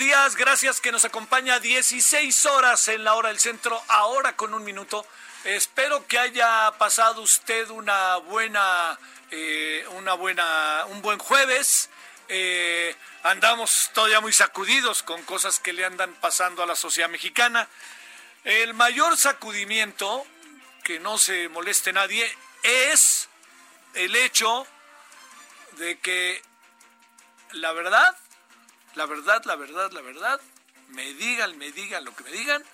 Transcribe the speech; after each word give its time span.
Días. 0.00 0.34
Gracias 0.34 0.80
que 0.80 0.92
nos 0.92 1.04
acompaña 1.04 1.60
16 1.60 2.46
horas 2.46 2.88
en 2.88 3.04
la 3.04 3.14
hora 3.16 3.28
del 3.28 3.38
centro, 3.38 3.82
ahora 3.86 4.34
con 4.34 4.54
un 4.54 4.64
minuto. 4.64 5.06
Espero 5.44 6.06
que 6.06 6.18
haya 6.18 6.72
pasado 6.78 7.20
usted 7.20 7.68
una 7.68 8.16
buena, 8.16 8.98
eh, 9.30 9.84
una 9.90 10.14
buena, 10.14 10.86
un 10.88 11.02
buen 11.02 11.18
jueves. 11.18 11.90
Eh, 12.28 12.96
andamos 13.24 13.90
todavía 13.92 14.22
muy 14.22 14.32
sacudidos 14.32 15.02
con 15.02 15.22
cosas 15.24 15.58
que 15.58 15.74
le 15.74 15.84
andan 15.84 16.14
pasando 16.14 16.62
a 16.62 16.66
la 16.66 16.76
sociedad 16.76 17.10
mexicana. 17.10 17.68
El 18.44 18.72
mayor 18.72 19.18
sacudimiento, 19.18 20.26
que 20.82 20.98
no 20.98 21.18
se 21.18 21.50
moleste 21.50 21.92
nadie, 21.92 22.26
es 22.62 23.28
el 23.92 24.16
hecho 24.16 24.66
de 25.72 25.98
que 25.98 26.42
la 27.52 27.72
verdad, 27.72 28.16
la 28.94 29.06
verdad, 29.06 29.42
la 29.44 29.56
verdad, 29.56 29.90
la 29.92 30.00
verdad, 30.00 30.40
me 30.88 31.14
digan, 31.14 31.56
me 31.58 31.70
digan 31.72 32.04
lo 32.04 32.14
que 32.14 32.24
me 32.24 32.32
digan, 32.32 32.64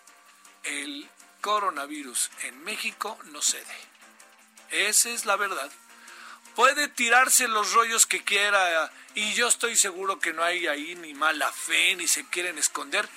el 0.64 1.08
coronavirus 1.40 2.30
en 2.42 2.64
México 2.64 3.18
no 3.26 3.42
cede. 3.42 3.76
Esa 4.70 5.10
es 5.10 5.26
la 5.26 5.36
verdad. 5.36 5.70
Puede 6.54 6.88
tirarse 6.88 7.48
los 7.48 7.72
rollos 7.72 8.06
que 8.06 8.24
quiera 8.24 8.90
y 9.14 9.34
yo 9.34 9.46
estoy 9.46 9.76
seguro 9.76 10.18
que 10.18 10.32
no 10.32 10.42
hay 10.42 10.66
ahí 10.66 10.94
ni 10.96 11.14
mala 11.14 11.52
fe 11.52 11.94
ni 11.96 12.08
se 12.08 12.26
quieren 12.28 12.58
esconder. 12.58 13.08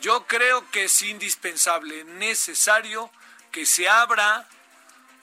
Yo 0.00 0.26
creo 0.26 0.68
que 0.70 0.84
es 0.84 1.02
indispensable, 1.02 2.04
necesario 2.04 3.10
que 3.52 3.66
se 3.66 3.88
abra 3.88 4.48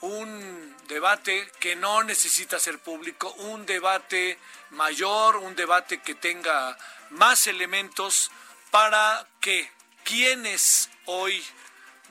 un 0.01 0.75
debate 0.87 1.49
que 1.59 1.75
no 1.75 2.03
necesita 2.03 2.59
ser 2.59 2.79
público, 2.79 3.31
un 3.33 3.65
debate 3.65 4.39
mayor, 4.71 5.37
un 5.37 5.55
debate 5.55 5.99
que 6.01 6.15
tenga 6.15 6.77
más 7.09 7.47
elementos 7.47 8.31
para 8.71 9.27
que 9.41 9.71
quienes 10.03 10.89
hoy 11.05 11.43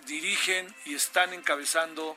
dirigen 0.07 0.75
y 0.85 0.95
están 0.95 1.33
encabezando 1.33 2.17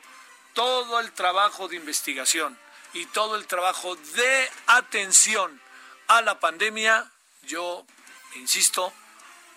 todo 0.54 1.00
el 1.00 1.12
trabajo 1.12 1.68
de 1.68 1.76
investigación 1.76 2.58
y 2.92 3.06
todo 3.06 3.36
el 3.36 3.46
trabajo 3.46 3.96
de 3.96 4.50
atención 4.66 5.60
a 6.08 6.22
la 6.22 6.40
pandemia, 6.40 7.10
yo 7.42 7.86
insisto, 8.34 8.92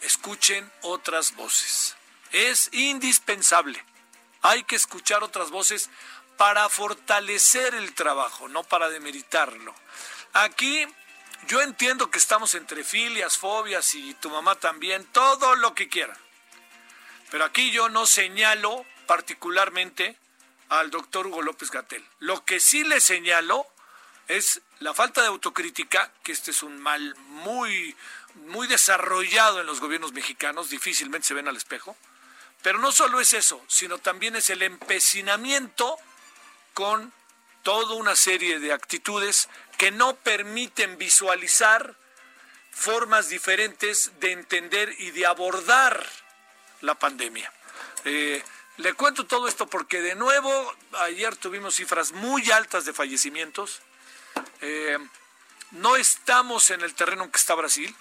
escuchen 0.01 0.71
otras 0.81 1.35
voces. 1.35 1.95
Es 2.31 2.69
indispensable. 2.73 3.83
Hay 4.41 4.63
que 4.63 4.75
escuchar 4.75 5.23
otras 5.23 5.49
voces 5.49 5.89
para 6.37 6.67
fortalecer 6.69 7.75
el 7.75 7.93
trabajo, 7.93 8.47
no 8.47 8.63
para 8.63 8.89
demeritarlo. 8.89 9.73
Aquí 10.33 10.87
yo 11.47 11.61
entiendo 11.61 12.09
que 12.09 12.17
estamos 12.17 12.55
entre 12.55 12.83
filias, 12.83 13.37
fobias 13.37 13.93
y 13.95 14.13
tu 14.15 14.29
mamá 14.29 14.55
también, 14.55 15.05
todo 15.05 15.55
lo 15.55 15.73
que 15.73 15.89
quiera. 15.89 16.15
Pero 17.29 17.45
aquí 17.45 17.71
yo 17.71 17.89
no 17.89 18.05
señalo 18.05 18.85
particularmente 19.07 20.17
al 20.69 20.91
doctor 20.91 21.27
Hugo 21.27 21.41
López 21.41 21.71
Gatel. 21.71 22.05
Lo 22.19 22.45
que 22.45 22.59
sí 22.59 22.83
le 22.83 23.01
señalo 23.01 23.67
es 24.27 24.61
la 24.79 24.93
falta 24.93 25.21
de 25.21 25.27
autocrítica, 25.27 26.11
que 26.23 26.31
este 26.31 26.51
es 26.51 26.63
un 26.63 26.79
mal 26.79 27.15
muy, 27.27 27.95
muy 28.35 28.67
desarrollado 28.67 29.59
en 29.59 29.65
los 29.65 29.79
gobiernos 29.79 30.13
mexicanos, 30.13 30.69
difícilmente 30.69 31.27
se 31.27 31.33
ven 31.33 31.47
al 31.47 31.57
espejo. 31.57 31.97
Pero 32.61 32.79
no 32.79 32.91
solo 32.91 33.19
es 33.19 33.33
eso, 33.33 33.63
sino 33.67 33.97
también 33.97 34.35
es 34.35 34.49
el 34.49 34.61
empecinamiento 34.61 35.97
con 36.73 37.11
toda 37.63 37.95
una 37.95 38.15
serie 38.15 38.59
de 38.59 38.73
actitudes 38.73 39.49
que 39.77 39.91
no 39.91 40.15
permiten 40.15 40.97
visualizar 40.97 41.95
formas 42.71 43.29
diferentes 43.29 44.11
de 44.19 44.31
entender 44.31 44.93
y 44.99 45.11
de 45.11 45.25
abordar 45.25 46.05
la 46.81 46.95
pandemia. 46.95 47.51
Eh, 48.05 48.43
le 48.77 48.93
cuento 48.93 49.25
todo 49.25 49.47
esto 49.47 49.67
porque 49.67 50.01
de 50.01 50.15
nuevo 50.15 50.75
ayer 50.99 51.35
tuvimos 51.35 51.75
cifras 51.75 52.11
muy 52.13 52.49
altas 52.51 52.85
de 52.85 52.93
fallecimientos. 52.93 53.81
Eh, 54.61 54.97
no 55.71 55.95
estamos 55.95 56.69
en 56.71 56.81
el 56.81 56.93
terreno 56.95 57.23
en 57.23 57.31
que 57.31 57.37
está 57.37 57.53
Brasil. 57.53 57.95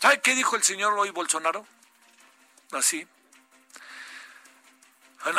¿Sabe 0.00 0.20
qué 0.20 0.34
dijo 0.34 0.56
el 0.56 0.62
señor 0.62 0.92
hoy 0.94 1.10
Bolsonaro? 1.10 1.66
Así. 2.72 3.06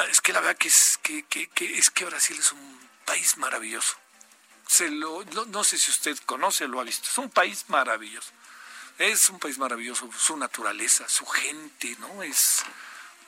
Es 0.10 0.22
que 0.22 0.32
la 0.32 0.40
verdad 0.40 0.58
que 0.58 0.70
es 0.70 0.98
que, 1.04 1.24
que, 1.24 1.50
es 1.60 1.90
que 1.90 2.06
Brasil 2.06 2.38
es 2.40 2.52
un 2.54 2.90
país 3.06 3.38
maravilloso. 3.38 3.98
Se 4.66 4.90
lo, 4.90 5.24
no, 5.26 5.46
no, 5.46 5.64
sé 5.64 5.78
si 5.78 5.92
usted 5.92 6.18
conoce 6.26 6.68
lo 6.68 6.80
ha 6.80 6.84
visto. 6.84 7.10
Es 7.10 7.18
un 7.18 7.30
país 7.30 7.66
maravilloso. 7.68 8.32
Es 8.98 9.30
un 9.30 9.40
país 9.40 9.58
maravilloso. 9.58 10.10
Su 10.18 10.38
naturaleza, 10.38 11.10
su 11.10 11.26
gente, 11.26 11.98
¿no? 12.00 12.24
Es 12.24 12.64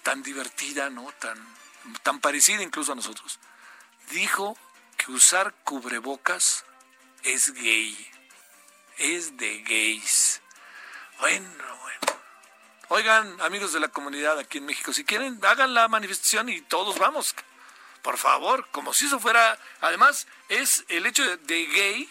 tan 0.02 0.24
divertida, 0.24 0.90
¿no? 0.90 1.12
Tan, 1.20 1.38
tan 2.04 2.20
parecida 2.22 2.62
incluso 2.62 2.94
a 2.94 2.96
nosotros. 2.96 3.38
Dijo 4.12 4.58
que 4.98 5.12
usar 5.12 5.54
cubrebocas 5.66 6.64
es 7.24 7.54
gay. 7.54 8.12
Es 8.98 9.36
de 9.36 9.62
gays. 9.64 10.42
Bueno, 11.20 11.50
bueno. 11.82 12.15
Oigan, 12.90 13.41
amigos 13.41 13.73
de 13.73 13.79
la 13.79 13.88
comunidad 13.88 14.38
aquí 14.38 14.59
en 14.59 14.66
México, 14.66 14.93
si 14.93 15.03
quieren, 15.03 15.40
hagan 15.43 15.73
la 15.73 15.87
manifestación 15.87 16.49
y 16.49 16.61
todos 16.61 16.99
vamos. 16.99 17.34
Por 18.03 18.17
favor, 18.17 18.67
como 18.70 18.93
si 18.93 19.08
eso 19.08 19.20
fuera. 19.20 19.58
Además, 19.82 20.28
es 20.49 20.85
el 20.90 21.08
hecho 21.08 21.23
de, 21.37 21.66
gay 21.66 22.08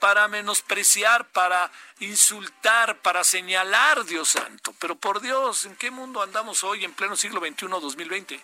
para 0.00 0.26
menospreciar, 0.26 1.24
para 1.28 1.70
insultar, 2.00 2.98
para 2.98 3.22
señalar, 3.22 4.04
Dios 4.06 4.30
santo. 4.30 4.74
Pero 4.80 4.96
por 4.96 5.20
Dios, 5.20 5.66
¿en 5.66 5.76
qué 5.76 5.92
mundo 5.92 6.20
andamos 6.20 6.64
hoy 6.64 6.84
en 6.84 6.94
pleno 6.94 7.14
siglo 7.14 7.40
XXI, 7.40 7.68
2020? 7.68 8.40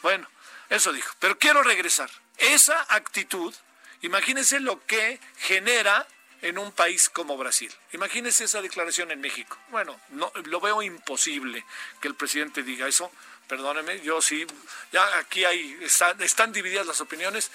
Bueno, 0.00 0.26
eso 0.70 0.90
dijo. 0.90 1.14
Pero 1.18 1.38
quiero 1.38 1.62
regresar. 1.62 2.10
Esa 2.38 2.86
actitud, 2.88 3.54
imagínense 4.00 4.58
lo 4.58 4.82
que 4.86 5.20
genera 5.36 6.06
en 6.42 6.58
un 6.58 6.72
país 6.72 7.08
como 7.08 7.36
Brasil. 7.36 7.72
Imagínense 7.92 8.44
esa 8.44 8.62
declaración 8.62 9.10
en 9.10 9.20
México. 9.20 9.58
Bueno, 9.68 10.00
no, 10.10 10.32
lo 10.44 10.60
veo 10.60 10.82
imposible 10.82 11.64
que 12.00 12.08
el 12.08 12.14
presidente 12.14 12.62
diga 12.62 12.88
eso. 12.88 13.10
Perdóneme, 13.48 14.00
yo 14.00 14.22
sí, 14.22 14.46
ya 14.92 15.18
aquí 15.18 15.44
hay, 15.44 15.78
están, 15.82 16.20
están 16.22 16.52
divididas 16.52 16.86
las 16.86 17.00
opiniones. 17.00 17.50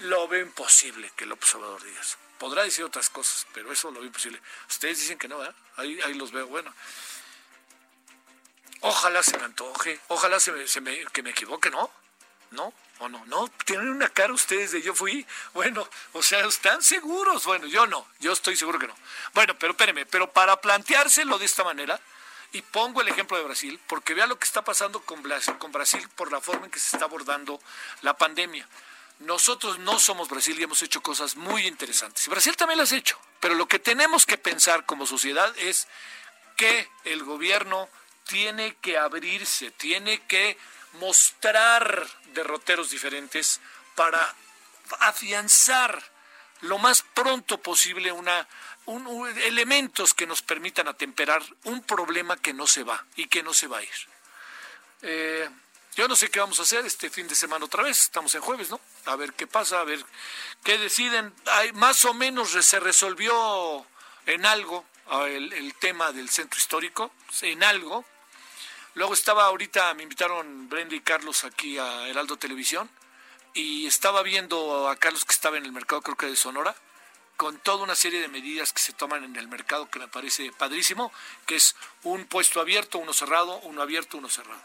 Lo 0.00 0.26
veo 0.28 0.42
imposible 0.42 1.12
que 1.16 1.24
el 1.24 1.32
observador 1.32 1.82
diga 1.84 2.00
eso. 2.00 2.16
Podrá 2.38 2.64
decir 2.64 2.84
otras 2.84 3.08
cosas, 3.08 3.46
pero 3.54 3.72
eso 3.72 3.90
lo 3.90 4.00
veo 4.00 4.06
imposible. 4.06 4.40
Ustedes 4.68 4.98
dicen 4.98 5.18
que 5.18 5.28
no, 5.28 5.38
¿verdad? 5.38 5.54
Ahí, 5.76 6.00
ahí 6.00 6.14
los 6.14 6.32
veo. 6.32 6.48
Bueno, 6.48 6.74
Ojalá 8.84 9.22
se 9.22 9.38
me 9.38 9.44
antoje, 9.44 10.00
ojalá 10.08 10.40
se 10.40 10.80
me, 10.80 11.06
que 11.12 11.22
me 11.22 11.30
equivoque, 11.30 11.70
¿no? 11.70 11.88
¿No? 12.50 12.74
¿O 13.02 13.08
no? 13.08 13.24
¿No? 13.26 13.48
¿Tienen 13.64 13.88
una 13.88 14.08
cara 14.08 14.32
ustedes 14.32 14.70
de 14.70 14.80
yo 14.80 14.94
fui? 14.94 15.26
Bueno, 15.54 15.88
o 16.12 16.22
sea, 16.22 16.46
¿están 16.46 16.80
seguros? 16.84 17.44
Bueno, 17.44 17.66
yo 17.66 17.84
no, 17.84 18.06
yo 18.20 18.30
estoy 18.30 18.54
seguro 18.54 18.78
que 18.78 18.86
no. 18.86 18.94
Bueno, 19.34 19.58
pero 19.58 19.72
espéreme, 19.72 20.06
pero 20.06 20.30
para 20.30 20.60
planteárselo 20.60 21.36
de 21.36 21.44
esta 21.44 21.64
manera, 21.64 22.00
y 22.52 22.62
pongo 22.62 23.00
el 23.00 23.08
ejemplo 23.08 23.36
de 23.36 23.42
Brasil, 23.42 23.80
porque 23.88 24.14
vea 24.14 24.28
lo 24.28 24.38
que 24.38 24.44
está 24.44 24.62
pasando 24.62 25.00
con 25.00 25.20
Brasil, 25.20 25.58
con 25.58 25.72
Brasil 25.72 26.08
por 26.14 26.30
la 26.30 26.40
forma 26.40 26.66
en 26.66 26.70
que 26.70 26.78
se 26.78 26.94
está 26.94 27.06
abordando 27.06 27.60
la 28.02 28.16
pandemia. 28.16 28.68
Nosotros 29.18 29.80
no 29.80 29.98
somos 29.98 30.28
Brasil 30.28 30.60
y 30.60 30.62
hemos 30.62 30.80
hecho 30.82 31.02
cosas 31.02 31.34
muy 31.34 31.66
interesantes. 31.66 32.28
Brasil 32.28 32.56
también 32.56 32.78
las 32.78 32.92
ha 32.92 32.96
hecho, 32.96 33.18
pero 33.40 33.56
lo 33.56 33.66
que 33.66 33.80
tenemos 33.80 34.26
que 34.26 34.38
pensar 34.38 34.86
como 34.86 35.06
sociedad 35.06 35.52
es 35.58 35.88
que 36.56 36.88
el 37.02 37.24
gobierno 37.24 37.88
tiene 38.28 38.76
que 38.76 38.96
abrirse, 38.96 39.72
tiene 39.72 40.20
que 40.28 40.56
mostrar 40.94 42.06
derroteros 42.34 42.90
diferentes 42.90 43.60
para 43.94 44.34
afianzar 45.00 46.02
lo 46.62 46.78
más 46.78 47.02
pronto 47.14 47.58
posible 47.58 48.12
una, 48.12 48.46
elementos 49.44 50.14
que 50.14 50.26
nos 50.26 50.42
permitan 50.42 50.88
atemperar 50.88 51.42
un 51.64 51.82
problema 51.82 52.36
que 52.36 52.52
no 52.52 52.66
se 52.66 52.84
va 52.84 53.04
y 53.16 53.26
que 53.26 53.42
no 53.42 53.52
se 53.52 53.66
va 53.66 53.78
a 53.78 53.82
ir. 53.82 53.90
Eh, 55.02 55.48
yo 55.94 56.08
no 56.08 56.16
sé 56.16 56.30
qué 56.30 56.40
vamos 56.40 56.58
a 56.58 56.62
hacer 56.62 56.86
este 56.86 57.10
fin 57.10 57.28
de 57.28 57.34
semana 57.34 57.66
otra 57.66 57.82
vez, 57.82 58.00
estamos 58.00 58.34
en 58.34 58.40
jueves, 58.40 58.70
¿no? 58.70 58.80
A 59.06 59.16
ver 59.16 59.34
qué 59.34 59.46
pasa, 59.46 59.80
a 59.80 59.84
ver 59.84 60.02
qué 60.64 60.78
deciden. 60.78 61.34
Más 61.74 62.04
o 62.04 62.14
menos 62.14 62.50
se 62.50 62.80
resolvió 62.80 63.86
en 64.26 64.46
algo 64.46 64.86
el, 65.26 65.52
el 65.52 65.74
tema 65.74 66.12
del 66.12 66.30
centro 66.30 66.58
histórico, 66.58 67.12
en 67.42 67.62
algo. 67.62 68.04
Luego 68.94 69.14
estaba 69.14 69.46
ahorita, 69.46 69.94
me 69.94 70.02
invitaron 70.02 70.68
Brenda 70.68 70.94
y 70.94 71.00
Carlos 71.00 71.44
aquí 71.44 71.78
a 71.78 72.08
Heraldo 72.08 72.36
Televisión 72.36 72.90
y 73.54 73.86
estaba 73.86 74.22
viendo 74.22 74.86
a 74.86 74.96
Carlos 74.96 75.24
que 75.24 75.32
estaba 75.32 75.56
en 75.56 75.64
el 75.64 75.72
mercado, 75.72 76.02
creo 76.02 76.16
que 76.16 76.26
de 76.26 76.36
Sonora, 76.36 76.74
con 77.38 77.58
toda 77.58 77.84
una 77.84 77.94
serie 77.94 78.20
de 78.20 78.28
medidas 78.28 78.72
que 78.74 78.80
se 78.80 78.92
toman 78.92 79.24
en 79.24 79.36
el 79.36 79.48
mercado 79.48 79.88
que 79.88 79.98
me 79.98 80.08
parece 80.08 80.52
padrísimo, 80.52 81.10
que 81.46 81.56
es 81.56 81.74
un 82.02 82.26
puesto 82.26 82.60
abierto, 82.60 82.98
uno 82.98 83.14
cerrado, 83.14 83.58
uno 83.60 83.80
abierto, 83.80 84.18
uno 84.18 84.28
cerrado. 84.28 84.60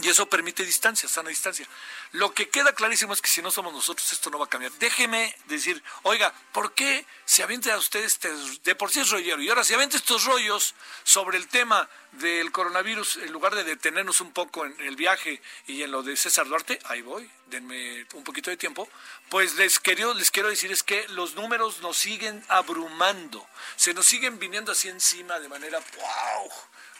Y 0.00 0.08
eso 0.08 0.28
permite 0.28 0.64
distancia, 0.64 1.08
sana 1.08 1.28
distancia. 1.28 1.66
Lo 2.12 2.32
que 2.32 2.48
queda 2.48 2.72
clarísimo 2.72 3.12
es 3.12 3.20
que 3.20 3.30
si 3.30 3.42
no 3.42 3.50
somos 3.50 3.72
nosotros, 3.72 4.12
esto 4.12 4.30
no 4.30 4.38
va 4.38 4.44
a 4.44 4.48
cambiar. 4.48 4.72
Déjeme 4.72 5.34
decir, 5.46 5.82
oiga, 6.04 6.32
¿por 6.52 6.72
qué 6.72 7.04
se 7.24 7.42
avienta 7.42 7.74
a 7.74 7.78
ustedes, 7.78 8.12
este, 8.12 8.30
de 8.62 8.74
por 8.74 8.90
sí 8.90 9.00
es 9.00 9.10
rollero, 9.10 9.42
y 9.42 9.48
ahora 9.48 9.64
se 9.64 9.74
avienta 9.74 9.96
estos 9.96 10.24
rollos 10.24 10.74
sobre 11.02 11.36
el 11.36 11.48
tema 11.48 11.88
del 12.12 12.50
coronavirus, 12.52 13.18
en 13.18 13.32
lugar 13.32 13.54
de 13.54 13.64
detenernos 13.64 14.20
un 14.20 14.32
poco 14.32 14.64
en 14.64 14.74
el 14.80 14.96
viaje 14.96 15.42
y 15.66 15.82
en 15.82 15.90
lo 15.90 16.02
de 16.02 16.16
César 16.16 16.46
Duarte, 16.46 16.78
ahí 16.84 17.02
voy, 17.02 17.30
denme 17.46 18.06
un 18.14 18.24
poquito 18.24 18.50
de 18.50 18.56
tiempo, 18.56 18.88
pues 19.28 19.56
les 19.56 19.78
quiero, 19.78 20.14
les 20.14 20.30
quiero 20.30 20.48
decir 20.48 20.72
es 20.72 20.82
que 20.82 21.06
los 21.08 21.34
números 21.34 21.80
nos 21.80 21.98
siguen 21.98 22.42
abrumando, 22.48 23.46
se 23.76 23.92
nos 23.94 24.06
siguen 24.06 24.38
viniendo 24.38 24.72
así 24.72 24.88
encima 24.88 25.38
de 25.38 25.48
manera, 25.48 25.78
wow, 25.96 26.50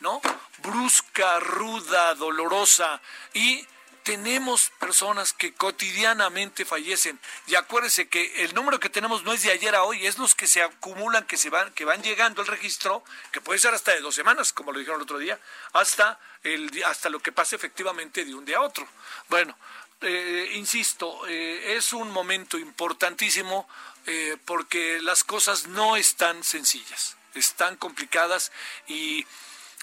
¿no? 0.00 0.20
Brusca, 0.58 1.40
ruda, 1.40 2.14
dolorosa 2.14 3.00
y 3.34 3.66
tenemos 4.08 4.72
personas 4.78 5.34
que 5.34 5.52
cotidianamente 5.52 6.64
fallecen. 6.64 7.20
Y 7.46 7.56
acuérdense 7.56 8.08
que 8.08 8.42
el 8.42 8.54
número 8.54 8.80
que 8.80 8.88
tenemos 8.88 9.22
no 9.22 9.34
es 9.34 9.42
de 9.42 9.50
ayer 9.50 9.74
a 9.74 9.82
hoy, 9.82 10.06
es 10.06 10.16
los 10.16 10.34
que 10.34 10.46
se 10.46 10.62
acumulan, 10.62 11.26
que 11.26 11.36
se 11.36 11.50
van, 11.50 11.74
que 11.74 11.84
van 11.84 12.02
llegando 12.02 12.40
al 12.40 12.48
registro, 12.48 13.04
que 13.32 13.42
puede 13.42 13.58
ser 13.58 13.74
hasta 13.74 13.92
de 13.92 14.00
dos 14.00 14.14
semanas, 14.14 14.54
como 14.54 14.72
lo 14.72 14.78
dijeron 14.78 14.98
el 14.98 15.02
otro 15.02 15.18
día, 15.18 15.38
hasta 15.74 16.18
el 16.42 16.70
hasta 16.86 17.10
lo 17.10 17.20
que 17.20 17.32
pase 17.32 17.56
efectivamente 17.56 18.24
de 18.24 18.34
un 18.34 18.46
día 18.46 18.56
a 18.56 18.62
otro. 18.62 18.88
Bueno, 19.28 19.54
eh, 20.00 20.52
insisto, 20.54 21.26
eh, 21.26 21.76
es 21.76 21.92
un 21.92 22.10
momento 22.10 22.56
importantísimo 22.56 23.68
eh, 24.06 24.38
porque 24.46 25.02
las 25.02 25.22
cosas 25.22 25.66
no 25.66 25.96
están 25.96 26.44
sencillas, 26.44 27.18
están 27.34 27.76
complicadas 27.76 28.52
y 28.86 29.26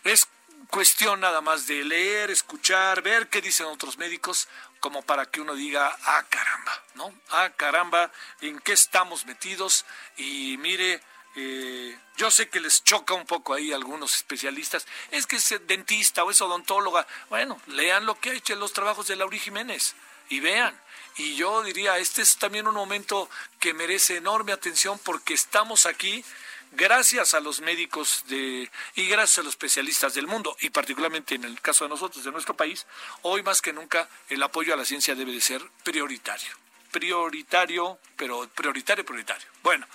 es 0.06 0.28
cuestión 0.69 1.19
nada 1.19 1.42
más 1.42 1.68
de 1.68 1.84
leer, 1.84 2.31
escuchar, 2.31 3.02
ver 3.02 3.28
qué 3.28 3.42
dicen 3.42 3.66
otros 3.66 3.98
médicos, 3.98 4.48
como 4.80 5.02
para 5.02 5.25
que 5.25 5.42
uno 5.42 5.56
diga, 5.56 5.96
ah, 6.06 6.24
caramba, 6.30 6.84
¿no? 6.94 7.13
Ah, 7.31 7.50
caramba, 7.56 8.12
¿en 8.42 8.60
qué 8.60 8.74
estamos 8.74 9.25
metidos? 9.25 9.86
Y 10.18 10.57
mire, 10.57 11.02
eh, 11.36 11.98
yo 12.18 12.30
sé 12.30 12.50
que 12.50 12.60
les 12.60 12.84
choca 12.84 13.13
un 13.13 13.25
poco 13.25 13.54
ahí 13.54 13.74
a 13.74 13.75
algunos 13.75 14.16
especialistas, 14.16 14.86
es 15.12 15.25
que 15.28 15.38
es 15.38 15.56
dentista 15.68 16.24
o 16.24 16.31
es 16.31 16.42
odontóloga. 16.42 17.08
Bueno, 17.30 17.60
lean 17.68 18.06
lo 18.06 18.19
que 18.19 18.30
ha 18.30 18.34
hecho 18.34 18.54
en 18.54 18.60
los 18.60 18.74
trabajos 18.74 19.08
de 19.08 19.16
Lauri 19.16 19.40
Jiménez 19.40 19.96
y 20.30 20.40
vean. 20.40 20.80
Y 21.18 21.36
yo 21.36 21.63
diría, 21.63 21.98
este 21.98 22.22
es 22.22 22.38
también 22.38 22.68
un 22.68 22.75
momento 22.75 23.30
que 23.60 23.74
merece 23.74 24.18
enorme 24.18 24.51
atención 24.51 25.00
porque 25.00 25.34
estamos 25.34 25.86
aquí 25.86 26.24
gracias 26.71 27.33
a 27.33 27.39
los 27.39 27.62
médicos 27.62 28.23
de, 28.27 28.69
y 28.95 29.07
gracias 29.07 29.39
a 29.39 29.44
los 29.44 29.53
especialistas 29.53 30.13
del 30.13 30.27
mundo, 30.27 30.56
y 30.62 30.69
particularmente 30.69 31.35
en 31.35 31.44
el 31.44 31.59
caso 31.62 31.85
de 31.85 31.89
nosotros, 31.89 32.23
de 32.23 32.31
nuestro 32.31 32.56
país, 32.56 32.85
hoy 33.21 33.44
más 33.44 33.62
que 33.62 33.73
nunca 33.73 34.09
el 34.29 34.41
apoyo 34.44 34.73
a 34.73 34.77
la 34.77 34.85
ciencia 34.85 35.15
debe 35.15 35.31
de 35.31 35.41
ser 35.41 35.62
prioritario. 35.83 36.50
Prioritario, 36.91 38.00
pero 38.15 38.47
prioritario, 38.50 39.06
prioritario. 39.06 39.47
Bueno, 39.63 39.85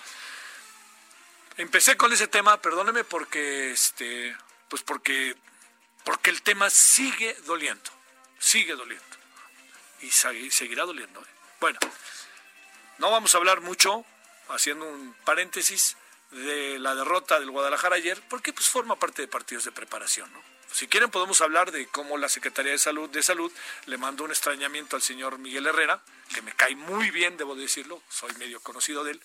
empecé 1.57 1.97
con 1.97 2.13
ese 2.13 2.27
tema, 2.27 2.61
perdóneme 2.61 3.03
porque, 3.03 3.71
este, 3.71 4.35
pues 4.69 4.83
porque, 4.83 5.35
porque 6.03 6.29
el 6.29 6.41
tema 6.41 6.69
sigue 6.69 7.35
doliendo, 7.45 7.91
sigue 8.39 8.75
doliendo, 8.75 9.05
y 10.01 10.09
seguirá 10.11 10.85
doliendo. 10.85 11.21
¿eh? 11.21 11.25
Bueno, 11.59 11.79
no 12.97 13.09
vamos 13.09 13.33
a 13.33 13.39
hablar 13.39 13.61
mucho, 13.61 14.05
haciendo 14.49 14.85
un 14.87 15.13
paréntesis, 15.25 15.97
de 16.31 16.79
la 16.79 16.95
derrota 16.95 17.39
del 17.39 17.51
Guadalajara 17.51 17.97
ayer, 17.97 18.21
porque 18.29 18.53
pues 18.53 18.67
forma 18.67 18.97
parte 18.97 19.21
de 19.21 19.27
partidos 19.27 19.65
de 19.65 19.71
preparación, 19.71 20.31
¿no? 20.31 20.41
Si 20.71 20.87
quieren 20.87 21.11
podemos 21.11 21.41
hablar 21.41 21.71
de 21.71 21.85
cómo 21.87 22.17
la 22.17 22.29
Secretaría 22.29 22.71
de 22.71 22.77
Salud 22.77 23.09
de 23.09 23.21
Salud 23.21 23.51
le 23.87 23.97
mandó 23.97 24.23
un 24.23 24.31
extrañamiento 24.31 24.95
al 24.95 25.01
señor 25.01 25.37
Miguel 25.37 25.67
Herrera, 25.67 26.01
que 26.33 26.41
me 26.41 26.53
cae 26.53 26.77
muy 26.77 27.11
bien, 27.11 27.35
debo 27.35 27.55
decirlo, 27.55 28.01
soy 28.09 28.33
medio 28.35 28.61
conocido 28.61 29.03
de 29.03 29.11
él, 29.11 29.21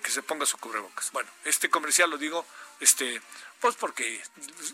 que 0.00 0.10
se 0.10 0.22
ponga 0.22 0.46
su 0.46 0.58
cubrebocas. 0.58 1.10
Bueno, 1.12 1.28
este 1.44 1.70
comercial 1.70 2.10
lo 2.10 2.18
digo, 2.18 2.44
este, 2.80 3.20
pues 3.60 3.76
porque 3.76 4.22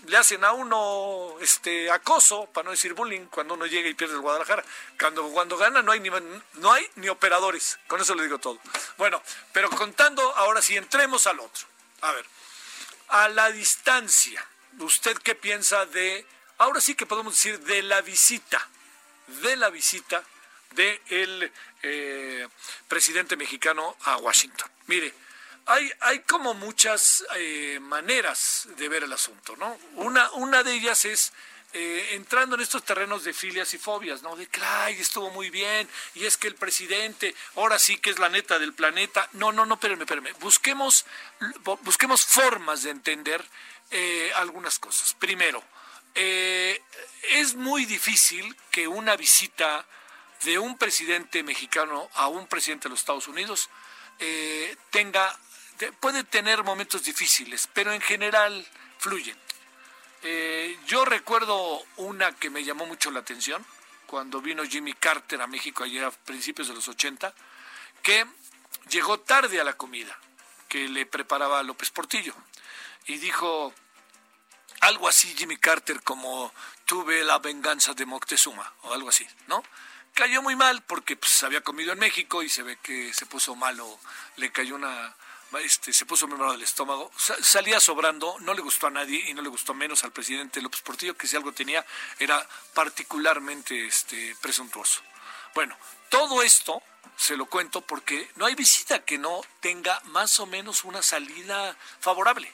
le 0.06 0.16
hacen 0.16 0.44
a 0.44 0.52
uno 0.52 1.36
este 1.40 1.90
acoso, 1.90 2.46
para 2.46 2.64
no 2.64 2.70
decir 2.72 2.94
bullying, 2.94 3.26
cuando 3.26 3.54
uno 3.54 3.66
llega 3.66 3.88
y 3.88 3.94
pierde 3.94 4.14
el 4.14 4.20
Guadalajara. 4.20 4.64
Cuando, 4.98 5.28
cuando 5.30 5.56
gana 5.56 5.82
no 5.82 5.92
hay 5.92 6.00
ni 6.00 6.10
no 6.54 6.72
hay 6.72 6.88
ni 6.96 7.08
operadores, 7.08 7.78
con 7.86 8.00
eso 8.00 8.14
le 8.14 8.24
digo 8.24 8.38
todo. 8.38 8.58
Bueno, 8.98 9.22
pero 9.52 9.70
contando, 9.70 10.22
ahora 10.36 10.62
sí 10.62 10.76
entremos 10.76 11.26
al 11.26 11.40
otro. 11.40 11.66
A 12.02 12.12
ver, 12.12 12.26
a 13.08 13.28
la 13.28 13.50
distancia, 13.50 14.44
¿usted 14.78 15.16
qué 15.18 15.34
piensa 15.34 15.86
de, 15.86 16.26
ahora 16.58 16.80
sí 16.80 16.94
que 16.94 17.06
podemos 17.06 17.34
decir, 17.34 17.60
de 17.60 17.82
la 17.82 18.00
visita, 18.00 18.68
de 19.42 19.56
la 19.56 19.70
visita 19.70 20.24
del 20.74 21.00
el 21.08 21.52
eh, 21.82 22.48
presidente 22.88 23.36
mexicano 23.36 23.96
a 24.04 24.16
Washington? 24.18 24.70
Mire, 24.86 25.12
hay, 25.66 25.92
hay 26.00 26.20
como 26.20 26.54
muchas 26.54 27.24
eh, 27.36 27.78
maneras 27.80 28.68
de 28.76 28.88
ver 28.88 29.04
el 29.04 29.12
asunto, 29.12 29.56
¿no? 29.56 29.78
Una, 29.94 30.30
una 30.32 30.62
de 30.62 30.74
ellas 30.74 31.04
es 31.04 31.32
eh, 31.72 32.08
entrando 32.12 32.56
en 32.56 32.62
estos 32.62 32.84
terrenos 32.84 33.22
de 33.22 33.32
filias 33.32 33.72
y 33.74 33.78
fobias, 33.78 34.22
¿no? 34.22 34.34
De 34.34 34.48
ay, 34.60 35.00
estuvo 35.00 35.30
muy 35.30 35.50
bien, 35.50 35.88
y 36.14 36.26
es 36.26 36.36
que 36.36 36.48
el 36.48 36.56
presidente, 36.56 37.34
ahora 37.54 37.78
sí 37.78 37.98
que 37.98 38.10
es 38.10 38.18
la 38.18 38.28
neta 38.28 38.58
del 38.58 38.72
planeta. 38.72 39.28
No, 39.34 39.52
no, 39.52 39.64
no, 39.64 39.74
espérenme, 39.74 40.04
espérenme. 40.04 40.32
Busquemos, 40.40 41.04
busquemos 41.82 42.24
formas 42.24 42.82
de 42.82 42.90
entender 42.90 43.44
eh, 43.92 44.32
algunas 44.34 44.80
cosas. 44.80 45.14
Primero, 45.14 45.62
es 46.14 47.54
muy 47.54 47.84
difícil 47.84 48.56
que 48.72 48.88
una 48.88 49.14
visita 49.14 49.86
de 50.44 50.58
un 50.58 50.78
presidente 50.78 51.42
mexicano 51.42 52.08
a 52.14 52.28
un 52.28 52.46
presidente 52.46 52.84
de 52.84 52.90
los 52.90 53.00
Estados 53.00 53.28
Unidos 53.28 53.68
tenga, 54.90 55.34
puede 55.98 56.24
tener 56.24 56.62
momentos 56.62 57.04
difíciles, 57.04 57.68
pero 57.72 57.92
en 57.92 58.00
general 58.02 58.66
fluyen. 58.98 59.36
Eh, 60.22 60.78
yo 60.86 61.04
recuerdo 61.04 61.82
una 61.96 62.32
que 62.32 62.50
me 62.50 62.62
llamó 62.62 62.84
mucho 62.84 63.10
la 63.10 63.20
atención 63.20 63.64
cuando 64.06 64.42
vino 64.42 64.64
Jimmy 64.64 64.92
Carter 64.92 65.40
a 65.40 65.46
México 65.46 65.84
ayer 65.84 66.04
a 66.04 66.10
principios 66.10 66.68
de 66.68 66.74
los 66.74 66.86
80, 66.88 67.32
que 68.02 68.26
llegó 68.90 69.20
tarde 69.20 69.60
a 69.60 69.64
la 69.64 69.74
comida 69.74 70.18
que 70.68 70.88
le 70.88 71.06
preparaba 71.06 71.62
López 71.62 71.90
Portillo 71.90 72.34
y 73.06 73.16
dijo 73.16 73.72
algo 74.80 75.08
así 75.08 75.34
Jimmy 75.36 75.56
Carter 75.56 76.02
como 76.02 76.52
tuve 76.84 77.24
la 77.24 77.38
venganza 77.38 77.94
de 77.94 78.04
Moctezuma 78.04 78.72
o 78.82 78.92
algo 78.92 79.08
así, 79.08 79.26
¿no? 79.46 79.62
Cayó 80.14 80.42
muy 80.42 80.56
mal 80.56 80.82
porque 80.82 81.16
pues, 81.16 81.42
había 81.42 81.62
comido 81.62 81.92
en 81.92 81.98
México 81.98 82.42
y 82.42 82.48
se 82.48 82.62
ve 82.62 82.76
que 82.82 83.14
se 83.14 83.26
puso 83.26 83.54
malo, 83.54 83.98
le 84.36 84.52
cayó 84.52 84.74
una 84.74 85.14
este, 85.58 85.92
se 85.92 86.06
puso 86.06 86.28
muy 86.28 86.52
del 86.52 86.62
estómago, 86.62 87.10
salía 87.16 87.80
sobrando, 87.80 88.36
no 88.40 88.54
le 88.54 88.62
gustó 88.62 88.86
a 88.86 88.90
nadie 88.90 89.28
y 89.28 89.34
no 89.34 89.42
le 89.42 89.48
gustó 89.48 89.74
menos 89.74 90.04
al 90.04 90.12
presidente 90.12 90.62
López 90.62 90.80
Portillo, 90.80 91.16
que 91.16 91.26
si 91.26 91.34
algo 91.34 91.52
tenía 91.52 91.84
era 92.20 92.46
particularmente 92.72 93.86
este, 93.86 94.36
presuntuoso. 94.40 95.00
Bueno, 95.54 95.76
todo 96.08 96.42
esto 96.42 96.82
se 97.16 97.36
lo 97.36 97.46
cuento 97.46 97.80
porque 97.80 98.30
no 98.36 98.46
hay 98.46 98.54
visita 98.54 99.04
que 99.04 99.18
no 99.18 99.40
tenga 99.58 100.00
más 100.04 100.38
o 100.38 100.46
menos 100.46 100.84
una 100.84 101.02
salida 101.02 101.76
favorable. 101.98 102.52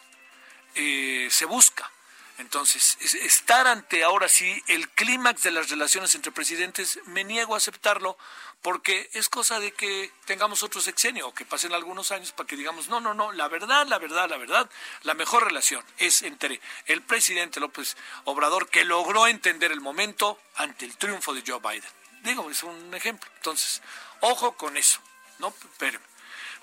Eh, 0.75 1.28
se 1.30 1.44
busca. 1.44 1.90
Entonces, 2.38 2.99
estar 3.00 3.66
ante 3.66 4.05
ahora 4.05 4.28
sí 4.28 4.62
el 4.66 4.90
clímax 4.90 5.43
de 5.43 5.50
las 5.50 5.71
relaciones 5.71 6.14
entre 6.14 6.33
presidentes, 6.33 7.00
me 7.07 7.25
niego 7.25 7.55
a 7.55 7.57
aceptarlo 7.57 8.19
porque 8.61 9.09
es 9.14 9.31
cosa 9.31 9.59
de 9.59 9.73
que 9.73 10.12
tengamos 10.26 10.62
otro 10.62 10.83
sexenio 10.83 11.28
o 11.28 11.35
que 11.35 11.47
pasen 11.47 11.73
algunos 11.73 12.12
años 12.12 12.33
para 12.33 12.47
que 12.47 12.57
digamos, 12.57 12.88
no, 12.88 13.00
no, 13.00 13.14
no, 13.14 13.33
la 13.33 13.49
verdad, 13.49 13.87
la 13.87 13.99
verdad, 13.99 14.28
la 14.28 14.37
verdad, 14.37 14.69
la 15.02 15.14
mejor 15.14 15.45
relación 15.45 15.83
es 15.97 16.21
entre 16.23 16.61
el 16.85 17.00
presidente 17.02 17.59
López 17.59 17.97
Obrador 18.25 18.69
que 18.69 18.85
logró 18.85 19.26
entender 19.26 19.73
el 19.73 19.81
momento 19.81 20.38
ante 20.57 20.85
el 20.85 20.97
triunfo 20.99 21.33
de 21.33 21.43
Joe 21.47 21.61
Biden. 21.61 21.90
Digo, 22.23 22.50
es 22.50 22.62
un 22.62 22.93
ejemplo. 22.95 23.31
Entonces, 23.37 23.81
ojo 24.21 24.57
con 24.57 24.76
eso, 24.76 25.00
¿no? 25.38 25.55
Pero, 25.78 26.00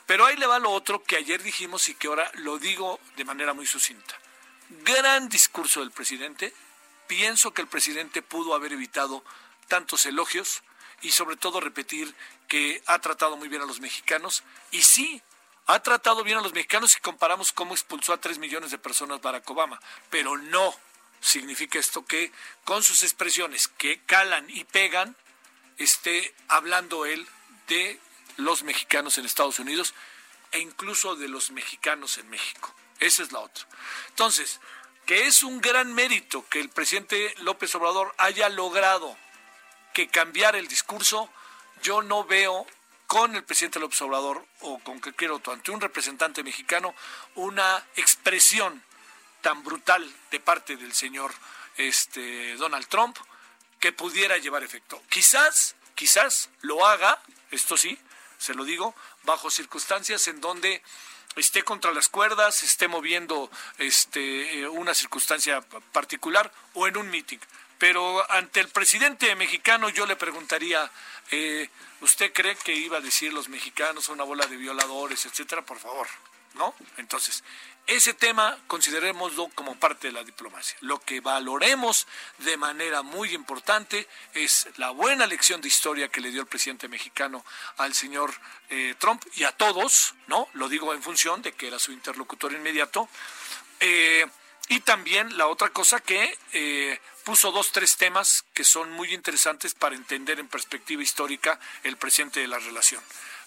pero 0.06 0.26
ahí 0.26 0.38
le 0.38 0.46
va 0.46 0.60
lo 0.60 0.70
otro 0.70 1.04
que 1.04 1.16
ayer 1.16 1.42
dijimos 1.42 1.90
y 1.90 1.96
que 1.96 2.08
ahora 2.08 2.30
lo 2.36 2.60
digo 2.60 3.00
de 3.16 3.26
manera 3.26 3.54
muy 3.54 3.66
sucinta 3.66 4.20
gran 4.70 5.30
discurso 5.30 5.80
del 5.82 5.92
presidente. 5.92 6.54
Pienso 7.08 7.54
que 7.54 7.62
el 7.62 7.68
presidente 7.68 8.22
pudo 8.22 8.56
haber 8.56 8.74
evitado 8.74 9.24
tantos 9.68 10.06
elogios 10.06 10.64
y 11.02 11.12
sobre 11.12 11.36
todo 11.36 11.60
repetir 11.60 12.14
que 12.48 12.82
ha 12.86 13.00
tratado 13.00 13.38
muy 13.38 13.50
bien 13.50 13.62
a 13.62 13.66
los 13.66 13.80
mexicanos. 13.80 14.44
Y 14.72 14.82
sí, 14.82 15.22
ha 15.66 15.80
tratado 15.82 16.24
bien 16.24 16.38
a 16.38 16.42
los 16.42 16.54
mexicanos 16.54 16.92
si 16.92 17.00
comparamos 17.00 17.54
cómo 17.54 17.74
expulsó 17.74 18.14
a 18.14 18.22
tres 18.22 18.38
millones 18.38 18.72
de 18.72 18.78
personas 18.78 19.22
Barack 19.22 19.50
Obama. 19.50 19.80
Pero 20.10 20.38
no 20.38 20.74
significa 21.22 21.80
esto 21.80 22.06
que 22.06 22.32
con 22.64 22.84
sus 22.84 23.04
expresiones 23.04 23.68
que 23.68 24.02
calan 24.06 24.50
y 24.50 24.64
pegan, 24.66 25.16
esté 25.78 26.34
hablando 26.48 27.06
él 27.06 27.28
de 27.68 28.00
los 28.38 28.64
mexicanos 28.64 29.18
en 29.18 29.26
Estados 29.26 29.60
Unidos 29.60 29.94
e 30.52 30.60
incluso 30.60 31.16
de 31.16 31.28
los 31.28 31.52
mexicanos 31.52 32.18
en 32.18 32.30
México. 32.30 32.74
Esa 33.04 33.24
es 33.24 33.34
la 33.34 33.40
otra. 33.40 33.66
Entonces, 34.12 34.62
que 35.06 35.28
es 35.28 35.44
un 35.44 35.60
gran 35.60 35.94
mérito 35.94 36.48
que 36.48 36.62
el 36.62 36.70
presidente 36.70 37.36
López 37.40 37.76
Obrador 37.76 38.16
haya 38.18 38.48
logrado 38.48 39.18
que 39.94 40.08
cambiar 40.08 40.56
el 40.56 40.70
discurso, 40.70 41.30
yo 41.82 42.02
no 42.02 42.24
veo 42.24 42.66
con 43.06 43.36
el 43.36 43.44
presidente 43.44 43.82
López 43.82 44.02
Obrador 44.04 44.46
o 44.62 44.80
con 44.80 45.02
cualquier 45.02 45.32
otro, 45.32 45.52
ante 45.52 45.72
un 45.72 45.82
representante 45.82 46.44
mexicano, 46.44 46.96
una 47.36 47.86
expresión 47.98 48.82
tan 49.42 49.66
brutal 49.66 50.10
de 50.32 50.40
parte 50.40 50.78
del 50.78 50.94
señor 50.94 51.34
este, 51.76 52.56
Donald 52.56 52.88
Trump 52.88 53.18
que 53.82 53.92
pudiera 53.92 54.38
llevar 54.38 54.64
efecto. 54.64 55.04
Quizás, 55.10 55.76
quizás 55.94 56.50
lo 56.62 56.88
haga, 56.88 57.22
esto 57.52 57.76
sí, 57.76 58.00
se 58.38 58.54
lo 58.54 58.64
digo, 58.64 58.96
bajo 59.24 59.50
circunstancias 59.50 60.26
en 60.30 60.40
donde 60.40 60.82
esté 61.36 61.64
contra 61.64 61.94
las 61.94 62.10
cuerdas, 62.10 62.64
esté 62.64 62.88
moviendo 62.88 63.50
este, 63.78 64.60
eh, 64.60 64.68
una 64.68 64.94
circunstancia 64.94 65.62
particular 65.92 66.52
o 66.74 66.88
en 66.88 66.98
un 66.98 67.10
meeting. 67.10 67.40
Pero 67.78 68.30
ante 68.32 68.60
el 68.60 68.70
presidente 68.70 69.36
mexicano 69.36 69.90
yo 69.90 70.06
le 70.06 70.16
preguntaría, 70.16 70.90
eh, 71.32 71.70
¿usted 72.02 72.32
cree 72.32 72.56
que 72.56 72.74
iba 72.74 72.98
a 72.98 73.02
decir 73.02 73.34
los 73.34 73.50
mexicanos 73.50 74.10
una 74.10 74.24
bola 74.24 74.46
de 74.46 74.56
violadores, 74.56 75.26
etcétera? 75.26 75.66
Por 75.66 75.80
favor, 75.80 76.08
¿no? 76.56 76.74
Entonces, 76.98 77.44
ese 77.86 78.14
tema 78.14 78.58
considerémoslo 78.68 79.50
como 79.56 79.76
parte 79.76 80.08
de 80.08 80.14
la 80.14 80.24
diplomacia. 80.24 80.78
Lo 80.82 81.00
que 81.00 81.20
valoremos 81.20 82.08
de 82.38 82.56
manera 82.56 83.02
muy 83.02 83.34
importante 83.34 84.08
es 84.34 84.68
la 84.78 84.92
buena 84.92 85.28
lección 85.28 85.60
de 85.60 85.68
historia 85.68 86.08
que 86.08 86.22
le 86.22 86.32
dio 86.32 86.42
el 86.42 86.48
presidente 86.48 86.88
mexicano 86.88 87.44
al 87.78 87.94
señor 87.94 88.34
eh, 88.70 88.96
Trump 89.00 89.22
y 89.36 89.44
a 89.44 89.52
todos, 89.52 90.16
¿no? 90.28 90.48
Lo 90.54 90.70
digo 90.70 90.94
en 90.94 91.04
función 91.04 91.42
de 91.42 91.52
que 91.52 91.68
era 91.68 91.78
su 91.78 91.92
interlocutor 91.92 92.54
inmediato. 92.54 93.10
Eh, 93.82 94.26
y 94.70 94.80
también 94.80 95.38
la 95.38 95.48
otra 95.48 95.70
cosa 95.70 96.00
que 96.00 96.38
eh, 96.54 97.00
puso 97.26 97.52
dos, 97.52 97.74
tres 97.74 97.98
temas 97.98 98.46
que 98.54 98.64
son 98.64 98.92
muy 98.92 99.14
interesantes 99.14 99.74
para 99.74 99.96
entender 99.96 100.40
en 100.40 100.48
perspectiva 100.48 101.04
histórica 101.04 101.60
el 101.84 101.98
presente 101.98 102.40
de 102.40 102.48
la 102.48 102.60
relación. 102.60 103.04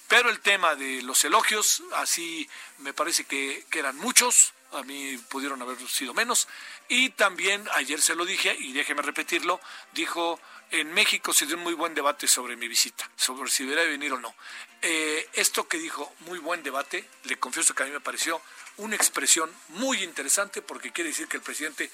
Pero 0.08 0.30
el 0.30 0.40
tema 0.40 0.75
de 0.76 1.02
los 1.02 1.25
elogios, 1.25 1.82
así 1.94 2.48
me 2.78 2.92
parece 2.92 3.25
que, 3.25 3.66
eran 3.72 3.96
muchos, 3.96 4.52
a 4.72 4.82
mí 4.82 5.18
pudieron 5.28 5.60
haber 5.62 5.76
sido 5.88 6.14
menos. 6.14 6.48
Y 6.88 7.10
también, 7.10 7.66
ayer 7.75 8.00
se 8.00 8.14
lo 8.14 8.25
dije, 8.25 8.56
y 8.58 8.72
déjeme 8.72 9.02
repetirlo, 9.02 9.60
dijo, 9.92 10.40
en 10.70 10.92
México 10.92 11.32
se 11.32 11.46
dio 11.46 11.56
un 11.56 11.64
muy 11.64 11.75
buen 11.75 11.94
debate 11.94 12.28
sobre 12.28 12.56
mi 12.56 12.68
visita, 12.68 13.08
sobre 13.16 13.50
si 13.50 13.64
debería 13.64 13.90
venir 13.90 14.12
o 14.12 14.20
no. 14.20 14.34
Eh, 14.82 15.28
esto 15.32 15.66
que 15.66 15.78
dijo, 15.78 16.14
muy 16.20 16.38
buen 16.38 16.62
debate, 16.62 17.08
le 17.25 17.36
confieso 17.38 17.75
que 17.75 17.82
a 17.82 17.86
mí 17.86 17.92
me 17.92 18.00
pareció 18.00 18.40
una 18.76 18.94
expresión 18.94 19.50
muy 19.68 20.02
interesante 20.02 20.62
porque 20.62 20.92
quiere 20.92 21.10
decir 21.10 21.26
que 21.26 21.38
el 21.38 21.42
presidente, 21.42 21.90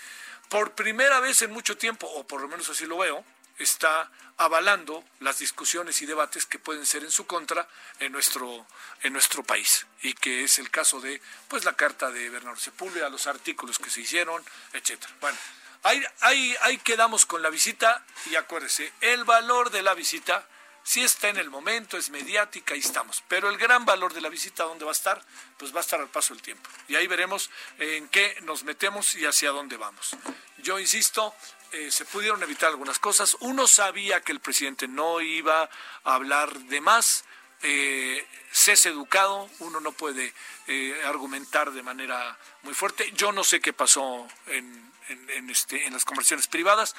por 0.49 0.73
primera 0.73 1.21
vez 1.21 1.41
en 1.43 1.53
mucho 1.53 1.79
tiempo, 1.79 2.07
o 2.07 2.27
por 2.27 2.43
lo 2.43 2.49
menos 2.49 2.69
así 2.69 2.85
lo 2.85 2.99
veo, 2.99 3.25
está 3.59 4.11
avalando 4.37 5.05
las 5.21 5.39
discusiones 5.39 6.01
y 6.03 6.07
debates 6.07 6.47
que 6.47 6.59
pueden 6.59 6.87
ser 6.87 7.05
en 7.05 7.11
su 7.11 7.27
contra 7.27 7.69
en 8.01 8.13
nuestro 8.13 8.67
en 9.03 9.13
nuestro 9.13 9.43
país 9.43 9.87
y 10.03 10.15
que 10.15 10.45
es 10.45 10.59
el 10.59 10.71
caso 10.71 11.01
de 11.01 11.21
pues 11.49 11.65
la 11.65 11.75
carta 11.75 12.11
de 12.11 12.29
Bernardo 12.31 12.61
Sepúlveda, 12.61 13.09
los 13.09 13.27
artículos 13.27 13.79
que 13.79 13.91
se 13.91 14.01
hicieron, 14.01 14.43
etcétera. 14.73 15.13
Bueno, 15.21 15.39
ahí, 15.83 16.57
ahí, 16.61 16.79
quedamos 16.79 17.27
con 17.27 17.43
la 17.43 17.51
visita 17.51 18.05
y 18.31 18.37
acuérdese, 18.37 18.93
el 19.01 19.25
valor 19.25 19.71
de 19.71 19.83
la 19.83 19.95
visita 19.95 20.47
si 20.85 21.03
está 21.03 21.29
en 21.29 21.37
el 21.37 21.49
momento, 21.49 21.97
es 21.97 22.11
mediática 22.11 22.75
y 22.75 22.81
estamos. 22.81 23.23
Pero 23.29 23.49
el 23.49 23.57
gran 23.57 23.85
valor 23.85 24.13
de 24.15 24.21
la 24.21 24.29
visita, 24.29 24.65
¿dónde 24.65 24.85
va 24.85 24.91
a 24.91 24.93
estar? 24.93 25.23
Pues 25.57 25.73
va 25.73 25.79
a 25.79 25.81
estar 25.81 26.01
al 26.01 26.09
paso 26.09 26.35
del 26.35 26.43
tiempo. 26.43 26.69
Y 26.89 26.97
ahí 26.97 27.07
veremos 27.07 27.51
en 27.79 28.09
qué 28.09 28.37
nos 28.43 28.65
metemos 28.65 29.15
y 29.15 29.25
hacia 29.25 29.51
dónde 29.51 29.77
vamos. 29.77 30.17
Yo 30.59 30.81
insisto, 30.81 31.35
eh, 31.73 31.91
se 31.91 32.05
pudieron 32.05 32.43
evitar 32.43 32.69
algunas 32.69 32.99
cosas. 32.99 33.37
Uno 33.41 33.67
sabía 33.67 34.21
que 34.21 34.33
el 34.33 34.41
presidente 34.41 34.89
no 34.89 35.21
iba 35.21 35.69
a 36.05 36.15
hablar 36.15 36.53
de 36.55 36.81
más. 36.81 37.25
Eh, 37.63 38.27
se 38.51 38.73
es 38.73 38.87
educado, 38.87 39.49
uno 39.61 39.81
no 39.81 39.93
puede 39.93 40.35
eh, 40.67 41.01
argumentar 41.07 41.71
de 41.73 41.83
manera 41.83 42.39
muy 42.63 42.75
fuerte. 42.75 43.11
Yo 43.15 43.33
no 43.33 43.43
sé 43.43 43.61
qué 43.61 43.73
pasó 43.73 44.27
en, 44.49 44.93
en, 45.09 45.49
este, 45.49 45.87
en 45.87 45.95
las 45.95 46.05
conversaciones 46.05 46.47
privadas. 46.47 46.95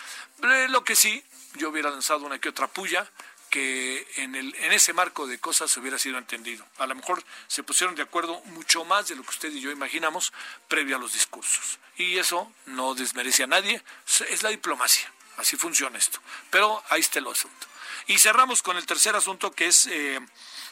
lo 0.70 0.84
que 0.84 0.96
sí, 0.96 1.24
yo 1.56 1.70
hubiera 1.70 1.92
lanzado 1.92 2.26
una 2.26 2.40
que 2.40 2.50
otra 2.50 2.68
puya 2.68 3.08
que 3.54 4.08
en, 4.16 4.34
el, 4.34 4.56
en 4.56 4.72
ese 4.72 4.94
marco 4.94 5.28
de 5.28 5.38
cosas 5.38 5.78
hubiera 5.78 6.00
sido 6.00 6.18
entendido. 6.18 6.66
A 6.80 6.88
lo 6.88 6.96
mejor 6.96 7.24
se 7.46 7.62
pusieron 7.62 7.94
de 7.94 8.02
acuerdo 8.02 8.42
mucho 8.46 8.84
más 8.84 9.10
de 9.10 9.16
lo 9.16 9.22
que 9.22 9.30
usted 9.30 9.52
y 9.52 9.62
yo 9.62 9.70
imaginamos 9.70 10.34
previo 10.68 10.96
a 10.96 11.00
los 11.00 11.14
discursos. 11.14 11.78
Y 11.96 12.18
eso 12.18 12.52
no 12.66 12.96
desmerece 12.96 13.44
a 13.44 13.48
nadie, 13.48 13.84
es 14.28 14.42
la 14.42 14.50
diplomacia, 14.50 15.14
así 15.38 15.56
funciona 15.56 16.00
esto. 16.00 16.20
Pero 16.50 16.84
ahí 16.90 17.02
está 17.02 17.20
el 17.20 17.28
asunto. 17.28 17.68
Y 18.08 18.18
cerramos 18.18 18.64
con 18.64 18.76
el 18.76 18.88
tercer 18.88 19.16
asunto 19.16 19.52
que 19.52 19.68
es 19.68 19.86
eh, 19.86 20.20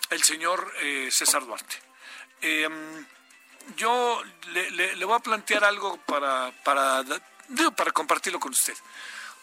el 0.09 0.23
señor 0.23 0.73
eh, 0.79 1.09
César 1.11 1.45
Duarte. 1.45 1.75
Em, 2.41 3.05
yo 3.77 4.23
le, 4.53 5.05
voy 5.05 5.17
a 5.17 5.19
plantear 5.19 5.63
algo 5.65 5.97
para, 5.97 6.51
para, 6.63 7.05
para 7.75 7.91
compartirlo 7.91 8.39
con 8.39 8.53
usted. 8.53 8.75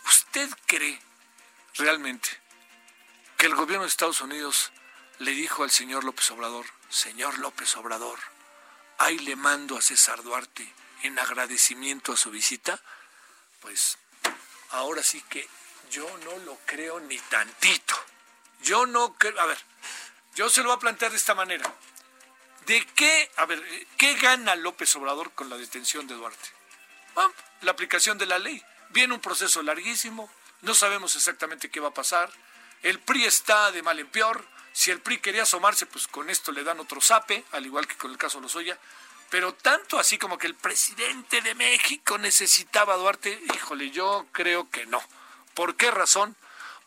¿Usted 0.07 0.50
cree 0.66 1.00
realmente 1.75 2.48
que 3.38 3.47
el 3.47 3.54
gobierno 3.54 3.85
de 3.85 3.88
Estados 3.88 4.21
Unidos 4.21 4.73
le 5.21 5.30
dijo 5.30 5.62
al 5.62 5.71
señor 5.71 6.02
López 6.02 6.28
Obrador, 6.33 6.66
señor 6.90 7.38
López 7.38 7.76
Obrador, 7.76 8.18
ahí 8.99 9.16
le 9.21 9.37
mando 9.37 9.78
a 9.78 9.80
César 9.80 10.25
Duarte 10.25 10.71
en 11.04 11.16
agradecimiento 11.21 12.12
a 12.12 12.16
su 12.16 12.33
visita, 12.33 12.80
pues 13.61 13.97
ahora 14.71 15.04
sí 15.04 15.23
que 15.30 15.49
yo 15.88 16.04
no 16.25 16.37
lo 16.38 16.59
creo 16.66 16.99
ni 16.99 17.16
tantito. 17.16 17.95
Yo 18.62 18.87
no 18.87 19.14
creo, 19.14 19.40
a 19.40 19.47
ver, 19.47 19.59
yo 20.35 20.50
se 20.50 20.61
lo 20.62 20.71
voy 20.71 20.76
a 20.76 20.80
plantear 20.80 21.12
de 21.12 21.16
esta 21.16 21.37
manera. 21.37 21.73
¿De 22.66 22.85
qué, 22.87 23.30
a 23.37 23.47
ver, 23.47 23.62
qué 23.97 24.14
gana 24.14 24.57
López 24.57 24.95
Obrador 24.97 25.30
con 25.33 25.49
la 25.49 25.57
detención 25.57 26.09
de 26.09 26.14
Duarte? 26.14 26.50
La 27.61 27.71
aplicación 27.71 28.18
de 28.18 28.26
la 28.26 28.40
ley. 28.40 28.62
Viene 28.90 29.14
un 29.14 29.21
proceso 29.21 29.62
larguísimo, 29.62 30.28
no 30.62 30.75
sabemos 30.75 31.14
exactamente 31.14 31.71
qué 31.71 31.78
va 31.78 31.88
a 31.88 31.95
pasar, 31.95 32.30
el 32.83 33.01
PRI 33.01 33.25
está 33.25 33.71
de 33.73 33.83
mal 33.83 33.99
en 33.99 34.09
peor. 34.09 34.47
Si 34.73 34.91
el 34.91 35.01
PRI 35.01 35.19
quería 35.19 35.43
asomarse, 35.43 35.87
pues 35.87 36.07
con 36.07 36.31
esto 36.31 36.53
le 36.53 36.65
dan 36.65 36.81
otro 36.81 37.01
zape, 37.01 37.45
al 37.53 37.67
igual 37.67 37.87
que 37.87 37.97
con 37.97 38.11
el 38.11 38.19
caso 38.19 38.41
Lozoya. 38.41 38.79
Pero 39.31 39.53
tanto 39.55 39.99
así 39.99 40.17
como 40.17 40.39
que 40.39 40.47
el 40.47 40.55
presidente 40.55 41.43
de 41.43 41.55
México 41.55 42.17
necesitaba 42.19 42.95
a 42.95 42.97
Duarte, 42.97 43.41
híjole, 43.55 43.91
yo 43.91 44.27
creo 44.33 44.71
que 44.71 44.87
no. 44.87 45.03
¿Por 45.55 45.77
qué 45.77 45.91
razón? 45.91 46.37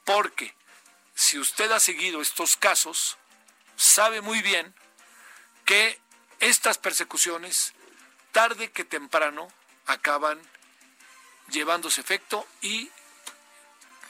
Porque 0.05 0.55
si 1.13 1.37
usted 1.37 1.71
ha 1.71 1.79
seguido 1.79 2.21
estos 2.21 2.55
casos, 2.55 3.17
sabe 3.75 4.21
muy 4.21 4.41
bien 4.41 4.73
que 5.65 5.99
estas 6.39 6.77
persecuciones, 6.79 7.73
tarde 8.31 8.71
que 8.71 8.85
temprano, 8.85 9.47
acaban 9.85 10.41
llevándose 11.49 12.01
efecto 12.01 12.47
y 12.61 12.89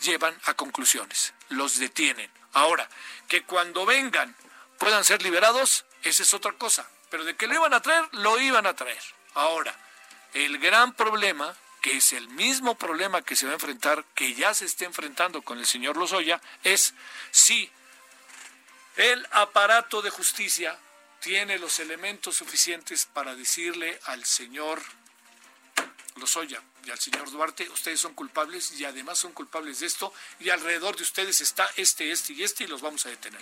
llevan 0.02 0.38
a 0.46 0.54
conclusiones, 0.54 1.34
los 1.50 1.80
detienen. 1.80 2.30
Ahora, 2.54 2.90
que 3.28 3.44
cuando 3.44 3.86
vengan 3.86 4.36
puedan 4.78 5.04
ser 5.04 5.22
liberados, 5.22 5.86
esa 6.04 6.24
es 6.24 6.34
otra 6.34 6.54
cosa. 6.54 6.90
Pero 7.10 7.24
de 7.24 7.36
que 7.36 7.48
lo 7.48 7.56
iban 7.56 7.74
a 7.74 7.82
traer, 7.82 8.08
lo 8.14 8.40
iban 8.40 8.66
a 8.66 8.76
traer. 8.76 9.02
Ahora, 9.34 9.74
el 10.34 10.58
gran 10.60 10.94
problema, 10.94 11.56
que 11.82 11.98
es 11.98 12.14
el 12.14 12.28
mismo 12.30 12.76
problema 12.76 13.22
que 13.22 13.36
se 13.36 13.46
va 13.46 13.52
a 13.52 13.56
enfrentar, 13.56 14.04
que 14.16 14.34
ya 14.34 14.54
se 14.54 14.66
está 14.66 14.86
enfrentando 14.86 15.42
con 15.42 15.60
el 15.60 15.66
señor 15.66 15.98
Lozoya, 15.98 16.42
es 16.64 16.94
si 17.32 17.70
el 18.96 19.28
aparato 19.32 20.02
de 20.02 20.10
justicia 20.10 20.78
tiene 21.20 21.60
los 21.60 21.80
elementos 21.80 22.36
suficientes 22.36 23.06
para 23.06 23.36
decirle 23.36 24.00
al 24.06 24.26
señor 24.26 24.82
Lozoya 26.16 26.62
y 26.84 26.92
al 26.92 27.00
señor 27.00 27.30
Duarte, 27.32 27.70
ustedes 27.70 28.00
son 28.00 28.14
culpables 28.14 28.72
y 28.74 28.86
además 28.86 29.18
son 29.20 29.34
culpables 29.34 29.80
de 29.80 29.88
esto 29.88 30.14
y 30.40 30.50
alrededor 30.50 30.96
de 30.96 31.04
ustedes 31.04 31.42
está 31.42 31.70
este, 31.78 32.12
este 32.12 32.34
y 32.34 32.44
este 32.44 32.64
y 32.64 32.68
los 32.68 32.82
vamos 32.82 33.06
a 33.06 33.10
detener. 33.10 33.42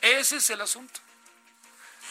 Ese 0.00 0.36
es 0.36 0.50
el 0.50 0.60
asunto. 0.60 1.00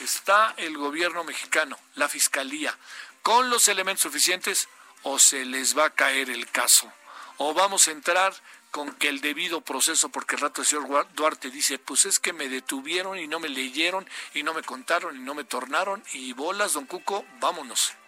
Está 0.01 0.53
el 0.57 0.77
gobierno 0.77 1.23
mexicano, 1.23 1.79
la 1.95 2.07
fiscalía, 2.07 2.77
con 3.21 3.49
los 3.49 3.67
elementos 3.67 4.03
suficientes 4.03 4.69
o 5.03 5.19
se 5.19 5.45
les 5.45 5.77
va 5.77 5.85
a 5.85 5.89
caer 5.89 6.29
el 6.29 6.49
caso. 6.51 6.91
O 7.37 7.53
vamos 7.53 7.87
a 7.87 7.91
entrar 7.91 8.33
con 8.71 8.93
que 8.93 9.09
el 9.09 9.21
debido 9.21 9.61
proceso, 9.61 10.09
porque 10.09 10.35
el 10.35 10.41
rato 10.41 10.61
el 10.61 10.67
señor 10.67 11.07
Duarte 11.13 11.49
dice, 11.49 11.79
pues 11.79 12.05
es 12.05 12.19
que 12.19 12.33
me 12.33 12.49
detuvieron 12.49 13.17
y 13.17 13.27
no 13.27 13.39
me 13.39 13.49
leyeron 13.49 14.07
y 14.33 14.43
no 14.43 14.53
me 14.53 14.63
contaron 14.63 15.15
y 15.15 15.19
no 15.19 15.33
me 15.33 15.43
tornaron 15.43 16.03
y 16.13 16.33
bolas, 16.33 16.73
don 16.73 16.85
Cuco, 16.85 17.25
vámonos, 17.39 17.93
¿no? 17.93 18.06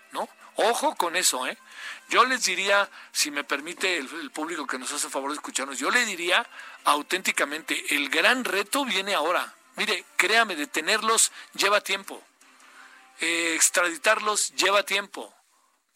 Ojo 0.61 0.95
con 0.95 1.15
eso, 1.15 1.47
¿eh? 1.47 1.57
Yo 2.09 2.25
les 2.25 2.43
diría, 2.43 2.89
si 3.13 3.31
me 3.31 3.45
permite 3.45 3.97
el, 3.97 4.31
público 4.31 4.67
que 4.67 4.77
nos 4.77 4.91
hace 4.91 5.09
favor 5.09 5.29
de 5.29 5.35
escucharnos, 5.35 5.79
yo 5.79 5.89
le 5.89 6.05
diría 6.05 6.45
auténticamente, 6.83 7.95
el 7.95 8.09
gran 8.09 8.43
reto 8.43 8.83
viene 8.83 9.13
ahora. 9.13 9.53
Mire, 9.77 10.03
créame, 10.17 10.57
detenerlos 10.57 11.31
lleva 11.53 11.79
tiempo. 11.79 12.21
Eh, 13.21 13.53
extraditarlos 13.55 14.53
lleva 14.55 14.83
tiempo. 14.83 15.33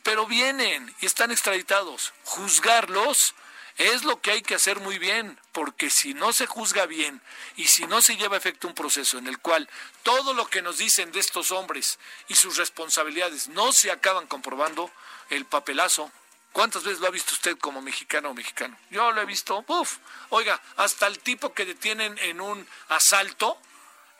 Pero 0.02 0.28
vienen 0.28 0.96
y 1.02 1.08
están 1.08 1.32
extraditados. 1.32 2.14
Juzgarlos 2.24 3.36
es 3.78 4.04
lo 4.04 4.22
que 4.22 4.32
hay 4.32 4.42
que 4.42 4.56
hacer 4.56 4.80
muy 4.80 5.00
bien, 5.00 5.40
porque 5.52 5.90
si 5.90 6.14
no 6.14 6.34
se 6.34 6.46
juzga 6.46 6.86
bien 6.86 7.22
y 7.56 7.66
si 7.66 7.86
no 7.88 8.02
se 8.02 8.16
lleva 8.18 8.36
a 8.36 8.40
efecto 8.40 8.68
un 8.68 8.76
proceso 8.76 9.18
en 9.18 9.28
el 9.28 9.40
cual 9.40 9.70
todo 10.04 10.34
lo 10.34 10.48
que 10.48 10.62
nos 10.62 10.78
dicen 10.78 11.12
de 11.12 11.20
estos 11.20 11.52
hombres 11.52 12.00
y 12.28 12.36
sus 12.36 12.58
responsabilidades 12.58 13.50
no 13.50 13.72
se 13.74 13.92
acaban 13.92 14.28
comprobando, 14.28 14.92
el 15.30 15.46
papelazo. 15.46 16.12
¿Cuántas 16.52 16.84
veces 16.84 17.00
lo 17.00 17.08
ha 17.08 17.12
visto 17.12 17.34
usted 17.34 17.58
como 17.58 17.82
mexicano 17.82 18.30
o 18.30 18.34
mexicano? 18.36 18.78
Yo 18.92 19.12
lo 19.12 19.22
he 19.22 19.26
visto, 19.26 19.66
¡Uf! 19.68 19.98
Oiga, 20.30 20.62
hasta 20.78 21.08
el 21.08 21.18
tipo 21.20 21.54
que 21.54 21.66
detienen 21.66 22.16
en 22.20 22.42
un 22.42 22.68
asalto 22.90 23.58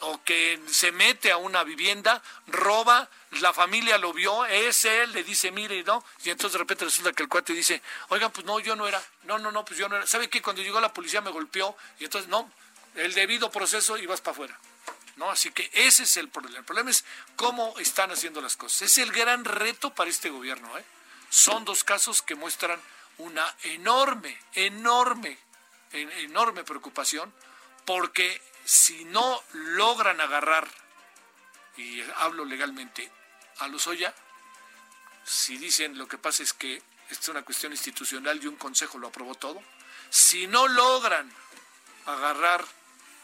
o 0.04 0.24
que 0.24 0.60
se 0.68 0.92
mete 0.92 1.32
a 1.32 1.38
una 1.38 1.64
vivienda, 1.64 2.22
roba, 2.48 3.10
la 3.40 3.54
familia 3.54 3.98
lo 3.98 4.14
vio, 4.14 4.46
es 4.46 4.86
él, 4.86 5.12
le 5.14 5.24
dice, 5.24 5.52
mire, 5.52 5.84
¿no? 5.84 6.04
Y 6.24 6.30
entonces 6.30 6.54
de 6.54 6.60
repente 6.60 6.86
resulta 6.86 7.14
que 7.14 7.24
el 7.24 7.30
cuate 7.30 7.54
dice, 7.54 7.82
oigan, 8.10 8.32
pues 8.32 8.46
no, 8.46 8.60
yo 8.60 8.76
no 8.76 8.88
era, 8.88 9.02
no, 9.24 9.40
no, 9.40 9.52
no, 9.52 9.64
pues 9.66 9.80
yo 9.80 9.88
no 9.88 9.96
era. 9.96 10.06
¿Sabe 10.06 10.30
qué? 10.30 10.42
Cuando 10.42 10.62
llegó 10.62 10.80
la 10.82 10.94
policía 10.94 11.22
me 11.22 11.32
golpeó 11.32 11.76
y 12.00 12.06
entonces, 12.06 12.30
no, 12.30 12.52
el 12.96 13.14
debido 13.14 13.50
proceso 13.52 13.98
y 13.98 14.06
vas 14.06 14.22
para 14.22 14.34
afuera. 14.34 14.60
¿No? 15.16 15.30
Así 15.30 15.52
que 15.52 15.70
ese 15.74 16.04
es 16.04 16.18
el 16.18 16.30
problema. 16.30 16.58
El 16.58 16.66
problema 16.66 16.90
es 16.90 17.06
cómo 17.36 17.76
están 17.78 18.12
haciendo 18.12 18.42
las 18.42 18.58
cosas. 18.58 18.82
Es 18.82 18.98
el 18.98 19.12
gran 19.12 19.46
reto 19.46 19.94
para 19.94 20.10
este 20.10 20.32
gobierno. 20.32 20.76
¿eh? 20.76 20.84
Son 21.30 21.66
dos 21.66 21.84
casos 21.84 22.24
que 22.24 22.34
muestran 22.34 22.82
una 23.20 23.56
enorme, 23.62 24.36
enorme, 24.54 25.38
enorme 25.92 26.64
preocupación 26.64 27.32
porque 27.86 28.42
si 28.66 29.06
no 29.06 29.44
logran 29.54 30.20
agarrar, 30.22 30.68
y 31.78 32.02
hablo 32.18 32.46
legalmente, 32.46 33.12
a 33.60 33.68
los 33.68 33.88
Oya, 33.88 34.14
si 35.24 35.58
dicen 35.58 35.98
lo 35.98 36.08
que 36.08 36.18
pasa 36.18 36.44
es 36.44 36.54
que 36.54 36.82
esta 37.10 37.24
es 37.24 37.30
una 37.30 37.44
cuestión 37.44 37.72
institucional 37.72 38.42
y 38.42 38.48
un 38.48 38.56
consejo 38.56 38.98
lo 38.98 39.08
aprobó 39.08 39.36
todo, 39.36 39.62
si 40.10 40.48
no 40.48 40.68
logran 40.68 41.32
agarrar, 42.06 42.64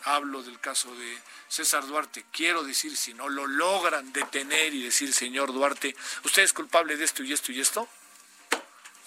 hablo 0.05 0.41
del 0.43 0.59
caso 0.59 0.93
de 0.95 1.21
César 1.47 1.85
Duarte, 1.85 2.25
quiero 2.31 2.63
decir, 2.63 2.95
si 2.95 3.13
no 3.13 3.29
lo 3.29 3.47
logran 3.47 4.13
detener 4.13 4.73
y 4.73 4.83
decir, 4.83 5.13
señor 5.13 5.53
Duarte, 5.53 5.95
usted 6.23 6.43
es 6.43 6.53
culpable 6.53 6.95
de 6.95 7.05
esto 7.05 7.23
y 7.23 7.33
esto 7.33 7.51
y 7.51 7.59
esto, 7.59 7.87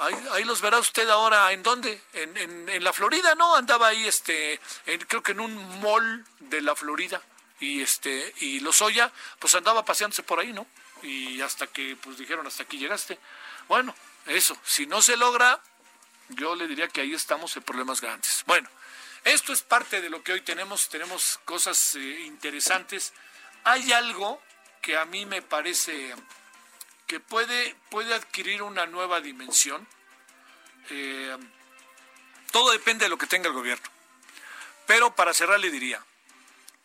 Ahí, 0.02 0.42
los 0.44 0.60
verá 0.60 0.78
usted 0.78 1.08
ahora, 1.08 1.52
¿en 1.52 1.62
dónde? 1.62 2.00
En, 2.12 2.68
en, 2.68 2.84
la 2.84 2.92
Florida, 2.92 3.36
¿no? 3.36 3.54
Andaba 3.54 3.88
ahí, 3.88 4.04
este, 4.06 4.60
creo 5.06 5.22
que 5.22 5.30
en 5.30 5.40
un 5.40 5.80
mall 5.80 6.24
de 6.40 6.60
la 6.60 6.74
Florida. 6.74 7.22
Y 7.60 7.80
este, 7.80 8.34
y 8.40 8.58
Lozoya, 8.58 9.12
pues 9.38 9.54
andaba 9.54 9.84
paseándose 9.84 10.24
por 10.24 10.40
ahí, 10.40 10.52
¿no? 10.52 10.66
Y 11.02 11.40
hasta 11.40 11.68
que, 11.68 11.96
pues 12.02 12.18
dijeron, 12.18 12.44
hasta 12.46 12.64
aquí 12.64 12.78
llegaste. 12.78 13.16
Bueno, 13.68 13.94
eso, 14.26 14.56
si 14.64 14.86
no 14.86 15.00
se 15.00 15.16
logra, 15.16 15.60
yo 16.30 16.56
le 16.56 16.66
diría 16.66 16.88
que 16.88 17.02
ahí 17.02 17.14
estamos 17.14 17.56
en 17.56 17.62
problemas 17.62 18.00
grandes. 18.00 18.42
Bueno, 18.46 18.68
esto 19.22 19.52
es 19.52 19.62
parte 19.62 20.00
de 20.00 20.10
lo 20.10 20.24
que 20.24 20.32
hoy 20.32 20.40
tenemos, 20.40 20.88
tenemos 20.88 21.38
cosas 21.44 21.94
eh, 21.94 22.22
interesantes. 22.22 23.12
Hay 23.62 23.92
algo 23.92 24.42
que 24.80 24.96
a 24.96 25.04
mí 25.04 25.26
me 25.26 25.42
parece 25.42 26.12
que 27.12 27.20
puede, 27.20 27.76
puede 27.90 28.14
adquirir 28.14 28.62
una 28.62 28.86
nueva 28.86 29.20
dimensión. 29.20 29.86
Eh, 30.88 31.36
todo 32.50 32.72
depende 32.72 33.04
de 33.04 33.10
lo 33.10 33.18
que 33.18 33.26
tenga 33.26 33.48
el 33.48 33.52
gobierno. 33.52 33.86
Pero 34.86 35.14
para 35.14 35.34
cerrar 35.34 35.60
le 35.60 35.70
diría, 35.70 36.02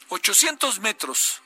800 0.10 0.80
metros 0.82 1.42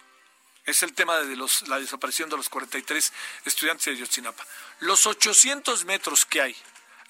es 0.66 0.82
el 0.82 0.94
tema 0.94 1.20
de 1.20 1.36
la 1.68 1.80
desaparición 1.80 2.28
de 2.32 2.38
los 2.38 2.50
43 2.50 3.14
estudiantes 3.46 3.86
de 3.86 3.98
Yotzinapa. 3.98 4.44
Los 4.80 5.06
800 5.06 5.86
metros 5.86 6.26
que 6.26 6.42
hay 6.42 6.56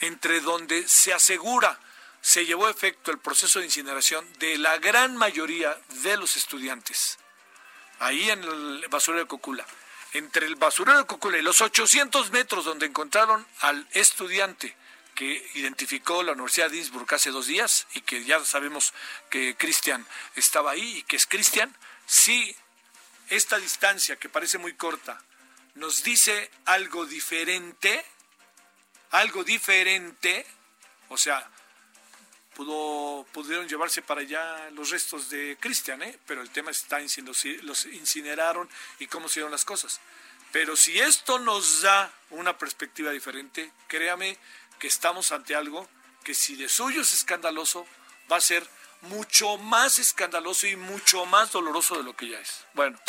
entre 0.01 0.41
donde 0.41 0.85
se 0.89 1.13
asegura 1.13 1.79
se 2.19 2.45
llevó 2.45 2.67
a 2.67 2.71
efecto 2.71 3.11
el 3.11 3.19
proceso 3.19 3.59
de 3.59 3.65
incineración 3.65 4.27
de 4.39 4.57
la 4.57 4.77
gran 4.77 5.15
mayoría 5.15 5.79
de 6.03 6.17
los 6.17 6.35
estudiantes, 6.35 7.17
ahí 7.99 8.29
en 8.29 8.43
el 8.43 8.85
basurero 8.89 9.23
de 9.23 9.29
Cocula, 9.29 9.65
entre 10.13 10.45
el 10.45 10.55
basurero 10.55 10.97
de 10.97 11.05
Cocula 11.05 11.37
y 11.37 11.41
los 11.41 11.61
800 11.61 12.31
metros 12.31 12.65
donde 12.65 12.85
encontraron 12.85 13.45
al 13.61 13.87
estudiante 13.91 14.75
que 15.15 15.51
identificó 15.55 16.23
la 16.23 16.33
Universidad 16.33 16.71
de 16.71 16.77
Innsbruck 16.77 17.13
hace 17.13 17.31
dos 17.31 17.47
días 17.47 17.87
y 17.93 18.01
que 18.01 18.23
ya 18.23 18.43
sabemos 18.45 18.93
que 19.29 19.55
Cristian 19.55 20.05
estaba 20.35 20.71
ahí 20.71 20.97
y 20.97 21.03
que 21.03 21.15
es 21.15 21.25
Cristian, 21.25 21.75
si 22.05 22.55
esta 23.29 23.57
distancia 23.57 24.15
que 24.15 24.29
parece 24.29 24.57
muy 24.57 24.73
corta 24.73 25.21
nos 25.75 26.03
dice 26.03 26.49
algo 26.65 27.05
diferente, 27.05 28.05
algo 29.11 29.43
diferente, 29.43 30.45
o 31.09 31.17
sea, 31.17 31.49
pudieron 32.55 33.67
llevarse 33.67 34.01
para 34.01 34.21
allá 34.21 34.69
los 34.71 34.89
restos 34.89 35.29
de 35.29 35.57
Cristian, 35.59 36.01
¿eh? 36.03 36.17
pero 36.25 36.41
el 36.41 36.49
tema 36.49 36.71
está 36.71 36.99
en 36.99 37.09
si 37.09 37.21
los 37.21 37.85
incineraron 37.85 38.69
y 38.99 39.07
cómo 39.07 39.29
se 39.29 39.39
dieron 39.39 39.51
las 39.51 39.65
cosas. 39.65 39.99
Pero 40.51 40.75
si 40.75 40.99
esto 40.99 41.39
nos 41.39 41.81
da 41.81 42.11
una 42.29 42.57
perspectiva 42.57 43.11
diferente, 43.11 43.71
créame 43.87 44.37
que 44.79 44.87
estamos 44.87 45.31
ante 45.31 45.55
algo 45.55 45.87
que 46.23 46.33
si 46.33 46.55
de 46.55 46.67
suyo 46.67 47.01
es 47.01 47.13
escandaloso, 47.13 47.85
va 48.31 48.37
a 48.37 48.41
ser 48.41 48.67
mucho 49.01 49.57
más 49.57 49.99
escandaloso 49.99 50.67
y 50.67 50.75
mucho 50.75 51.25
más 51.25 51.51
doloroso 51.51 51.97
de 51.97 52.03
lo 52.03 52.15
que 52.15 52.29
ya 52.29 52.39
es. 52.39 52.65
Bueno, 52.73 52.99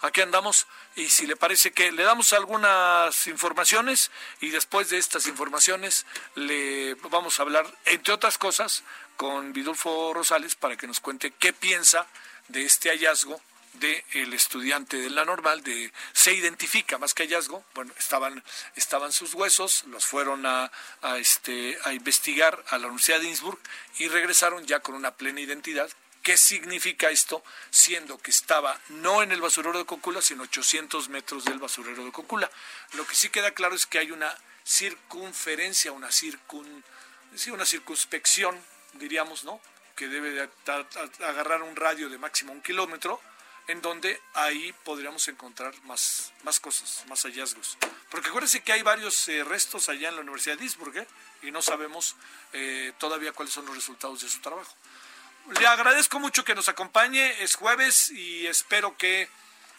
aquí 0.00 0.20
andamos 0.20 0.66
y 0.96 1.08
si 1.08 1.26
le 1.26 1.36
parece 1.36 1.72
que 1.72 1.92
le 1.92 2.02
damos 2.02 2.32
algunas 2.32 3.26
informaciones 3.26 4.10
y 4.40 4.50
después 4.50 4.90
de 4.90 4.98
estas 4.98 5.26
informaciones 5.26 6.06
le 6.34 6.94
vamos 7.10 7.38
a 7.38 7.42
hablar, 7.42 7.66
entre 7.84 8.14
otras 8.14 8.38
cosas, 8.38 8.82
con 9.16 9.52
Vidulfo 9.52 10.12
Rosales 10.14 10.54
para 10.54 10.76
que 10.76 10.86
nos 10.86 11.00
cuente 11.00 11.32
qué 11.32 11.52
piensa 11.52 12.06
de 12.48 12.64
este 12.64 12.90
hallazgo 12.90 13.40
del 13.74 14.34
estudiante 14.34 14.98
de 14.98 15.10
la 15.10 15.24
normal, 15.24 15.62
de 15.62 15.92
se 16.12 16.32
identifica 16.34 16.98
más 16.98 17.14
que 17.14 17.24
hallazgo, 17.24 17.64
bueno, 17.74 17.92
estaban, 17.98 18.42
estaban 18.76 19.12
sus 19.12 19.34
huesos, 19.34 19.84
los 19.84 20.04
fueron 20.04 20.44
a, 20.46 20.70
este, 21.18 21.78
a 21.84 21.92
investigar 21.92 22.62
a 22.68 22.78
la 22.78 22.86
Universidad 22.86 23.20
de 23.20 23.28
Innsbruck 23.28 23.60
y 23.98 24.08
regresaron 24.08 24.66
ya 24.66 24.80
con 24.80 24.94
una 24.94 25.14
plena 25.14 25.40
identidad. 25.40 25.88
¿Qué 26.22 26.36
significa 26.36 27.10
esto? 27.10 27.42
Siendo 27.70 28.18
que 28.18 28.30
estaba 28.30 28.78
no 28.90 29.22
en 29.22 29.32
el 29.32 29.40
basurero 29.40 29.76
de 29.76 29.84
Cocula, 29.84 30.22
sino 30.22 30.44
800 30.44 31.08
metros 31.08 31.44
del 31.44 31.58
basurero 31.58 32.04
de 32.04 32.12
Cocula. 32.12 32.48
Lo 32.92 33.06
que 33.06 33.16
sí 33.16 33.28
queda 33.30 33.50
claro 33.50 33.74
es 33.74 33.86
que 33.86 33.98
hay 33.98 34.12
una 34.12 34.32
circunferencia, 34.64 35.90
una, 35.90 36.12
circun, 36.12 36.84
sí, 37.34 37.50
una 37.50 37.66
circunspección, 37.66 38.56
diríamos, 38.92 39.42
¿no? 39.42 39.60
Que 39.96 40.06
debe 40.06 40.30
de 40.30 40.48
agarrar 41.24 41.62
un 41.62 41.74
radio 41.74 42.08
de 42.08 42.18
máximo 42.18 42.52
un 42.52 42.62
kilómetro 42.62 43.20
en 43.68 43.80
donde 43.80 44.20
ahí 44.34 44.74
podríamos 44.84 45.26
encontrar 45.28 45.74
más, 45.84 46.32
más 46.42 46.60
cosas, 46.60 47.04
más 47.08 47.22
hallazgos. 47.22 47.78
Porque 48.10 48.28
acuérdense 48.28 48.62
que 48.62 48.72
hay 48.72 48.82
varios 48.82 49.28
eh, 49.28 49.44
restos 49.44 49.88
allá 49.88 50.08
en 50.08 50.16
la 50.16 50.22
Universidad 50.22 50.58
de 50.58 50.64
Innsbruck 50.64 50.96
¿eh? 50.96 51.06
y 51.42 51.50
no 51.50 51.62
sabemos 51.62 52.16
eh, 52.52 52.92
todavía 52.98 53.32
cuáles 53.32 53.54
son 53.54 53.66
los 53.66 53.74
resultados 53.74 54.22
de 54.22 54.28
su 54.28 54.40
trabajo. 54.40 54.74
Le 55.58 55.66
agradezco 55.66 56.20
mucho 56.20 56.44
que 56.44 56.54
nos 56.54 56.68
acompañe, 56.68 57.42
es 57.42 57.56
jueves 57.56 58.10
y 58.10 58.46
espero 58.46 58.96
que 58.96 59.28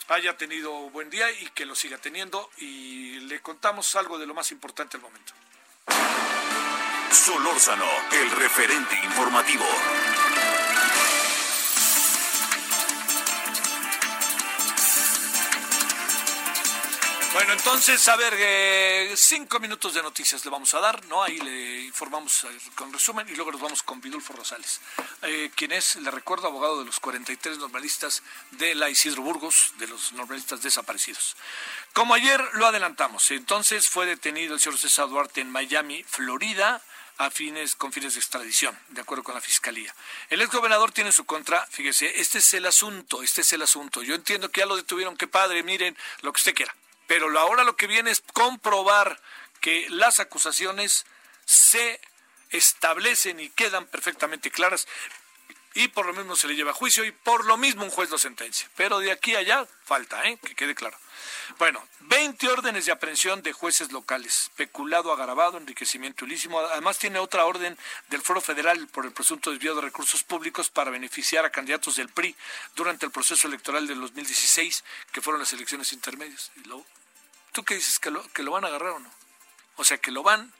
haya 0.09 0.35
tenido 0.35 0.71
buen 0.89 1.09
día 1.09 1.31
y 1.31 1.49
que 1.51 1.65
lo 1.65 1.75
siga 1.75 1.97
teniendo 1.97 2.49
y 2.57 3.19
le 3.21 3.41
contamos 3.41 3.95
algo 3.95 4.19
de 4.19 4.25
lo 4.25 4.33
más 4.33 4.51
importante 4.51 4.97
del 4.97 5.03
momento. 5.03 5.33
Solórzano, 7.11 7.85
el 8.11 8.31
referente 8.31 8.95
informativo. 9.05 9.65
Bueno, 17.43 17.59
entonces, 17.59 18.07
a 18.07 18.15
ver, 18.15 18.33
eh, 18.37 19.13
cinco 19.17 19.59
minutos 19.59 19.93
de 19.93 20.01
noticias 20.01 20.45
le 20.45 20.49
vamos 20.49 20.73
a 20.75 20.79
dar, 20.79 21.03
¿no? 21.07 21.21
Ahí 21.21 21.37
le 21.39 21.81
informamos 21.81 22.45
eh, 22.45 22.47
con 22.73 22.93
resumen 22.93 23.27
y 23.27 23.35
luego 23.35 23.51
nos 23.51 23.59
vamos 23.59 23.83
con 23.83 23.99
Vidulfo 23.99 24.31
Rosales, 24.31 24.79
eh, 25.23 25.51
quien 25.53 25.73
es, 25.73 25.97
le 25.97 26.09
recuerdo, 26.09 26.47
abogado 26.47 26.79
de 26.79 26.85
los 26.85 27.01
43 27.01 27.57
normalistas 27.57 28.23
de 28.51 28.75
la 28.75 28.89
Isidro 28.89 29.23
Burgos, 29.23 29.73
de 29.77 29.87
los 29.87 30.13
normalistas 30.13 30.61
desaparecidos. 30.61 31.35
Como 31.91 32.13
ayer 32.13 32.41
lo 32.53 32.65
adelantamos, 32.65 33.29
entonces 33.31 33.89
fue 33.89 34.05
detenido 34.05 34.53
el 34.53 34.61
señor 34.61 34.79
César 34.79 35.09
Duarte 35.09 35.41
en 35.41 35.51
Miami, 35.51 36.01
Florida, 36.05 36.81
a 37.17 37.29
fines, 37.29 37.75
con 37.75 37.91
fines 37.91 38.13
de 38.13 38.21
extradición, 38.21 38.79
de 38.87 39.01
acuerdo 39.01 39.21
con 39.21 39.35
la 39.35 39.41
fiscalía. 39.41 39.93
El 40.29 40.41
exgobernador 40.41 40.93
tiene 40.93 41.11
su 41.11 41.25
contra, 41.25 41.67
fíjese, 41.69 42.21
este 42.21 42.37
es 42.37 42.53
el 42.53 42.65
asunto, 42.65 43.21
este 43.21 43.41
es 43.41 43.51
el 43.51 43.63
asunto. 43.63 44.01
Yo 44.01 44.15
entiendo 44.15 44.49
que 44.49 44.61
ya 44.61 44.65
lo 44.65 44.77
detuvieron, 44.77 45.17
que 45.17 45.27
padre, 45.27 45.61
miren, 45.61 45.97
lo 46.21 46.31
que 46.31 46.37
usted 46.37 46.55
quiera 46.55 46.73
pero 47.07 47.37
ahora 47.39 47.63
lo 47.63 47.75
que 47.75 47.87
viene 47.87 48.11
es 48.11 48.21
comprobar 48.33 49.19
que 49.61 49.87
las 49.89 50.19
acusaciones 50.19 51.05
se 51.45 51.99
establecen 52.49 53.39
y 53.39 53.49
quedan 53.49 53.85
perfectamente 53.87 54.51
claras 54.51 54.87
y 55.75 55.87
por 55.89 56.05
lo 56.05 56.13
mismo 56.13 56.35
se 56.35 56.47
le 56.47 56.55
lleva 56.55 56.71
a 56.71 56.73
juicio 56.73 57.03
y 57.03 57.11
por 57.11 57.45
lo 57.45 57.57
mismo 57.57 57.83
un 57.83 57.89
juez 57.89 58.09
lo 58.09 58.17
sentencia. 58.17 58.69
Pero 58.75 58.99
de 58.99 59.11
aquí 59.11 59.35
a 59.35 59.39
allá 59.39 59.67
falta, 59.83 60.23
¿eh? 60.27 60.37
que 60.37 60.55
quede 60.55 60.75
claro. 60.75 60.97
Bueno, 61.59 61.85
20 62.01 62.47
órdenes 62.47 62.85
de 62.85 62.91
aprehensión 62.91 63.41
de 63.41 63.53
jueces 63.53 63.91
locales, 63.91 64.51
peculado, 64.55 65.11
agravado, 65.11 65.57
enriquecimiento 65.57 66.25
ilícimo. 66.25 66.59
Además 66.59 66.97
tiene 66.97 67.19
otra 67.19 67.45
orden 67.45 67.77
del 68.09 68.21
Foro 68.21 68.41
Federal 68.41 68.87
por 68.87 69.05
el 69.05 69.11
presunto 69.11 69.51
desvío 69.51 69.75
de 69.75 69.81
recursos 69.81 70.23
públicos 70.23 70.69
para 70.69 70.91
beneficiar 70.91 71.45
a 71.45 71.51
candidatos 71.51 71.95
del 71.97 72.09
PRI 72.09 72.35
durante 72.75 73.05
el 73.05 73.11
proceso 73.11 73.47
electoral 73.47 73.87
del 73.87 73.99
2016, 73.99 74.83
que 75.11 75.21
fueron 75.21 75.41
las 75.41 75.53
elecciones 75.53 75.93
intermedias. 75.93 76.51
Y 76.55 76.67
luego, 76.67 76.85
¿Tú 77.53 77.63
qué 77.63 77.75
dices? 77.75 77.99
¿Que 77.99 78.09
lo, 78.09 78.27
¿Que 78.33 78.43
lo 78.43 78.51
van 78.51 78.65
a 78.65 78.67
agarrar 78.67 78.89
o 78.89 78.99
no? 78.99 79.09
O 79.77 79.83
sea, 79.83 79.99
que 79.99 80.11
lo 80.11 80.23
van, 80.23 80.51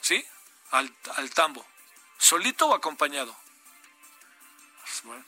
¿sí? 0.00 0.24
Al, 0.72 0.92
al 1.14 1.30
tambo. 1.30 1.64
¿Solito 2.18 2.66
o 2.66 2.74
acompañado? 2.74 3.34
Pues 5.02 5.04
bueno, 5.04 5.24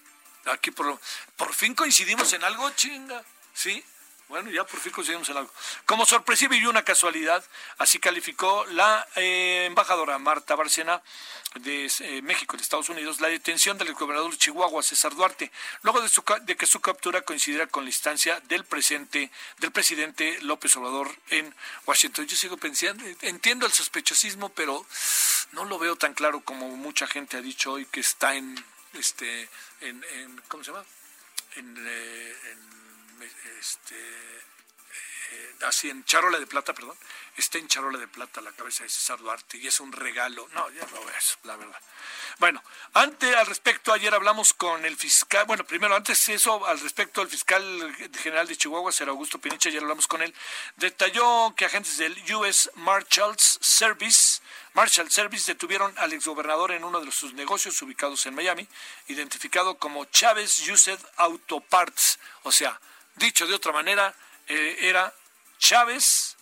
aquí 0.46 0.70
por, 0.70 0.98
por 1.36 1.54
fin 1.54 1.74
coincidimos 1.74 2.32
en 2.32 2.42
algo, 2.42 2.70
chinga, 2.70 3.22
¿sí? 3.54 3.84
Bueno, 4.28 4.50
ya 4.50 4.64
por 4.64 4.78
fin 4.78 4.92
coincidimos 4.92 5.28
en 5.28 5.36
algo. 5.36 5.52
Como 5.86 6.06
sorpresiva 6.06 6.54
y 6.54 6.64
una 6.64 6.84
casualidad, 6.84 7.44
así 7.78 7.98
calificó 7.98 8.64
la 8.66 9.06
eh, 9.16 9.64
embajadora 9.66 10.18
Marta 10.18 10.54
Barcena 10.54 11.02
de 11.56 11.90
eh, 12.00 12.22
México, 12.22 12.56
de 12.56 12.62
Estados 12.62 12.88
Unidos, 12.88 13.20
la 13.20 13.28
detención 13.28 13.76
del 13.76 13.92
gobernador 13.94 14.36
Chihuahua, 14.36 14.82
César 14.84 15.14
Duarte, 15.14 15.50
luego 15.82 16.00
de, 16.00 16.10
de 16.42 16.56
que 16.56 16.66
su 16.66 16.80
captura 16.80 17.22
coincidiera 17.22 17.66
con 17.66 17.84
la 17.84 17.90
instancia 17.90 18.40
del 18.48 18.64
presente, 18.64 19.30
del 19.58 19.72
presidente 19.72 20.38
López 20.42 20.76
Obrador 20.76 21.10
en 21.30 21.52
Washington. 21.86 22.26
Yo 22.26 22.36
sigo 22.36 22.56
pensando, 22.56 23.04
entiendo 23.22 23.66
el 23.66 23.72
sospechosismo, 23.72 24.48
pero 24.50 24.86
no 25.52 25.64
lo 25.64 25.78
veo 25.78 25.96
tan 25.96 26.14
claro 26.14 26.40
como 26.40 26.68
mucha 26.76 27.08
gente 27.08 27.36
ha 27.36 27.42
dicho 27.42 27.72
hoy 27.72 27.84
que 27.86 27.98
está 27.98 28.36
en, 28.36 28.64
este, 28.94 29.48
en, 29.80 30.04
en 30.04 30.40
¿cómo 30.48 30.64
se 30.64 30.72
llama? 30.72 30.84
en, 31.56 31.76
eh, 31.86 32.34
en 32.52 33.30
este, 33.58 33.96
eh, 33.96 35.54
así 35.66 35.90
en 35.90 36.04
charola 36.04 36.38
de 36.38 36.46
plata, 36.46 36.72
perdón, 36.72 36.96
está 37.36 37.58
en 37.58 37.68
charola 37.68 37.98
de 37.98 38.08
plata 38.08 38.40
la 38.40 38.52
cabeza 38.52 38.84
de 38.84 38.90
César 38.90 39.18
Duarte 39.18 39.58
y 39.58 39.66
es 39.66 39.80
un 39.80 39.92
regalo. 39.92 40.48
No, 40.54 40.70
ya 40.70 40.86
no 40.86 41.08
eso, 41.10 41.36
la 41.44 41.56
verdad. 41.56 41.80
Bueno, 42.38 42.62
antes 42.94 43.34
al 43.36 43.46
respecto, 43.46 43.92
ayer 43.92 44.14
hablamos 44.14 44.54
con 44.54 44.84
el 44.84 44.96
fiscal, 44.96 45.44
bueno, 45.46 45.64
primero 45.64 45.94
antes 45.94 46.28
eso, 46.28 46.64
al 46.66 46.80
respecto, 46.80 47.20
el 47.20 47.28
fiscal 47.28 47.94
general 48.22 48.46
de 48.46 48.56
Chihuahua, 48.56 48.92
Ser 48.92 49.08
Augusto 49.08 49.38
Pinicha, 49.38 49.68
ayer 49.68 49.82
hablamos 49.82 50.06
con 50.06 50.22
él, 50.22 50.34
detalló 50.76 51.54
que 51.56 51.66
agentes 51.66 51.98
del 51.98 52.16
US 52.34 52.70
Marshals 52.76 53.58
Service, 53.60 54.29
Marshall 54.74 55.10
Service 55.10 55.52
detuvieron 55.52 55.92
al 55.98 56.12
exgobernador 56.12 56.72
en 56.72 56.84
uno 56.84 57.00
de 57.00 57.10
sus 57.12 57.34
negocios 57.34 57.80
ubicados 57.82 58.24
en 58.26 58.34
Miami, 58.34 58.66
identificado 59.08 59.76
como 59.78 60.04
Chávez 60.06 60.68
Used 60.68 60.98
Auto 61.16 61.60
Parts, 61.60 62.18
o 62.42 62.52
sea, 62.52 62.80
Dicho 63.20 63.46
de 63.46 63.54
otra 63.54 63.72
manera, 63.72 64.14
eh, 64.46 64.78
era 64.80 65.12
Chávez, 65.58 66.36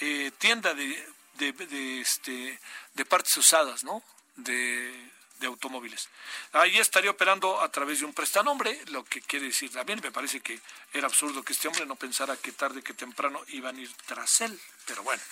eh, 0.00 0.30
tienda 0.36 0.74
de, 0.74 1.08
de, 1.34 2.00
este, 2.00 2.60
de 2.92 3.04
partes 3.06 3.34
usadas, 3.38 3.82
¿no? 3.82 4.02
De, 4.36 5.10
de 5.38 5.46
automóviles. 5.46 6.10
Ahí 6.52 6.78
estaría 6.78 7.10
operando 7.10 7.62
a 7.62 7.70
través 7.70 8.00
de 8.00 8.04
un 8.04 8.12
prestanombre, 8.12 8.78
lo 8.88 9.04
que 9.04 9.22
quiere 9.22 9.46
decir, 9.46 9.70
mí 9.84 9.96
me 9.96 10.12
parece 10.12 10.40
que 10.40 10.60
era 10.92 11.06
absurdo 11.06 11.42
que 11.42 11.54
este 11.54 11.68
hombre 11.68 11.86
no 11.86 11.96
pensara 11.96 12.36
que 12.36 12.52
tarde 12.52 12.82
que 12.82 12.94
temprano 12.94 13.40
iban 13.48 13.76
a 13.76 13.80
ir 13.80 13.92
tras 14.06 14.42
él, 14.42 14.60
pero 14.86 15.02
bueno, 15.02 15.22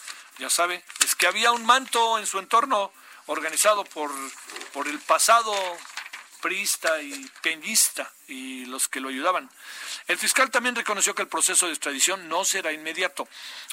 ya 0.40 0.50
sabe, 0.50 0.82
es 1.04 1.14
que 1.14 1.26
había 1.26 1.52
un 1.52 1.64
manto 1.64 2.18
en 2.18 2.26
su 2.26 2.38
entorno 2.38 2.92
organizado 3.26 3.84
por, 3.84 4.10
por 4.72 4.88
el 4.88 4.98
pasado 4.98 5.54
priista 6.40 7.00
y 7.02 7.30
peñista 7.42 8.10
y 8.30 8.64
los 8.66 8.88
que 8.88 9.00
lo 9.00 9.08
ayudaban. 9.08 9.50
El 10.06 10.18
fiscal 10.18 10.50
también 10.50 10.74
reconoció 10.74 11.14
que 11.14 11.22
el 11.22 11.28
proceso 11.28 11.66
de 11.66 11.72
extradición 11.72 12.28
no 12.28 12.44
será 12.44 12.72
inmediato. 12.72 13.28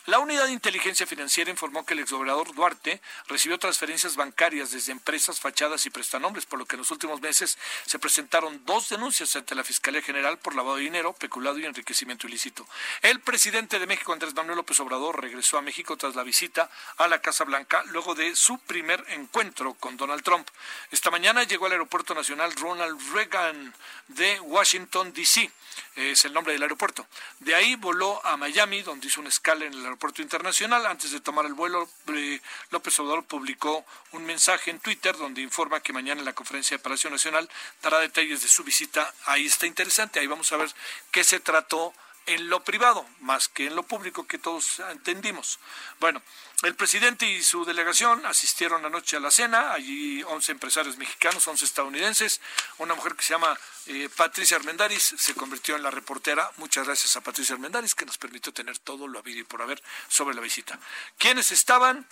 La 0.05 0.19
unidad 0.19 0.45
de 0.45 0.53
inteligencia 0.53 1.05
financiera 1.05 1.51
informó 1.51 1.85
que 1.85 1.93
el 1.93 1.99
exgobernador 1.99 2.53
Duarte 2.53 3.01
recibió 3.27 3.57
transferencias 3.59 4.15
bancarias 4.15 4.71
desde 4.71 4.91
empresas, 4.91 5.39
fachadas 5.39 5.85
y 5.85 5.89
prestanombres, 5.89 6.45
por 6.45 6.59
lo 6.59 6.65
que 6.65 6.75
en 6.75 6.81
los 6.81 6.91
últimos 6.91 7.21
meses 7.21 7.57
se 7.85 7.99
presentaron 7.99 8.65
dos 8.65 8.89
denuncias 8.89 9.35
ante 9.35 9.55
la 9.55 9.63
Fiscalía 9.63 10.01
General 10.01 10.37
por 10.39 10.55
lavado 10.55 10.77
de 10.77 10.83
dinero, 10.83 11.13
peculado 11.13 11.57
y 11.59 11.65
enriquecimiento 11.65 12.27
ilícito. 12.27 12.67
El 13.01 13.19
presidente 13.19 13.79
de 13.79 13.87
México, 13.87 14.13
Andrés 14.13 14.33
Manuel 14.33 14.57
López 14.57 14.79
Obrador, 14.79 15.21
regresó 15.21 15.57
a 15.57 15.61
México 15.61 15.97
tras 15.97 16.15
la 16.15 16.23
visita 16.23 16.69
a 16.97 17.07
la 17.07 17.21
Casa 17.21 17.43
Blanca 17.43 17.83
luego 17.87 18.15
de 18.15 18.35
su 18.35 18.57
primer 18.59 19.03
encuentro 19.09 19.73
con 19.75 19.97
Donald 19.97 20.23
Trump. 20.23 20.47
Esta 20.91 21.11
mañana 21.11 21.43
llegó 21.43 21.65
al 21.65 21.73
Aeropuerto 21.73 22.13
Nacional 22.13 22.53
Ronald 22.55 22.99
Reagan 23.13 23.73
de 24.07 24.39
Washington, 24.47 25.13
D.C. 25.13 25.51
Es 25.95 26.25
el 26.25 26.33
nombre 26.33 26.53
del 26.53 26.61
aeropuerto. 26.61 27.07
De 27.39 27.55
ahí 27.55 27.75
voló 27.75 28.23
a 28.25 28.37
Miami, 28.37 28.81
donde 28.81 29.07
hizo 29.07 29.19
una 29.19 29.29
escala 29.29 29.65
en 29.65 29.73
el 29.73 29.83
aeropuerto 29.83 30.21
internacional. 30.21 30.85
Antes 30.85 31.11
de 31.11 31.19
tomar 31.19 31.45
el 31.45 31.53
vuelo, 31.53 31.89
eh, 32.07 32.39
López 32.69 32.99
Obrador 32.99 33.25
publicó 33.25 33.85
un 34.11 34.25
mensaje 34.25 34.71
en 34.71 34.79
Twitter 34.79 35.15
donde 35.17 35.41
informa 35.41 35.81
que 35.81 35.93
mañana 35.93 36.19
en 36.19 36.25
la 36.25 36.33
conferencia 36.33 36.77
de 36.77 36.83
Palacio 36.83 37.09
Nacional 37.09 37.49
dará 37.81 37.99
detalles 37.99 38.41
de 38.41 38.47
su 38.47 38.63
visita. 38.63 39.13
Ahí 39.25 39.45
está 39.45 39.67
interesante. 39.67 40.19
Ahí 40.19 40.27
vamos 40.27 40.51
a 40.51 40.57
ver 40.57 40.69
qué 41.11 41.23
se 41.23 41.39
trató 41.39 41.93
en 42.27 42.49
lo 42.49 42.63
privado, 42.63 43.07
más 43.21 43.47
que 43.47 43.67
en 43.67 43.75
lo 43.75 43.83
público 43.83 44.27
que 44.27 44.37
todos 44.37 44.79
entendimos. 44.91 45.59
Bueno, 45.99 46.21
el 46.63 46.75
presidente 46.75 47.25
y 47.25 47.41
su 47.41 47.63
delegación 47.63 48.25
asistieron 48.25 48.85
anoche 48.85 49.15
a 49.15 49.19
la 49.21 49.31
cena, 49.31 49.71
allí 49.71 50.21
11 50.23 50.51
empresarios 50.51 50.97
mexicanos, 50.97 51.47
11 51.47 51.65
estadounidenses, 51.65 52.41
una 52.79 52.95
mujer 52.95 53.15
que 53.15 53.23
se 53.23 53.33
llama 53.33 53.57
eh, 53.87 54.09
Patricia 54.15 54.57
Armendaris 54.57 55.15
se 55.17 55.33
convirtió 55.35 55.77
en 55.77 55.83
la 55.83 55.91
reportera. 55.91 56.51
Muchas 56.57 56.85
gracias 56.85 57.15
a 57.15 57.21
Patricia 57.21 57.55
Armendaris 57.55 57.95
que 57.95 58.05
nos 58.05 58.17
permitió 58.17 58.53
tener 58.53 58.77
todo 58.79 59.07
lo 59.07 59.19
habido 59.19 59.39
y 59.39 59.43
por 59.43 59.61
haber 59.61 59.81
sobre 60.09 60.35
la 60.35 60.41
visita. 60.41 60.77
¿Quiénes 61.17 61.51
estaban? 61.51 62.05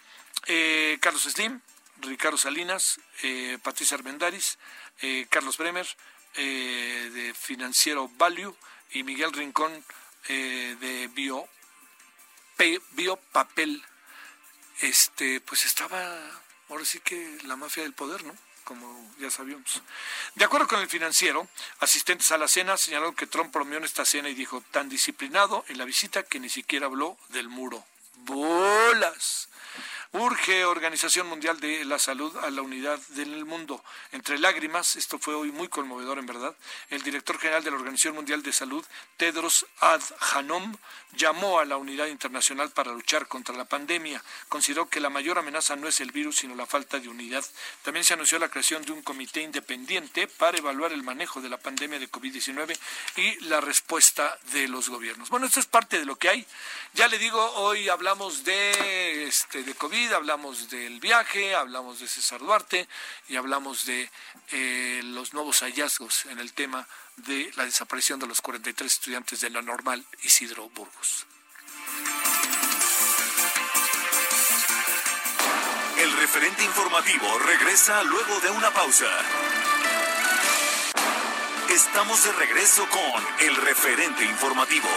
Eh, 0.48 0.98
Carlos 1.02 1.24
Slim, 1.24 1.60
Ricardo 2.02 2.38
Salinas, 2.38 3.00
eh, 3.24 3.58
Patricia 3.62 3.96
Armendaris, 3.96 4.58
Carlos 5.30 5.58
Bremer, 5.58 5.86
de 6.36 7.34
Financiero 7.38 8.10
Value, 8.18 8.56
y 8.96 9.04
Miguel 9.04 9.34
Rincón, 9.34 9.84
eh, 10.28 10.76
de 10.80 11.08
bio, 11.10 11.48
biopapel, 12.92 13.84
este, 14.82 15.42
pues 15.42 15.66
estaba, 15.66 16.00
ahora 16.70 16.86
sí 16.86 17.00
que 17.00 17.38
la 17.46 17.56
mafia 17.56 17.84
del 17.84 17.94
poder, 17.94 18.24
¿no? 18.24 18.36
como 18.66 19.14
ya 19.20 19.32
sabíamos. 19.32 19.82
De 20.34 20.44
acuerdo 20.44 20.68
con 20.68 20.82
el 20.82 20.90
financiero, 20.90 21.48
asistentes 21.80 22.32
a 22.32 22.38
la 22.38 22.50
cena 22.50 22.76
señalaron 22.76 23.16
que 23.16 23.28
Trump 23.28 23.54
bromeó 23.54 23.78
en 23.78 23.86
esta 23.86 24.04
cena 24.04 24.28
y 24.28 24.34
dijo 24.34 24.62
tan 24.72 24.90
disciplinado 24.90 25.64
en 25.70 25.78
la 25.78 25.86
visita 25.86 26.24
que 26.24 26.40
ni 26.40 26.50
siquiera 26.50 26.88
habló 26.88 27.18
del 27.30 27.48
muro. 27.48 27.86
¡Bolas! 28.18 29.50
Urge 30.18 30.64
Organización 30.64 31.28
Mundial 31.28 31.60
de 31.60 31.84
la 31.84 32.00
Salud 32.00 32.34
a 32.38 32.50
la 32.50 32.62
unidad 32.62 32.98
del 33.10 33.44
mundo. 33.44 33.84
Entre 34.14 34.40
lágrimas, 34.40 34.96
esto 34.96 35.20
fue 35.20 35.36
hoy 35.36 35.52
muy 35.52 35.68
conmovedor 35.68 36.20
en 36.20 36.26
verdad, 36.26 36.56
el 36.90 37.02
director 37.02 37.38
general 37.38 37.66
de 37.66 37.72
la 37.72 37.76
Organización 37.76 38.16
Mundial 38.16 38.42
de 38.42 38.54
Salud, 38.54 38.86
Tedros 39.18 39.66
Adhanom, 39.82 40.78
llamó 41.18 41.60
a 41.60 41.66
la 41.66 41.76
unidad 41.76 42.08
internacional 42.08 42.72
para 42.72 42.94
luchar 42.94 43.28
contra 43.28 43.56
la 43.56 43.66
pandemia. 43.66 44.24
Consideró 44.48 44.88
que 44.88 45.02
la 45.02 45.10
mayor 45.10 45.38
amenaza 45.38 45.76
no 45.76 45.90
es 45.90 46.00
el 46.00 46.12
virus, 46.12 46.38
sino 46.38 46.56
la 46.56 46.66
falta 46.66 46.98
de 47.00 47.10
unidad. 47.10 47.44
También 47.84 48.06
se 48.06 48.14
anunció 48.14 48.40
la 48.40 48.50
creación 48.50 48.84
de 48.86 48.94
un 48.94 49.02
comité 49.02 49.42
independiente 49.42 50.28
para 50.28 50.58
evaluar 50.58 50.94
el 50.94 51.04
manejo 51.04 51.42
de 51.42 51.50
la 51.50 51.58
pandemia 51.58 52.00
de 52.00 52.10
COVID-19 52.10 52.78
y 53.18 53.40
la 53.46 53.60
respuesta 53.60 54.38
de 54.54 54.70
los 54.70 54.88
gobiernos. 54.88 55.30
Bueno, 55.30 55.46
esto 55.46 55.60
es 55.60 55.66
parte 55.66 56.00
de 56.00 56.06
lo 56.06 56.16
que 56.16 56.30
hay. 56.30 56.46
Ya 56.94 57.10
le 57.10 57.18
digo, 57.18 57.44
hoy 57.56 57.90
hablamos 57.90 58.46
de, 58.46 59.28
este, 59.28 59.64
de 59.64 59.74
COVID, 59.74 60.05
hablamos 60.14 60.70
del 60.70 61.00
viaje, 61.00 61.56
hablamos 61.56 62.00
de 62.00 62.08
César 62.08 62.40
Duarte 62.40 62.88
y 63.28 63.36
hablamos 63.36 63.86
de 63.86 64.10
eh, 64.52 65.02
los 65.04 65.34
nuevos 65.34 65.62
hallazgos 65.62 66.26
en 66.26 66.40
el 66.40 66.54
tema 66.54 66.88
de 67.18 67.52
la 67.56 67.66
desaparición 67.66 68.20
de 68.20 68.28
los 68.28 68.42
43 68.42 68.92
estudiantes 68.92 69.42
de 69.42 69.50
la 69.50 69.62
normal 69.62 70.06
Isidro 70.24 70.70
Burgos. 70.70 71.26
El 75.98 76.12
referente 76.18 76.64
informativo 76.64 77.40
regresa 77.40 78.04
luego 78.04 78.40
de 78.42 78.50
una 78.52 78.72
pausa. 78.72 79.10
Estamos 81.70 82.24
de 82.24 82.32
regreso 82.34 82.88
con 82.90 83.48
el 83.48 83.56
referente 83.56 84.26
informativo. 84.26 84.90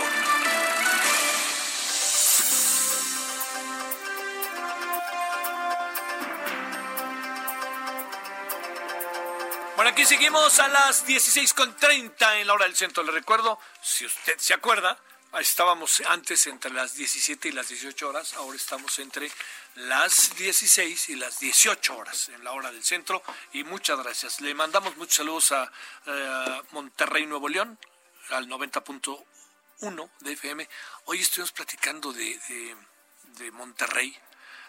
Aquí 9.99 10.07
seguimos 10.07 10.57
a 10.61 10.69
las 10.69 11.05
16.30 11.09 12.41
en 12.41 12.47
la 12.47 12.53
hora 12.55 12.67
del 12.67 12.77
centro. 12.77 13.03
Le 13.03 13.11
recuerdo, 13.11 13.59
si 13.83 14.07
usted 14.07 14.39
se 14.39 14.55
acuerda, 14.55 14.97
estábamos 15.41 16.01
antes 16.07 16.47
entre 16.47 16.71
las 16.71 16.95
17 16.95 17.49
y 17.49 17.51
las 17.51 17.67
18 17.67 18.09
horas, 18.09 18.35
ahora 18.35 18.57
estamos 18.57 18.97
entre 19.01 19.29
las 19.75 20.37
16 20.37 21.09
y 21.09 21.17
las 21.17 21.41
18 21.41 21.97
horas 21.97 22.29
en 22.29 22.45
la 22.45 22.53
hora 22.53 22.71
del 22.71 22.85
centro. 22.85 23.21
Y 23.55 23.65
muchas 23.65 23.99
gracias. 23.99 24.41
Le 24.41 24.55
mandamos 24.55 24.97
muchos 24.97 25.17
saludos 25.17 25.51
a 25.51 25.73
eh, 26.07 26.63
Monterrey, 26.71 27.27
Nuevo 27.27 27.49
León, 27.49 27.77
al 28.31 28.47
90.1 28.47 30.11
de 30.21 30.33
FM. 30.33 30.69
Hoy 31.07 31.23
estuvimos 31.23 31.51
platicando 31.51 32.13
de, 32.13 32.39
de 33.37 33.51
Monterrey, 33.51 34.17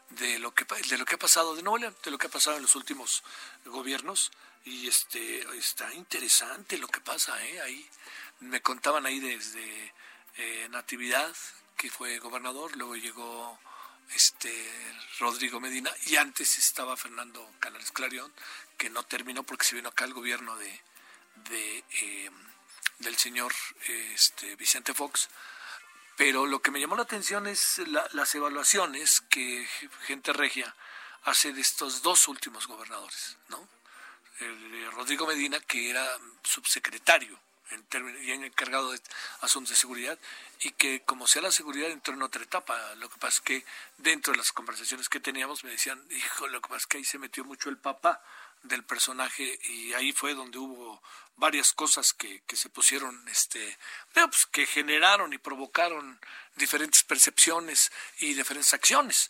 de 0.10 0.40
lo 0.40 0.56
que 0.56 0.66
de 0.90 0.98
lo 0.98 1.06
que 1.06 1.14
ha 1.14 1.20
pasado 1.20 1.56
de 1.56 1.62
Nuevo 1.62 1.78
León, 1.78 1.96
de 2.04 2.10
lo 2.10 2.18
que 2.18 2.26
ha 2.26 2.32
pasado 2.32 2.56
en 2.58 2.64
los 2.64 2.76
últimos 2.76 3.22
gobiernos 3.66 4.32
y 4.66 4.88
este 4.88 5.40
está 5.58 5.94
interesante 5.94 6.78
lo 6.78 6.88
que 6.88 7.02
pasa 7.02 7.44
¿eh? 7.46 7.62
ahí 7.62 7.90
me 8.42 8.62
contaban 8.62 9.06
ahí 9.06 9.20
desde 9.20 9.94
eh, 10.38 10.68
Natividad 10.70 11.36
que 11.78 11.90
fue 11.90 12.20
gobernador 12.20 12.76
luego 12.76 12.96
llegó 12.96 13.60
este 14.14 14.52
Rodrigo 15.20 15.60
Medina 15.60 15.92
y 16.08 16.16
antes 16.16 16.58
estaba 16.58 16.98
Fernando 16.98 17.52
Canales 17.60 17.92
Clarion 17.92 18.32
que 18.78 18.90
no 18.90 19.04
terminó 19.04 19.44
porque 19.44 19.66
se 19.66 19.76
vino 19.76 19.90
acá 19.90 20.06
el 20.06 20.14
gobierno 20.14 20.56
de, 20.58 20.82
de 21.50 21.84
eh, 22.02 22.32
del 23.00 23.18
señor 23.18 23.54
este 23.88 24.56
Vicente 24.56 24.94
Fox 24.94 25.30
pero 26.20 26.46
lo 26.46 26.62
que 26.62 26.70
me 26.72 26.82
llamó 26.82 26.98
la 26.98 27.04
atención 27.04 27.48
es 27.48 27.82
las 28.12 28.36
evaluaciones 28.36 29.22
que 29.30 29.66
gente 30.02 30.34
regia 30.34 30.76
hace 31.24 31.54
de 31.54 31.62
estos 31.62 32.02
dos 32.02 32.28
últimos 32.28 32.68
gobernadores, 32.68 33.38
¿no? 33.48 33.66
El 34.40 34.92
Rodrigo 34.92 35.28
Medina, 35.28 35.60
que 35.60 35.90
era 35.90 36.06
subsecretario 36.44 37.40
en 37.72 38.24
y 38.24 38.32
encargado 38.32 38.92
de 38.92 39.00
asuntos 39.42 39.70
de 39.70 39.76
seguridad, 39.76 40.18
y 40.62 40.72
que 40.72 41.02
como 41.02 41.28
sea 41.28 41.42
la 41.42 41.52
seguridad 41.52 41.90
entró 41.90 42.14
en 42.14 42.22
otra 42.22 42.44
etapa. 42.44 42.96
Lo 42.96 43.10
que 43.10 43.18
pasa 43.18 43.38
es 43.38 43.42
que 43.42 43.66
dentro 43.98 44.32
de 44.32 44.38
las 44.38 44.52
conversaciones 44.52 45.10
que 45.10 45.20
teníamos 45.20 45.64
me 45.64 45.72
decían, 45.72 46.04
hijo, 46.10 46.48
lo 46.48 46.62
que 46.62 46.70
pasa 46.70 46.78
es 46.80 46.88
que 46.88 46.98
ahí 46.98 47.04
se 47.04 47.20
metió 47.20 47.46
mucho 47.46 47.70
el 47.70 47.78
papá 47.78 48.22
del 48.64 48.84
personaje 48.84 49.60
y 49.70 49.94
ahí 49.94 50.12
fue 50.12 50.34
donde 50.34 50.58
hubo 50.58 51.02
varias 51.38 51.72
cosas 51.72 52.14
que, 52.14 52.42
que 52.46 52.58
se 52.58 52.70
pusieron, 52.70 53.26
este, 53.30 53.78
pues, 54.14 54.46
que 54.48 54.66
generaron 54.66 55.32
y 55.32 55.38
provocaron 55.38 56.20
diferentes 56.56 57.04
percepciones 57.04 57.92
y 58.20 58.34
diferentes 58.34 58.74
acciones. 58.74 59.30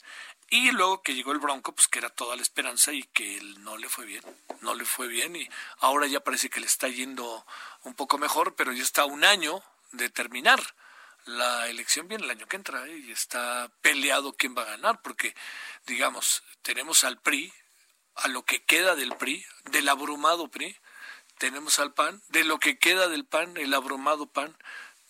Y 0.49 0.71
luego 0.71 1.03
que 1.03 1.13
llegó 1.13 1.31
el 1.31 1.39
Bronco, 1.39 1.73
pues 1.73 1.87
que 1.87 1.99
era 1.99 2.09
toda 2.09 2.35
la 2.35 2.41
esperanza 2.41 2.91
y 2.91 3.03
que 3.03 3.37
él 3.37 3.63
no 3.63 3.77
le 3.77 3.87
fue 3.87 4.05
bien, 4.05 4.23
no 4.61 4.73
le 4.73 4.83
fue 4.83 5.07
bien 5.07 5.35
y 5.35 5.47
ahora 5.79 6.07
ya 6.07 6.21
parece 6.21 6.49
que 6.49 6.59
le 6.59 6.65
está 6.65 6.87
yendo 6.87 7.45
un 7.83 7.93
poco 7.93 8.17
mejor, 8.17 8.55
pero 8.55 8.73
ya 8.73 8.81
está 8.81 9.05
un 9.05 9.23
año 9.23 9.61
de 9.91 10.09
terminar. 10.09 10.59
La 11.25 11.67
elección 11.67 12.07
viene 12.07 12.23
el 12.23 12.31
año 12.31 12.47
que 12.47 12.55
entra 12.55 12.87
¿eh? 12.87 12.97
y 12.97 13.11
está 13.11 13.71
peleado 13.81 14.33
quién 14.33 14.55
va 14.57 14.63
a 14.63 14.77
ganar, 14.77 15.01
porque 15.03 15.35
digamos, 15.85 16.43
tenemos 16.63 17.03
al 17.03 17.19
PRI, 17.19 17.53
a 18.15 18.27
lo 18.27 18.43
que 18.43 18.63
queda 18.63 18.95
del 18.95 19.15
PRI, 19.15 19.45
del 19.65 19.87
abrumado 19.87 20.47
PRI, 20.47 20.75
tenemos 21.37 21.79
al 21.79 21.93
PAN, 21.93 22.21
de 22.29 22.43
lo 22.43 22.59
que 22.59 22.77
queda 22.77 23.07
del 23.07 23.25
PAN, 23.25 23.55
el 23.57 23.73
abrumado 23.73 24.27
PAN, 24.27 24.57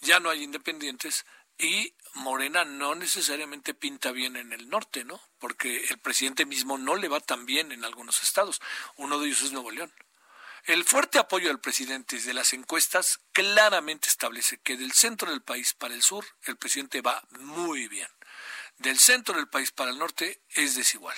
ya 0.02 0.19
no 0.19 0.30
hay 0.30 0.43
independientes 0.43 1.25
y 1.58 1.93
Morena 2.13 2.65
no 2.65 2.95
necesariamente 2.95 3.73
pinta 3.73 4.11
bien 4.11 4.35
en 4.35 4.53
el 4.53 4.69
norte, 4.69 5.05
¿no? 5.05 5.21
Porque 5.39 5.85
el 5.85 5.99
presidente 5.99 6.45
mismo 6.45 6.77
no 6.77 6.95
le 6.95 7.07
va 7.07 7.19
tan 7.19 7.45
bien 7.45 7.71
en 7.71 7.85
algunos 7.85 8.23
estados. 8.23 8.61
Uno 8.97 9.19
de 9.19 9.27
ellos 9.27 9.41
es 9.43 9.51
Nuevo 9.51 9.71
León. 9.71 9.91
El 10.65 10.83
fuerte 10.83 11.19
apoyo 11.19 11.47
del 11.47 11.59
presidente 11.59 12.17
desde 12.17 12.33
las 12.33 12.53
encuestas 12.53 13.19
claramente 13.31 14.07
establece 14.07 14.59
que 14.59 14.77
del 14.77 14.91
centro 14.91 15.31
del 15.31 15.41
país 15.41 15.73
para 15.73 15.93
el 15.93 16.03
sur 16.03 16.25
el 16.43 16.57
presidente 16.57 17.01
va 17.01 17.23
muy 17.39 17.87
bien. 17.87 18.09
Del 18.77 18.99
centro 18.99 19.35
del 19.35 19.47
país 19.47 19.71
para 19.71 19.91
el 19.91 19.97
norte 19.97 20.41
es 20.49 20.75
desigual. 20.75 21.17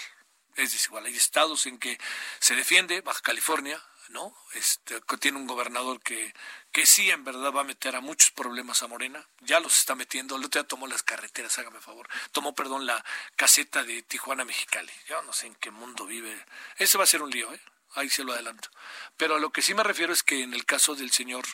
Es 0.55 0.73
desigual. 0.73 1.05
Hay 1.05 1.15
estados 1.15 1.65
en 1.65 1.79
que 1.79 1.99
se 2.39 2.55
defiende, 2.55 3.01
Baja 3.01 3.21
California, 3.21 3.81
¿no? 4.09 4.35
Este, 4.53 5.01
tiene 5.19 5.37
un 5.37 5.47
gobernador 5.47 6.01
que, 6.01 6.33
que 6.71 6.85
sí 6.85 7.11
en 7.11 7.23
verdad 7.23 7.51
va 7.51 7.61
a 7.61 7.65
meter 7.65 7.95
a 7.95 8.01
muchos 8.01 8.31
problemas 8.31 8.81
a 8.83 8.87
Morena, 8.87 9.27
ya 9.41 9.59
los 9.59 9.77
está 9.77 9.95
metiendo, 9.95 10.35
el 10.35 10.45
otro 10.45 10.61
día 10.61 10.67
tomó 10.67 10.87
las 10.87 11.03
carreteras, 11.03 11.57
hágame 11.59 11.81
favor, 11.81 12.07
tomó, 12.31 12.55
perdón, 12.55 12.85
la 12.85 13.03
caseta 13.35 13.83
de 13.83 14.01
Tijuana 14.03 14.45
Mexicali, 14.45 14.91
yo 15.07 15.21
no 15.23 15.33
sé 15.33 15.47
en 15.47 15.55
qué 15.55 15.71
mundo 15.71 16.05
vive, 16.05 16.45
ese 16.77 16.97
va 16.97 17.03
a 17.03 17.07
ser 17.07 17.21
un 17.21 17.29
lío, 17.29 17.53
¿eh? 17.53 17.61
ahí 17.95 18.09
se 18.09 18.23
lo 18.23 18.33
adelanto, 18.33 18.69
pero 19.17 19.35
a 19.35 19.39
lo 19.39 19.51
que 19.51 19.61
sí 19.61 19.73
me 19.73 19.83
refiero 19.83 20.13
es 20.13 20.23
que 20.23 20.43
en 20.43 20.53
el 20.53 20.65
caso 20.65 20.95
del 20.95 21.11
señor... 21.11 21.45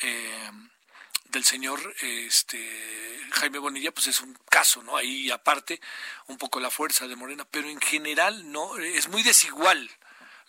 Eh, 0.00 0.50
del 1.26 1.44
señor 1.44 1.94
este 2.00 3.20
Jaime 3.32 3.58
Bonilla, 3.58 3.90
pues 3.90 4.06
es 4.06 4.20
un 4.20 4.38
caso, 4.48 4.84
¿no? 4.84 4.96
Ahí 4.96 5.32
aparte 5.32 5.80
un 6.28 6.38
poco 6.38 6.60
la 6.60 6.70
fuerza 6.70 7.08
de 7.08 7.16
Morena, 7.16 7.44
pero 7.50 7.68
en 7.68 7.80
general 7.80 8.52
no 8.52 8.78
es 8.78 9.08
muy 9.08 9.24
desigual 9.24 9.90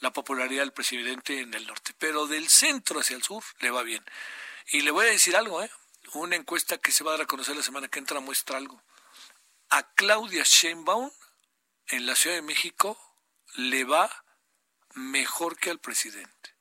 la 0.05 0.13
popularidad 0.13 0.61
del 0.61 0.71
presidente 0.71 1.39
en 1.39 1.51
el 1.55 1.65
norte, 1.65 1.95
pero 1.97 2.27
del 2.27 2.47
centro 2.47 2.99
hacia 2.99 3.15
el 3.15 3.23
sur 3.23 3.43
le 3.57 3.71
va 3.71 3.81
bien. 3.81 4.05
Y 4.67 4.81
le 4.81 4.91
voy 4.91 5.07
a 5.07 5.09
decir 5.09 5.35
algo, 5.35 5.63
¿eh? 5.63 5.71
Una 6.13 6.35
encuesta 6.35 6.77
que 6.77 6.91
se 6.91 7.03
va 7.03 7.15
a 7.15 7.17
dar 7.17 7.25
conocer 7.25 7.55
la 7.55 7.63
semana 7.63 7.87
que 7.87 7.97
entra 7.97 8.19
muestra 8.19 8.57
algo. 8.57 8.79
A 9.71 9.81
Claudia 9.95 10.43
Sheinbaum 10.43 11.11
en 11.87 12.05
la 12.05 12.15
Ciudad 12.15 12.35
de 12.35 12.43
México 12.43 12.99
le 13.55 13.83
va 13.83 14.11
mejor 14.93 15.57
que 15.57 15.71
al 15.71 15.79
presidente. 15.79 16.55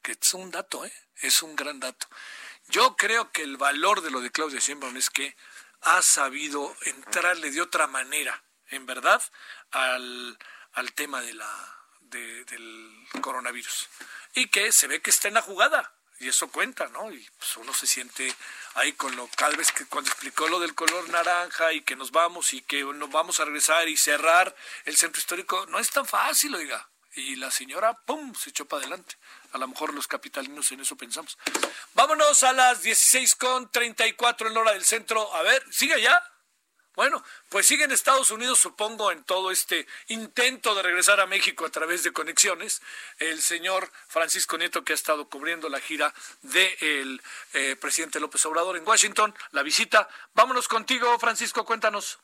Que 0.00 0.12
es 0.12 0.34
un 0.34 0.52
dato, 0.52 0.84
¿eh? 0.84 0.92
Es 1.16 1.42
un 1.42 1.56
gran 1.56 1.80
dato. 1.80 2.06
Yo 2.68 2.94
creo 2.94 3.32
que 3.32 3.42
el 3.42 3.56
valor 3.56 4.00
de 4.00 4.12
lo 4.12 4.20
de 4.20 4.30
Claudia 4.30 4.60
Sheinbaum 4.60 4.96
es 4.96 5.10
que 5.10 5.36
ha 5.80 6.02
sabido 6.02 6.76
entrarle 6.82 7.50
de 7.50 7.62
otra 7.62 7.88
manera, 7.88 8.44
en 8.68 8.86
verdad, 8.86 9.20
al, 9.72 10.38
al 10.70 10.92
tema 10.92 11.20
de 11.20 11.34
la, 11.34 11.79
del 12.10 13.06
coronavirus. 13.20 13.88
Y 14.34 14.48
que 14.48 14.72
se 14.72 14.86
ve 14.86 15.00
que 15.00 15.10
está 15.10 15.28
en 15.28 15.34
la 15.34 15.42
jugada. 15.42 15.92
Y 16.20 16.28
eso 16.28 16.50
cuenta, 16.50 16.86
¿no? 16.88 17.10
Y 17.10 17.26
pues 17.38 17.56
uno 17.56 17.72
se 17.72 17.86
siente 17.86 18.34
ahí 18.74 18.92
con 18.92 19.16
lo, 19.16 19.26
cada 19.36 19.56
vez 19.56 19.72
que 19.72 19.86
cuando 19.86 20.10
explicó 20.10 20.48
lo 20.48 20.60
del 20.60 20.74
color 20.74 21.08
naranja 21.08 21.72
y 21.72 21.80
que 21.80 21.96
nos 21.96 22.10
vamos 22.10 22.52
y 22.52 22.60
que 22.60 22.84
nos 22.84 23.10
vamos 23.10 23.40
a 23.40 23.46
regresar 23.46 23.88
y 23.88 23.96
cerrar 23.96 24.54
el 24.84 24.98
centro 24.98 25.18
histórico, 25.18 25.64
no 25.66 25.78
es 25.78 25.90
tan 25.90 26.04
fácil, 26.04 26.54
oiga. 26.54 26.90
Y 27.14 27.36
la 27.36 27.50
señora, 27.50 27.94
¡pum!, 27.94 28.34
se 28.34 28.50
echó 28.50 28.66
para 28.66 28.82
adelante. 28.82 29.16
A 29.52 29.58
lo 29.58 29.66
mejor 29.66 29.94
los 29.94 30.06
capitalinos 30.06 30.70
en 30.70 30.80
eso 30.80 30.94
pensamos. 30.94 31.38
Vámonos 31.94 32.42
a 32.44 32.52
las 32.52 32.84
16.34 32.84 34.46
en 34.46 34.56
hora 34.56 34.72
del 34.72 34.84
centro. 34.84 35.34
A 35.34 35.42
ver, 35.42 35.64
sigue 35.72 36.00
ya. 36.00 36.22
Bueno, 37.00 37.24
pues 37.48 37.64
sigue 37.64 37.84
en 37.84 37.92
Estados 37.92 38.30
Unidos, 38.30 38.58
supongo, 38.58 39.10
en 39.10 39.24
todo 39.24 39.50
este 39.50 39.86
intento 40.08 40.74
de 40.74 40.82
regresar 40.82 41.18
a 41.18 41.24
México 41.24 41.64
a 41.64 41.70
través 41.70 42.02
de 42.02 42.12
conexiones, 42.12 42.82
el 43.18 43.40
señor 43.40 43.90
Francisco 44.06 44.58
Nieto, 44.58 44.84
que 44.84 44.92
ha 44.92 44.96
estado 44.96 45.26
cubriendo 45.26 45.70
la 45.70 45.80
gira 45.80 46.12
del 46.42 47.22
eh, 47.54 47.74
presidente 47.80 48.20
López 48.20 48.44
Obrador 48.44 48.76
en 48.76 48.86
Washington, 48.86 49.34
la 49.52 49.62
visita. 49.62 50.10
Vámonos 50.34 50.68
contigo, 50.68 51.18
Francisco, 51.18 51.64
cuéntanos. 51.64 52.18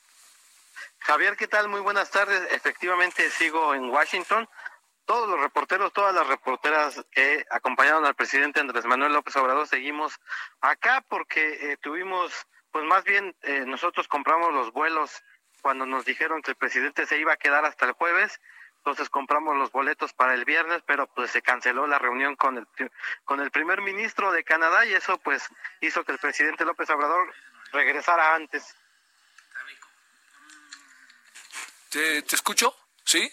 Javier, 0.99 1.39
¿qué 1.39 1.49
tal? 1.49 1.71
Muy 1.71 1.81
buenas 1.81 2.11
tardes. 2.11 2.47
Efectivamente, 2.53 3.31
sigo 3.31 3.75
en 3.75 3.89
Washington. 3.89 4.47
Todos 5.07 5.27
los 5.27 5.41
reporteros, 5.41 5.91
todas 5.95 6.15
las 6.15 6.27
reporteras 6.27 7.03
que 7.12 7.47
acompañaron 7.49 8.05
al 8.05 8.15
presidente 8.15 8.61
Andrés 8.61 8.85
Manuel 8.85 9.15
López 9.15 9.37
Obrador, 9.37 9.67
seguimos 9.67 10.21
acá 10.61 11.03
porque 11.09 11.73
eh, 11.73 11.79
tuvimos, 11.79 12.31
pues 12.77 12.85
más 12.85 13.05
bien 13.05 13.35
eh, 13.41 13.65
nosotros 13.65 14.07
compramos 14.07 14.53
los 14.53 14.71
vuelos 14.71 15.23
cuando 15.62 15.87
nos 15.87 16.05
dijeron 16.05 16.43
que 16.43 16.51
el 16.51 16.59
presidente 16.59 17.07
se 17.07 17.17
iba 17.17 17.33
a 17.33 17.39
quedar 17.39 17.65
hasta 17.65 17.87
el 17.87 17.93
jueves 17.93 18.39
entonces 18.77 19.09
compramos 19.09 19.57
los 19.57 19.73
boletos 19.73 20.12
para 20.12 20.35
el 20.35 20.45
viernes, 20.45 20.83
pero 20.87 21.07
pues 21.07 21.31
se 21.31 21.41
canceló 21.41 21.87
la 21.87 21.99
reunión 21.99 22.37
con 22.37 22.59
el 22.59 22.67
con 23.25 23.41
el 23.41 23.51
primer 23.51 23.81
ministro 23.81 24.31
de 24.31 24.45
Canadá 24.45 24.85
y 24.85 24.93
eso 24.93 25.17
pues 25.17 25.49
hizo 25.81 26.05
que 26.05 26.12
el 26.12 26.19
presidente 26.19 26.67
López 26.67 26.91
Obrador 26.91 27.33
regresara 27.73 28.35
antes. 28.35 28.77
¿Te, 31.89 32.19
escucho? 32.19 32.77
¿Sí? 33.05 33.33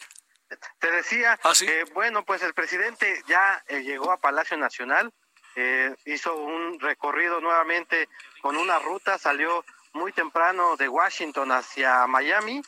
Te 0.79 0.89
decía, 0.89 1.37
¿Ah, 1.43 1.51
bueno, 1.91 2.23
pues 2.23 2.43
el 2.43 2.53
presidente 2.53 3.21
ya 3.27 3.61
eh, 3.67 3.81
llegó 3.83 4.09
a 4.13 4.21
Palacio 4.21 4.55
Nacional, 4.55 5.13
eh, 5.55 5.95
hizo 6.05 6.35
un 6.35 6.79
recorrido 6.79 7.39
nuevamente 7.41 8.09
con 8.41 8.57
una 8.57 8.79
ruta, 8.79 9.17
salió 9.17 9.63
muy 9.93 10.11
temprano 10.11 10.75
de 10.75 10.89
Washington 10.89 11.51
hacia 11.51 12.07
Miami 12.07 12.61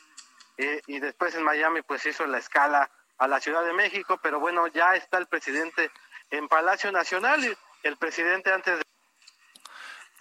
eh, 0.58 0.82
y 0.88 1.00
después 1.00 1.36
en 1.36 1.44
Miami 1.44 1.82
pues 1.82 2.06
hizo 2.06 2.26
la 2.28 2.38
escala 2.38 2.90
a 3.18 3.28
la 3.28 3.40
Ciudad 3.40 3.64
de 3.66 3.74
México, 3.74 4.20
pero 4.22 4.40
bueno, 4.40 4.68
ya 4.68 4.96
está 4.96 5.18
el 5.18 5.28
presidente 5.28 5.90
en 6.30 6.48
Palacio 6.48 6.92
Nacional 6.92 7.58
el 7.84 7.98
presidente 7.98 8.52
antes 8.52 8.80
de... 8.80 8.95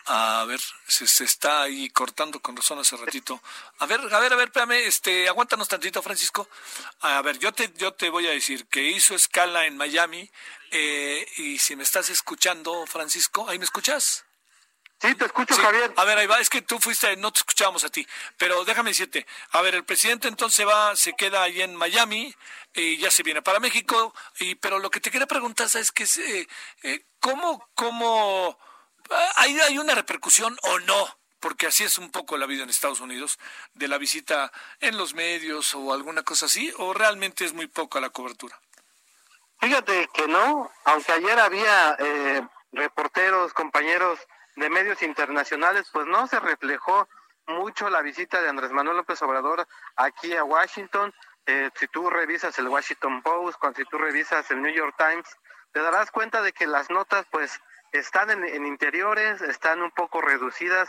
A 0.07 0.45
ver, 0.47 0.61
se, 0.87 1.07
se, 1.07 1.25
está 1.25 1.63
ahí 1.63 1.89
cortando 1.89 2.41
con 2.41 2.55
razón 2.57 2.79
hace 2.79 2.97
ratito. 2.97 3.41
A 3.79 3.87
ver, 3.87 4.01
a 4.01 4.19
ver, 4.21 4.33
a 4.33 4.37
ver, 4.37 4.49
espérame, 4.49 4.87
este, 4.87 5.29
aguántanos 5.29 5.67
tantito, 5.67 6.03
Francisco. 6.03 6.47
A 7.01 7.23
ver, 7.23 7.39
yo 7.39 7.53
te, 7.53 7.73
yo 7.77 7.93
te 7.93 8.11
voy 8.11 8.27
a 8.27 8.31
decir 8.31 8.67
que 8.67 8.83
hizo 8.83 9.15
escala 9.15 9.65
en 9.67 9.79
Miami 9.79 10.31
eh, 10.71 11.27
y 11.39 11.59
si 11.59 11.75
me 11.75 11.85
estás 11.85 12.11
escuchando, 12.11 12.85
Francisco, 12.87 13.49
¿ahí 13.49 13.59
me 13.59 13.65
escuchas? 13.65 14.25
Sí, 15.01 15.15
te 15.15 15.27
escucho, 15.27 15.55
Javier. 15.57 15.93
A 15.97 16.05
ver, 16.05 16.19
ahí 16.19 16.27
va, 16.27 16.39
es 16.39 16.49
que 16.49 16.63
tú 16.63 16.79
fuiste, 16.79 17.15
no 17.17 17.33
te 17.33 17.39
escuchábamos 17.39 17.85
a 17.85 17.91
ti, 17.91 18.07
pero 18.39 18.65
déjame 18.65 18.91
decirte, 18.91 19.27
a 19.51 19.61
ver, 19.61 19.75
el 19.75 19.85
presidente 19.85 20.29
entonces 20.29 20.67
va, 20.67 20.97
se 20.97 21.13
queda 21.15 21.43
ahí 21.43 21.61
en 21.61 21.77
Miami 21.77 22.35
y 22.75 22.97
ya 22.99 23.11
se 23.11 23.23
viene 23.23 23.43
para 23.43 23.61
México, 23.61 24.15
y 24.41 24.55
pero 24.55 24.79
lo 24.79 24.91
que 24.91 25.01
te 25.01 25.11
quería 25.11 25.27
preguntar 25.27 25.69
es 25.75 25.93
que 25.93 26.05
eh, 26.05 26.49
eh, 26.83 27.05
cómo, 27.21 27.69
cómo, 27.75 28.59
hay, 29.37 29.59
hay 29.61 29.79
una 29.79 29.95
repercusión 29.95 30.57
o 30.63 30.79
no, 30.81 31.19
porque 31.41 31.67
así 31.67 31.85
es 31.85 31.99
un 31.99 32.11
poco 32.11 32.37
la 32.37 32.47
vida 32.47 32.63
en 32.63 32.71
Estados 32.71 33.01
Unidos, 33.01 33.39
de 33.75 33.89
la 33.89 33.99
visita 33.99 34.51
en 34.81 34.97
los 34.97 35.15
medios 35.15 35.75
o 35.75 35.93
alguna 35.93 36.23
cosa 36.23 36.47
así, 36.47 36.73
o 36.79 36.95
realmente 36.95 37.45
es 37.45 37.53
muy 37.53 37.67
poca 37.67 38.01
la 38.01 38.11
cobertura. 38.11 38.59
Fíjate 39.61 40.09
que 40.13 40.29
no, 40.29 40.71
aunque 40.85 41.13
ayer 41.13 41.39
había 41.39 41.97
eh, 41.99 42.47
reporteros, 42.73 43.53
compañeros 43.55 44.19
de 44.57 44.69
medios 44.71 45.03
internacionales, 45.03 45.89
pues 45.93 46.07
no 46.07 46.27
se 46.27 46.39
reflejó 46.41 47.09
mucho 47.47 47.91
la 47.91 48.03
visita 48.03 48.41
de 48.41 48.49
Andrés 48.49 48.73
Manuel 48.73 48.99
López 48.99 49.21
Obrador 49.23 49.67
aquí 49.97 50.35
a 50.35 50.45
Washington. 50.45 51.15
Eh, 51.47 51.71
si 51.75 51.87
tú 51.89 52.09
revisas 52.09 52.59
el 52.59 52.69
Washington 52.69 53.23
Post, 53.23 53.59
cuando 53.59 53.79
si 53.79 53.85
tú 53.87 53.99
revisas 53.99 54.51
el 54.51 54.63
New 54.63 54.73
York 54.73 54.95
Times, 54.97 55.29
te 55.73 55.81
darás 55.81 56.11
cuenta 56.11 56.41
de 56.43 56.53
que 56.53 56.67
las 56.67 56.91
notas 56.91 57.27
pues 57.31 57.61
están 57.95 58.31
en, 58.31 58.67
interiores, 58.67 59.41
están 59.41 59.81
un 59.81 59.93
poco 59.93 60.21
reducidas, 60.21 60.89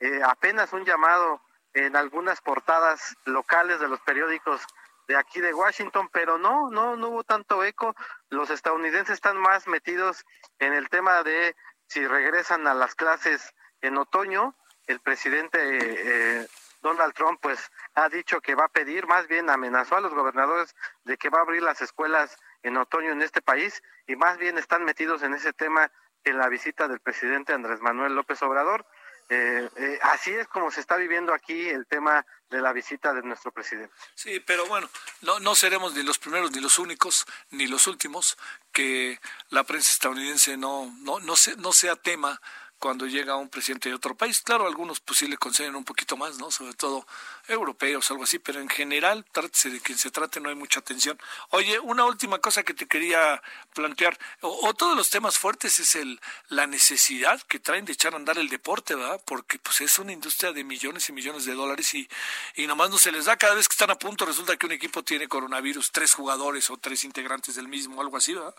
eh, 0.00 0.20
apenas 0.24 0.72
un 0.72 0.84
llamado 0.84 1.42
en 1.74 1.94
algunas 1.96 2.40
portadas 2.40 3.14
locales 3.26 3.78
de 3.78 3.88
los 3.88 4.00
periódicos 4.00 4.62
de 5.06 5.16
aquí 5.16 5.40
de 5.40 5.52
Washington, 5.52 6.08
pero 6.10 6.38
no, 6.38 6.70
no, 6.70 6.96
no 6.96 7.08
hubo 7.08 7.24
tanto 7.24 7.62
eco. 7.62 7.94
Los 8.30 8.48
estadounidenses 8.50 9.14
están 9.14 9.36
más 9.36 9.68
metidos 9.68 10.24
en 10.58 10.72
el 10.72 10.88
tema 10.88 11.22
de 11.22 11.54
si 11.88 12.06
regresan 12.06 12.66
a 12.66 12.74
las 12.74 12.94
clases 12.94 13.54
en 13.82 13.98
otoño, 13.98 14.56
el 14.86 15.00
presidente 15.00 15.58
eh, 15.60 16.46
Donald 16.80 17.14
Trump 17.14 17.38
pues 17.42 17.70
ha 17.94 18.08
dicho 18.08 18.40
que 18.40 18.54
va 18.54 18.64
a 18.64 18.68
pedir, 18.68 19.06
más 19.06 19.26
bien 19.28 19.50
amenazó 19.50 19.96
a 19.96 20.00
los 20.00 20.14
gobernadores 20.14 20.74
de 21.04 21.16
que 21.16 21.28
va 21.28 21.38
a 21.38 21.42
abrir 21.42 21.62
las 21.62 21.82
escuelas 21.82 22.36
en 22.62 22.76
otoño 22.76 23.12
en 23.12 23.22
este 23.22 23.42
país 23.42 23.82
y 24.06 24.16
más 24.16 24.38
bien 24.38 24.56
están 24.56 24.84
metidos 24.84 25.22
en 25.22 25.34
ese 25.34 25.52
tema 25.52 25.90
en 26.26 26.38
la 26.38 26.48
visita 26.48 26.88
del 26.88 27.00
presidente 27.00 27.52
Andrés 27.52 27.80
Manuel 27.80 28.14
López 28.14 28.42
Obrador. 28.42 28.86
Eh, 29.28 29.68
eh, 29.76 29.98
así 30.02 30.30
es 30.30 30.46
como 30.46 30.70
se 30.70 30.80
está 30.80 30.96
viviendo 30.96 31.34
aquí 31.34 31.68
el 31.68 31.86
tema 31.86 32.24
de 32.48 32.60
la 32.60 32.72
visita 32.72 33.12
de 33.12 33.22
nuestro 33.22 33.50
presidente. 33.50 33.92
Sí, 34.14 34.38
pero 34.40 34.66
bueno, 34.66 34.88
no, 35.22 35.40
no 35.40 35.54
seremos 35.56 35.94
ni 35.94 36.02
los 36.04 36.18
primeros, 36.18 36.52
ni 36.52 36.60
los 36.60 36.78
únicos, 36.78 37.26
ni 37.50 37.66
los 37.66 37.88
últimos 37.88 38.38
que 38.70 39.18
la 39.48 39.64
prensa 39.64 39.90
estadounidense 39.90 40.56
no, 40.56 40.92
no, 41.00 41.18
no, 41.18 41.34
no 41.58 41.72
sea 41.72 41.96
tema 41.96 42.40
cuando 42.78 43.06
llega 43.06 43.36
un 43.36 43.48
presidente 43.48 43.88
de 43.88 43.94
otro 43.94 44.14
país. 44.16 44.40
Claro, 44.40 44.66
algunos 44.66 45.00
pues 45.00 45.18
sí 45.18 45.26
le 45.26 45.36
conceden 45.36 45.76
un 45.76 45.84
poquito 45.84 46.16
más, 46.16 46.38
¿no? 46.38 46.50
Sobre 46.50 46.74
todo 46.74 47.06
europeos, 47.48 48.10
algo 48.10 48.24
así, 48.24 48.38
pero 48.38 48.60
en 48.60 48.68
general, 48.68 49.24
trátese 49.32 49.70
de 49.70 49.80
quien 49.80 49.98
se 49.98 50.10
trate, 50.10 50.40
no 50.40 50.48
hay 50.48 50.54
mucha 50.54 50.80
atención. 50.80 51.18
Oye, 51.50 51.78
una 51.80 52.04
última 52.04 52.38
cosa 52.38 52.62
que 52.62 52.74
te 52.74 52.86
quería 52.86 53.42
plantear, 53.74 54.18
o, 54.40 54.74
todos 54.74 54.96
los 54.96 55.10
temas 55.10 55.38
fuertes 55.38 55.78
es 55.78 55.96
el 55.96 56.20
la 56.48 56.66
necesidad 56.66 57.40
que 57.42 57.58
traen 57.58 57.84
de 57.84 57.92
echar 57.92 58.14
a 58.14 58.16
andar 58.16 58.38
el 58.38 58.48
deporte, 58.48 58.94
¿verdad? 58.94 59.20
Porque 59.24 59.58
pues 59.58 59.80
es 59.80 59.98
una 59.98 60.12
industria 60.12 60.52
de 60.52 60.64
millones 60.64 61.08
y 61.08 61.12
millones 61.12 61.44
de 61.44 61.54
dólares 61.54 61.94
y, 61.94 62.08
y 62.56 62.66
nomás 62.66 62.90
no 62.90 62.98
se 62.98 63.12
les 63.12 63.26
da 63.26 63.36
cada 63.36 63.54
vez 63.54 63.68
que 63.68 63.74
están 63.74 63.90
a 63.90 63.98
punto, 63.98 64.26
resulta 64.26 64.56
que 64.56 64.66
un 64.66 64.72
equipo 64.72 65.02
tiene 65.02 65.28
coronavirus, 65.28 65.92
tres 65.92 66.14
jugadores 66.14 66.70
o 66.70 66.76
tres 66.76 67.04
integrantes 67.04 67.54
del 67.54 67.68
mismo, 67.68 68.00
algo 68.00 68.16
así, 68.16 68.34
¿verdad? 68.34 68.54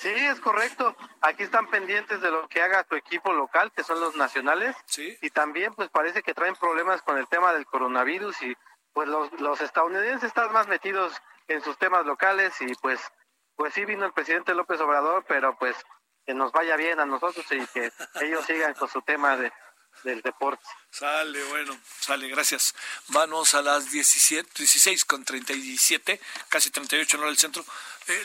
Sí, 0.00 0.08
es 0.08 0.40
correcto. 0.40 0.96
Aquí 1.20 1.42
están 1.42 1.68
pendientes 1.68 2.20
de 2.22 2.30
lo 2.30 2.48
que 2.48 2.62
haga 2.62 2.84
tu 2.84 2.96
equipo 2.96 3.32
local, 3.32 3.70
que 3.72 3.84
son 3.84 4.00
los 4.00 4.16
nacionales. 4.16 4.74
Sí. 4.86 5.18
Y 5.20 5.28
también, 5.30 5.74
pues 5.74 5.90
parece 5.90 6.22
que 6.22 6.32
traen 6.32 6.56
problemas 6.56 7.02
con 7.02 7.18
el 7.18 7.28
tema 7.28 7.52
del 7.52 7.66
coronavirus 7.66 8.40
y 8.42 8.56
pues 8.94 9.08
los, 9.08 9.30
los 9.40 9.60
estadounidenses 9.60 10.28
están 10.28 10.52
más 10.52 10.68
metidos 10.68 11.12
en 11.48 11.62
sus 11.62 11.76
temas 11.78 12.06
locales 12.06 12.54
y 12.60 12.74
pues 12.76 13.00
pues 13.56 13.74
sí 13.74 13.84
vino 13.84 14.06
el 14.06 14.12
presidente 14.14 14.54
López 14.54 14.80
Obrador, 14.80 15.22
pero 15.28 15.54
pues 15.58 15.76
que 16.24 16.32
nos 16.32 16.50
vaya 16.50 16.76
bien 16.76 16.98
a 16.98 17.04
nosotros 17.04 17.44
y 17.50 17.66
que 17.66 17.92
ellos 18.22 18.46
sigan 18.46 18.72
con 18.72 18.88
su 18.88 19.02
tema 19.02 19.36
de, 19.36 19.52
del 20.02 20.22
deporte. 20.22 20.64
Sale, 20.90 21.44
bueno, 21.44 21.78
sale, 22.00 22.28
gracias. 22.28 22.74
Vamos 23.08 23.54
a 23.54 23.60
las 23.60 23.90
17, 23.90 24.48
16 24.56 25.04
con 25.04 25.26
37, 25.26 26.20
casi 26.48 26.70
38 26.70 27.16
en 27.16 27.20
hora 27.20 27.28
del 27.28 27.38
centro. 27.38 27.62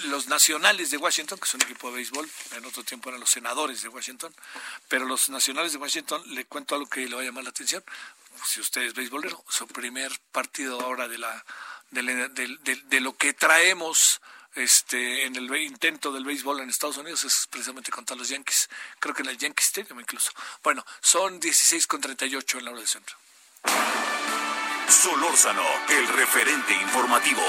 Los 0.06 0.28
nacionales 0.28 0.90
de 0.90 0.98
Washington, 0.98 1.40
que 1.40 1.48
son 1.48 1.62
un 1.62 1.70
equipo 1.70 1.90
de 1.90 1.96
béisbol, 1.96 2.30
en 2.56 2.66
otro 2.66 2.84
tiempo 2.84 3.10
eran 3.10 3.22
los 3.22 3.30
senadores 3.30 3.82
de 3.82 3.90
Washington, 3.90 4.34
pero 4.88 5.06
los 5.06 5.30
nacionales 5.30 5.74
de 5.74 5.78
Washington, 5.78 6.24
le 6.34 6.46
cuento 6.46 6.76
algo 6.76 6.88
que 6.88 7.08
le 7.08 7.16
va 7.16 7.22
a 7.22 7.26
llamar 7.26 7.44
la 7.44 7.52
atención. 7.52 7.84
Si 8.46 8.60
usted 8.60 8.82
es 8.82 8.94
béisbolero, 8.94 9.44
su 9.48 9.68
primer 9.68 10.12
partido 10.32 10.82
ahora 10.82 11.08
de 11.08 11.18
la 11.18 11.46
de 11.92 13.00
lo 13.00 13.16
que 13.16 13.34
traemos 13.34 14.22
este, 14.56 15.26
en 15.26 15.36
el 15.36 15.54
intento 15.58 16.12
del 16.12 16.24
béisbol 16.24 16.62
en 16.62 16.70
Estados 16.70 16.98
Unidos 16.98 17.24
es 17.26 17.48
precisamente 17.50 17.92
contra 17.92 18.16
los 18.16 18.30
Yankees. 18.30 18.70
Creo 19.00 19.14
que 19.14 19.22
en 19.22 19.30
el 19.30 19.38
Yankee 19.38 19.64
Stadium 19.64 20.00
incluso. 20.00 20.32
Bueno, 20.64 20.86
son 21.02 21.40
16 21.40 21.88
con 21.88 22.02
38 22.02 22.60
en 22.60 22.66
la 22.66 22.72
hora 22.72 22.80
del 22.80 22.88
centro. 22.88 23.18
Solórzano, 24.88 25.66
el 25.90 26.08
referente 26.08 26.74
informativo. 26.74 27.44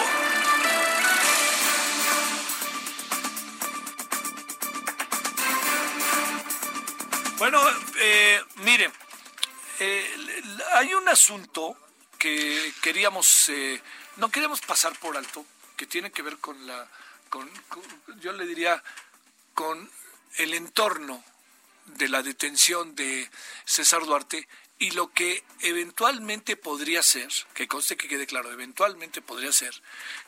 Bueno, 7.38 7.60
eh, 7.98 8.42
mire, 8.56 8.90
eh, 9.78 10.42
hay 10.72 10.94
un 10.94 11.06
asunto 11.06 11.76
que 12.18 12.72
queríamos, 12.80 13.50
eh, 13.50 13.82
no 14.16 14.30
queríamos 14.30 14.62
pasar 14.62 14.98
por 14.98 15.18
alto, 15.18 15.44
que 15.76 15.86
tiene 15.86 16.10
que 16.10 16.22
ver 16.22 16.38
con 16.38 16.66
la, 16.66 16.88
con, 17.28 17.50
yo 18.20 18.32
le 18.32 18.46
diría, 18.46 18.82
con 19.52 19.90
el 20.38 20.54
entorno 20.54 21.22
de 21.84 22.08
la 22.08 22.22
detención 22.22 22.94
de 22.94 23.30
César 23.66 24.06
Duarte 24.06 24.48
y 24.78 24.90
lo 24.90 25.10
que 25.12 25.42
eventualmente 25.60 26.56
podría 26.56 27.02
ser, 27.02 27.30
que 27.54 27.66
conste 27.66 27.96
que 27.96 28.08
quede 28.08 28.26
claro, 28.26 28.52
eventualmente 28.52 29.22
podría 29.22 29.52
ser 29.52 29.82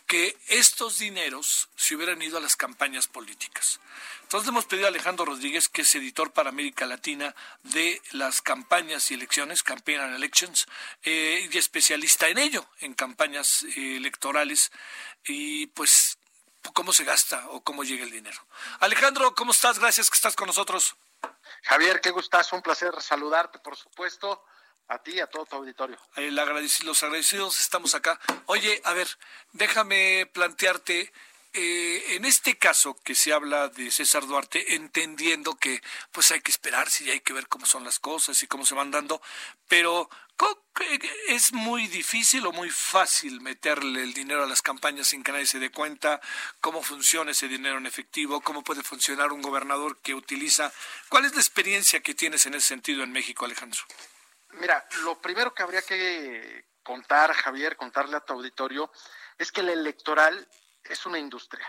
que 0.07 0.39
estos 0.49 0.99
dineros 0.99 1.69
se 1.77 1.95
hubieran 1.95 2.23
ido 2.23 2.39
a 2.39 2.41
las 2.41 2.57
campañas 2.57 3.09
políticas. 3.09 3.79
Entonces 4.23 4.49
hemos 4.49 4.65
pedido 4.65 4.87
a 4.87 4.89
Alejandro 4.89 5.27
Rodríguez, 5.27 5.69
que 5.69 5.83
es 5.83 5.95
editor 5.95 6.33
para 6.33 6.49
América 6.49 6.87
Latina 6.87 7.35
de 7.63 8.01
las 8.13 8.41
campañas 8.41 9.11
y 9.11 9.15
elecciones, 9.15 9.63
Campaign 9.63 10.01
and 10.01 10.15
Elections, 10.15 10.67
eh, 11.03 11.49
y 11.51 11.59
especialista 11.59 12.29
en 12.29 12.39
ello, 12.39 12.67
en 12.81 12.95
campañas 12.95 13.65
eh, 13.77 13.97
electorales, 13.97 14.73
y 15.25 15.67
pues 15.69 16.19
cómo 16.73 16.93
se 16.93 17.05
gasta 17.05 17.49
o 17.51 17.63
cómo 17.63 17.85
llega 17.85 18.05
el 18.05 18.11
dinero. 18.11 18.39
Alejandro, 18.81 19.35
¿cómo 19.35 19.53
estás? 19.53 19.79
Gracias 19.79 20.09
que 20.09 20.17
estás 20.17 20.37
con 20.37 20.47
nosotros. 20.47 20.97
Javier, 21.63 22.01
qué 22.01 22.11
gustazo, 22.11 22.57
un 22.57 22.63
placer 22.63 22.93
saludarte, 23.01 23.59
por 23.59 23.77
supuesto. 23.77 24.45
A 24.91 25.03
ti 25.03 25.13
y 25.13 25.21
a 25.21 25.27
todo 25.27 25.45
tu 25.45 25.57
auditorio. 25.57 25.99
El 26.17 26.35
los 26.35 27.03
agradecidos 27.03 27.61
estamos 27.61 27.95
acá. 27.95 28.19
Oye, 28.47 28.81
a 28.87 28.95
ver, 28.95 29.07
déjame 29.53 30.25
plantearte 30.33 31.13
eh, 31.53 32.15
en 32.15 32.25
este 32.25 32.57
caso 32.57 32.97
que 33.03 33.15
se 33.15 33.33
habla 33.33 33.69
de 33.69 33.91
César 33.91 34.27
Duarte, 34.27 34.77
entendiendo 34.77 35.57
que 35.57 35.83
pues 36.13 36.31
hay 36.31 36.41
que 36.41 36.51
esperarse 36.51 37.05
y 37.05 37.11
hay 37.11 37.21
que 37.21 37.33
ver 37.33 37.49
cómo 37.49 37.67
son 37.67 37.85
las 37.85 37.99
cosas 37.99 38.43
y 38.43 38.47
cómo 38.47 38.67
se 38.67 38.75
van 38.75 38.91
dando, 38.91 39.21
pero 39.67 40.11
es 41.29 41.53
muy 41.53 41.87
difícil 41.89 42.47
o 42.47 42.53
muy 42.53 42.71
fácil 42.71 43.41
meterle 43.41 44.03
el 44.03 44.15
dinero 44.15 44.45
a 44.45 44.47
las 44.47 44.63
campañas 44.63 45.09
sin 45.09 45.23
que 45.23 45.33
nadie 45.33 45.47
se 45.47 45.59
dé 45.59 45.71
cuenta, 45.71 46.21
cómo 46.61 46.83
funciona 46.83 47.33
ese 47.33 47.49
dinero 47.49 47.79
en 47.79 47.87
efectivo, 47.87 48.41
cómo 48.41 48.65
puede 48.65 48.83
funcionar 48.83 49.33
un 49.33 49.43
gobernador 49.43 50.01
que 50.01 50.15
utiliza. 50.15 50.73
¿Cuál 51.09 51.27
es 51.27 51.35
la 51.35 51.41
experiencia 51.41 52.01
que 52.01 52.15
tienes 52.15 52.47
en 52.47 52.55
ese 52.55 52.69
sentido 52.69 53.03
en 53.03 53.13
México, 53.13 53.45
Alejandro? 53.45 53.81
Mira, 54.53 54.87
lo 55.03 55.21
primero 55.21 55.55
que 55.55 55.63
habría 55.63 55.83
que 55.83 56.67
contar, 56.83 57.33
Javier, 57.35 57.77
contarle 57.77 58.17
a 58.17 58.25
tu 58.25 58.33
auditorio, 58.33 58.91
es 59.37 59.53
que 59.53 59.61
el 59.61 59.69
electoral 59.69 60.49
es 60.85 61.05
una 61.07 61.19
industria. 61.19 61.69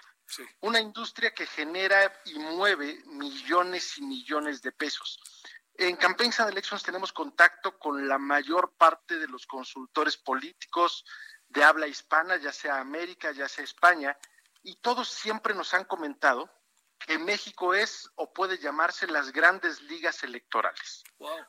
Una 0.62 0.80
industria 0.80 1.34
que 1.34 1.48
genera 1.48 2.22
y 2.26 2.38
mueve 2.38 3.02
millones 3.06 3.98
y 3.98 4.04
millones 4.04 4.62
de 4.62 4.72
pesos. 4.72 5.20
En 5.82 5.96
Campaigns 5.96 6.42
and 6.42 6.50
Elections 6.50 6.84
tenemos 6.84 7.14
contacto 7.14 7.80
con 7.80 8.06
la 8.06 8.18
mayor 8.18 8.74
parte 8.78 9.18
de 9.18 9.30
los 9.30 9.48
consultores 9.48 10.18
políticos 10.18 11.06
de 11.48 11.64
habla 11.64 11.88
hispana, 11.88 12.36
ya 12.36 12.52
sea 12.52 12.82
América, 12.82 13.32
ya 13.32 13.48
sea 13.48 13.64
España, 13.64 14.18
y 14.62 14.76
todos 14.82 15.08
siempre 15.08 15.54
nos 15.54 15.74
han 15.74 15.86
comentado 15.86 16.52
que 17.08 17.18
México 17.18 17.74
es 17.74 18.12
o 18.16 18.34
puede 18.34 18.58
llamarse 18.58 19.08
las 19.08 19.32
grandes 19.32 19.82
ligas 19.84 20.22
electorales. 20.24 21.06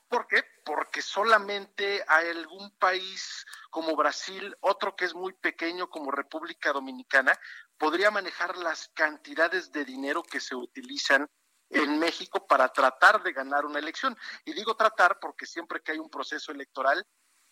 ¿Por 0.08 0.28
qué? 0.28 0.44
Porque 0.64 1.02
solamente 1.02 2.04
hay 2.06 2.28
algún 2.28 2.70
país 2.78 3.44
como 3.68 3.96
Brasil, 3.96 4.56
otro 4.60 4.94
que 4.94 5.06
es 5.06 5.14
muy 5.14 5.32
pequeño 5.32 5.90
como 5.90 6.12
República 6.12 6.72
Dominicana, 6.72 7.36
podría 7.76 8.12
manejar 8.12 8.56
las 8.56 8.90
cantidades 8.94 9.72
de 9.72 9.84
dinero 9.84 10.22
que 10.22 10.38
se 10.38 10.54
utilizan 10.54 11.28
en 11.70 11.98
México 11.98 12.46
para 12.46 12.68
tratar 12.68 13.22
de 13.22 13.32
ganar 13.32 13.64
una 13.64 13.78
elección. 13.78 14.16
Y 14.44 14.52
digo 14.52 14.76
tratar 14.76 15.18
porque 15.20 15.46
siempre 15.46 15.80
que 15.80 15.92
hay 15.92 15.98
un 15.98 16.10
proceso 16.10 16.52
electoral, 16.52 17.06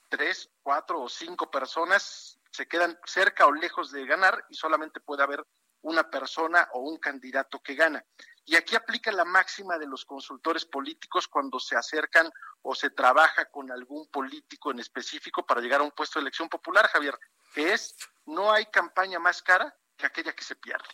tres, 0.09 0.51
cuatro 0.63 1.01
o 1.01 1.09
cinco 1.09 1.51
personas 1.51 2.39
se 2.51 2.67
quedan 2.67 2.99
cerca 3.05 3.47
o 3.47 3.53
lejos 3.53 3.91
de 3.93 4.07
ganar 4.07 4.45
y 4.49 4.55
solamente 4.55 5.01
puede 5.01 5.23
haber 5.23 5.45
una 5.83 6.11
persona 6.11 6.69
o 6.73 6.81
un 6.81 6.99
candidato 6.99 7.61
que 7.61 7.75
gana. 7.75 8.05
Y 8.45 8.57
aquí 8.57 8.75
aplica 8.75 9.13
la 9.13 9.25
máxima 9.25 9.79
de 9.79 9.87
los 9.87 10.05
consultores 10.05 10.65
políticos 10.65 11.29
cuando 11.29 11.61
se 11.61 11.77
acercan 11.77 12.31
o 12.63 12.75
se 12.75 12.91
trabaja 12.91 13.45
con 13.47 13.71
algún 13.71 14.09
político 14.09 14.71
en 14.71 14.81
específico 14.81 15.47
para 15.47 15.61
llegar 15.61 15.81
a 15.81 15.85
un 15.85 15.93
puesto 15.93 16.19
de 16.19 16.23
elección 16.23 16.49
popular, 16.49 16.89
Javier, 16.89 17.17
que 17.55 17.73
es 17.73 17.95
no 18.27 18.51
hay 18.51 18.67
campaña 18.67 19.19
más 19.19 19.43
cara 19.43 19.75
que 19.97 20.07
aquella 20.07 20.33
que 20.33 20.45
se 20.45 20.57
pierde. 20.57 20.89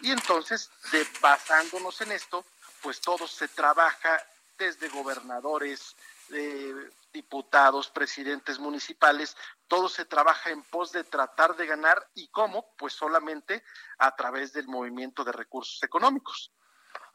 Y 0.00 0.10
entonces, 0.10 0.70
de, 0.92 1.06
basándonos 1.20 2.00
en 2.00 2.12
esto, 2.12 2.44
pues 2.84 3.00
todo 3.00 3.26
se 3.26 3.48
trabaja 3.48 4.22
desde 4.58 4.90
gobernadores, 4.90 5.96
eh, 6.34 6.74
diputados, 7.14 7.88
presidentes 7.88 8.58
municipales, 8.58 9.34
todo 9.66 9.88
se 9.88 10.04
trabaja 10.04 10.50
en 10.50 10.62
pos 10.64 10.92
de 10.92 11.02
tratar 11.02 11.56
de 11.56 11.64
ganar 11.64 12.10
y 12.14 12.28
cómo, 12.28 12.74
pues 12.76 12.92
solamente 12.92 13.64
a 13.96 14.14
través 14.14 14.52
del 14.52 14.68
movimiento 14.68 15.24
de 15.24 15.32
recursos 15.32 15.82
económicos. 15.82 16.52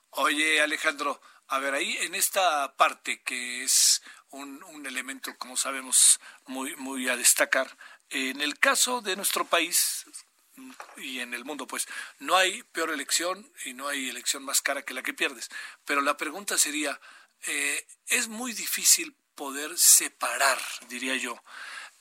Oye, 0.09 0.59
Alejandro, 0.59 1.22
a 1.49 1.59
ver, 1.59 1.76
ahí 1.76 1.97
en 1.97 2.15
esta 2.15 2.76
parte 2.76 3.22
que 3.22 3.63
es 3.63 4.01
un, 4.32 4.63
un 4.63 4.88
elemento, 4.88 5.38
como 5.38 5.55
sabemos, 5.55 6.20
muy, 6.47 6.76
muy 6.78 7.07
a 7.09 7.15
destacar, 7.15 7.78
en 8.09 8.41
el 8.41 8.57
caso 8.57 9.01
de 9.01 9.15
nuestro 9.15 9.45
país, 9.45 10.07
y 10.97 11.20
en 11.20 11.34
el 11.34 11.45
mundo, 11.45 11.68
pues 11.68 11.88
no 12.20 12.36
hay 12.36 12.64
peor 12.64 12.91
elección 12.91 13.51
y 13.66 13.74
no 13.74 13.88
hay 13.88 14.10
elección 14.10 14.43
más 14.43 14.62
cara 14.62 14.84
que 14.84 14.93
la 14.93 15.03
que 15.03 15.14
pierdes. 15.14 15.49
Pero 15.86 16.01
la 16.01 16.18
pregunta 16.18 16.57
sería, 16.57 16.99
eh, 17.47 17.88
es 18.07 18.28
muy 18.28 18.53
difícil 18.53 19.16
poder 19.36 19.78
separar, 19.78 20.60
diría 20.88 21.16
yo, 21.16 21.41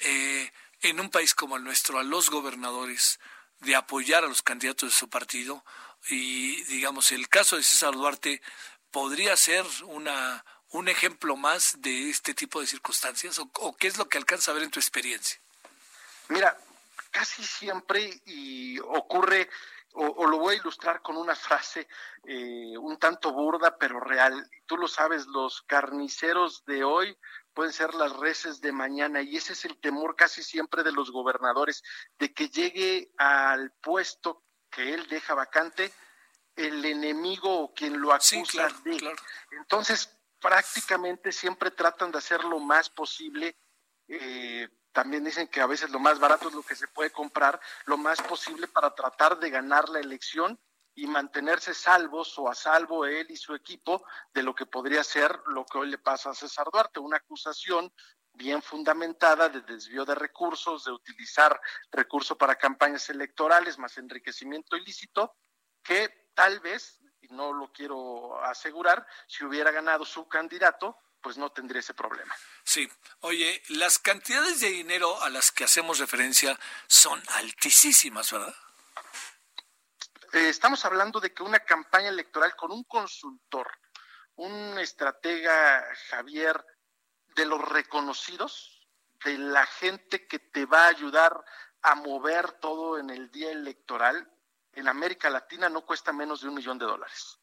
eh, 0.01 0.53
en 0.81 1.01
un 1.01 1.11
país 1.11 1.35
como 1.35 1.57
el 1.57 1.65
nuestro, 1.65 1.99
a 1.99 2.03
los 2.03 2.31
gobernadores 2.31 3.19
de 3.61 3.75
apoyar 3.75 4.25
a 4.25 4.29
los 4.29 4.43
candidatos 4.43 4.91
de 4.91 4.95
su 4.95 5.09
partido 5.09 5.65
y, 6.09 6.63
digamos, 6.65 7.13
el 7.13 7.29
caso 7.29 7.57
de 7.57 7.63
César 7.63 7.95
Duarte 7.95 8.41
podría 8.91 9.37
ser 9.37 9.67
una, 9.85 10.45
un 10.71 10.89
ejemplo 10.89 11.37
más 11.37 11.81
de 11.81 12.11
este 12.11 12.35
tipo 12.35 12.61
de 12.61 12.67
circunstancias 12.67 13.39
o, 13.39 13.51
o 13.55 13.77
qué 13.77 13.89
es 13.89 13.99
lo 13.99 14.09
que 14.09 14.19
alcanza 14.19 14.51
a 14.51 14.55
ver 14.55 14.63
en 14.65 14.71
tu 14.71 14.81
experiencia. 14.81 15.41
Mira, 16.29 16.59
casi 17.11 17.43
siempre 17.45 18.21
y 18.27 18.79
ocurre, 18.81 19.49
o, 19.95 20.27
lo 20.27 20.39
voy 20.39 20.55
a 20.55 20.59
ilustrar 20.59 21.03
con 21.03 21.17
una 21.17 21.35
frase 21.35 21.89
eh, 22.25 22.77
un 22.79 22.99
tanto 22.99 23.33
burda 23.33 23.77
pero 23.79 24.01
real. 24.01 24.49
Tú 24.67 24.77
lo 24.77 24.87
sabes, 24.87 25.27
los 25.27 25.63
carniceros 25.63 26.65
de 26.67 26.85
hoy 26.85 27.17
pueden 27.53 27.73
ser 27.73 27.95
las 27.95 28.13
reses 28.17 28.61
de 28.61 28.73
mañana 28.73 29.23
y 29.23 29.37
ese 29.37 29.55
es 29.55 29.65
el 29.65 29.79
temor 29.81 30.15
casi 30.15 30.43
siempre 30.43 30.83
de 30.83 30.93
los 30.93 31.11
gobernadores, 31.11 31.83
de 32.19 32.33
que 32.33 32.49
llegue 32.49 33.11
al 33.17 33.73
puesto 33.81 34.45
que 34.71 34.95
él 34.95 35.09
deja 35.09 35.35
vacante 35.35 35.93
el 36.55 36.85
enemigo 36.85 37.61
o 37.61 37.75
quien 37.75 38.01
lo 38.01 38.13
acusa 38.13 38.69
de. 38.85 39.17
Entonces, 39.53 40.17
prácticamente 40.41 41.33
siempre 41.33 41.71
tratan 41.71 42.13
de 42.13 42.19
hacer 42.19 42.45
lo 42.45 42.59
más 42.59 42.91
posible 42.91 43.57
eh, 44.09 44.69
también 44.93 45.25
dicen 45.25 45.49
que 45.49 45.61
a 45.61 45.67
veces 45.67 45.91
lo 45.91 45.99
más 45.99 46.19
barato 46.19 46.49
es 46.49 46.55
lo 46.55 46.63
que 46.63 46.75
se 46.75 46.89
puede 46.89 47.11
comprar, 47.11 47.61
lo 47.87 47.97
más 47.97 48.21
posible 48.23 48.69
para 48.69 48.95
tratar 48.95 49.39
de 49.39 49.51
ganar 49.51 49.89
la 49.89 50.01
elección 50.01 50.59
y 50.95 51.07
mantenerse 51.07 51.75
salvos 51.75 52.37
o 52.39 52.49
a 52.49 52.55
salvo 52.55 53.07
él 53.07 53.31
y 53.31 53.37
su 53.37 53.55
equipo 53.55 54.05
de 54.35 54.43
lo 54.43 54.55
que 54.55 54.67
podría 54.67 55.05
ser 55.05 55.39
lo 55.47 55.65
que 55.65 55.79
hoy 55.79 55.91
le 55.91 55.99
pasa 55.99 56.31
a 56.31 56.35
César 56.35 56.67
Duarte, 56.73 56.99
una 56.99 57.19
acusación 57.19 57.93
bien 58.33 58.63
fundamentada 58.63 59.49
de 59.49 59.61
desvío 59.61 60.05
de 60.05 60.15
recursos, 60.15 60.85
de 60.85 60.93
utilizar 60.93 61.61
recursos 61.91 62.37
para 62.37 62.57
campañas 62.57 63.09
electorales 63.11 63.79
más 63.79 63.99
enriquecimiento 63.99 64.77
ilícito, 64.77 65.37
que 65.83 66.31
tal 66.35 66.61
vez, 66.61 67.01
y 67.21 67.29
no 67.29 67.53
lo 67.53 67.73
quiero 67.73 68.41
asegurar, 68.45 69.07
si 69.27 69.45
hubiera 69.45 69.71
ganado 69.71 70.05
su 70.05 70.29
candidato, 70.29 70.97
pues 71.21 71.37
no 71.37 71.51
tendría 71.51 71.81
ese 71.81 71.95
problema. 71.95 72.35
Sí, 72.65 72.89
oye, 73.21 73.63
las 73.71 73.99
cantidades 73.99 74.61
de 74.61 74.69
dinero 74.69 75.21
a 75.23 75.31
las 75.31 75.51
que 75.51 75.65
hacemos 75.65 75.99
referencia 75.99 76.59
son 76.87 77.23
altísimas, 77.35 78.31
¿verdad? 78.33 78.55
Eh, 80.33 80.49
estamos 80.49 80.85
hablando 80.85 81.21
de 81.21 81.33
que 81.33 81.43
una 81.43 81.61
campaña 81.61 82.09
electoral 82.09 82.55
con 82.55 82.71
un 82.71 82.85
consultor, 82.85 83.71
un 84.37 84.79
estratega, 84.79 85.87
Javier, 86.11 86.65
de 87.35 87.47
los 87.47 87.61
reconocidos, 87.67 88.87
de 89.25 89.39
la 89.39 89.67
gente 89.67 90.27
que 90.27 90.39
te 90.39 90.67
va 90.67 90.85
a 90.85 90.89
ayudar 90.89 91.45
a 91.83 91.95
mover 91.95 92.53
todo 92.53 92.99
en 92.99 93.11
el 93.11 93.31
día 93.31 93.51
electoral, 93.51 94.31
en 94.73 94.89
América 94.89 95.31
Latina 95.31 95.69
no 95.69 95.85
cuesta 95.85 96.13
menos 96.13 96.43
de 96.43 96.49
un 96.49 96.55
millón 96.55 96.79
de 96.79 96.87
dólares. 96.87 97.39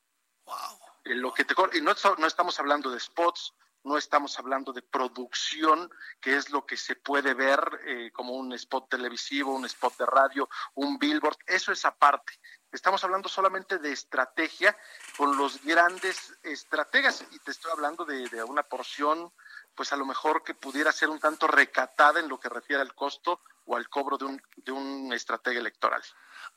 Wow. 0.45 0.79
lo 1.05 1.33
que 1.33 1.43
te, 1.43 1.55
y 1.73 1.81
no, 1.81 1.95
no 2.19 2.27
estamos 2.27 2.59
hablando 2.59 2.91
de 2.91 2.99
spots, 2.99 3.53
no 3.85 3.97
estamos 3.97 4.37
hablando 4.39 4.73
de 4.73 4.81
producción, 4.81 5.89
que 6.19 6.35
es 6.35 6.49
lo 6.49 6.65
que 6.65 6.75
se 6.75 6.95
puede 6.95 7.33
ver 7.33 7.59
eh, 7.85 8.11
como 8.11 8.33
un 8.33 8.51
spot 8.53 8.89
televisivo, 8.89 9.53
un 9.53 9.65
spot 9.65 9.97
de 9.97 10.05
radio, 10.07 10.49
un 10.73 10.97
billboard, 10.97 11.37
eso 11.45 11.71
es 11.71 11.85
aparte. 11.85 12.33
Estamos 12.71 13.03
hablando 13.03 13.29
solamente 13.29 13.77
de 13.77 13.91
estrategia 13.91 14.75
con 15.17 15.37
los 15.37 15.63
grandes 15.63 16.35
estrategas 16.43 17.23
y 17.31 17.39
te 17.39 17.51
estoy 17.51 17.71
hablando 17.71 18.03
de, 18.05 18.27
de 18.27 18.43
una 18.43 18.63
porción, 18.63 19.31
pues 19.75 19.93
a 19.93 19.97
lo 19.97 20.05
mejor 20.05 20.43
que 20.43 20.55
pudiera 20.55 20.91
ser 20.91 21.09
un 21.09 21.19
tanto 21.19 21.47
recatada 21.47 22.19
en 22.19 22.27
lo 22.27 22.39
que 22.39 22.49
refiere 22.49 22.81
al 22.81 22.95
costo 22.95 23.41
o 23.65 23.75
al 23.75 23.87
cobro 23.87 24.17
de 24.17 24.25
un, 24.25 24.41
de 24.57 24.71
un 24.71 25.13
estratega 25.13 25.59
electoral. 25.59 26.03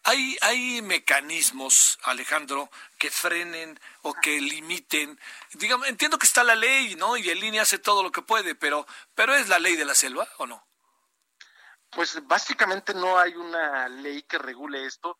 Hay, 0.05 0.36
hay 0.40 0.82
mecanismos, 0.82 1.99
Alejandro, 2.05 2.70
que 2.99 3.11
frenen 3.11 3.78
o 4.03 4.14
que 4.14 4.40
limiten. 4.40 5.18
Digamos, 5.55 5.86
entiendo 5.88 6.18
que 6.18 6.26
está 6.26 6.44
la 6.44 6.55
ley, 6.55 6.94
¿no? 6.94 7.16
Y 7.16 7.28
el 7.28 7.40
línea 7.40 7.62
hace 7.62 7.78
todo 7.78 8.03
lo 8.03 8.11
que 8.11 8.22
puede, 8.22 8.55
pero, 8.55 8.86
pero 9.14 9.34
¿es 9.34 9.49
la 9.49 9.59
ley 9.59 9.76
de 9.76 9.84
la 9.84 9.94
selva 9.94 10.28
o 10.38 10.46
no? 10.46 10.66
Pues 11.90 12.26
básicamente 12.26 12.94
no 12.94 13.18
hay 13.18 13.34
una 13.34 13.88
ley 13.88 14.22
que 14.22 14.38
regule 14.38 14.86
esto. 14.86 15.18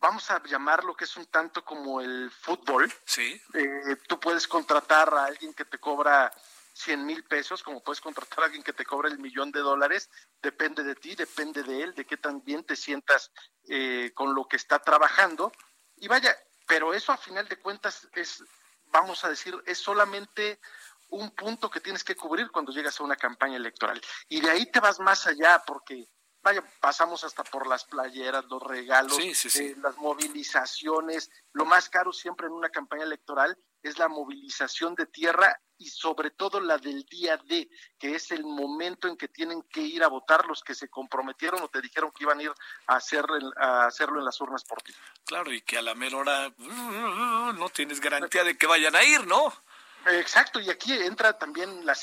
Vamos 0.00 0.30
a 0.30 0.42
llamarlo 0.44 0.94
que 0.94 1.04
es 1.04 1.16
un 1.16 1.26
tanto 1.26 1.64
como 1.64 2.00
el 2.00 2.30
fútbol. 2.30 2.92
Sí. 3.04 3.40
Eh, 3.54 3.96
tú 4.06 4.20
puedes 4.20 4.46
contratar 4.46 5.12
a 5.14 5.24
alguien 5.24 5.54
que 5.54 5.64
te 5.64 5.78
cobra 5.78 6.32
100 6.76 7.06
mil 7.06 7.24
pesos, 7.24 7.62
como 7.62 7.82
puedes 7.82 8.02
contratar 8.02 8.40
a 8.40 8.44
alguien 8.44 8.62
que 8.62 8.74
te 8.74 8.84
cobra 8.84 9.08
el 9.08 9.18
millón 9.18 9.50
de 9.50 9.60
dólares, 9.60 10.10
depende 10.42 10.84
de 10.84 10.94
ti, 10.94 11.14
depende 11.14 11.62
de 11.62 11.82
él, 11.82 11.94
de 11.94 12.04
qué 12.04 12.18
tan 12.18 12.44
bien 12.44 12.64
te 12.64 12.76
sientas 12.76 13.32
eh, 13.66 14.12
con 14.14 14.34
lo 14.34 14.46
que 14.46 14.56
está 14.56 14.78
trabajando. 14.78 15.52
Y 15.96 16.06
vaya, 16.06 16.36
pero 16.68 16.92
eso 16.92 17.12
a 17.12 17.16
final 17.16 17.48
de 17.48 17.56
cuentas 17.56 18.06
es, 18.12 18.44
vamos 18.88 19.24
a 19.24 19.30
decir, 19.30 19.54
es 19.64 19.78
solamente 19.78 20.60
un 21.08 21.30
punto 21.30 21.70
que 21.70 21.80
tienes 21.80 22.04
que 22.04 22.14
cubrir 22.14 22.50
cuando 22.50 22.72
llegas 22.72 23.00
a 23.00 23.04
una 23.04 23.16
campaña 23.16 23.56
electoral. 23.56 23.98
Y 24.28 24.42
de 24.42 24.50
ahí 24.50 24.70
te 24.70 24.80
vas 24.80 25.00
más 25.00 25.26
allá 25.26 25.62
porque 25.66 26.06
vaya, 26.46 26.62
pasamos 26.80 27.24
hasta 27.24 27.42
por 27.42 27.66
las 27.66 27.84
playeras, 27.84 28.44
los 28.44 28.62
regalos, 28.62 29.18
eh, 29.18 29.74
las 29.82 29.96
movilizaciones. 29.96 31.28
Lo 31.52 31.64
más 31.64 31.88
caro 31.88 32.12
siempre 32.12 32.46
en 32.46 32.52
una 32.52 32.68
campaña 32.68 33.02
electoral 33.02 33.58
es 33.82 33.98
la 33.98 34.06
movilización 34.06 34.94
de 34.94 35.06
tierra 35.06 35.60
y 35.76 35.88
sobre 35.90 36.30
todo 36.30 36.60
la 36.60 36.78
del 36.78 37.04
día 37.06 37.36
D, 37.36 37.68
que 37.98 38.14
es 38.14 38.30
el 38.30 38.44
momento 38.44 39.08
en 39.08 39.16
que 39.16 39.26
tienen 39.26 39.60
que 39.62 39.80
ir 39.80 40.04
a 40.04 40.08
votar 40.08 40.46
los 40.46 40.62
que 40.62 40.76
se 40.76 40.88
comprometieron 40.88 41.60
o 41.62 41.68
te 41.68 41.80
dijeron 41.80 42.12
que 42.12 42.22
iban 42.22 42.38
a 42.38 42.42
ir 42.44 42.52
a, 42.86 42.94
hacer, 42.94 43.24
a 43.56 43.86
hacerlo 43.86 44.20
en 44.20 44.24
las 44.24 44.40
urnas 44.40 44.62
por 44.62 44.80
ti. 44.82 44.94
Claro, 45.24 45.52
y 45.52 45.62
que 45.62 45.78
a 45.78 45.82
la 45.82 45.96
mera 45.96 46.16
hora 46.16 46.54
no 46.58 47.68
tienes 47.70 48.00
garantía 48.00 48.44
de 48.44 48.56
que 48.56 48.68
vayan 48.68 48.94
a 48.94 49.02
ir, 49.02 49.26
¿no? 49.26 49.52
Exacto, 50.06 50.60
y 50.60 50.70
aquí 50.70 50.92
entra 50.92 51.36
también 51.36 51.84
la, 51.84 51.96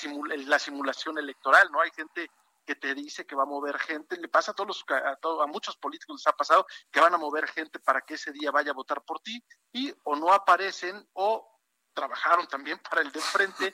la 0.45 0.59
simulación 0.59 1.17
electoral, 1.17 1.71
¿no? 1.71 1.79
Hay 1.79 1.91
gente 1.91 2.29
que 2.65 2.75
te 2.75 2.93
dice 2.93 3.25
que 3.25 3.35
va 3.35 3.43
a 3.43 3.47
mover 3.47 3.77
gente, 3.79 4.17
le 4.17 4.27
pasa 4.27 4.51
a 4.51 4.53
todos 4.53 4.67
los, 4.67 4.85
a, 4.89 5.17
a, 5.43 5.47
muchos 5.47 5.77
políticos 5.77 6.19
les 6.19 6.27
ha 6.27 6.35
pasado 6.35 6.65
que 6.91 6.99
van 6.99 7.13
a 7.13 7.17
mover 7.17 7.47
gente 7.47 7.79
para 7.79 8.01
que 8.01 8.15
ese 8.15 8.31
día 8.31 8.51
vaya 8.51 8.71
a 8.71 8.75
votar 8.75 9.03
por 9.03 9.19
ti 9.21 9.43
y 9.71 9.93
o 10.03 10.15
no 10.15 10.33
aparecen 10.33 11.07
o 11.13 11.59
trabajaron 11.93 12.47
también 12.47 12.79
para 12.79 13.01
el 13.01 13.11
de 13.11 13.21
frente 13.21 13.73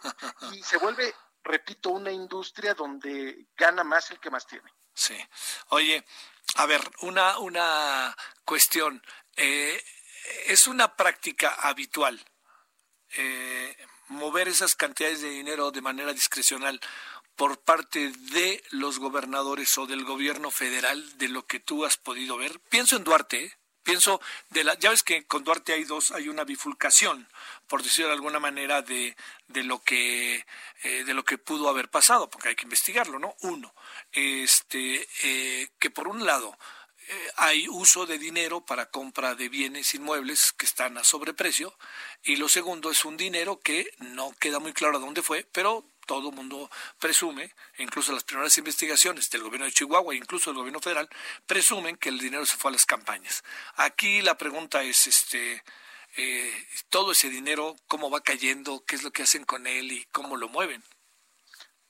y 0.52 0.62
se 0.64 0.78
vuelve, 0.78 1.14
repito, 1.44 1.90
una 1.90 2.12
industria 2.12 2.74
donde 2.74 3.48
gana 3.56 3.84
más 3.84 4.12
el 4.12 4.20
que 4.20 4.30
más 4.30 4.46
tiene. 4.46 4.72
Sí. 4.94 5.18
Oye, 5.70 6.06
a 6.56 6.66
ver, 6.66 6.82
una, 7.02 7.40
una 7.40 8.16
cuestión. 8.44 9.02
Eh, 9.38 9.82
es 10.48 10.68
una 10.68 10.96
práctica 10.96 11.56
habitual 11.62 12.24
eh, 13.16 13.76
mover 14.10 14.48
esas 14.48 14.76
cantidades 14.76 15.22
de 15.22 15.30
dinero 15.30 15.72
de 15.72 15.82
manera 15.82 16.14
discrecional 16.14 16.80
por 17.40 17.58
parte 17.62 18.12
de 18.34 18.62
los 18.70 19.00
gobernadores 19.00 19.78
o 19.78 19.88
del 19.88 20.04
gobierno 20.04 20.52
federal 20.52 21.18
de 21.18 21.30
lo 21.30 21.48
que 21.48 21.62
tú 21.62 21.86
has 21.86 21.96
podido 21.96 22.36
ver. 22.36 22.60
Pienso 22.70 22.98
en 22.98 23.06
Duarte, 23.06 23.58
pienso 23.82 24.20
de 24.50 24.66
la, 24.66 24.78
ya 24.78 24.90
ves 24.90 25.04
que 25.04 25.26
con 25.26 25.46
Duarte 25.46 25.72
hay 25.72 25.86
dos, 25.86 26.12
hay 26.12 26.28
una 26.28 26.44
bifurcación, 26.44 27.30
por 27.66 27.82
decirlo 27.82 28.10
de 28.10 28.16
alguna 28.16 28.42
manera, 28.42 28.82
de, 28.82 29.16
de 29.48 29.64
lo 29.64 29.82
que 29.82 30.46
eh, 30.84 31.04
de 31.06 31.14
lo 31.14 31.24
que 31.24 31.38
pudo 31.38 31.70
haber 31.70 31.90
pasado, 31.90 32.30
porque 32.30 32.50
hay 32.50 32.56
que 32.56 32.66
investigarlo, 32.66 33.20
¿no? 33.20 33.34
Uno, 33.40 33.74
este, 34.12 35.08
eh, 35.24 35.70
que 35.80 35.90
por 35.90 36.10
un 36.10 36.26
lado 36.26 36.58
eh, 37.08 37.32
hay 37.38 37.70
uso 37.70 38.06
de 38.06 38.20
dinero 38.20 38.66
para 38.66 38.92
compra 38.92 39.36
de 39.36 39.48
bienes 39.48 39.96
inmuebles 39.96 40.52
que 40.52 40.66
están 40.66 40.98
a 40.98 41.06
sobreprecio, 41.06 41.74
y 42.22 42.36
lo 42.36 42.50
segundo 42.50 42.92
es 42.92 43.06
un 43.06 43.16
dinero 43.16 43.62
que 43.62 43.90
no 44.00 44.34
queda 44.42 44.60
muy 44.60 44.74
claro 44.74 44.98
a 44.98 45.00
dónde 45.00 45.22
fue, 45.22 45.48
pero 45.54 45.86
todo 46.10 46.30
el 46.30 46.36
mundo 46.36 46.72
presume, 46.98 47.54
incluso 47.78 48.12
las 48.12 48.24
primeras 48.24 48.58
investigaciones 48.58 49.30
del 49.30 49.44
gobierno 49.44 49.68
de 49.68 49.72
Chihuahua, 49.72 50.16
incluso 50.16 50.50
del 50.50 50.58
gobierno 50.58 50.80
federal, 50.80 51.08
presumen 51.46 51.98
que 51.98 52.10
el 52.10 52.18
dinero 52.18 52.48
se 52.48 52.58
fue 52.58 52.72
a 52.72 52.72
las 52.72 52.88
campañas. 52.88 53.44
Aquí 53.76 54.24
la 54.24 54.36
pregunta 54.36 54.82
es, 54.82 55.06
este, 55.06 55.64
eh, 56.18 56.68
todo 56.90 57.12
ese 57.12 57.30
dinero, 57.30 57.76
cómo 57.88 58.10
va 58.10 58.22
cayendo, 58.22 58.84
qué 58.88 58.96
es 58.96 59.04
lo 59.04 59.12
que 59.12 59.22
hacen 59.22 59.46
con 59.46 59.68
él 59.68 59.92
y 59.92 60.04
cómo 60.06 60.36
lo 60.36 60.50
mueven. 60.50 60.84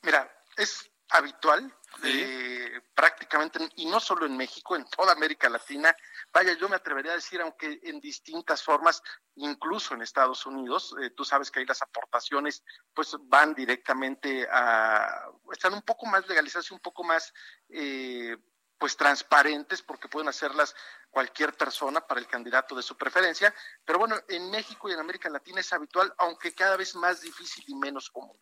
Mira, 0.02 0.30
es 0.58 0.92
habitual 1.12 1.74
eh, 2.04 2.82
prácticamente, 2.94 3.70
y 3.78 3.86
no 3.86 4.02
solo 4.02 4.26
en 4.26 4.36
México, 4.36 4.76
en 4.76 4.84
toda 4.90 5.14
América 5.14 5.48
Latina. 5.48 5.96
Vaya, 6.32 6.54
yo 6.54 6.70
me 6.70 6.76
atrevería 6.76 7.14
a 7.14 7.16
decir, 7.16 7.42
aunque 7.42 7.80
en 7.84 8.00
distintas 8.00 8.62
formas, 8.64 9.02
incluso 9.36 9.96
en 9.96 10.04
Estados 10.04 10.46
Unidos, 10.46 10.96
eh, 11.02 11.10
tú 11.10 11.26
sabes 11.26 11.50
que 11.50 11.60
ahí 11.60 11.66
las 11.66 11.82
aportaciones 11.82 12.64
pues 12.94 13.16
van 13.24 13.56
directamente 13.56 14.48
a, 14.52 15.26
están 15.52 15.74
un 15.74 15.82
poco 15.82 16.06
más 16.06 16.28
legalizadas 16.28 16.70
y 16.70 16.74
un 16.74 16.80
poco 16.82 17.04
más 17.04 17.34
eh, 17.70 18.38
pues 18.78 18.96
transparentes 18.96 19.82
porque 19.82 20.08
pueden 20.08 20.30
hacerlas 20.30 20.76
cualquier 21.10 21.54
persona 21.54 22.02
para 22.02 22.20
el 22.20 22.28
candidato 22.28 22.76
de 22.76 22.84
su 22.84 22.96
preferencia. 22.96 23.54
Pero 23.84 24.00
bueno, 24.00 24.16
en 24.28 24.52
México 24.52 24.88
y 24.88 24.94
en 24.94 25.00
América 25.00 25.30
Latina 25.30 25.60
es 25.62 25.74
habitual, 25.74 26.14
aunque 26.18 26.54
cada 26.54 26.78
vez 26.78 26.96
más 26.96 27.22
difícil 27.22 27.64
y 27.68 27.76
menos 27.76 28.10
común. 28.10 28.40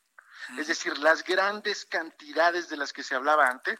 Es 0.58 0.68
decir, 0.68 0.98
las 1.00 1.24
grandes 1.24 1.86
cantidades 1.86 2.70
de 2.70 2.78
las 2.78 2.94
que 2.94 3.04
se 3.04 3.16
hablaba 3.16 3.48
antes 3.48 3.80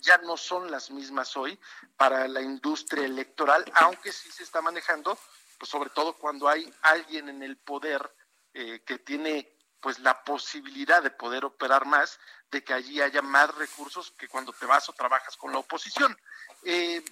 ya 0.00 0.18
no 0.18 0.36
son 0.36 0.70
las 0.70 0.90
mismas 0.90 1.36
hoy 1.36 1.58
para 1.96 2.26
la 2.28 2.40
industria 2.40 3.04
electoral, 3.04 3.64
aunque 3.74 4.12
sí 4.12 4.30
se 4.30 4.42
está 4.42 4.60
manejando, 4.60 5.18
pues 5.58 5.70
sobre 5.70 5.90
todo 5.90 6.14
cuando 6.14 6.48
hay 6.48 6.72
alguien 6.82 7.28
en 7.28 7.42
el 7.42 7.56
poder 7.56 8.12
eh, 8.54 8.82
que 8.84 8.98
tiene 8.98 9.56
pues 9.80 9.98
la 9.98 10.22
posibilidad 10.22 11.02
de 11.02 11.10
poder 11.10 11.44
operar 11.44 11.86
más, 11.86 12.20
de 12.50 12.62
que 12.62 12.72
allí 12.72 13.00
haya 13.00 13.20
más 13.20 13.52
recursos 13.56 14.12
que 14.12 14.28
cuando 14.28 14.52
te 14.52 14.64
vas 14.64 14.88
o 14.88 14.92
trabajas 14.92 15.36
con 15.36 15.52
la 15.52 15.58
oposición. 15.58 16.16
Eh, 16.62 17.04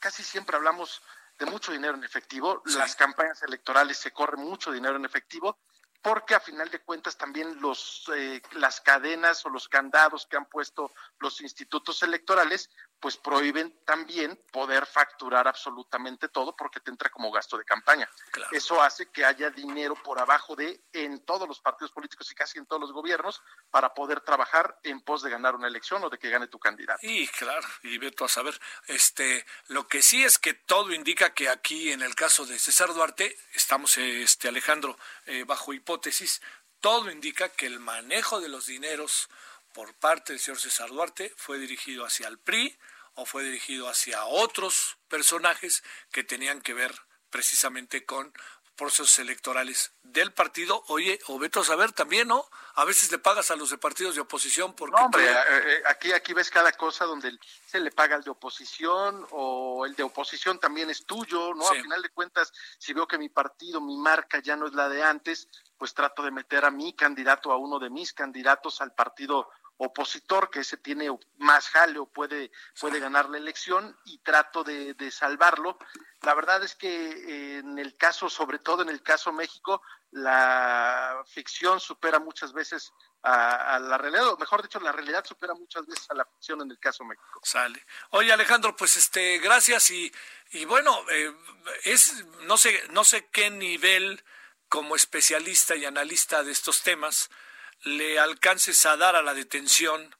casi 0.00 0.24
siempre 0.24 0.56
hablamos 0.56 1.02
de 1.38 1.46
mucho 1.46 1.70
dinero 1.70 1.94
en 1.94 2.04
efectivo, 2.04 2.62
las 2.64 2.96
campañas 2.96 3.42
electorales 3.42 3.98
se 3.98 4.10
corre 4.10 4.36
mucho 4.36 4.72
dinero 4.72 4.96
en 4.96 5.04
efectivo, 5.04 5.58
porque 6.06 6.36
a 6.36 6.40
final 6.40 6.70
de 6.70 6.78
cuentas 6.78 7.16
también 7.16 7.60
los 7.60 8.08
eh, 8.14 8.40
las 8.52 8.80
cadenas 8.80 9.44
o 9.44 9.48
los 9.48 9.68
candados 9.68 10.24
que 10.24 10.36
han 10.36 10.46
puesto 10.46 10.92
los 11.18 11.40
institutos 11.40 12.00
electorales 12.04 12.70
pues 13.00 13.16
prohíben 13.16 13.78
también 13.84 14.40
poder 14.50 14.86
facturar 14.86 15.46
absolutamente 15.46 16.28
todo 16.28 16.56
porque 16.56 16.80
te 16.80 16.90
entra 16.90 17.10
como 17.10 17.30
gasto 17.30 17.58
de 17.58 17.64
campaña. 17.64 18.08
Eso 18.52 18.82
hace 18.82 19.10
que 19.10 19.24
haya 19.24 19.50
dinero 19.50 19.94
por 20.02 20.18
abajo 20.18 20.56
de 20.56 20.80
en 20.92 21.24
todos 21.24 21.46
los 21.46 21.60
partidos 21.60 21.92
políticos 21.92 22.30
y 22.30 22.34
casi 22.34 22.58
en 22.58 22.66
todos 22.66 22.80
los 22.80 22.92
gobiernos 22.92 23.42
para 23.70 23.92
poder 23.94 24.20
trabajar 24.20 24.78
en 24.82 25.00
pos 25.00 25.22
de 25.22 25.30
ganar 25.30 25.54
una 25.54 25.68
elección 25.68 26.02
o 26.04 26.10
de 26.10 26.18
que 26.18 26.30
gane 26.30 26.48
tu 26.48 26.58
candidato. 26.58 27.00
Y 27.02 27.28
claro, 27.28 27.66
y 27.82 27.98
ve 27.98 28.14
a 28.18 28.28
saber, 28.28 28.58
este, 28.86 29.44
lo 29.68 29.86
que 29.86 30.02
sí 30.02 30.24
es 30.24 30.38
que 30.38 30.54
todo 30.54 30.92
indica 30.92 31.34
que 31.34 31.48
aquí 31.48 31.92
en 31.92 32.02
el 32.02 32.14
caso 32.14 32.46
de 32.46 32.58
César 32.58 32.94
Duarte 32.94 33.36
estamos, 33.54 33.98
este, 33.98 34.48
Alejandro, 34.48 34.98
eh, 35.26 35.44
bajo 35.44 35.72
hipótesis, 35.72 36.40
todo 36.80 37.10
indica 37.10 37.48
que 37.48 37.66
el 37.66 37.80
manejo 37.80 38.40
de 38.40 38.48
los 38.48 38.66
dineros 38.66 39.28
por 39.76 39.92
parte 39.92 40.32
del 40.32 40.40
señor 40.40 40.58
César 40.58 40.88
Duarte 40.88 41.34
fue 41.36 41.58
dirigido 41.58 42.06
hacia 42.06 42.28
el 42.28 42.38
PRI 42.38 42.78
o 43.12 43.26
fue 43.26 43.44
dirigido 43.44 43.90
hacia 43.90 44.24
otros 44.24 44.96
personajes 45.06 45.84
que 46.10 46.24
tenían 46.24 46.62
que 46.62 46.72
ver 46.72 46.94
precisamente 47.28 48.06
con 48.06 48.32
procesos 48.74 49.18
electorales 49.18 49.92
del 50.02 50.32
partido. 50.32 50.82
Oye, 50.88 51.18
o 51.26 51.38
Beto 51.38 51.60
a 51.60 51.64
saber 51.64 51.92
también, 51.92 52.28
¿no? 52.28 52.48
A 52.76 52.86
veces 52.86 53.12
le 53.12 53.18
pagas 53.18 53.50
a 53.50 53.56
los 53.56 53.68
de 53.68 53.76
partidos 53.76 54.14
de 54.14 54.22
oposición 54.22 54.74
porque... 54.74 54.96
No, 54.96 55.06
hombre, 55.06 55.30
eh, 55.30 55.34
eh, 55.50 55.82
aquí, 55.86 56.10
aquí 56.12 56.32
ves 56.32 56.50
cada 56.50 56.72
cosa 56.72 57.04
donde 57.04 57.38
se 57.66 57.78
le 57.78 57.90
paga 57.90 58.16
al 58.16 58.22
de 58.22 58.30
oposición 58.30 59.26
o 59.30 59.84
el 59.84 59.94
de 59.94 60.04
oposición 60.04 60.58
también 60.58 60.88
es 60.88 61.04
tuyo, 61.04 61.52
¿no? 61.52 61.68
A 61.68 61.74
final 61.74 62.00
de 62.00 62.08
cuentas, 62.08 62.50
si 62.78 62.94
veo 62.94 63.06
que 63.06 63.18
mi 63.18 63.28
partido, 63.28 63.82
mi 63.82 63.98
marca 63.98 64.40
ya 64.40 64.56
no 64.56 64.66
es 64.66 64.72
la 64.72 64.88
de 64.88 65.02
antes, 65.02 65.48
pues 65.76 65.92
trato 65.92 66.22
de 66.22 66.30
meter 66.30 66.64
a 66.64 66.70
mi 66.70 66.94
candidato, 66.94 67.52
a 67.52 67.58
uno 67.58 67.78
de 67.78 67.90
mis 67.90 68.14
candidatos 68.14 68.80
al 68.80 68.94
partido 68.94 69.50
opositor, 69.78 70.50
que 70.50 70.60
ese 70.60 70.76
tiene 70.76 71.08
más 71.38 71.68
jale 71.68 71.98
o 71.98 72.06
puede, 72.06 72.50
puede 72.80 73.00
ganar 73.00 73.28
la 73.28 73.38
elección 73.38 73.96
y 74.04 74.18
trato 74.18 74.64
de, 74.64 74.94
de 74.94 75.10
salvarlo. 75.10 75.78
La 76.22 76.34
verdad 76.34 76.62
es 76.64 76.74
que 76.74 76.88
eh, 76.88 77.58
en 77.58 77.78
el 77.78 77.96
caso, 77.96 78.28
sobre 78.30 78.58
todo 78.58 78.82
en 78.82 78.88
el 78.88 79.02
caso 79.02 79.32
México, 79.32 79.82
la 80.10 81.22
ficción 81.26 81.78
supera 81.78 82.18
muchas 82.18 82.52
veces 82.52 82.92
a, 83.22 83.78
la 83.80 83.98
realidad, 83.98 84.28
o 84.28 84.38
mejor 84.38 84.62
dicho, 84.62 84.78
la 84.78 84.92
realidad 84.92 85.24
supera 85.24 85.52
muchas 85.54 85.84
veces 85.86 86.08
a 86.10 86.14
la 86.14 86.24
ficción 86.24 86.60
en 86.62 86.70
el 86.70 86.78
caso 86.78 87.04
México. 87.04 87.40
Sale. 87.42 87.84
Oye, 88.10 88.32
Alejandro, 88.32 88.76
pues 88.76 88.96
este, 88.96 89.38
gracias 89.38 89.90
y, 89.90 90.12
y 90.52 90.64
bueno, 90.64 90.96
eh, 91.10 91.34
es, 91.84 92.24
no 92.42 92.56
sé, 92.56 92.80
no 92.90 93.02
sé 93.04 93.28
qué 93.32 93.50
nivel 93.50 94.22
como 94.68 94.94
especialista 94.94 95.74
y 95.74 95.84
analista 95.84 96.44
de 96.44 96.52
estos 96.52 96.82
temas, 96.82 97.30
le 97.82 98.18
alcances 98.18 98.84
a 98.86 98.96
dar 98.96 99.16
a 99.16 99.22
la 99.22 99.34
detención 99.34 100.14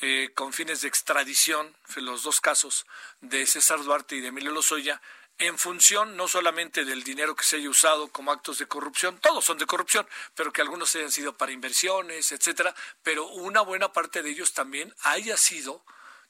eh, 0.00 0.30
con 0.34 0.52
fines 0.52 0.80
de 0.80 0.88
extradición, 0.88 1.76
los 1.96 2.22
dos 2.22 2.40
casos 2.40 2.86
de 3.20 3.46
César 3.46 3.82
Duarte 3.84 4.16
y 4.16 4.20
de 4.20 4.28
Emilio 4.28 4.50
Lozoya, 4.50 5.00
en 5.38 5.58
función 5.58 6.16
no 6.16 6.28
solamente 6.28 6.84
del 6.84 7.04
dinero 7.04 7.34
que 7.34 7.44
se 7.44 7.56
haya 7.56 7.68
usado 7.68 8.08
como 8.08 8.32
actos 8.32 8.58
de 8.58 8.66
corrupción, 8.66 9.18
todos 9.18 9.44
son 9.44 9.58
de 9.58 9.66
corrupción, 9.66 10.06
pero 10.34 10.52
que 10.52 10.60
algunos 10.60 10.94
hayan 10.94 11.10
sido 11.10 11.36
para 11.36 11.52
inversiones, 11.52 12.32
etcétera, 12.32 12.74
pero 13.02 13.26
una 13.28 13.60
buena 13.60 13.92
parte 13.92 14.22
de 14.22 14.30
ellos 14.30 14.52
también 14.52 14.94
haya 15.02 15.36
sido, 15.36 15.84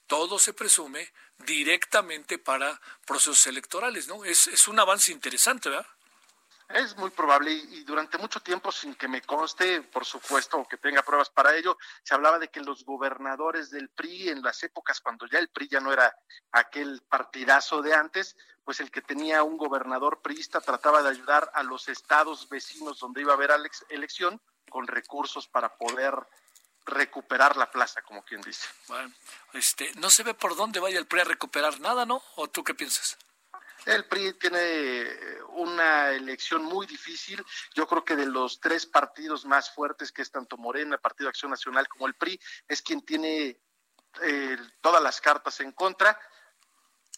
todo 0.06 0.38
se 0.38 0.52
presume, 0.52 1.12
directamente 1.38 2.38
para 2.38 2.80
procesos 3.06 3.46
electorales, 3.46 4.06
¿no? 4.08 4.24
Es, 4.24 4.46
es 4.46 4.68
un 4.68 4.78
avance 4.78 5.12
interesante, 5.12 5.68
¿verdad? 5.68 5.86
Es 6.74 6.96
muy 6.96 7.10
probable 7.10 7.52
y, 7.52 7.84
durante 7.84 8.16
mucho 8.18 8.40
tiempo, 8.40 8.72
sin 8.72 8.94
que 8.94 9.08
me 9.08 9.20
conste, 9.22 9.82
por 9.82 10.04
supuesto, 10.04 10.58
o 10.58 10.66
que 10.66 10.78
tenga 10.78 11.02
pruebas 11.02 11.28
para 11.28 11.54
ello, 11.54 11.76
se 12.02 12.14
hablaba 12.14 12.38
de 12.38 12.48
que 12.48 12.60
los 12.60 12.84
gobernadores 12.84 13.70
del 13.70 13.90
PRI 13.90 14.30
en 14.30 14.42
las 14.42 14.62
épocas 14.62 15.00
cuando 15.00 15.26
ya 15.26 15.38
el 15.38 15.48
PRI 15.48 15.68
ya 15.68 15.80
no 15.80 15.92
era 15.92 16.14
aquel 16.52 17.02
partidazo 17.08 17.82
de 17.82 17.94
antes, 17.94 18.36
pues 18.64 18.80
el 18.80 18.90
que 18.90 19.02
tenía 19.02 19.42
un 19.42 19.58
gobernador 19.58 20.22
priista 20.22 20.60
trataba 20.60 21.02
de 21.02 21.10
ayudar 21.10 21.50
a 21.54 21.62
los 21.62 21.88
estados 21.88 22.48
vecinos 22.48 22.98
donde 22.98 23.20
iba 23.20 23.32
a 23.32 23.36
haber 23.36 23.50
elección 23.90 24.40
con 24.70 24.86
recursos 24.86 25.48
para 25.48 25.76
poder 25.76 26.14
recuperar 26.86 27.56
la 27.56 27.70
plaza, 27.70 28.02
como 28.02 28.24
quien 28.24 28.40
dice. 28.40 28.66
Bueno, 28.88 29.12
este, 29.52 29.92
no 29.96 30.10
se 30.10 30.22
ve 30.22 30.34
por 30.34 30.56
dónde 30.56 30.80
vaya 30.80 30.98
el 30.98 31.06
PRI 31.06 31.20
a 31.20 31.24
recuperar 31.24 31.80
nada, 31.80 32.06
¿no? 32.06 32.22
¿O 32.36 32.48
tú 32.48 32.64
qué 32.64 32.74
piensas? 32.74 33.18
El 33.86 34.04
PRI 34.06 34.34
tiene 34.34 35.06
una 35.54 36.10
elección 36.10 36.62
muy 36.62 36.86
difícil. 36.86 37.44
Yo 37.74 37.86
creo 37.86 38.04
que 38.04 38.16
de 38.16 38.26
los 38.26 38.60
tres 38.60 38.86
partidos 38.86 39.44
más 39.44 39.70
fuertes, 39.74 40.12
que 40.12 40.22
es 40.22 40.30
tanto 40.30 40.56
Morena, 40.56 40.98
Partido 40.98 41.28
Acción 41.28 41.50
Nacional, 41.50 41.88
como 41.88 42.06
el 42.06 42.14
PRI, 42.14 42.38
es 42.68 42.80
quien 42.82 43.02
tiene 43.02 43.60
eh, 44.22 44.56
todas 44.80 45.02
las 45.02 45.20
cartas 45.20 45.60
en 45.60 45.72
contra 45.72 46.18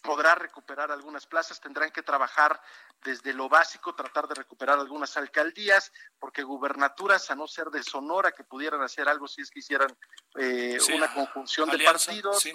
podrá 0.05 0.35
recuperar 0.35 0.91
algunas 0.91 1.25
plazas, 1.25 1.59
tendrán 1.59 1.91
que 1.91 2.03
trabajar 2.03 2.61
desde 3.03 3.33
lo 3.33 3.49
básico, 3.49 3.95
tratar 3.95 4.27
de 4.27 4.35
recuperar 4.35 4.79
algunas 4.79 5.17
alcaldías, 5.17 5.91
porque 6.19 6.43
gubernaturas, 6.43 7.29
a 7.31 7.35
no 7.35 7.47
ser 7.47 7.67
de 7.67 7.83
Sonora, 7.83 8.31
que 8.31 8.43
pudieran 8.43 8.81
hacer 8.81 9.09
algo 9.09 9.27
si 9.27 9.41
es 9.41 9.49
que 9.49 9.59
hicieran 9.59 9.95
eh, 10.39 10.77
una 10.95 11.13
conjunción 11.13 11.69
de 11.69 11.83
partidos, 11.83 12.45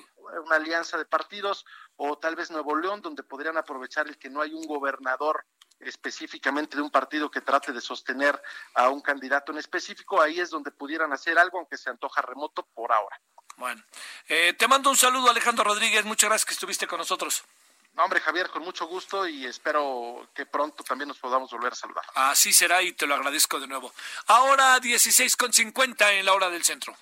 una 0.45 0.57
alianza 0.57 0.97
de 0.99 1.05
partidos, 1.05 1.65
o 1.97 2.19
tal 2.19 2.37
vez 2.37 2.51
Nuevo 2.51 2.77
León, 2.77 3.01
donde 3.03 3.23
podrían 3.23 3.57
aprovechar 3.57 4.09
el 4.09 4.19
que 4.19 4.31
no 4.31 4.41
hay 4.41 4.55
un 4.55 4.67
gobernador 4.67 5.45
específicamente 5.81 6.77
de 6.77 6.83
un 6.83 6.91
partido 6.91 7.31
que 7.31 7.41
trate 7.41 7.73
de 7.73 7.81
sostener 7.81 8.41
a 8.75 8.89
un 8.89 9.01
candidato 9.01 9.53
en 9.53 9.59
específico, 9.59 10.21
ahí 10.21 10.39
es 10.41 10.51
donde 10.51 10.71
pudieran 10.71 11.13
hacer 11.13 11.39
algo, 11.39 11.59
aunque 11.59 11.77
se 11.77 11.91
antoja 11.91 12.23
remoto 12.23 12.67
por 12.75 12.93
ahora. 12.93 13.21
Bueno, 13.57 13.83
eh, 14.29 14.55
te 14.55 14.69
mando 14.69 14.91
un 14.91 14.97
saludo, 14.97 15.31
Alejandro 15.31 15.65
Rodríguez. 15.65 16.05
Muchas 16.05 16.31
gracias 16.31 16.47
que 16.47 16.55
estuviste 16.55 16.87
con 16.87 16.99
nosotros. 16.99 17.45
No, 17.93 18.05
hombre, 18.05 18.21
Javier, 18.21 18.49
con 18.51 18.63
mucho 18.63 18.87
gusto 18.87 19.27
y 19.27 19.45
espero 19.47 20.29
que 20.35 20.47
pronto 20.47 20.85
también 20.85 21.09
nos 21.09 21.19
podamos 21.19 21.51
volver 21.51 21.73
a 21.73 21.77
saludar. 21.77 22.05
Así 22.15 22.53
será 22.53 22.81
y 22.83 22.93
te 22.93 23.07
lo 23.07 23.15
agradezco 23.15 23.59
de 23.59 23.67
nuevo. 23.67 23.93
Ahora 24.29 24.79
16.50 24.79 26.13
en 26.13 26.25
la 26.25 26.35
hora 26.35 26.49
del 26.51 26.65
centro. 26.65 26.97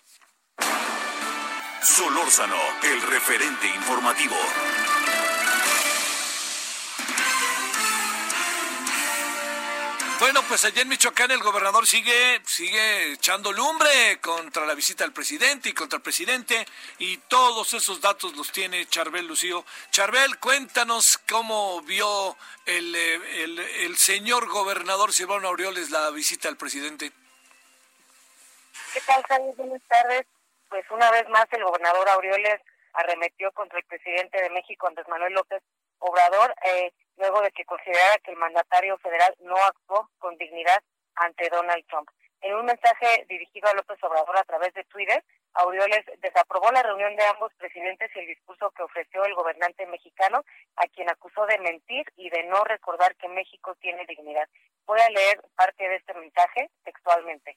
Solórzano, 1.82 2.58
el 2.82 3.02
referente 3.02 3.68
informativo. 3.68 4.36
Bueno, 10.20 10.40
pues 10.48 10.64
allá 10.64 10.82
en 10.82 10.88
Michoacán 10.88 11.30
el 11.30 11.42
gobernador 11.42 11.86
sigue, 11.86 12.40
sigue 12.44 13.12
echando 13.12 13.52
lumbre 13.52 14.18
contra 14.20 14.66
la 14.66 14.74
visita 14.74 15.04
del 15.04 15.12
presidente 15.12 15.68
y 15.68 15.72
contra 15.72 15.98
el 15.98 16.02
presidente 16.02 16.66
y 16.98 17.18
todos 17.18 17.72
esos 17.72 18.00
datos 18.00 18.36
los 18.36 18.50
tiene 18.50 18.84
Charbel 18.86 19.28
Lucío. 19.28 19.64
Charbel, 19.90 20.38
cuéntanos 20.40 21.18
cómo 21.28 21.82
vio 21.82 22.36
el, 22.66 22.96
el 22.96 23.96
señor 23.96 24.48
gobernador 24.48 25.12
Silvano 25.12 25.48
Aureoles 25.48 25.90
la 25.90 26.10
visita 26.10 26.48
del 26.48 26.56
presidente. 26.56 27.12
¿Qué 28.92 29.00
tal, 29.02 29.22
Javier? 29.22 29.54
Buenas 29.54 29.82
tardes. 29.86 30.26
Pues 30.68 30.84
una 30.90 31.12
vez 31.12 31.28
más 31.28 31.46
el 31.52 31.62
gobernador 31.62 32.08
Aureoles 32.08 32.60
arremetió 32.94 33.52
contra 33.52 33.78
el 33.78 33.84
presidente 33.84 34.42
de 34.42 34.50
México, 34.50 34.88
Andrés 34.88 35.06
Manuel 35.06 35.32
López 35.34 35.62
Obrador. 36.00 36.52
Eh, 36.64 36.92
luego 37.18 37.40
de 37.42 37.50
que 37.50 37.64
considerara 37.64 38.18
que 38.24 38.30
el 38.30 38.36
mandatario 38.38 38.96
federal 38.98 39.34
no 39.40 39.56
actuó 39.56 40.08
con 40.18 40.36
dignidad 40.38 40.82
ante 41.16 41.48
Donald 41.50 41.84
Trump. 41.86 42.08
En 42.40 42.54
un 42.54 42.66
mensaje 42.66 43.26
dirigido 43.28 43.68
a 43.68 43.74
López 43.74 43.98
Obrador 44.02 44.38
a 44.38 44.44
través 44.44 44.72
de 44.74 44.84
Twitter, 44.84 45.24
Aureoles 45.54 46.04
desaprobó 46.20 46.70
la 46.70 46.82
reunión 46.82 47.16
de 47.16 47.24
ambos 47.24 47.52
presidentes 47.54 48.10
y 48.14 48.20
el 48.20 48.26
discurso 48.26 48.70
que 48.70 48.84
ofreció 48.84 49.24
el 49.24 49.34
gobernante 49.34 49.86
mexicano, 49.86 50.44
a 50.76 50.86
quien 50.86 51.10
acusó 51.10 51.46
de 51.46 51.58
mentir 51.58 52.06
y 52.16 52.30
de 52.30 52.44
no 52.44 52.62
recordar 52.64 53.16
que 53.16 53.28
México 53.28 53.74
tiene 53.80 54.06
dignidad. 54.06 54.48
Voy 54.86 55.00
a 55.00 55.10
leer 55.10 55.40
parte 55.56 55.88
de 55.88 55.96
este 55.96 56.14
mensaje 56.14 56.70
textualmente. 56.84 57.56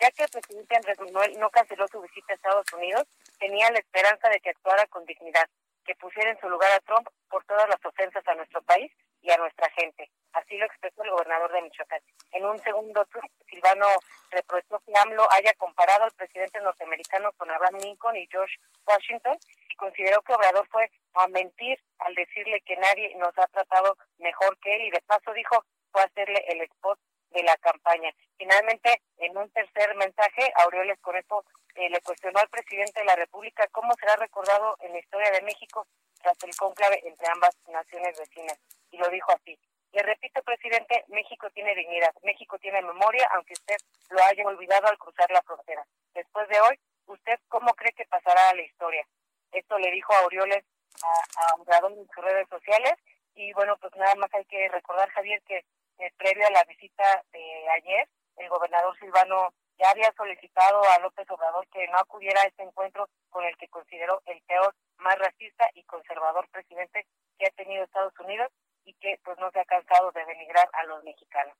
Ya 0.00 0.10
que 0.10 0.24
el 0.24 0.30
presidente 0.30 0.76
Andrés 0.76 0.98
Manuel 0.98 1.38
no 1.38 1.50
canceló 1.50 1.86
su 1.88 2.00
visita 2.00 2.32
a 2.32 2.36
Estados 2.36 2.72
Unidos, 2.72 3.04
tenía 3.38 3.70
la 3.70 3.78
esperanza 3.78 4.28
de 4.28 4.40
que 4.40 4.50
actuara 4.50 4.86
con 4.86 5.04
dignidad 5.04 5.48
que 5.84 5.94
pusiera 5.96 6.30
en 6.30 6.40
su 6.40 6.48
lugar 6.48 6.70
a 6.72 6.80
Trump 6.80 7.08
por 7.28 7.44
todas 7.44 7.68
las 7.68 7.84
ofensas 7.84 8.26
a 8.26 8.34
nuestro 8.34 8.62
país 8.62 8.92
y 9.22 9.30
a 9.30 9.36
nuestra 9.36 9.68
gente. 9.70 10.10
Así 10.32 10.56
lo 10.56 10.66
expresó 10.66 11.02
el 11.02 11.10
gobernador 11.10 11.52
de 11.52 11.62
Michoacán. 11.62 12.00
En 12.32 12.46
un 12.46 12.58
segundo 12.60 13.04
tweet, 13.06 13.30
Silvano 13.48 13.86
reprochó 14.30 14.78
que 14.80 14.92
AMLO 14.96 15.26
haya 15.32 15.52
comparado 15.54 16.04
al 16.04 16.12
presidente 16.12 16.60
norteamericano 16.60 17.32
con 17.32 17.50
Abraham 17.50 17.80
Lincoln 17.82 18.16
y 18.16 18.28
George 18.30 18.54
Washington 18.86 19.36
y 19.68 19.74
consideró 19.76 20.22
que 20.22 20.34
Obrador 20.34 20.66
fue 20.68 20.90
a 21.14 21.26
mentir 21.28 21.78
al 21.98 22.14
decirle 22.14 22.60
que 22.64 22.76
nadie 22.76 23.14
nos 23.16 23.36
ha 23.38 23.46
tratado 23.48 23.96
mejor 24.18 24.56
que 24.58 24.76
él 24.76 24.82
y 24.82 24.90
de 24.90 25.00
paso 25.02 25.32
dijo 25.32 25.64
fue 25.90 26.02
a 26.02 26.04
hacerle 26.04 26.44
el 26.48 26.60
spot 26.62 26.98
de 27.30 27.42
la 27.42 27.56
campaña. 27.56 28.10
Finalmente, 28.38 29.02
en 29.18 29.36
un 29.36 29.50
tercer 29.50 29.94
mensaje, 29.96 30.52
Aureoles 30.56 30.98
con 31.00 31.16
esto 31.16 31.44
eh, 31.74 31.88
le 31.90 32.00
cuestionó 32.00 32.38
al 32.40 32.48
presidente 32.48 33.00
de 33.00 33.06
la 33.06 33.16
República 33.16 33.66
cómo 33.72 33.94
será 33.94 34.16
recordado 34.16 34.76
en 34.80 34.92
la 34.92 34.98
historia 34.98 35.30
de 35.30 35.42
México 35.42 35.86
tras 36.22 36.36
el 36.44 36.54
cónclave 36.56 37.00
entre 37.04 37.28
ambas 37.28 37.56
naciones 37.68 38.18
vecinas. 38.18 38.58
Y 38.90 38.98
lo 38.98 39.08
dijo 39.08 39.32
así. 39.32 39.58
Le 39.92 40.02
repito, 40.02 40.42
presidente, 40.42 41.04
México 41.08 41.50
tiene 41.50 41.74
dignidad, 41.74 42.14
México 42.22 42.58
tiene 42.58 42.80
memoria, 42.82 43.28
aunque 43.34 43.54
usted 43.54 43.76
lo 44.10 44.22
haya 44.22 44.46
olvidado 44.46 44.86
al 44.86 44.98
cruzar 44.98 45.30
la 45.30 45.42
frontera. 45.42 45.84
Después 46.14 46.48
de 46.48 46.60
hoy, 46.60 46.78
¿usted 47.06 47.40
cómo 47.48 47.72
cree 47.74 47.92
que 47.92 48.06
pasará 48.06 48.50
a 48.50 48.54
la 48.54 48.62
historia? 48.62 49.04
Esto 49.50 49.78
le 49.78 49.90
dijo 49.90 50.12
Aureoles 50.14 50.64
a, 51.02 51.54
a 51.54 51.86
en 51.88 52.08
sus 52.14 52.24
redes 52.24 52.48
sociales. 52.48 52.94
Y 53.34 53.52
bueno, 53.52 53.76
pues 53.78 53.94
nada 53.96 54.14
más 54.16 54.32
hay 54.34 54.44
que 54.44 54.68
recordar, 54.68 55.08
Javier, 55.10 55.42
que 55.42 55.64
eh, 55.98 56.12
previo 56.16 56.46
a 56.46 56.50
la 56.50 56.64
visita 56.64 57.24
de 57.32 57.68
ayer, 57.70 58.08
el 58.36 58.48
gobernador 58.48 58.96
Silvano 58.98 59.52
ya 59.80 59.90
había 59.90 60.12
solicitado 60.16 60.82
a 60.92 60.98
López 60.98 61.26
Obrador 61.30 61.66
que 61.72 61.86
no 61.88 61.98
acudiera 61.98 62.42
a 62.42 62.46
este 62.46 62.62
encuentro 62.62 63.08
con 63.30 63.44
el 63.44 63.56
que 63.56 63.68
consideró 63.68 64.20
el 64.26 64.40
peor, 64.42 64.74
más 64.98 65.18
racista 65.18 65.64
y 65.74 65.82
conservador 65.84 66.46
presidente 66.50 67.06
que 67.38 67.46
ha 67.46 67.50
tenido 67.50 67.84
Estados 67.84 68.12
Unidos 68.20 68.48
y 68.84 68.92
que 68.94 69.18
pues 69.24 69.38
no 69.38 69.50
se 69.50 69.60
ha 69.60 69.64
cansado 69.64 70.12
de 70.12 70.24
denigrar 70.26 70.68
a 70.72 70.84
los 70.84 71.02
mexicanos. 71.02 71.54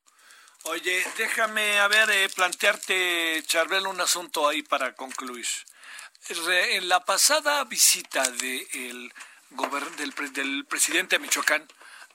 Oye, 0.64 1.03
déjame 1.16 1.81
a 1.81 1.89
ver 1.89 2.11
eh, 2.11 2.29
plantearte, 2.37 3.43
Charbel, 3.45 3.87
un 3.87 4.01
asunto 4.01 4.47
ahí 4.47 4.62
para 4.62 4.95
concluir. 4.95 5.47
En 6.29 6.89
la 6.89 7.01
pasada 7.01 7.64
visita 7.64 8.23
de 8.23 8.66
el 8.75 9.11
del, 9.97 10.33
del 10.35 10.66
presidente 10.66 11.16
a 11.16 11.18
Michoacán, 11.18 11.66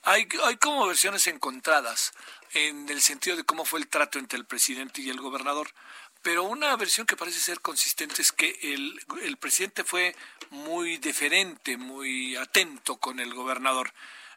hay, 0.06 0.28
hay 0.44 0.58
como 0.58 0.88
versiones 0.88 1.28
encontradas 1.28 2.14
en 2.54 2.88
el 2.90 3.02
sentido 3.02 3.36
de 3.36 3.44
cómo 3.44 3.66
fue 3.66 3.80
el 3.80 3.88
trato 3.88 4.20
entre 4.20 4.38
el 4.38 4.46
presidente 4.46 5.02
y 5.02 5.10
el 5.10 5.20
gobernador. 5.20 5.68
Pero 6.22 6.44
una 6.44 6.76
versión 6.76 7.06
que 7.06 7.18
parece 7.18 7.40
ser 7.40 7.60
consistente 7.60 8.22
es 8.22 8.32
que 8.32 8.58
el, 8.62 9.00
el 9.22 9.38
presidente 9.38 9.84
fue 9.84 10.16
muy 10.50 10.98
deferente, 10.98 11.78
muy 11.78 12.36
atento 12.36 12.98
con 12.98 13.20
el 13.20 13.34
gobernador. 13.34 13.92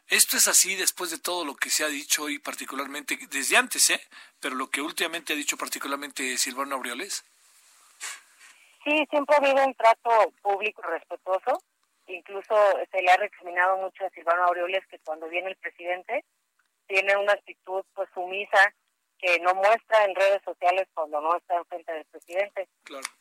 Esto 0.07 0.37
es 0.37 0.47
así 0.47 0.75
después 0.75 1.11
de 1.11 1.19
todo 1.19 1.45
lo 1.45 1.55
que 1.55 1.69
se 1.69 1.83
ha 1.83 1.87
dicho 1.87 2.29
y 2.29 2.39
particularmente 2.39 3.17
desde 3.29 3.57
antes, 3.57 3.89
¿eh? 3.91 4.01
Pero 4.39 4.55
lo 4.55 4.69
que 4.69 4.81
últimamente 4.81 5.33
ha 5.33 5.35
dicho 5.35 5.55
particularmente 5.55 6.37
Silvano 6.37 6.75
Aureoles. 6.75 7.23
Sí, 8.83 9.07
siempre 9.09 9.35
ha 9.35 9.39
habido 9.39 9.63
un 9.63 9.73
trato 9.75 10.33
público 10.41 10.81
respetuoso. 10.81 11.61
Incluso 12.09 12.55
se 12.91 13.01
le 13.01 13.11
ha 13.11 13.17
recriminado 13.17 13.77
mucho 13.77 14.05
a 14.05 14.09
Silvano 14.09 14.45
Aureoles 14.45 14.85
que 14.87 14.99
cuando 14.99 15.29
viene 15.29 15.49
el 15.49 15.57
presidente 15.57 16.25
tiene 16.87 17.15
una 17.15 17.33
actitud 17.33 17.83
pues 17.93 18.09
sumisa 18.13 18.73
que 19.19 19.37
no 19.39 19.53
muestra 19.53 20.05
en 20.05 20.15
redes 20.15 20.41
sociales 20.43 20.87
cuando 20.93 21.21
no 21.21 21.37
está 21.37 21.57
en 21.57 21.65
frente 21.65 21.91
del 21.93 22.05
presidente. 22.05 22.67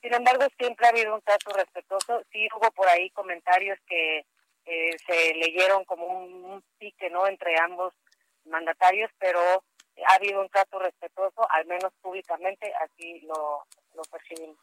Sin 0.01 0.14
embargo, 0.14 0.47
siempre 0.57 0.86
ha 0.86 0.91
habido 0.91 1.14
un 1.14 1.22
trato 1.22 1.53
respetuoso. 1.53 2.22
Sí 2.32 2.49
hubo 2.57 2.70
por 2.70 2.89
ahí 2.89 3.11
comentarios 3.11 3.78
que 3.86 4.24
eh, 4.64 4.97
se 5.07 5.34
leyeron 5.34 5.84
como 5.84 6.07
un, 6.07 6.62
pique 6.78 7.11
no 7.11 7.26
entre 7.26 7.59
ambos 7.59 7.93
mandatarios, 8.45 9.11
pero 9.18 9.41
ha 10.07 10.14
habido 10.14 10.41
un 10.41 10.49
trato 10.49 10.78
respetuoso, 10.78 11.47
al 11.51 11.66
menos 11.66 11.93
públicamente, 12.01 12.72
así 12.80 13.20
lo, 13.22 13.64
lo 13.95 14.03
percibimos. 14.11 14.57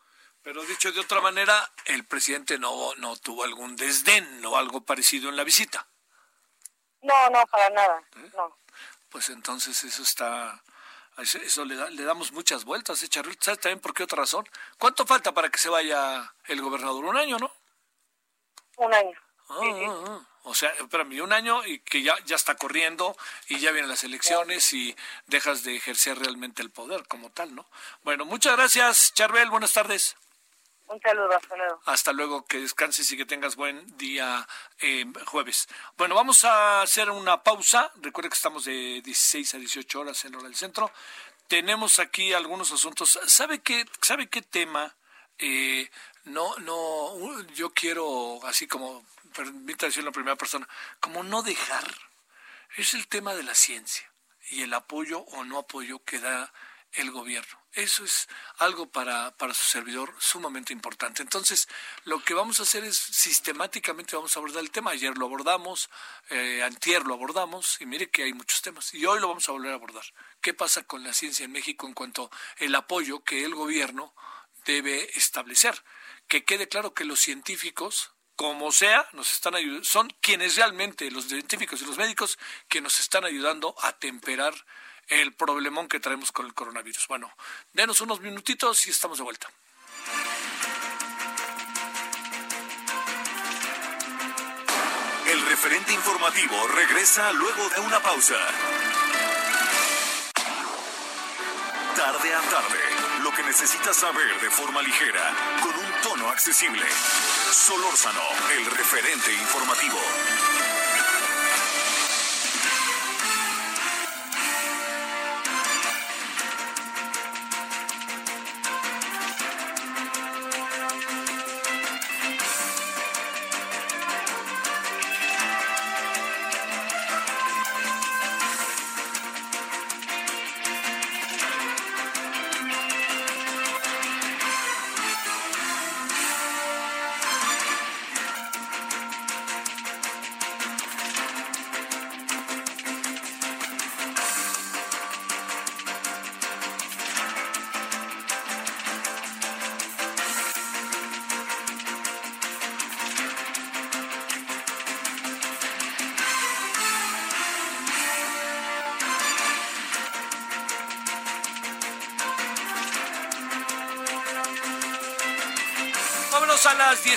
Pero 0.45 0.63
dicho 0.63 0.93
de 0.93 1.01
otra 1.01 1.19
manera, 1.19 1.69
el 1.85 2.05
presidente 2.05 2.57
no, 2.57 2.95
no 2.95 3.17
tuvo 3.17 3.43
algún 3.43 3.75
desdén 3.75 4.45
o 4.45 4.55
algo 4.55 4.79
parecido 4.79 5.27
en 5.27 5.35
la 5.35 5.43
visita. 5.43 5.85
No, 7.01 7.29
no, 7.29 7.45
para 7.47 7.69
nada, 7.71 8.01
¿Eh? 8.15 8.31
no 8.37 8.55
pues 9.15 9.29
entonces 9.29 9.81
eso 9.85 10.03
está, 10.03 10.61
eso 11.19 11.63
le, 11.63 11.89
le 11.91 12.03
damos 12.03 12.33
muchas 12.33 12.65
vueltas, 12.65 13.01
¿eh, 13.01 13.07
¿Sabes 13.09 13.61
también 13.61 13.79
por 13.79 13.93
qué 13.93 14.03
otra 14.03 14.17
razón? 14.17 14.45
¿Cuánto 14.77 15.05
falta 15.05 15.33
para 15.33 15.47
que 15.47 15.57
se 15.57 15.69
vaya 15.69 16.33
el 16.47 16.61
gobernador? 16.61 17.05
Un 17.05 17.15
año, 17.15 17.37
¿no? 17.39 17.49
Un 18.75 18.93
año. 18.93 19.17
Ah, 19.47 19.61
ah, 19.61 20.03
ah. 20.07 20.21
O 20.43 20.53
sea, 20.53 20.69
espérame, 20.71 21.21
un 21.21 21.31
año 21.31 21.65
y 21.65 21.79
que 21.79 22.01
ya, 22.01 22.13
ya 22.25 22.35
está 22.35 22.55
corriendo 22.55 23.15
y 23.47 23.57
ya 23.59 23.71
vienen 23.71 23.89
las 23.89 24.03
elecciones 24.03 24.73
y 24.73 24.93
dejas 25.27 25.63
de 25.63 25.77
ejercer 25.77 26.19
realmente 26.19 26.61
el 26.61 26.69
poder 26.69 27.07
como 27.07 27.31
tal, 27.31 27.55
¿no? 27.55 27.65
Bueno, 28.03 28.25
muchas 28.25 28.57
gracias, 28.57 29.13
Charbel, 29.13 29.49
buenas 29.49 29.71
tardes. 29.71 30.17
Un 30.87 31.01
saludo, 31.01 31.35
hasta 31.35 31.55
luego. 31.57 31.81
Hasta 31.85 32.13
luego, 32.13 32.45
que 32.45 32.59
descanses 32.59 33.11
y 33.11 33.17
que 33.17 33.25
tengas 33.25 33.55
buen 33.55 33.97
día 33.97 34.47
eh, 34.79 35.05
jueves. 35.25 35.67
Bueno, 35.97 36.13
vamos 36.15 36.43
a 36.45 36.81
hacer 36.81 37.09
una 37.09 37.41
pausa. 37.41 37.91
Recuerda 37.95 38.29
que 38.29 38.35
estamos 38.35 38.65
de 38.65 39.01
16 39.01 39.55
a 39.55 39.57
18 39.57 39.99
horas 39.99 40.25
en 40.25 40.35
hora 40.35 40.45
del 40.45 40.55
centro. 40.55 40.91
tenemos 41.47 41.99
aquí 41.99 42.33
algunos 42.33 42.71
asuntos. 42.71 43.19
¿Sabe 43.27 43.59
qué, 43.59 43.85
sabe 44.01 44.27
qué 44.27 44.41
tema? 44.41 44.95
Eh, 45.39 45.89
no, 46.25 46.55
no, 46.59 47.41
yo 47.53 47.71
quiero, 47.71 48.39
así 48.45 48.67
como, 48.67 49.05
permita 49.35 49.85
decirlo 49.87 50.09
en 50.09 50.13
primera 50.13 50.35
persona, 50.35 50.67
como 50.99 51.23
no 51.23 51.41
dejar, 51.43 51.83
es 52.77 52.93
el 52.93 53.07
tema 53.07 53.33
de 53.35 53.43
la 53.43 53.55
ciencia 53.55 54.11
y 54.49 54.61
el 54.61 54.73
apoyo 54.73 55.19
o 55.19 55.43
no 55.43 55.59
apoyo 55.59 56.03
que 56.03 56.19
da 56.19 56.51
el 56.93 57.11
gobierno. 57.11 57.64
Eso 57.75 58.05
es 58.05 58.29
algo 58.59 58.89
para, 58.89 59.35
para 59.35 59.53
su 59.53 59.65
servidor 59.65 60.15
sumamente 60.17 60.71
importante. 60.71 61.21
Entonces, 61.21 61.67
lo 62.05 62.23
que 62.23 62.33
vamos 62.33 62.61
a 62.61 62.63
hacer 62.63 62.85
es 62.85 62.95
sistemáticamente 62.97 64.15
vamos 64.15 64.33
a 64.35 64.39
abordar 64.39 64.63
el 64.63 64.71
tema. 64.71 64.91
Ayer 64.91 65.17
lo 65.17 65.25
abordamos, 65.25 65.89
eh, 66.29 66.63
antier 66.63 67.03
lo 67.03 67.15
abordamos, 67.15 67.81
y 67.81 67.85
mire 67.85 68.09
que 68.09 68.23
hay 68.23 68.31
muchos 68.31 68.61
temas. 68.61 68.93
Y 68.93 69.05
hoy 69.05 69.19
lo 69.19 69.27
vamos 69.27 69.49
a 69.49 69.51
volver 69.51 69.73
a 69.73 69.75
abordar. 69.75 70.05
¿Qué 70.39 70.53
pasa 70.53 70.83
con 70.83 71.03
la 71.03 71.13
ciencia 71.13 71.43
en 71.43 71.51
México 71.51 71.85
en 71.85 71.93
cuanto 71.93 72.31
al 72.61 72.73
apoyo 72.75 73.25
que 73.25 73.43
el 73.43 73.53
gobierno 73.53 74.15
debe 74.65 75.09
establecer? 75.17 75.83
Que 76.29 76.45
quede 76.45 76.69
claro 76.69 76.93
que 76.93 77.03
los 77.03 77.19
científicos, 77.19 78.13
como 78.37 78.71
sea, 78.71 79.05
nos 79.11 79.33
están 79.33 79.53
ayudando, 79.53 79.83
son 79.83 80.09
quienes 80.21 80.55
realmente, 80.55 81.11
los 81.11 81.25
científicos 81.25 81.81
y 81.81 81.85
los 81.85 81.97
médicos, 81.97 82.39
que 82.69 82.79
nos 82.79 83.01
están 83.01 83.25
ayudando 83.25 83.75
a 83.81 83.91
temperar 83.91 84.55
el 85.07 85.33
problemón 85.33 85.87
que 85.87 85.99
traemos 85.99 86.31
con 86.31 86.45
el 86.45 86.53
coronavirus. 86.53 87.07
Bueno, 87.07 87.31
denos 87.73 88.01
unos 88.01 88.21
minutitos 88.21 88.87
y 88.87 88.91
estamos 88.91 89.17
de 89.17 89.23
vuelta. 89.23 89.47
El 95.27 95.45
referente 95.47 95.93
informativo 95.93 96.67
regresa 96.67 97.33
luego 97.33 97.69
de 97.69 97.81
una 97.81 97.99
pausa. 97.99 98.37
Tarde 101.95 102.33
a 102.33 102.41
tarde, 102.41 102.79
lo 103.23 103.31
que 103.31 103.43
necesitas 103.43 103.95
saber 103.95 104.39
de 104.41 104.49
forma 104.49 104.81
ligera, 104.81 105.33
con 105.61 105.71
un 105.73 106.01
tono 106.03 106.29
accesible. 106.29 106.85
Solórzano, 107.51 108.21
el 108.51 108.65
referente 108.65 109.33
informativo. 109.33 109.99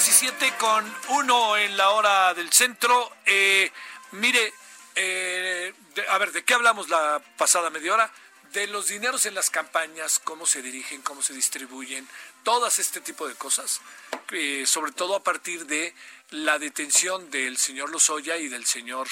17 0.08 0.54
con 0.56 0.96
1 1.10 1.56
en 1.58 1.76
la 1.76 1.90
hora 1.90 2.32
del 2.32 2.50
centro. 2.50 3.12
Eh, 3.26 3.70
mire, 4.12 4.54
eh, 4.94 5.74
a 6.08 6.16
ver, 6.16 6.32
¿de 6.32 6.44
qué 6.44 6.54
hablamos 6.54 6.88
la 6.88 7.22
pasada 7.36 7.68
media 7.68 7.92
hora? 7.92 8.10
De 8.54 8.66
los 8.68 8.86
dineros 8.88 9.26
en 9.26 9.34
las 9.34 9.50
campañas, 9.50 10.18
cómo 10.18 10.46
se 10.46 10.62
dirigen, 10.62 11.02
cómo 11.02 11.20
se 11.20 11.34
distribuyen, 11.34 12.08
todas 12.42 12.78
este 12.78 13.02
tipo 13.02 13.28
de 13.28 13.34
cosas, 13.34 13.82
eh, 14.32 14.64
sobre 14.64 14.92
todo 14.92 15.14
a 15.14 15.22
partir 15.22 15.66
de 15.66 15.94
la 16.30 16.58
detención 16.58 17.30
del 17.30 17.58
señor 17.58 17.90
Lozoya 17.90 18.38
y 18.38 18.48
del 18.48 18.64
señor 18.64 19.08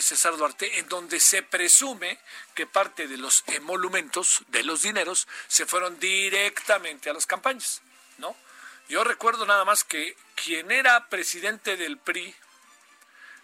César 0.00 0.38
Duarte, 0.38 0.78
en 0.78 0.88
donde 0.88 1.20
se 1.20 1.42
presume 1.42 2.18
que 2.54 2.66
parte 2.66 3.06
de 3.06 3.18
los 3.18 3.44
emolumentos, 3.48 4.44
de 4.48 4.62
los 4.62 4.80
dineros, 4.80 5.28
se 5.46 5.66
fueron 5.66 6.00
directamente 6.00 7.10
a 7.10 7.12
las 7.12 7.26
campañas. 7.26 7.82
Yo 8.88 9.04
recuerdo 9.04 9.44
nada 9.44 9.66
más 9.66 9.84
que 9.84 10.16
quien 10.34 10.70
era 10.70 11.08
presidente 11.08 11.76
del 11.76 11.98
PRI 11.98 12.34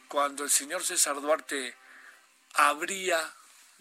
cuando 0.09 0.43
el 0.43 0.51
señor 0.51 0.83
César 0.83 1.21
Duarte 1.21 1.77
habría 2.55 3.33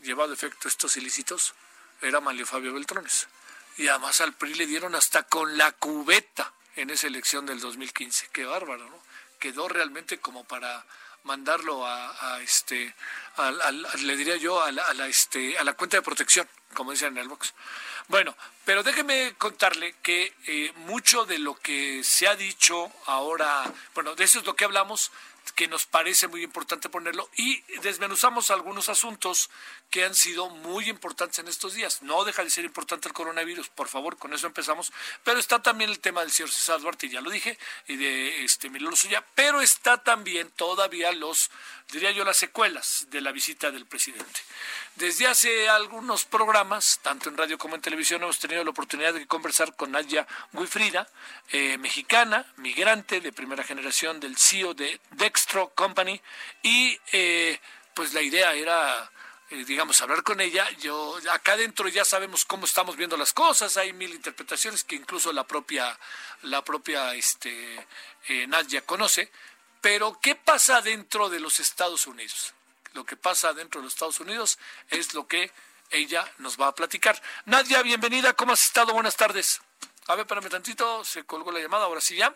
llevado 0.01 0.33
efecto 0.33 0.67
estos 0.67 0.97
ilícitos 0.97 1.53
era 2.01 2.19
Manlio 2.19 2.45
Fabio 2.45 2.73
Beltrones. 2.73 3.29
Y 3.77 3.87
además 3.87 4.19
al 4.19 4.33
PRI 4.33 4.55
le 4.55 4.65
dieron 4.65 4.93
hasta 4.93 5.23
con 5.23 5.57
la 5.57 5.71
cubeta 5.71 6.51
en 6.75 6.89
esa 6.89 7.07
elección 7.07 7.45
del 7.45 7.61
2015. 7.61 8.27
Qué 8.33 8.43
bárbaro, 8.43 8.89
¿no? 8.89 9.01
Quedó 9.39 9.69
realmente 9.69 10.19
como 10.19 10.43
para 10.43 10.85
mandarlo 11.23 11.87
a, 11.87 12.41
este, 12.41 12.93
le 13.99 14.17
diría 14.17 14.35
yo, 14.35 14.61
a 14.61 14.71
la, 14.71 15.07
este, 15.07 15.57
a 15.57 15.63
la 15.63 15.73
cuenta 15.73 15.97
de 15.97 16.03
protección, 16.03 16.47
como 16.73 16.91
dicen 16.91 17.13
en 17.13 17.19
el 17.19 17.29
box. 17.29 17.53
Bueno, 18.07 18.35
pero 18.65 18.83
déjeme 18.83 19.33
contarle 19.37 19.95
que 20.01 20.33
eh, 20.47 20.71
mucho 20.75 21.25
de 21.25 21.39
lo 21.39 21.55
que 21.55 22.03
se 22.03 22.27
ha 22.27 22.35
dicho 22.35 22.91
ahora, 23.05 23.63
bueno, 23.93 24.15
de 24.15 24.23
eso 24.23 24.39
es 24.39 24.45
lo 24.45 24.55
que 24.55 24.65
hablamos, 24.65 25.11
que 25.55 25.67
nos 25.67 25.85
parece 25.85 26.27
muy 26.27 26.43
importante 26.43 26.89
ponerlo 26.89 27.29
y 27.35 27.61
desmenuzamos 27.81 28.49
algunos 28.49 28.89
asuntos 28.89 29.49
que 29.93 30.03
han 30.03 30.15
sido 30.15 30.49
muy 30.49 30.89
importantes 30.89 31.37
en 31.37 31.47
estos 31.47 31.75
días. 31.75 32.01
No 32.01 32.23
deja 32.23 32.43
de 32.43 32.49
ser 32.49 32.65
importante 32.65 33.07
el 33.07 33.13
coronavirus, 33.13 33.69
por 33.69 33.87
favor, 33.87 34.17
con 34.17 34.33
eso 34.33 34.47
empezamos. 34.47 34.91
Pero 35.23 35.37
está 35.37 35.61
también 35.61 35.91
el 35.91 35.99
tema 35.99 36.21
del 36.21 36.31
señor 36.31 36.49
César 36.49 36.81
Duarte, 36.81 37.09
ya 37.09 37.21
lo 37.21 37.29
dije, 37.29 37.59
y 37.85 37.95
de 37.97 38.43
este 38.43 38.71
Milano 38.71 38.95
Suya, 38.95 39.23
pero 39.35 39.61
está 39.61 39.99
también 39.99 40.49
todavía 40.55 41.11
los, 41.11 41.51
diría 41.91 42.09
yo, 42.09 42.25
las 42.25 42.37
secuelas 42.37 43.05
de 43.11 43.21
la 43.21 43.31
visita 43.31 43.69
del 43.69 43.85
presidente. 43.85 44.41
Desde 44.95 45.27
hace 45.27 45.69
algunos 45.69 46.25
programas, 46.25 46.99
tanto 47.03 47.29
en 47.29 47.37
radio 47.37 47.59
como 47.59 47.75
en 47.75 47.81
televisión, 47.81 48.23
hemos 48.23 48.39
tenido 48.39 48.63
la 48.63 48.71
oportunidad 48.71 49.13
de 49.13 49.27
conversar 49.27 49.75
con 49.75 49.91
Nadia 49.91 50.25
Guifrida, 50.53 51.07
eh, 51.51 51.77
mexicana, 51.77 52.51
migrante 52.57 53.21
de 53.21 53.31
primera 53.31 53.63
generación 53.63 54.19
del 54.19 54.37
CEO 54.37 54.73
de 54.73 54.99
Dextro 55.11 55.69
Company, 55.75 56.19
y 56.63 56.99
eh, 57.11 57.59
pues 57.93 58.15
la 58.15 58.23
idea 58.23 58.55
era 58.55 59.11
eh, 59.53 59.65
digamos, 59.65 60.01
hablar 60.01 60.23
con 60.23 60.41
ella. 60.41 60.69
Yo 60.79 61.17
acá 61.31 61.53
adentro 61.53 61.87
ya 61.87 62.03
sabemos 62.03 62.45
cómo 62.45 62.65
estamos 62.65 62.95
viendo 62.97 63.17
las 63.17 63.33
cosas, 63.33 63.77
hay 63.77 63.93
mil 63.93 64.13
interpretaciones 64.13 64.83
que 64.83 64.95
incluso 64.95 65.31
la 65.31 65.45
propia, 65.45 65.97
la 66.43 66.63
propia 66.63 67.13
este, 67.15 67.87
Nadia 68.47 68.81
conoce. 68.81 69.31
Pero, 69.81 70.19
¿qué 70.21 70.35
pasa 70.35 70.81
dentro 70.81 71.29
de 71.29 71.39
los 71.39 71.59
Estados 71.59 72.07
Unidos? 72.07 72.53
lo 72.93 73.05
que 73.05 73.17
pasa 73.17 73.53
dentro 73.53 73.81
de 73.81 73.85
los 73.85 73.93
Estados 73.93 74.19
Unidos 74.19 74.57
es 74.89 75.13
lo 75.13 75.27
que 75.27 75.51
ella 75.89 76.31
nos 76.37 76.59
va 76.59 76.67
a 76.67 76.75
platicar. 76.75 77.21
Nadia, 77.45 77.81
bienvenida, 77.81 78.33
¿cómo 78.33 78.53
has 78.53 78.63
estado? 78.63 78.93
Buenas 78.93 79.15
tardes. 79.15 79.61
A 80.07 80.15
ver, 80.15 80.21
espérame 80.21 80.49
tantito, 80.49 81.03
se 81.03 81.23
colgó 81.23 81.51
la 81.51 81.59
llamada, 81.59 81.85
ahora 81.85 82.01
sí 82.01 82.15
ya. 82.15 82.35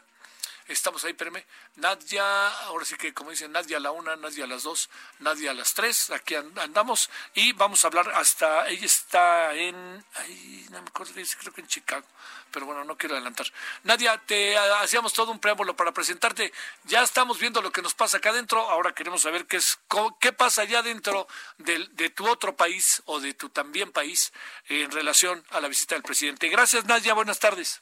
Estamos 0.68 1.04
ahí, 1.06 1.12
espérame. 1.12 1.46
Nadia, 1.76 2.48
ahora 2.66 2.84
sí 2.84 2.96
que 2.96 3.14
como 3.14 3.32
dicen, 3.32 3.52
Nadia 3.54 3.78
a 3.78 3.80
la 3.80 3.92
una, 3.92 4.18
Nadia 4.18 4.44
a 4.44 4.48
las 4.48 4.64
dos, 4.64 4.90
Nadia 5.20 5.52
a 5.52 5.54
las 5.54 5.74
tres, 5.74 6.10
aquí 6.10 6.36
andamos 6.36 7.10
y 7.34 7.54
vamos 7.54 7.84
a 7.84 7.88
hablar 7.88 8.12
hasta, 8.16 8.68
ella 8.68 8.86
está 8.86 9.54
en, 9.54 10.06
ay, 10.16 10.68
no 10.70 10.82
me 10.82 10.88
acuerdo, 10.90 11.14
creo 11.14 11.54
que 11.54 11.62
en 11.62 11.68
Chicago, 11.68 12.06
pero 12.52 12.66
bueno, 12.66 12.84
no 12.84 12.98
quiero 12.98 13.16
adelantar. 13.16 13.48
Nadia, 13.84 14.18
te 14.26 14.58
hacíamos 14.58 15.14
todo 15.14 15.32
un 15.32 15.40
preámbulo 15.40 15.74
para 15.76 15.94
presentarte, 15.94 16.52
ya 16.84 17.02
estamos 17.02 17.40
viendo 17.40 17.62
lo 17.62 17.72
que 17.72 17.82
nos 17.82 17.94
pasa 17.94 18.18
acá 18.18 18.32
adentro, 18.32 18.60
ahora 18.70 18.94
queremos 18.94 19.22
saber 19.22 19.46
qué 19.46 19.58
es, 19.58 19.80
qué 20.20 20.34
pasa 20.34 20.64
allá 20.64 20.82
dentro 20.82 21.28
de, 21.60 21.88
de 21.92 22.10
tu 22.10 22.28
otro 22.28 22.58
país 22.58 23.02
o 23.06 23.22
de 23.22 23.34
tu 23.34 23.50
también 23.50 23.94
país 23.94 24.34
en 24.68 24.92
relación 24.92 25.46
a 25.52 25.62
la 25.62 25.70
visita 25.70 25.96
del 25.96 26.04
presidente. 26.04 26.50
Gracias, 26.50 26.84
Nadia, 26.86 27.14
buenas 27.14 27.40
tardes. 27.40 27.82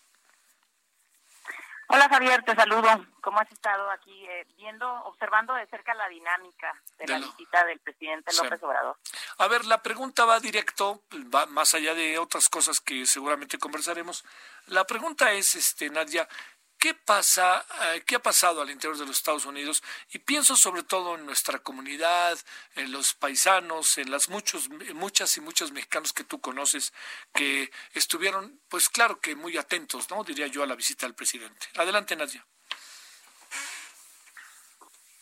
Hola 1.88 2.10
Javier, 2.10 2.44
te 2.44 2.56
saludo. 2.56 3.06
¿Cómo 3.22 3.40
has 3.40 3.52
estado 3.52 3.90
aquí 3.92 4.26
eh, 4.26 4.46
viendo, 4.58 4.90
observando 5.06 5.54
de 5.54 5.68
cerca 5.68 5.94
la 5.94 6.08
dinámica 6.10 6.74
de, 6.98 7.08
la 7.08 7.20
visita 7.20 7.64
del 7.66 7.80
presidente 7.80 8.32
López 8.36 8.62
Obrador? 8.64 8.98
A 9.38 9.48
ver, 9.48 9.66
la 9.66 9.82
pregunta 9.82 10.26
va 10.26 10.40
directo, 10.40 11.04
va 11.34 11.46
más 11.46 11.74
allá 11.76 11.94
de 11.94 12.18
otras 12.18 12.50
cosas 12.50 12.80
que 12.80 13.06
seguramente 13.06 13.58
conversaremos. 13.58 14.26
La 14.68 14.86
pregunta 14.86 15.32
es, 15.32 15.56
este, 15.56 15.90
Nadia, 15.90 16.28
¿qué 16.86 16.94
pasa, 16.94 17.66
eh, 17.82 18.04
qué 18.06 18.18
ha 18.18 18.20
pasado 18.20 18.62
al 18.62 18.70
interior 18.70 18.96
de 18.96 19.08
los 19.08 19.18
Estados 19.18 19.48
Unidos? 19.48 19.82
Y 20.10 20.20
pienso 20.20 20.56
sobre 20.56 20.84
todo 20.84 21.16
en 21.16 21.26
nuestra 21.26 21.58
comunidad, 21.58 22.38
en 22.76 22.92
los 22.92 23.16
paisanos, 23.16 23.98
en 23.98 24.12
las 24.12 24.30
muchos, 24.30 24.70
muchas 24.94 25.36
y 25.36 25.42
muchos 25.42 25.72
mexicanos 25.72 26.14
que 26.14 26.26
tú 26.26 26.40
conoces 26.40 26.94
que 27.34 27.72
estuvieron, 27.96 28.62
pues 28.70 28.88
claro 28.88 29.20
que 29.20 29.36
muy 29.36 29.58
atentos, 29.58 30.12
¿no? 30.12 30.24
Diría 30.24 30.46
yo 30.46 30.62
a 30.62 30.68
la 30.68 30.76
visita 30.76 31.08
del 31.08 31.16
presidente. 31.16 31.66
Adelante, 31.76 32.16
Nadia. 32.16 32.46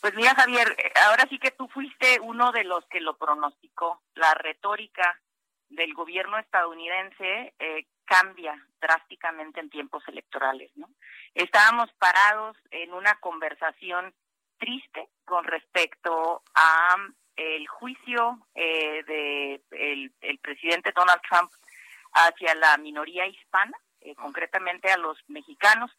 Pues 0.02 0.14
mira, 0.16 0.36
Javier, 0.36 0.76
ahora 1.06 1.26
sí 1.30 1.40
que 1.40 1.52
tú 1.52 1.70
fuiste 1.70 2.20
uno 2.20 2.52
de 2.52 2.66
los 2.66 2.86
que 2.88 3.00
lo 3.00 3.18
pronosticó. 3.18 4.04
La 4.16 4.34
retórica 4.34 5.18
del 5.76 5.94
gobierno 5.94 6.38
estadounidense 6.38 7.54
eh, 7.60 7.86
cambia 8.06 8.56
drásticamente 8.82 9.60
en 9.60 9.70
tiempos 9.70 10.04
electorales, 10.08 10.72
¿no? 10.76 10.90
Estábamos 11.34 11.92
parados 11.94 12.58
en 12.72 12.94
una 12.94 13.16
conversación 13.16 14.14
triste 14.58 15.10
con 15.26 15.44
respecto 15.46 16.44
a 16.56 16.96
el 17.36 17.68
juicio 17.68 18.40
eh, 18.54 19.04
de 19.04 19.62
el, 19.72 20.40
presidente 20.40 20.94
Donald 20.96 21.22
Trump 21.28 21.52
hacia 22.14 22.54
la 22.56 22.78
minoría 22.78 23.26
hispana, 23.26 23.78
eh, 24.02 24.16
concretamente 24.16 24.92
a 24.92 24.98
los 24.98 25.18
mexicanos, 25.28 25.92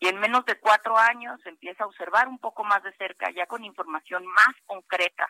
y 0.00 0.08
en 0.08 0.18
menos 0.18 0.44
de 0.46 0.58
cuatro 0.58 0.96
años 0.96 1.40
empieza 1.44 1.84
a 1.84 1.86
observar 1.86 2.28
un 2.28 2.38
poco 2.38 2.64
más 2.64 2.82
de 2.82 2.92
cerca, 2.94 3.30
ya 3.30 3.46
con 3.46 3.64
información 3.64 4.24
más 4.26 4.54
concreta 4.64 5.28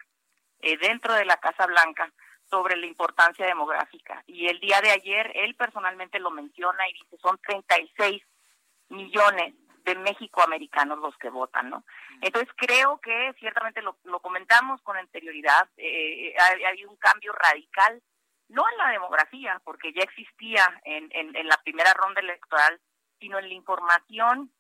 eh, 0.61 0.77
dentro 0.77 1.15
de 1.15 1.25
la 1.25 1.39
Casa 1.39 1.67
Blanca, 1.67 2.13
sobre 2.51 2.77
la 2.77 2.87
importancia 2.87 3.47
demográfica. 3.47 4.23
Y 4.27 4.47
el 4.47 4.61
día 4.61 4.81
de 4.81 4.91
ayer 4.91 5.33
él 5.35 5.55
personalmente 5.55 6.19
lo 6.19 6.31
menciona 6.31 6.89
y 6.89 6.95
dice, 6.95 7.19
son 7.19 7.39
36 7.39 8.23
millones 8.89 9.55
de 9.85 9.95
México-americanos 9.97 10.99
los 10.99 11.17
que 11.17 11.31
votan, 11.31 11.71
¿no? 11.71 11.85
Entonces 12.21 12.53
creo 12.57 13.01
que 13.01 13.35
ciertamente 13.39 13.81
lo, 13.83 13.97
comentamos 14.21 14.83
con 14.83 14.97
anterioridad, 14.97 15.69
eh, 15.77 16.35
ha, 16.39 16.69
habido 16.69 16.91
un 16.91 16.97
cambio 16.97 17.33
radical, 17.33 18.03
no 18.49 18.65
en 18.71 18.79
la 18.79 18.91
demografía, 18.91 19.61
porque 19.65 19.93
ya 19.93 20.03
existía 20.03 20.81
en, 20.85 21.09
en, 21.13 21.49
la 21.49 21.57
primera 21.63 21.93
ronda 21.95 22.21
electoral, 22.21 22.81
sino 23.21 23.39
en 23.39 23.49
la 23.49 23.55
información 23.55 24.51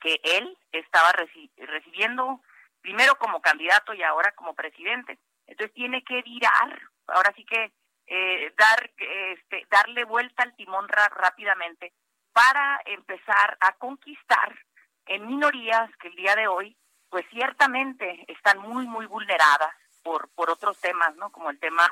que 0.00 0.20
él 0.22 0.56
estaba 0.72 1.12
recibiendo 1.12 2.40
primero 2.80 3.16
como 3.18 3.40
candidato 3.40 3.94
y 3.94 4.02
ahora 4.02 4.32
como 4.32 4.54
presidente. 4.54 5.18
Entonces 5.46 5.74
tiene 5.74 6.02
que 6.02 6.22
virar 6.22 6.80
ahora 7.08 7.32
sí 7.34 7.44
que 7.44 7.72
eh, 8.06 8.54
dar, 8.56 8.90
este, 8.98 9.66
darle 9.70 10.04
vuelta 10.04 10.42
al 10.42 10.54
timón 10.54 10.88
rápidamente 10.88 11.92
para 12.32 12.80
empezar 12.84 13.56
a 13.60 13.72
conquistar 13.72 14.54
en 15.06 15.26
minorías 15.26 15.90
que 15.96 16.08
el 16.08 16.16
día 16.16 16.36
de 16.36 16.48
hoy, 16.48 16.76
pues 17.08 17.24
ciertamente 17.30 18.24
están 18.28 18.58
muy, 18.58 18.86
muy 18.86 19.06
vulneradas 19.06 19.74
por, 20.02 20.28
por 20.34 20.50
otros 20.50 20.78
temas, 20.80 21.16
¿no? 21.16 21.30
Como 21.30 21.50
el 21.50 21.58
tema 21.58 21.90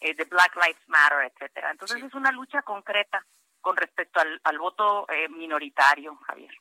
eh, 0.00 0.14
de 0.14 0.24
Black 0.24 0.54
Lives 0.56 0.88
Matter, 0.88 1.32
etcétera. 1.32 1.70
Entonces 1.70 2.02
es 2.02 2.14
una 2.14 2.30
lucha 2.30 2.62
concreta 2.62 3.24
con 3.60 3.76
respecto 3.76 4.20
al, 4.20 4.40
al 4.44 4.58
voto 4.58 5.06
eh, 5.08 5.28
minoritario, 5.28 6.16
Javier. 6.26 6.54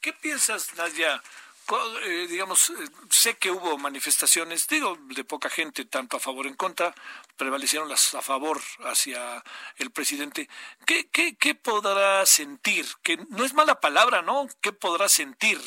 ¿Qué 0.00 0.12
piensas, 0.12 0.74
Nadia? 0.76 1.22
Eh, 2.02 2.26
digamos, 2.28 2.70
eh, 2.70 2.74
sé 3.10 3.36
que 3.36 3.50
hubo 3.50 3.78
manifestaciones, 3.78 4.66
digo, 4.66 4.98
de 5.14 5.22
poca 5.24 5.48
gente, 5.48 5.84
tanto 5.84 6.16
a 6.16 6.20
favor 6.20 6.46
en 6.46 6.54
contra, 6.54 6.92
prevalecieron 7.36 7.88
las 7.88 8.14
a 8.14 8.22
favor 8.22 8.60
hacia 8.84 9.42
el 9.76 9.90
presidente. 9.90 10.48
¿Qué, 10.84 11.08
qué, 11.10 11.36
qué 11.36 11.54
podrá 11.54 12.26
sentir? 12.26 12.86
Que 13.02 13.18
no 13.28 13.44
es 13.44 13.54
mala 13.54 13.80
palabra, 13.80 14.22
¿no? 14.22 14.48
¿Qué 14.60 14.72
podrá 14.72 15.08
sentir 15.08 15.60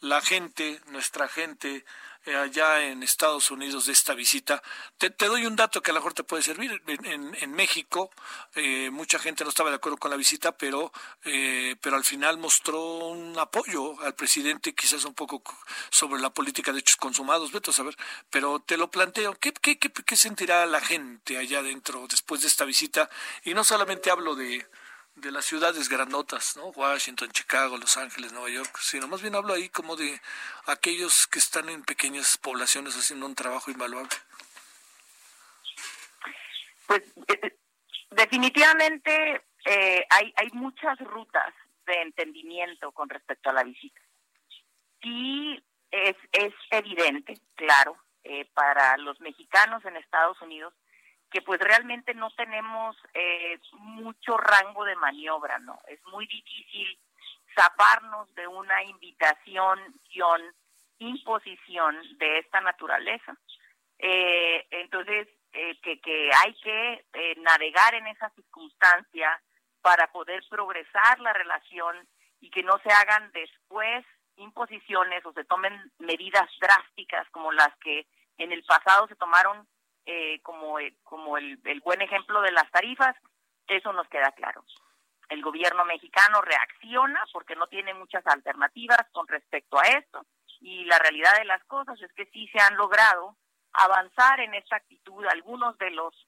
la 0.00 0.20
gente, 0.20 0.80
nuestra 0.86 1.26
gente, 1.26 1.84
eh, 2.26 2.36
allá 2.36 2.84
en 2.84 3.02
Estados 3.02 3.50
Unidos 3.50 3.86
de 3.86 3.92
esta 3.92 4.14
visita. 4.14 4.62
Te, 4.98 5.10
doy 5.10 5.46
un 5.46 5.56
dato 5.56 5.82
que 5.82 5.90
a 5.90 5.94
lo 5.94 6.00
mejor 6.00 6.12
te 6.12 6.22
puede 6.22 6.42
servir. 6.42 6.82
En, 6.86 7.34
en, 7.40 7.52
México 7.52 8.10
eh, 8.54 8.90
mucha 8.90 9.18
gente 9.18 9.42
no 9.42 9.50
estaba 9.50 9.70
de 9.70 9.76
acuerdo 9.76 9.96
con 9.96 10.10
la 10.10 10.18
visita, 10.18 10.52
pero, 10.52 10.92
eh, 11.24 11.76
pero 11.80 11.96
al 11.96 12.04
final 12.04 12.36
mostró 12.36 13.08
un 13.08 13.38
apoyo 13.38 13.98
al 14.02 14.14
presidente, 14.14 14.74
quizás 14.74 15.04
un 15.04 15.14
poco 15.14 15.42
sobre 15.90 16.20
la 16.20 16.30
política 16.30 16.72
de 16.72 16.80
hechos 16.80 16.96
consumados, 16.96 17.52
vete 17.52 17.70
a 17.70 17.72
saber, 17.72 17.96
pero 18.28 18.60
te 18.60 18.76
lo 18.76 18.90
planteo. 18.90 19.34
¿Qué, 19.34 19.52
qué, 19.52 19.78
qué, 19.78 19.90
qué 19.90 20.16
sentirá 20.16 20.66
la 20.66 20.80
gente 20.80 21.38
allá 21.38 21.60
adentro 21.60 22.06
después 22.06 22.42
de 22.42 22.48
esta 22.48 22.66
visita? 22.66 23.08
Y 23.44 23.54
no 23.54 23.64
solamente 23.64 24.10
hablo 24.10 24.34
de 24.34 24.66
de 25.14 25.32
las 25.32 25.44
ciudades 25.44 25.88
grandotas, 25.88 26.56
¿no? 26.56 26.68
Washington, 26.68 27.30
Chicago, 27.30 27.76
Los 27.76 27.96
Ángeles, 27.96 28.32
Nueva 28.32 28.48
York, 28.50 28.78
sino 28.80 29.08
más 29.08 29.20
bien 29.22 29.34
hablo 29.34 29.54
ahí 29.54 29.68
como 29.68 29.96
de 29.96 30.20
aquellos 30.66 31.26
que 31.26 31.38
están 31.38 31.68
en 31.68 31.82
pequeñas 31.82 32.38
poblaciones 32.38 32.96
haciendo 32.96 33.26
un 33.26 33.34
trabajo 33.34 33.70
invaluable. 33.70 34.10
Pues 36.86 37.02
eh, 37.28 37.58
definitivamente 38.10 39.42
eh, 39.66 40.06
hay, 40.10 40.32
hay 40.36 40.50
muchas 40.52 40.98
rutas 40.98 41.52
de 41.86 42.02
entendimiento 42.02 42.92
con 42.92 43.08
respecto 43.08 43.50
a 43.50 43.52
la 43.52 43.64
visita. 43.64 44.00
Sí 45.02 45.62
es, 45.90 46.16
es 46.32 46.54
evidente, 46.70 47.38
claro, 47.54 47.96
eh, 48.24 48.44
para 48.54 48.96
los 48.98 49.20
mexicanos 49.20 49.84
en 49.84 49.96
Estados 49.96 50.40
Unidos 50.42 50.74
que 51.30 51.42
pues 51.42 51.60
realmente 51.60 52.14
no 52.14 52.30
tenemos 52.32 52.96
eh, 53.14 53.58
mucho 53.72 54.36
rango 54.36 54.84
de 54.84 54.96
maniobra, 54.96 55.58
¿no? 55.58 55.80
Es 55.86 56.04
muy 56.06 56.26
difícil 56.26 56.98
zafarnos 57.54 58.32
de 58.34 58.46
una 58.46 58.82
invitación, 58.84 59.78
imposición 60.98 61.96
de 62.18 62.38
esta 62.38 62.60
naturaleza. 62.60 63.36
Eh, 63.98 64.66
entonces, 64.70 65.28
eh, 65.52 65.78
que, 65.80 66.00
que 66.00 66.30
hay 66.32 66.54
que 66.54 67.04
navegar 67.38 67.94
en 67.94 68.06
esa 68.08 68.30
circunstancia 68.30 69.40
para 69.82 70.10
poder 70.12 70.42
progresar 70.48 71.20
la 71.20 71.32
relación 71.32 72.08
y 72.40 72.50
que 72.50 72.62
no 72.62 72.78
se 72.78 72.92
hagan 72.92 73.30
después 73.32 74.04
imposiciones 74.36 75.24
o 75.26 75.32
se 75.32 75.44
tomen 75.44 75.92
medidas 75.98 76.48
drásticas 76.60 77.28
como 77.30 77.52
las 77.52 77.76
que 77.78 78.06
en 78.38 78.52
el 78.52 78.64
pasado 78.64 79.06
se 79.06 79.16
tomaron 79.16 79.66
eh, 80.06 80.40
como, 80.42 80.78
eh, 80.78 80.94
como 81.04 81.36
el, 81.36 81.58
buen 81.84 82.00
ejemplo 82.00 82.40
de 82.40 82.52
las 82.52 82.70
tarifas, 82.70 83.14
eso 83.66 83.92
nos 83.92 84.08
queda 84.08 84.32
claro. 84.32 84.64
El 85.28 85.42
gobierno 85.42 85.84
mexicano 85.84 86.40
reacciona 86.40 87.22
porque 87.32 87.54
no 87.54 87.66
tiene 87.68 87.94
muchas 87.94 88.26
alternativas 88.26 89.06
con 89.12 89.28
respecto 89.28 89.78
a 89.78 89.82
esto. 89.82 90.26
Y 90.60 90.84
la 90.84 90.98
realidad 90.98 91.38
de 91.38 91.44
las 91.44 91.62
cosas 91.64 92.00
es 92.02 92.12
que 92.14 92.26
sí 92.26 92.48
se 92.48 92.60
han 92.60 92.76
logrado 92.76 93.36
avanzar 93.72 94.40
en 94.40 94.54
esta 94.54 94.76
actitud 94.76 95.24
algunos 95.26 95.78
de 95.78 95.90
los 95.90 96.26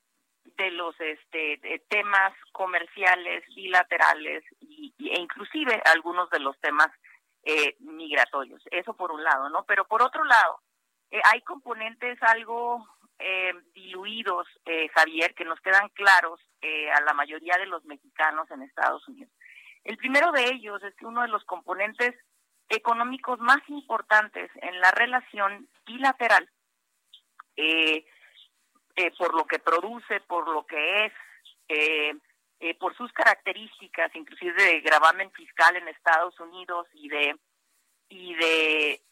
de 0.57 0.71
los 0.73 0.99
este 1.01 1.59
temas 1.89 2.33
comerciales 2.53 3.45
bilaterales 3.55 4.45
y, 4.61 4.93
e 4.99 5.21
inclusive 5.21 5.81
algunos 5.87 6.29
de 6.31 6.41
los 6.41 6.59
temas 6.61 6.89
eh, 7.45 7.77
migratorios. 7.81 8.63
Eso 8.71 8.95
por 8.95 9.11
un 9.11 9.23
lado 9.25 9.49
no 9.49 9.65
pero 9.65 9.87
por 9.87 10.03
otro 10.03 10.25
lado 10.25 10.61
hay 11.31 11.43
componentes 11.43 12.23
algo 12.23 12.87
eh, 13.25 13.53
diluidos, 13.75 14.49
eh, 14.67 14.89
Javier, 14.89 15.35
que 15.35 15.45
nos 15.45 15.61
quedan 15.61 15.89
claros 15.91 16.41
eh, 16.61 16.91
a 16.91 17.01
la 17.03 17.13
mayoría 17.13 17.57
de 17.57 17.67
los 17.67 17.85
mexicanos 17.85 18.51
en 18.51 18.63
Estados 18.63 19.07
Unidos. 19.07 19.33
El 19.85 19.97
primero 19.97 20.33
de 20.33 20.47
ellos 20.47 20.83
es 20.83 20.95
que 20.97 21.07
uno 21.07 21.23
de 21.23 21.29
los 21.29 21.45
componentes 21.45 22.17
económicos 22.69 23.39
más 23.39 23.61
importantes 23.69 24.51
en 24.57 24.81
la 24.81 24.91
relación 24.91 25.69
bilateral, 25.87 26.49
por 29.19 29.35
lo 29.35 29.45
que 29.47 29.59
produce, 29.59 30.21
por 30.21 30.49
lo 30.49 30.65
que 30.67 31.07
es, 31.07 32.77
por 32.79 32.97
sus 32.97 33.13
características, 33.13 34.15
inclusive 34.15 34.63
de 34.63 34.81
gravamen 34.81 35.31
fiscal 35.33 35.77
en 35.77 35.89
Estados 35.89 36.39
Unidos 36.41 36.87
y 36.95 37.09
de 37.09 37.37
y 38.09 38.35
de 38.35 39.03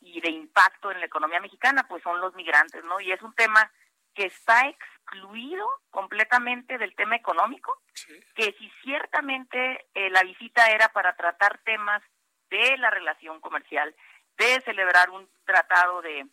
y 0.00 0.20
de 0.20 0.30
impacto 0.30 0.90
en 0.90 1.00
la 1.00 1.06
economía 1.06 1.40
mexicana, 1.40 1.86
pues 1.88 2.02
son 2.02 2.20
los 2.20 2.34
migrantes, 2.34 2.82
¿no? 2.84 3.00
Y 3.00 3.12
es 3.12 3.20
un 3.22 3.34
tema 3.34 3.70
que 4.14 4.26
está 4.26 4.68
excluido 4.68 5.66
completamente 5.90 6.78
del 6.78 6.94
tema 6.94 7.16
económico, 7.16 7.80
que 8.34 8.54
si 8.58 8.70
ciertamente 8.82 9.86
eh, 9.94 10.10
la 10.10 10.22
visita 10.22 10.70
era 10.70 10.88
para 10.88 11.14
tratar 11.16 11.58
temas 11.58 12.02
de 12.48 12.76
la 12.78 12.90
relación 12.90 13.40
comercial, 13.40 13.94
de 14.36 14.60
celebrar 14.62 15.10
un 15.10 15.28
tratado 15.44 16.02
de, 16.02 16.26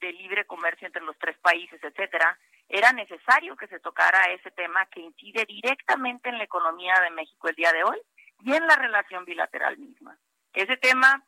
de 0.00 0.12
libre 0.12 0.46
comercio 0.46 0.86
entre 0.86 1.02
los 1.02 1.18
tres 1.18 1.36
países, 1.38 1.82
etcétera, 1.82 2.38
era 2.68 2.92
necesario 2.92 3.56
que 3.56 3.66
se 3.66 3.80
tocara 3.80 4.30
ese 4.30 4.50
tema 4.50 4.86
que 4.86 5.00
incide 5.00 5.44
directamente 5.46 6.28
en 6.28 6.38
la 6.38 6.44
economía 6.44 6.94
de 7.00 7.10
México 7.10 7.48
el 7.48 7.56
día 7.56 7.72
de 7.72 7.82
hoy 7.82 7.98
y 8.40 8.54
en 8.54 8.66
la 8.66 8.76
relación 8.76 9.24
bilateral 9.24 9.78
misma. 9.78 10.18
Ese 10.52 10.76
tema 10.76 11.24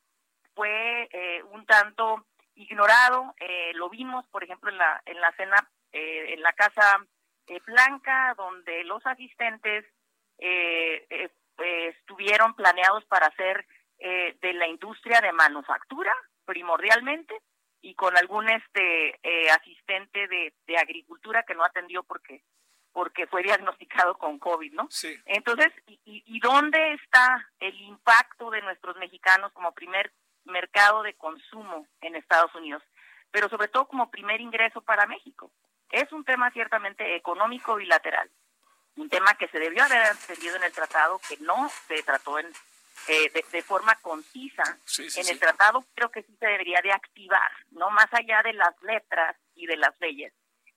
fue 0.60 1.08
eh, 1.10 1.42
un 1.52 1.64
tanto 1.64 2.26
ignorado. 2.54 3.34
Eh, 3.40 3.72
lo 3.72 3.88
vimos, 3.88 4.26
por 4.26 4.44
ejemplo, 4.44 4.68
en 4.70 4.76
la, 4.76 5.00
en 5.06 5.18
la 5.18 5.32
cena, 5.32 5.56
eh, 5.90 6.34
en 6.34 6.42
la 6.42 6.52
Casa 6.52 6.98
Blanca, 7.66 8.34
donde 8.36 8.84
los 8.84 9.04
asistentes 9.06 9.86
estuvieron 11.98 12.54
planeados 12.54 13.04
para 13.06 13.26
hacer 13.26 13.66
eh, 13.98 14.36
de 14.40 14.52
la 14.52 14.68
industria 14.68 15.20
de 15.22 15.32
manufactura 15.32 16.12
primordialmente 16.44 17.34
y 17.80 17.94
con 17.94 18.16
algún 18.16 18.48
este 18.48 19.18
eh, 19.22 19.50
asistente 19.50 20.28
de, 20.28 20.54
de, 20.66 20.76
agricultura 20.78 21.42
que 21.42 21.54
no 21.54 21.64
atendió 21.64 22.02
porque 22.02 22.42
porque 22.92 23.26
fue 23.26 23.42
diagnosticado 23.42 24.16
con 24.16 24.38
COVID, 24.38 24.72
¿no? 24.72 24.88
Sí. 24.90 25.16
Entonces, 25.26 25.72
¿y, 25.86 26.00
¿y 26.04 26.40
dónde 26.40 26.94
está 26.94 27.46
el 27.60 27.78
impacto 27.82 28.50
de 28.50 28.62
nuestros 28.62 28.96
mexicanos 28.96 29.52
como 29.52 29.72
primer 29.72 30.12
mercado 30.50 31.02
de 31.02 31.14
consumo 31.14 31.86
en 32.00 32.16
Estados 32.16 32.54
Unidos? 32.54 32.82
Pero 33.30 33.48
sobre 33.48 33.68
todo 33.68 33.86
como 33.86 34.10
primer 34.10 34.40
ingreso 34.40 34.80
para 34.80 35.06
México. 35.06 35.50
Es 35.90 36.12
un 36.12 36.24
tema 36.24 36.50
ciertamente 36.52 37.16
económico 37.16 37.76
bilateral, 37.76 38.30
un 38.96 39.08
tema 39.08 39.34
que 39.34 39.48
se 39.48 39.58
debió 39.58 39.82
haber 39.82 40.12
entendido 40.12 40.56
en 40.56 40.64
el 40.64 40.72
tratado, 40.72 41.20
que 41.28 41.36
no 41.38 41.68
se 41.88 42.02
trató 42.02 42.38
en 42.38 42.52
eh, 43.08 43.30
de, 43.52 43.62
forma 43.62 43.94
concisa 43.96 44.62
en 45.16 45.28
el 45.28 45.38
tratado, 45.38 45.84
creo 45.94 46.10
que 46.10 46.22
sí 46.22 46.36
se 46.38 46.46
debería 46.46 46.80
de 46.82 46.92
activar, 46.92 47.50
no 47.70 47.90
más 47.90 48.06
allá 48.12 48.42
de 48.42 48.52
las 48.52 48.74
letras 48.82 49.36
y 49.54 49.66
de 49.66 49.76
las 49.76 49.98
leyes, 50.00 50.32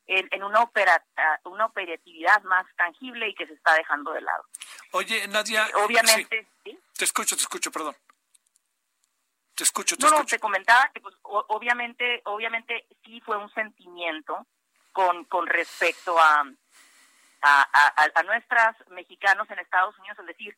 en, 0.07 0.43
una, 0.43 0.61
opera, 0.61 1.03
una 1.43 1.65
operatividad 1.65 2.41
más 2.43 2.65
tangible 2.75 3.27
y 3.29 3.35
que 3.35 3.45
se 3.45 3.53
está 3.53 3.73
dejando 3.73 4.13
de 4.13 4.21
lado. 4.21 4.45
Oye, 4.91 5.27
Nadia. 5.27 5.67
Obviamente, 5.83 6.47
Te 6.63 7.03
escucho, 7.05 7.35
te 7.35 7.41
escucho, 7.41 7.71
perdón. 7.71 7.95
Te 9.55 9.63
escucho, 9.63 9.95
te 9.95 10.01
no, 10.01 10.07
escucho. 10.07 10.23
No, 10.23 10.27
te 10.27 10.39
comentaba 10.39 10.89
que 10.93 11.01
pues, 11.01 11.15
obviamente, 11.23 12.21
obviamente 12.25 12.87
sí 13.03 13.21
fue 13.21 13.37
un 13.37 13.51
sentimiento 13.53 14.47
con, 14.91 15.25
con 15.25 15.47
respecto 15.47 16.17
a, 16.19 16.43
a, 17.41 17.61
a, 17.71 18.11
a 18.15 18.23
nuestras 18.23 18.75
mexicanos 18.89 19.49
en 19.49 19.59
Estados 19.59 19.97
Unidos, 19.99 20.17
es 20.19 20.25
decir, 20.27 20.57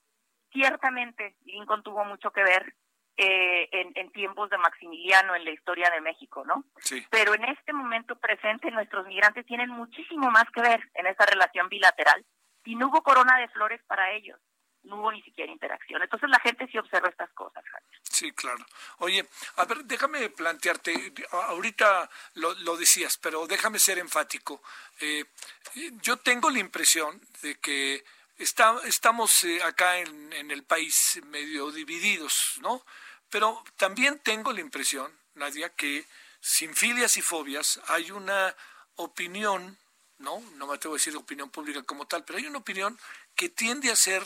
ciertamente 0.52 1.36
Lincoln 1.46 1.84
tuvo 1.84 2.06
mucho 2.06 2.32
que 2.32 2.44
ver 2.44 2.76
eh, 3.18 3.70
en, 3.72 4.12
tiempos 4.12 4.50
de 4.50 4.58
Maximiliano 4.58 5.36
en 5.36 5.46
la 5.46 5.52
historia 5.52 5.90
de 5.90 6.02
México, 6.02 6.44
¿no? 6.46 6.66
Sí. 6.80 7.06
Pero 7.10 7.34
en 7.34 7.46
este 7.46 7.72
momento 7.72 8.18
presente 8.18 8.72
nuestros 8.72 9.08
migrantes 9.08 9.46
tienen 9.46 9.70
muchísimo 9.70 10.30
más 10.32 10.46
que 10.54 10.62
ver 10.62 10.82
en 10.96 11.08
esa 11.08 11.26
relación 11.26 11.70
bilateral 11.70 12.26
y 12.66 12.76
no 12.76 12.88
hubo 12.88 13.04
corona 13.04 13.38
de 13.38 13.48
flores 13.50 13.82
para 13.88 14.12
ellos, 14.12 14.38
no 14.86 14.98
hubo 14.98 15.12
ni 15.12 15.22
siquiera 15.22 15.52
interacción. 15.52 16.02
Entonces 16.02 16.30
la 16.30 16.40
gente 16.40 16.68
sí 16.72 16.78
observa 16.78 17.10
estas 17.10 17.30
cosas, 17.32 17.64
Javier. 17.66 18.02
Sí, 18.04 18.32
claro. 18.32 18.66
Oye, 19.00 19.28
a 19.58 19.66
ver, 19.66 19.84
déjame 19.86 20.30
plantearte, 20.30 21.14
ahorita 21.32 22.10
lo, 22.36 22.54
lo 22.56 22.78
decías, 22.78 23.18
pero 23.18 23.48
déjame 23.48 23.80
ser 23.80 24.00
enfático. 24.00 24.62
Eh, 25.00 25.26
yo 26.02 26.18
tengo 26.18 26.50
la 26.50 26.60
impresión 26.60 27.22
de 27.42 27.60
que 27.60 28.04
Está, 28.38 28.76
estamos 28.84 29.46
eh, 29.46 29.64
acá 29.64 30.00
en, 30.00 30.34
en, 30.34 30.52
el 30.52 30.64
país 30.64 31.22
medio 31.28 31.72
divididos, 31.72 32.56
¿no? 32.60 32.86
Pero 33.30 33.64
también 33.78 34.20
tengo 34.20 34.52
la 34.52 34.60
impresión, 34.60 35.10
Nadia, 35.36 35.70
que 35.70 36.06
sin 36.42 36.76
filias 36.76 37.16
y 37.16 37.22
fobias 37.22 37.80
hay 37.88 38.12
una 38.12 38.54
opinión, 38.96 39.78
¿no? 40.18 40.42
No 40.56 40.68
me 40.68 40.76
atrevo 40.76 40.96
a 40.96 40.98
decir 40.98 41.16
opinión 41.16 41.50
pública 41.50 41.84
como 41.84 42.08
tal, 42.08 42.26
pero 42.26 42.38
hay 42.38 42.46
una 42.46 42.60
opinión 42.60 43.00
que 43.36 43.48
tiende 43.48 43.90
a 43.90 43.96
ser 43.96 44.22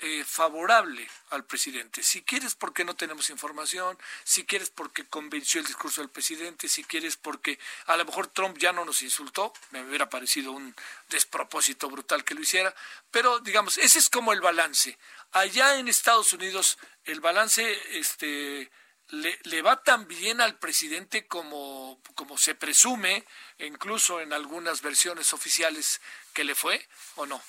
eh, 0.00 0.24
favorable 0.24 1.08
al 1.30 1.44
presidente. 1.44 2.02
Si 2.04 2.22
quieres 2.22 2.54
porque 2.54 2.84
no 2.84 2.94
tenemos 2.94 3.30
información, 3.30 3.98
si 4.22 4.44
quieres 4.44 4.70
porque 4.70 5.04
convenció 5.06 5.60
el 5.60 5.66
discurso 5.66 6.00
del 6.00 6.10
presidente, 6.10 6.68
si 6.68 6.84
quieres 6.84 7.16
porque 7.16 7.58
a 7.86 7.96
lo 7.96 8.04
mejor 8.04 8.28
Trump 8.28 8.56
ya 8.58 8.72
no 8.72 8.84
nos 8.84 9.02
insultó, 9.02 9.52
me 9.70 9.82
hubiera 9.82 10.08
parecido 10.08 10.52
un 10.52 10.74
despropósito 11.08 11.90
brutal 11.90 12.22
que 12.24 12.34
lo 12.34 12.42
hiciera, 12.42 12.72
pero 13.10 13.40
digamos, 13.40 13.76
ese 13.78 13.98
es 13.98 14.08
como 14.08 14.32
el 14.32 14.40
balance. 14.40 14.96
Allá 15.32 15.78
en 15.78 15.88
Estados 15.88 16.32
Unidos 16.32 16.78
el 17.04 17.20
balance 17.20 17.98
este 17.98 18.70
le, 19.08 19.38
le, 19.44 19.62
va 19.62 19.82
tan 19.82 20.06
bien 20.06 20.40
al 20.40 20.58
presidente 20.58 21.26
como, 21.26 22.00
como 22.14 22.36
se 22.36 22.54
presume, 22.54 23.24
incluso 23.58 24.20
en 24.20 24.32
algunas 24.32 24.82
versiones 24.82 25.32
oficiales 25.32 26.00
que 26.34 26.44
le 26.44 26.54
fue, 26.54 26.86
¿o 27.16 27.26
no? 27.26 27.42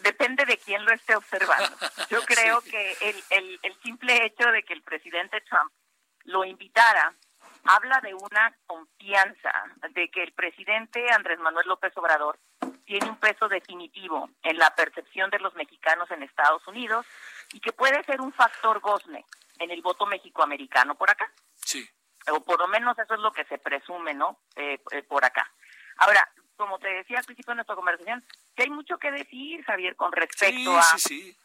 Depende 0.00 0.44
de 0.44 0.58
quién 0.58 0.84
lo 0.84 0.92
esté 0.92 1.14
observando. 1.16 1.76
Yo 2.08 2.22
creo 2.26 2.60
que 2.62 2.92
el, 3.00 3.24
el, 3.30 3.60
el 3.62 3.82
simple 3.82 4.24
hecho 4.24 4.50
de 4.50 4.62
que 4.62 4.72
el 4.72 4.82
presidente 4.82 5.40
Trump 5.42 5.72
lo 6.24 6.44
invitara 6.44 7.14
habla 7.64 8.00
de 8.00 8.14
una 8.14 8.56
confianza 8.66 9.52
de 9.90 10.10
que 10.10 10.22
el 10.22 10.32
presidente 10.32 11.10
Andrés 11.10 11.38
Manuel 11.38 11.68
López 11.68 11.92
Obrador 11.96 12.38
tiene 12.84 13.08
un 13.08 13.16
peso 13.16 13.48
definitivo 13.48 14.30
en 14.42 14.58
la 14.58 14.74
percepción 14.74 15.30
de 15.30 15.38
los 15.38 15.54
mexicanos 15.54 16.10
en 16.10 16.22
Estados 16.22 16.66
Unidos 16.66 17.06
y 17.52 17.60
que 17.60 17.72
puede 17.72 18.02
ser 18.04 18.20
un 18.20 18.32
factor 18.32 18.80
gozne 18.80 19.24
en 19.58 19.70
el 19.70 19.82
voto 19.82 20.06
mexicoamericano 20.06 20.94
por 20.96 21.10
acá. 21.10 21.30
Sí. 21.54 21.88
O 22.30 22.40
por 22.42 22.58
lo 22.58 22.68
menos 22.68 22.98
eso 22.98 23.14
es 23.14 23.20
lo 23.20 23.32
que 23.32 23.44
se 23.44 23.58
presume, 23.58 24.14
¿no? 24.14 24.40
Eh, 24.56 24.80
eh, 24.90 25.02
por 25.02 25.24
acá. 25.24 25.50
Ahora, 25.98 26.28
como 26.60 26.78
te 26.78 26.88
decía 26.88 27.18
al 27.18 27.24
principio 27.24 27.52
de 27.52 27.56
nuestra 27.56 27.74
conversación, 27.74 28.22
que 28.54 28.64
hay 28.64 28.70
mucho 28.70 28.98
que 28.98 29.10
decir, 29.10 29.64
Javier, 29.64 29.96
con 29.96 30.12
respecto 30.12 30.78
a, 30.78 30.84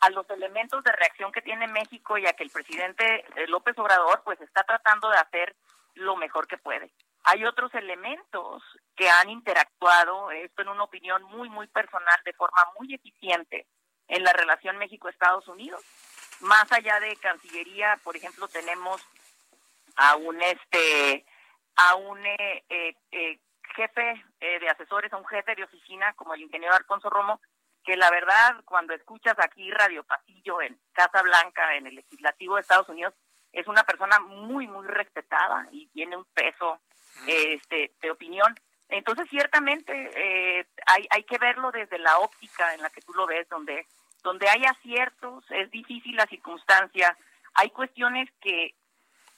a 0.02 0.10
los 0.10 0.30
elementos 0.30 0.84
de 0.84 0.92
reacción 0.92 1.32
que 1.32 1.42
tiene 1.42 1.68
México 1.68 2.18
y 2.18 2.28
a 2.28 2.34
que 2.34 2.44
el 2.44 2.50
presidente 2.50 3.24
eh, 3.38 3.48
López 3.48 3.78
Obrador 3.80 4.24
pues 4.26 4.42
está 4.42 4.64
tratando 4.64 5.10
de 5.10 5.18
hacer 5.18 5.56
lo 5.94 6.18
mejor 6.18 6.48
que 6.48 6.58
puede. 6.58 6.92
Hay 7.24 7.46
otros 7.46 7.74
elementos 7.76 8.62
que 8.94 9.10
han 9.10 9.30
interactuado, 9.30 10.32
esto 10.32 10.64
en 10.64 10.68
una 10.68 10.84
opinión 10.84 11.24
muy, 11.24 11.50
muy 11.50 11.68
personal, 11.68 12.20
de 12.26 12.34
forma 12.34 12.62
muy 12.78 12.94
eficiente 12.94 13.66
en 14.10 14.22
la 14.22 14.34
relación 14.34 14.78
México-Estados 14.78 15.48
Unidos. 15.48 15.82
Más 16.42 16.70
allá 16.74 17.00
de 17.00 17.16
Cancillería, 17.16 18.02
por 18.04 18.18
ejemplo, 18.18 18.50
tenemos 18.50 19.02
a 19.96 20.18
un 20.18 20.42
este 20.42 21.26
a 21.78 21.96
un 21.96 22.26
eh, 22.26 22.66
eh, 22.70 23.40
jefe 23.76 24.26
eh, 24.40 24.60
de 24.60 24.70
asesores, 24.70 25.12
a 25.14 25.18
un 25.18 25.28
jefe 25.28 25.56
de 25.56 25.64
oficina 25.64 26.14
como 26.14 26.34
el 26.34 26.42
ingeniero 26.42 26.74
Alfonso 26.76 27.10
Romo, 27.10 27.40
que 27.84 27.96
la 27.96 28.10
verdad, 28.10 28.64
cuando 28.66 28.94
escuchas 28.94 29.36
aquí 29.38 29.70
Radio 29.72 30.04
Pasillo 30.04 30.62
en 30.62 30.80
Casa 30.92 31.22
Blanca, 31.22 31.76
en 31.76 31.88
el 31.88 31.96
legislativo 31.96 32.56
de 32.56 32.62
Estados 32.62 32.90
Unidos, 32.90 33.14
es 33.52 33.68
una 33.68 33.84
persona 33.84 34.20
muy, 34.20 34.68
muy 34.68 34.88
respetada 34.88 35.68
y 35.72 35.88
tiene 35.88 36.18
un 36.18 36.26
peso 36.34 36.82
este, 37.28 37.94
de 38.02 38.12
opinión. 38.12 38.54
Entonces, 38.90 39.28
ciertamente, 39.30 39.94
eh, 40.16 40.68
hay, 40.88 41.08
hay 41.10 41.24
que 41.24 41.38
verlo 41.38 41.72
desde 41.72 42.00
la 42.00 42.18
óptica 42.20 42.74
en 42.74 42.82
la 42.82 42.90
que 42.90 43.02
tú 43.02 43.14
lo 43.14 43.26
ves, 43.26 43.48
donde, 43.50 43.88
donde 44.24 44.50
hay 44.50 44.66
aciertos, 44.66 45.46
es 45.52 45.72
difícil 45.72 46.16
la 46.16 46.26
circunstancia, 46.26 47.18
hay 47.54 47.70
cuestiones 47.70 48.30
que, 48.42 48.76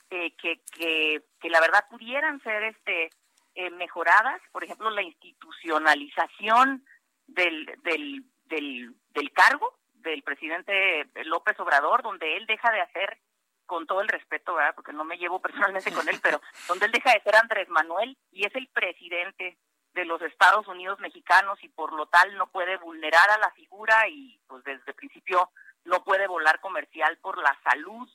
eh, 0.09 0.35
que, 0.37 0.61
que, 0.71 1.21
que 1.39 1.49
la 1.49 1.59
verdad 1.59 1.85
pudieran 1.89 2.41
ser 2.41 2.63
este 2.63 3.09
eh, 3.57 3.71
mejoradas, 3.71 4.39
por 4.51 4.63
ejemplo, 4.63 4.91
la 4.91 5.01
institucionalización 5.01 6.85
del, 7.25 7.65
del, 7.81 8.23
del, 8.45 8.93
del 9.15 9.31
cargo 9.33 9.75
del 9.95 10.21
presidente 10.21 11.09
López 11.25 11.59
Obrador, 11.59 12.03
donde 12.03 12.37
él 12.37 12.45
deja 12.45 12.71
de 12.71 12.81
hacer, 12.81 13.17
con 13.65 13.87
todo 13.87 14.01
el 14.01 14.07
respeto, 14.07 14.53
¿verdad? 14.53 14.75
porque 14.75 14.93
no 14.93 15.03
me 15.03 15.17
llevo 15.17 15.41
personalmente 15.41 15.91
con 15.91 16.07
él, 16.07 16.19
pero 16.21 16.39
donde 16.67 16.85
él 16.85 16.91
deja 16.91 17.11
de 17.13 17.21
ser 17.21 17.35
Andrés 17.35 17.67
Manuel 17.69 18.15
y 18.31 18.45
es 18.45 18.55
el 18.55 18.67
presidente 18.67 19.57
de 19.95 20.05
los 20.05 20.21
Estados 20.21 20.67
Unidos 20.67 20.99
mexicanos 20.99 21.57
y 21.63 21.69
por 21.69 21.93
lo 21.93 22.05
tal 22.05 22.37
no 22.37 22.45
puede 22.51 22.77
vulnerar 22.77 23.27
a 23.31 23.39
la 23.39 23.49
figura 23.53 24.07
y 24.07 24.39
pues 24.45 24.63
desde 24.65 24.83
el 24.85 24.93
principio 24.93 25.49
no 25.83 26.03
puede 26.03 26.27
volar 26.27 26.59
comercial 26.61 27.17
por 27.17 27.39
la 27.39 27.59
salud 27.63 28.07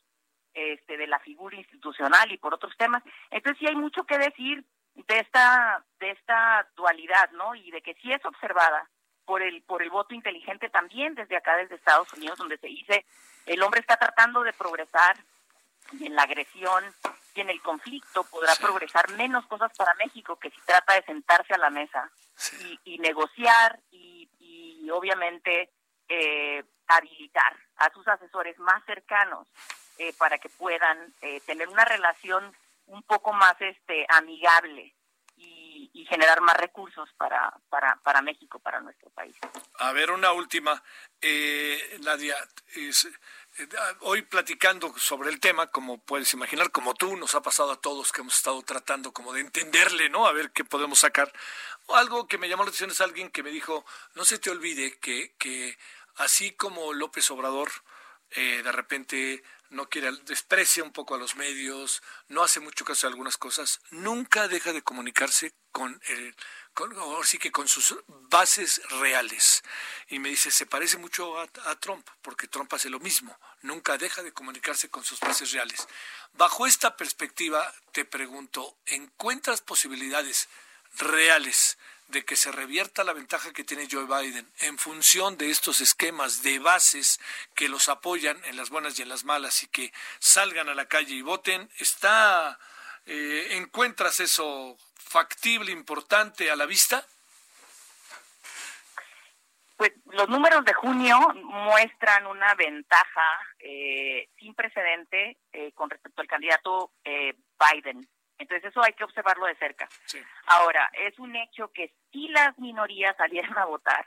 este, 0.54 0.96
de 0.96 1.06
la 1.08 1.18
figura 1.18 1.56
institucional 1.56 2.30
y 2.30 2.38
por 2.38 2.54
otros 2.54 2.76
temas. 2.76 3.02
Entonces 3.30 3.58
sí 3.58 3.66
hay 3.66 3.74
mucho 3.74 4.04
que 4.04 4.18
decir, 4.18 4.64
de 4.94 5.18
esta 5.18 5.84
de 5.98 6.10
esta 6.10 6.68
dualidad, 6.76 7.30
¿no? 7.32 7.54
Y 7.54 7.70
de 7.70 7.82
que 7.82 7.94
si 7.94 8.12
es 8.12 8.24
observada 8.24 8.88
por 9.24 9.42
el 9.42 9.62
por 9.62 9.82
el 9.82 9.90
voto 9.90 10.14
inteligente 10.14 10.68
también 10.68 11.14
desde 11.14 11.36
acá 11.36 11.56
desde 11.56 11.76
Estados 11.76 12.12
Unidos 12.12 12.38
donde 12.38 12.58
se 12.58 12.66
dice 12.66 13.04
el 13.46 13.62
hombre 13.62 13.80
está 13.80 13.96
tratando 13.96 14.42
de 14.42 14.52
progresar 14.52 15.16
y 15.92 16.06
en 16.06 16.16
la 16.16 16.22
agresión 16.22 16.84
y 17.34 17.40
en 17.40 17.50
el 17.50 17.62
conflicto 17.62 18.24
podrá 18.24 18.54
progresar 18.56 19.10
menos 19.12 19.46
cosas 19.46 19.72
para 19.76 19.94
México 19.94 20.38
que 20.38 20.50
si 20.50 20.60
trata 20.62 20.94
de 20.94 21.04
sentarse 21.04 21.54
a 21.54 21.58
la 21.58 21.70
mesa 21.70 22.10
y, 22.84 22.98
negociar 22.98 23.78
y, 23.90 24.28
y 24.38 24.90
obviamente 24.90 25.70
eh, 26.08 26.64
habilitar 26.88 27.56
a 27.76 27.90
sus 27.92 28.06
asesores 28.06 28.58
más 28.58 28.84
cercanos 28.84 29.46
eh, 29.98 30.12
para 30.18 30.38
que 30.38 30.48
puedan 30.48 31.14
eh, 31.22 31.40
tener 31.46 31.68
una 31.68 31.84
relación 31.84 32.54
un 32.92 33.02
poco 33.04 33.32
más 33.32 33.56
este 33.60 34.06
amigable 34.08 34.94
y, 35.36 36.06
generar 36.08 36.42
más 36.42 36.56
recursos 36.56 37.08
para, 37.16 37.54
para, 37.70 37.96
para, 38.02 38.20
México, 38.20 38.58
para 38.58 38.80
nuestro 38.80 39.08
país. 39.10 39.34
A 39.78 39.92
ver, 39.92 40.10
una 40.10 40.32
última. 40.32 40.82
Eh, 41.22 41.98
Nadia, 42.02 42.36
eh, 42.76 42.90
hoy 44.00 44.22
platicando 44.22 44.92
sobre 44.98 45.30
el 45.30 45.40
tema, 45.40 45.68
como 45.68 46.04
puedes 46.04 46.34
imaginar, 46.34 46.70
como 46.70 46.92
tú, 46.94 47.16
nos 47.16 47.34
ha 47.34 47.40
pasado 47.40 47.72
a 47.72 47.80
todos 47.80 48.12
que 48.12 48.20
hemos 48.20 48.36
estado 48.36 48.60
tratando 48.62 49.12
como 49.12 49.32
de 49.32 49.40
entenderle, 49.40 50.10
¿no? 50.10 50.26
A 50.26 50.32
ver 50.32 50.50
qué 50.52 50.64
podemos 50.64 50.98
sacar. 50.98 51.32
Algo 51.88 52.28
que 52.28 52.36
me 52.36 52.48
llamó 52.48 52.64
la 52.64 52.68
atención 52.68 52.90
es 52.90 53.00
alguien 53.00 53.30
que 53.30 53.42
me 53.42 53.50
dijo, 53.50 53.86
no 54.14 54.24
se 54.24 54.38
te 54.38 54.50
olvide 54.50 54.98
que, 54.98 55.34
que 55.38 55.78
así 56.16 56.52
como 56.52 56.92
López 56.92 57.30
Obrador 57.30 57.70
eh, 58.34 58.62
de 58.62 58.72
repente 58.72 59.42
no 59.72 59.88
quiere, 59.88 60.12
desprecia 60.26 60.84
un 60.84 60.92
poco 60.92 61.14
a 61.14 61.18
los 61.18 61.34
medios, 61.34 62.02
no 62.28 62.42
hace 62.42 62.60
mucho 62.60 62.84
caso 62.84 63.06
de 63.06 63.12
algunas 63.12 63.38
cosas, 63.38 63.80
nunca 63.90 64.46
deja 64.46 64.72
de 64.72 64.82
comunicarse 64.82 65.54
con 65.72 66.00
el, 66.08 66.36
con, 66.74 66.94
sí 67.24 67.38
que 67.38 67.50
con 67.50 67.68
sus 67.68 67.96
bases 68.06 68.82
reales. 69.00 69.62
Y 70.08 70.18
me 70.18 70.28
dice, 70.28 70.50
se 70.50 70.66
parece 70.66 70.98
mucho 70.98 71.38
a, 71.40 71.48
a, 71.64 71.80
Trump, 71.80 72.06
porque 72.20 72.48
Trump 72.48 72.72
hace 72.74 72.90
lo 72.90 73.00
mismo, 73.00 73.36
nunca 73.62 73.96
deja 73.98 74.22
de 74.22 74.32
comunicarse 74.32 74.90
con 74.90 75.04
sus 75.04 75.20
bases 75.20 75.52
reales. 75.52 75.88
Bajo 76.34 76.66
esta 76.66 76.96
perspectiva, 76.96 77.72
te 77.92 78.04
pregunto, 78.04 78.76
¿encuentras 78.86 79.62
posibilidades 79.62 80.48
reales 80.96 81.78
de 82.12 82.24
que 82.24 82.36
se 82.36 82.52
revierta 82.52 83.02
la 83.02 83.14
ventaja 83.14 83.52
que 83.52 83.64
tiene 83.64 83.88
Joe 83.90 84.04
Biden 84.04 84.46
en 84.60 84.78
función 84.78 85.36
de 85.38 85.50
estos 85.50 85.80
esquemas 85.80 86.42
de 86.42 86.58
bases 86.58 87.18
que 87.56 87.68
los 87.68 87.88
apoyan 87.88 88.38
en 88.44 88.56
las 88.56 88.70
buenas 88.70 88.98
y 88.98 89.02
en 89.02 89.08
las 89.08 89.24
malas 89.24 89.62
y 89.62 89.66
que 89.66 89.92
salgan 90.20 90.68
a 90.68 90.74
la 90.74 90.86
calle 90.86 91.14
y 91.14 91.22
voten, 91.22 91.68
está 91.78 92.58
eh, 93.06 93.56
encuentras 93.56 94.20
eso 94.20 94.76
factible, 94.96 95.72
importante 95.72 96.50
a 96.50 96.56
la 96.56 96.66
vista? 96.66 97.04
Pues 99.76 99.92
los 100.04 100.28
números 100.28 100.64
de 100.64 100.74
junio 100.74 101.18
muestran 101.34 102.26
una 102.26 102.54
ventaja 102.54 103.40
eh, 103.58 104.28
sin 104.38 104.54
precedente 104.54 105.38
eh, 105.52 105.72
con 105.72 105.90
respecto 105.90 106.20
al 106.20 106.28
candidato 106.28 106.92
Biden. 107.04 108.06
Entonces 108.42 108.70
eso 108.70 108.82
hay 108.82 108.92
que 108.92 109.04
observarlo 109.04 109.46
de 109.46 109.54
cerca. 109.54 109.88
Ahora, 110.46 110.90
es 110.94 111.16
un 111.20 111.34
hecho 111.36 111.70
que 111.72 111.94
si 112.10 112.26
las 112.28 112.58
minorías 112.58 113.16
salieran 113.16 113.56
a 113.56 113.66
votar, 113.66 114.06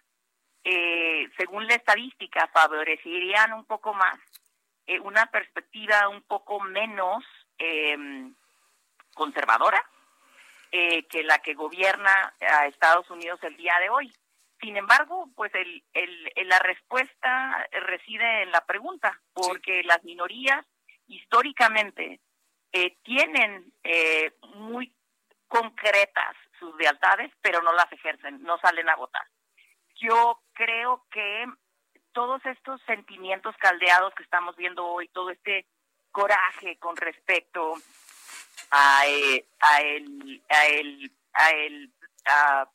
eh, 0.64 1.30
según 1.38 1.66
la 1.68 1.76
estadística, 1.76 2.48
favorecerían 2.48 3.54
un 3.54 3.66
poco 3.66 3.94
más 3.94 4.20
eh, 4.88 5.00
una 5.00 5.28
perspectiva 5.28 6.10
un 6.10 6.22
poco 6.24 6.60
menos 6.60 7.24
em, 7.58 8.36
conservadora 9.14 9.82
eh, 10.72 11.06
que 11.08 11.24
la 11.24 11.40
que 11.40 11.54
gobierna 11.54 12.34
a 12.42 12.68
Estados 12.68 13.10
Unidos 13.10 13.40
el 13.44 13.56
día 13.56 13.80
de 13.80 13.90
hoy. 13.90 14.14
Sin 14.60 14.76
embargo, 14.76 15.30
pues 15.36 15.54
el, 15.56 15.82
el, 15.94 16.50
la 16.50 16.60
respuesta 16.60 17.68
reside 17.72 18.44
en 18.44 18.52
la 18.52 18.66
pregunta, 18.66 19.22
porque 19.34 19.84
las 19.84 20.04
minorías 20.04 20.66
históricamente 21.08 22.20
eh, 22.78 22.98
tienen 23.04 23.72
eh, 23.86 24.34
muy 24.56 24.94
concretas 25.48 26.36
sus 26.60 26.76
lealtades, 26.76 27.32
pero 27.42 27.62
no 27.62 27.72
las 27.72 27.90
ejercen, 27.90 28.44
no 28.44 28.58
salen 28.58 28.90
a 28.90 28.98
votar. 28.98 29.26
Yo 29.96 30.42
creo 30.52 31.06
que 31.10 31.46
todos 32.12 32.46
estos 32.46 32.82
sentimientos 32.82 33.56
caldeados 33.60 34.14
que 34.16 34.24
estamos 34.24 34.58
viendo 34.58 34.86
hoy, 34.86 35.08
todo 35.08 35.30
este 35.30 35.66
coraje 36.12 36.78
con 36.78 36.98
respecto 36.98 37.76
a, 38.72 39.08
eh, 39.08 39.46
a 39.62 39.82
el, 39.82 40.44
a 40.50 40.66
el, 40.66 41.12
a 41.32 41.50
el 41.52 41.94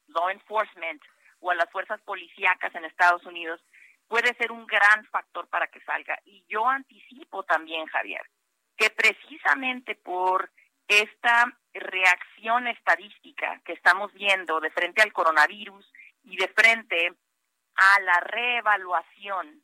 law 0.08 0.30
enforcement 0.30 1.02
o 1.40 1.50
a 1.50 1.54
las 1.56 1.70
fuerzas 1.70 2.00
policíacas 2.06 2.74
en 2.74 2.86
Estados 2.86 3.26
Unidos, 3.26 3.62
puede 4.08 4.32
ser 4.36 4.50
un 4.50 4.66
gran 4.66 5.04
factor 5.08 5.46
para 5.48 5.66
que 5.66 5.82
salga. 5.82 6.18
Y 6.24 6.42
yo 6.48 6.66
anticipo 6.66 7.42
también, 7.42 7.84
Javier, 7.88 8.22
que 8.80 8.88
precisamente 8.88 9.94
por 9.94 10.50
esta 10.88 11.54
reacción 11.74 12.66
estadística 12.66 13.60
que 13.62 13.74
estamos 13.74 14.10
viendo 14.14 14.58
de 14.58 14.70
frente 14.70 15.02
al 15.02 15.12
coronavirus 15.12 15.86
y 16.24 16.38
de 16.38 16.48
frente 16.48 17.12
a 17.74 18.00
la 18.00 18.20
reevaluación 18.20 19.62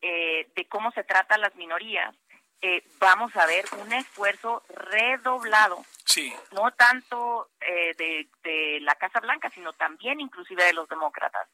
eh, 0.00 0.50
de 0.56 0.66
cómo 0.66 0.92
se 0.92 1.04
tratan 1.04 1.42
las 1.42 1.54
minorías, 1.56 2.14
eh, 2.62 2.82
vamos 2.98 3.36
a 3.36 3.44
ver 3.44 3.66
un 3.82 3.92
esfuerzo 3.92 4.62
redoblado, 4.70 5.84
sí. 6.06 6.32
no 6.52 6.70
tanto 6.70 7.50
eh, 7.60 7.94
de, 7.98 8.28
de 8.42 8.78
la 8.80 8.94
Casa 8.94 9.20
Blanca, 9.20 9.50
sino 9.50 9.74
también 9.74 10.20
inclusive 10.20 10.64
de 10.64 10.72
los 10.72 10.88
demócratas, 10.88 11.46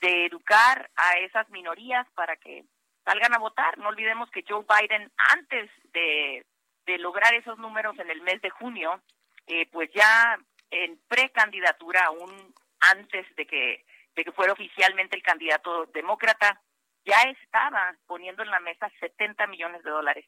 de 0.00 0.26
educar 0.26 0.90
a 0.96 1.18
esas 1.20 1.48
minorías 1.50 2.08
para 2.16 2.36
que 2.36 2.64
salgan 3.04 3.34
a 3.34 3.38
votar. 3.38 3.78
No 3.78 3.88
olvidemos 3.88 4.28
que 4.32 4.44
Joe 4.46 4.66
Biden, 4.68 5.12
antes 5.32 5.70
de 5.92 6.44
de 6.86 6.98
lograr 6.98 7.34
esos 7.34 7.58
números 7.58 7.98
en 7.98 8.10
el 8.10 8.22
mes 8.22 8.40
de 8.42 8.50
junio, 8.50 9.02
eh, 9.46 9.68
pues 9.70 9.90
ya 9.92 10.38
en 10.70 10.98
precandidatura, 11.08 12.06
aún 12.06 12.54
antes 12.80 13.26
de 13.36 13.46
que, 13.46 13.84
de 14.14 14.24
que 14.24 14.32
fuera 14.32 14.52
oficialmente 14.52 15.16
el 15.16 15.22
candidato 15.22 15.86
demócrata, 15.86 16.60
ya 17.04 17.22
estaba 17.22 17.94
poniendo 18.06 18.42
en 18.42 18.50
la 18.50 18.60
mesa 18.60 18.90
70 19.00 19.46
millones 19.46 19.82
de 19.82 19.90
dólares 19.90 20.26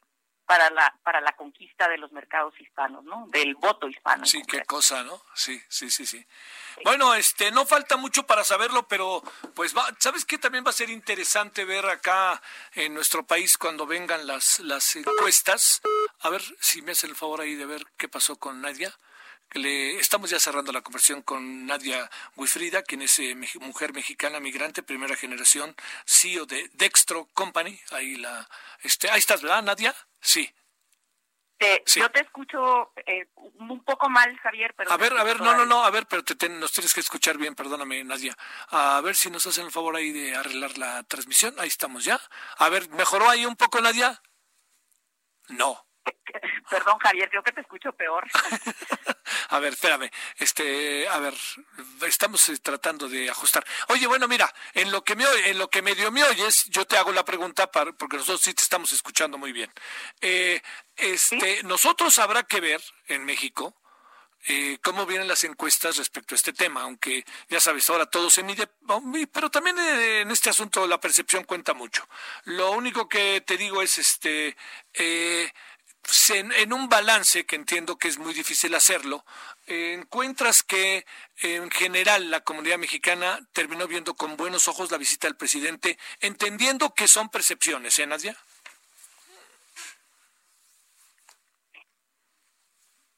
para 0.49 0.71
la 0.71 0.91
para 1.03 1.21
la 1.21 1.33
conquista 1.33 1.87
de 1.87 1.99
los 1.99 2.11
mercados 2.11 2.59
hispanos, 2.59 3.03
¿no? 3.03 3.27
Del 3.27 3.53
voto 3.53 3.87
hispano. 3.87 4.25
Sí, 4.25 4.41
qué 4.47 4.65
cosa, 4.65 5.03
¿no? 5.03 5.21
Sí, 5.35 5.61
sí, 5.69 5.91
sí, 5.91 6.07
sí. 6.07 6.25
Bueno, 6.83 7.13
este 7.13 7.51
no 7.51 7.67
falta 7.67 7.97
mucho 7.97 8.25
para 8.25 8.43
saberlo, 8.43 8.87
pero 8.87 9.21
pues 9.53 9.77
va, 9.77 9.87
¿sabes 9.99 10.25
qué 10.25 10.39
también 10.39 10.65
va 10.65 10.71
a 10.71 10.73
ser 10.73 10.89
interesante 10.89 11.65
ver 11.65 11.85
acá 11.85 12.41
en 12.73 12.95
nuestro 12.95 13.27
país 13.27 13.59
cuando 13.59 13.85
vengan 13.85 14.25
las 14.25 14.57
las 14.61 14.95
encuestas? 14.95 15.83
A 16.21 16.29
ver 16.29 16.41
si 16.59 16.81
me 16.81 16.93
hace 16.93 17.05
el 17.05 17.15
favor 17.15 17.41
ahí 17.41 17.53
de 17.53 17.67
ver 17.67 17.85
qué 17.95 18.07
pasó 18.07 18.35
con 18.37 18.59
Nadia. 18.59 18.91
Le, 19.53 19.99
estamos 19.99 20.29
ya 20.29 20.39
cerrando 20.39 20.71
la 20.71 20.81
conversación 20.81 21.21
con 21.23 21.65
Nadia 21.65 22.09
Wifrida, 22.35 22.83
quien 22.83 23.01
es 23.01 23.17
eh, 23.19 23.35
mujer 23.61 23.93
mexicana 23.93 24.39
migrante, 24.39 24.83
primera 24.83 25.15
generación, 25.15 25.75
CEO 26.05 26.45
de 26.45 26.69
Dextro 26.73 27.27
Company. 27.33 27.79
Ahí 27.91 28.15
la, 28.15 28.47
este, 28.81 29.09
ahí 29.09 29.19
estás, 29.19 29.41
¿verdad, 29.41 29.63
Nadia? 29.63 29.95
Sí. 30.21 30.53
Yo 31.85 32.09
te 32.09 32.21
escucho 32.21 32.93
eh, 33.05 33.27
un 33.35 33.83
poco 33.83 34.09
mal, 34.09 34.37
Javier, 34.39 34.73
pero... 34.77 34.91
A 34.91 34.97
ver, 34.97 35.13
a 35.17 35.23
ver, 35.23 35.41
no, 35.41 35.53
no, 35.53 35.65
no, 35.65 35.83
a 35.83 35.89
ver, 35.89 36.05
pero 36.07 36.23
te 36.23 36.47
nos 36.47 36.71
tienes 36.71 36.93
que 36.93 37.01
escuchar 37.01 37.37
bien, 37.37 37.53
perdóname, 37.53 38.01
Nadia. 38.05 38.37
A 38.69 39.01
ver 39.01 39.15
si 39.15 39.29
nos 39.29 39.45
hacen 39.45 39.65
el 39.65 39.71
favor 39.71 39.95
ahí 39.95 40.11
de 40.11 40.35
arreglar 40.35 40.77
la 40.77 41.03
transmisión. 41.03 41.53
Ahí 41.59 41.67
estamos 41.67 42.05
ya. 42.05 42.19
A 42.57 42.69
ver, 42.69 42.89
¿mejoró 42.91 43.29
ahí 43.29 43.45
un 43.45 43.57
poco, 43.57 43.81
Nadia? 43.81 44.21
No. 45.49 45.85
Perdón, 46.69 46.97
Javier, 46.99 47.29
creo 47.29 47.43
que 47.43 47.51
te 47.51 47.61
escucho 47.61 47.91
peor. 47.93 48.25
a 49.49 49.59
ver, 49.59 49.73
espérame. 49.73 50.09
Este, 50.37 51.07
a 51.07 51.19
ver, 51.19 51.33
estamos 52.07 52.47
eh, 52.49 52.57
tratando 52.59 53.07
de 53.07 53.29
ajustar. 53.29 53.65
Oye, 53.87 54.07
bueno, 54.07 54.27
mira, 54.27 54.53
en 54.73 54.91
lo 54.91 55.03
que 55.03 55.15
me 55.15 55.25
en 55.45 55.57
lo 55.57 55.69
que 55.69 55.81
medio 55.81 56.11
me 56.11 56.23
oyes, 56.23 56.65
yo 56.69 56.85
te 56.85 56.97
hago 56.97 57.11
la 57.11 57.25
pregunta 57.25 57.71
para, 57.71 57.91
porque 57.93 58.17
nosotros 58.17 58.41
sí 58.41 58.53
te 58.53 58.63
estamos 58.63 58.91
escuchando 58.91 59.37
muy 59.37 59.51
bien. 59.51 59.71
Eh, 60.21 60.61
este, 60.95 61.63
nosotros 61.63 62.17
habrá 62.19 62.43
que 62.43 62.59
ver 62.59 62.81
en 63.07 63.25
México 63.25 63.75
eh, 64.47 64.79
cómo 64.81 65.05
vienen 65.05 65.27
las 65.27 65.43
encuestas 65.43 65.97
respecto 65.97 66.33
a 66.33 66.37
este 66.37 66.53
tema, 66.53 66.83
aunque 66.83 67.25
ya 67.49 67.59
sabes, 67.59 67.89
ahora 67.89 68.05
todo 68.05 68.29
se 68.29 68.41
mide, 68.41 68.69
pero 69.33 69.51
también 69.51 69.77
en 69.77 70.31
este 70.31 70.49
asunto 70.49 70.87
la 70.87 70.99
percepción 70.99 71.43
cuenta 71.43 71.73
mucho. 71.73 72.07
Lo 72.45 72.71
único 72.71 73.09
que 73.09 73.41
te 73.41 73.57
digo 73.57 73.81
es, 73.81 73.97
este, 73.97 74.55
eh, 74.93 75.51
en, 76.29 76.73
un 76.73 76.89
balance, 76.89 77.45
que 77.45 77.55
entiendo 77.55 77.97
que 77.97 78.07
es 78.07 78.17
muy 78.17 78.33
difícil 78.33 78.73
hacerlo, 78.75 79.25
eh, 79.67 79.93
encuentras 79.93 80.63
que 80.63 81.05
en 81.41 81.69
general 81.71 82.29
la 82.29 82.41
comunidad 82.41 82.77
mexicana 82.77 83.39
terminó 83.53 83.87
viendo 83.87 84.15
con 84.15 84.37
buenos 84.37 84.67
ojos 84.67 84.91
la 84.91 84.97
visita 84.97 85.27
del 85.27 85.37
presidente, 85.37 85.97
entendiendo 86.19 86.93
que 86.93 87.07
son 87.07 87.29
percepciones, 87.29 87.97
¿eh, 87.99 88.07
Nadia? 88.07 88.35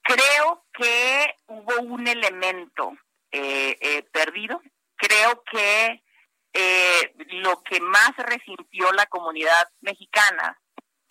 Creo 0.03 0.65
que 0.73 1.35
hubo 1.47 1.81
un 1.81 2.07
elemento 2.07 2.97
eh, 3.31 3.77
eh, 3.79 4.03
perdido. 4.11 4.61
Creo 4.95 5.43
que 5.43 6.03
lo 7.43 7.63
que 7.63 7.79
más 7.79 8.11
resintió 8.17 8.91
la 8.91 9.05
comunidad 9.05 9.69
mexicana 9.79 10.60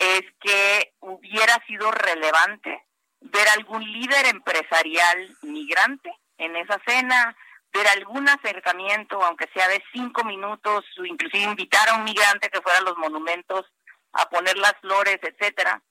es 0.01 0.23
que 0.41 0.95
hubiera 1.01 1.63
sido 1.67 1.91
relevante 1.91 2.87
ver 3.21 3.47
algún 3.49 3.85
líder 3.85 4.27
empresarial 4.27 5.37
migrante 5.43 6.11
en 6.39 6.57
esa 6.57 6.81
cena, 6.87 7.37
ver 7.71 7.87
algún 7.87 8.27
acercamiento, 8.27 9.23
aunque 9.23 9.47
sea 9.53 9.69
de 9.69 9.85
cinco 9.93 10.25
minutos, 10.25 10.87
o 10.99 11.05
inclusive 11.05 11.45
invitar 11.45 11.87
a 11.91 11.97
un 11.97 12.05
migrante 12.05 12.49
que 12.49 12.63
fuera 12.63 12.79
a 12.79 12.83
los 12.83 12.97
monumentos 12.97 13.67
a 14.13 14.29
poner 14.31 14.57
las 14.57 14.73
flores, 14.81 15.19
etcétera. 15.21 15.83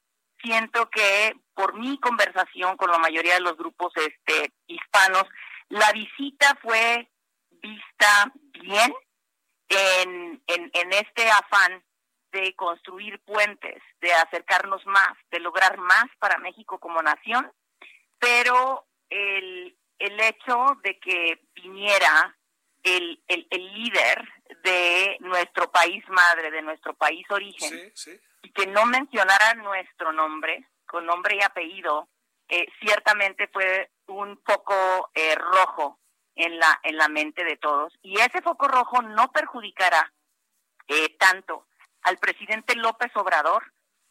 Siento 0.41 0.89
que 0.89 1.35
por 1.53 1.75
mi 1.75 1.99
conversación 1.99 2.77
con 2.77 2.89
la 2.89 2.97
mayoría 2.97 3.35
de 3.35 3.41
los 3.41 3.57
grupos 3.57 3.93
este 3.95 4.51
hispanos, 4.65 5.25
la 5.69 5.91
visita 5.91 6.57
fue 6.63 7.11
vista 7.61 8.31
bien 8.53 8.91
en, 9.67 10.41
en, 10.47 10.71
en 10.73 10.93
este 10.93 11.29
afán 11.29 11.83
de 12.31 12.55
construir 12.55 13.19
puentes, 13.21 13.81
de 14.01 14.13
acercarnos 14.13 14.85
más, 14.85 15.17
de 15.31 15.39
lograr 15.39 15.77
más 15.77 16.05
para 16.19 16.37
México 16.37 16.79
como 16.79 17.01
nación, 17.01 17.51
pero 18.19 18.85
el, 19.09 19.77
el 19.97 20.19
hecho 20.19 20.77
de 20.83 20.99
que 20.99 21.41
viniera 21.53 22.37
el, 22.83 23.21
el, 23.27 23.47
el 23.49 23.73
líder 23.73 24.27
de 24.63 25.17
nuestro 25.21 25.71
país, 25.71 26.03
madre, 26.09 26.51
de 26.51 26.61
nuestro 26.61 26.93
país 26.93 27.25
origen, 27.29 27.91
y 28.41 28.51
que 28.51 28.67
no 28.67 28.85
mencionara 28.85 29.53
nuestro 29.55 30.13
nombre, 30.13 30.67
con 30.85 31.05
nombre 31.05 31.35
y 31.35 31.43
apellido, 31.43 32.09
eh, 32.47 32.67
ciertamente 32.79 33.47
fue 33.47 33.91
un 34.07 34.41
foco 34.43 35.11
eh, 35.13 35.35
rojo 35.35 35.99
en 36.35 36.57
la, 36.57 36.79
en 36.83 36.97
la 36.97 37.07
mente 37.09 37.43
de 37.43 37.57
todos. 37.57 37.93
Y 38.01 38.19
ese 38.19 38.41
foco 38.41 38.67
rojo 38.67 39.01
no 39.01 39.31
perjudicará 39.31 40.11
eh, 40.87 41.15
tanto 41.17 41.67
al 42.03 42.17
presidente 42.17 42.75
López 42.75 43.11
Obrador 43.15 43.63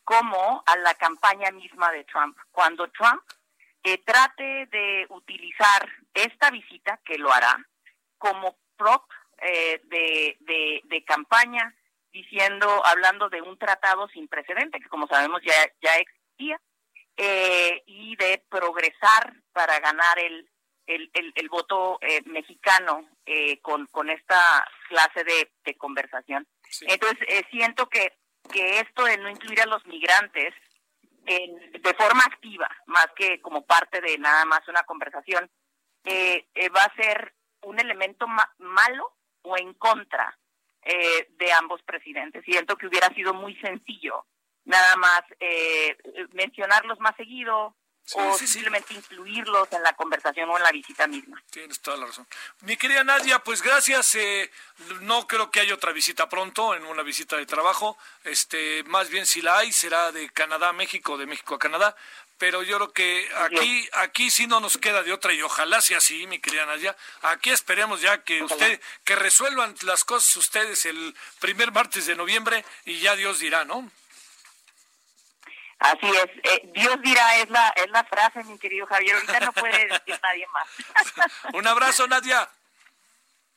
como 0.04 0.62
a 0.66 0.76
la 0.78 0.94
campaña 0.94 1.50
misma 1.50 1.90
de 1.92 2.04
Trump. 2.04 2.36
Cuando 2.50 2.88
Trump 2.90 3.22
trate 4.04 4.66
de 4.66 5.06
utilizar 5.08 5.88
esta 6.12 6.50
visita, 6.50 7.00
que 7.04 7.16
lo 7.16 7.32
hará, 7.32 7.56
como 8.18 8.58
prop 8.76 9.10
de, 9.40 10.36
de, 10.40 10.80
de 10.84 11.04
campaña, 11.04 11.74
diciendo, 12.12 12.84
hablando 12.84 13.28
de 13.28 13.42
un 13.42 13.58
tratado 13.58 14.08
sin 14.08 14.28
precedente, 14.28 14.80
que 14.80 14.88
como 14.88 15.06
sabemos 15.06 15.40
ya, 15.42 15.54
ya 15.80 15.94
existía, 15.96 16.60
eh, 17.16 17.82
y 17.86 18.16
de 18.16 18.42
progresar 18.48 19.34
para 19.52 19.78
ganar 19.80 20.18
el, 20.18 20.48
el, 20.86 21.10
el, 21.34 21.48
voto 21.48 21.98
eh, 22.00 22.22
mexicano 22.26 23.08
eh, 23.26 23.60
con, 23.60 23.86
con 23.86 24.08
esta 24.08 24.66
clase 24.88 25.24
de 25.24 25.76
conversación. 25.76 26.46
Entonces, 26.82 27.26
siento 27.50 27.88
que, 27.88 28.12
que 28.52 28.80
esto 28.80 29.04
de 29.04 29.18
no 29.18 29.30
incluir 29.30 29.60
a 29.60 29.66
los 29.66 29.84
migrantes 29.86 30.54
en, 31.26 31.72
de 31.72 31.94
forma 31.94 32.24
activa, 32.24 32.68
más 32.86 33.08
que 33.16 33.40
como 33.40 33.64
parte 33.64 34.00
de 34.00 34.18
nada 34.18 34.44
más 34.44 34.66
una 34.68 34.82
conversación, 34.84 35.50
va 36.06 36.82
a 36.82 36.94
ser 36.96 37.34
un 37.62 37.78
elemento 37.78 38.26
malo 38.58 39.16
o 39.42 39.58
en 39.58 39.74
contra 39.74 40.38
de 40.82 41.52
ambos 41.52 41.82
presidentes. 41.82 42.44
Siento 42.44 42.76
que 42.76 42.86
hubiera 42.86 43.08
sido 43.14 43.34
muy 43.34 43.54
sencillo 43.56 44.24
nada 44.68 44.96
más 44.96 45.22
eh, 45.40 45.96
mencionarlos 46.32 47.00
más 47.00 47.16
seguido 47.16 47.74
o 48.14 48.38
simplemente 48.38 48.94
incluirlos 48.94 49.68
en 49.72 49.82
la 49.82 49.92
conversación 49.94 50.48
o 50.50 50.56
en 50.56 50.62
la 50.62 50.72
visita 50.72 51.06
misma. 51.06 51.42
Tienes 51.50 51.80
toda 51.80 51.96
la 51.96 52.06
razón. 52.06 52.26
Mi 52.60 52.76
querida 52.76 53.04
Nadia, 53.04 53.38
pues 53.40 53.62
gracias. 53.62 54.14
Eh, 54.14 54.50
no 55.00 55.26
creo 55.26 55.50
que 55.50 55.60
haya 55.60 55.74
otra 55.74 55.92
visita 55.92 56.28
pronto, 56.28 56.74
en 56.74 56.84
una 56.84 57.02
visita 57.02 57.36
de 57.36 57.46
trabajo. 57.46 57.98
Este, 58.24 58.82
más 58.84 59.10
bien 59.10 59.26
si 59.26 59.42
la 59.42 59.58
hay, 59.58 59.72
será 59.72 60.12
de 60.12 60.28
Canadá 60.30 60.70
a 60.70 60.72
México, 60.72 61.18
de 61.18 61.26
México 61.26 61.54
a 61.54 61.58
Canadá. 61.58 61.96
Pero 62.38 62.62
yo 62.62 62.76
creo 62.76 62.92
que 62.92 63.28
aquí, 63.36 63.88
aquí 63.94 64.30
sí 64.30 64.46
no 64.46 64.60
nos 64.60 64.78
queda 64.78 65.02
de 65.02 65.12
otra 65.12 65.32
y 65.32 65.42
ojalá 65.42 65.82
sea 65.82 65.98
así, 65.98 66.24
mi 66.28 66.38
querida 66.38 66.66
Nadia. 66.66 66.96
Aquí 67.22 67.50
esperemos 67.50 68.00
ya 68.00 68.22
que 68.22 68.44
usted, 68.44 68.80
que 69.02 69.16
resuelvan 69.16 69.74
las 69.82 70.04
cosas 70.04 70.36
ustedes 70.36 70.86
el 70.86 71.16
primer 71.40 71.72
martes 71.72 72.06
de 72.06 72.14
noviembre 72.14 72.64
y 72.84 73.00
ya 73.00 73.16
Dios 73.16 73.40
dirá, 73.40 73.64
¿no? 73.64 73.90
Así 75.78 76.06
es, 76.06 76.26
eh, 76.42 76.70
Dios 76.74 77.00
dirá, 77.02 77.36
es 77.36 77.48
la, 77.50 77.68
es 77.76 77.88
la 77.90 78.04
frase, 78.04 78.42
mi 78.44 78.58
querido 78.58 78.86
Javier, 78.86 79.14
ahorita 79.14 79.40
no 79.40 79.52
puede 79.52 79.86
decir 79.86 80.20
nadie 80.22 80.46
más. 80.48 80.68
Un 81.54 81.66
abrazo, 81.66 82.06
Nadia. 82.08 82.48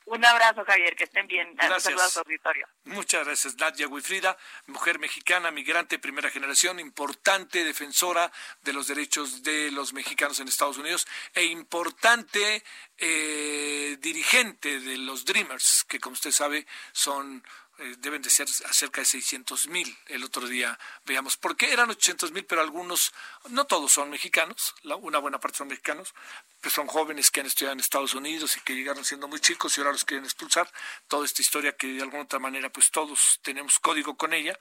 Un 0.05 0.25
abrazo, 0.25 0.65
Javier, 0.65 0.95
que 0.95 1.05
estén 1.05 1.25
bien. 1.25 1.55
Gracias. 1.55 2.17
auditorio. 2.17 2.67
Muchas 2.83 3.25
gracias, 3.25 3.55
Nadia 3.55 3.87
Wifrida, 3.87 4.37
mujer 4.67 4.99
mexicana, 4.99 5.51
migrante 5.51 5.99
primera 5.99 6.29
generación, 6.29 6.79
importante 6.79 7.63
defensora 7.63 8.31
de 8.61 8.73
los 8.73 8.87
derechos 8.87 9.41
de 9.41 9.71
los 9.71 9.93
mexicanos 9.93 10.39
en 10.39 10.47
Estados 10.47 10.77
Unidos 10.77 11.07
e 11.33 11.45
importante 11.45 12.63
eh, 12.97 13.97
dirigente 14.01 14.79
de 14.79 14.97
los 14.97 15.23
Dreamers, 15.23 15.85
que 15.87 15.99
como 15.99 16.15
usted 16.15 16.31
sabe 16.31 16.67
son 16.91 17.41
eh, 17.81 17.95
deben 17.99 18.21
de 18.21 18.29
ser 18.29 18.47
cerca 18.47 19.01
de 19.01 19.05
600 19.05 19.67
mil. 19.67 19.97
El 20.07 20.23
otro 20.23 20.47
día 20.47 20.77
veamos, 21.05 21.37
porque 21.37 21.71
eran 21.71 21.89
800 21.89 22.31
mil, 22.31 22.45
pero 22.45 22.61
algunos, 22.61 23.11
no 23.49 23.65
todos 23.65 23.91
son 23.91 24.09
mexicanos, 24.09 24.75
una 25.01 25.19
buena 25.19 25.39
parte 25.39 25.57
son 25.57 25.67
mexicanos, 25.67 26.13
pues 26.61 26.73
son 26.73 26.87
jóvenes 26.87 27.31
que 27.31 27.39
han 27.39 27.47
estudiado 27.47 27.73
en 27.73 27.79
Estados 27.79 28.13
Unidos 28.13 28.55
y 28.57 28.61
que 28.61 28.75
llegaron 28.75 29.03
siendo 29.03 29.27
muy 29.27 29.39
chicos 29.39 29.77
y 29.77 29.81
ahora 29.81 29.93
los 29.93 30.05
quieren 30.05 30.25
expulsar. 30.25 30.71
Toda 31.07 31.25
esta 31.25 31.41
historia 31.41 31.75
que 31.75 31.87
de 31.87 32.01
alguna 32.01 32.23
otra 32.23 32.39
manera, 32.39 32.71
pues 32.71 32.91
todos 32.91 33.39
tenemos 33.41 33.79
código 33.79 34.15
con 34.15 34.33
ella. 34.33 34.57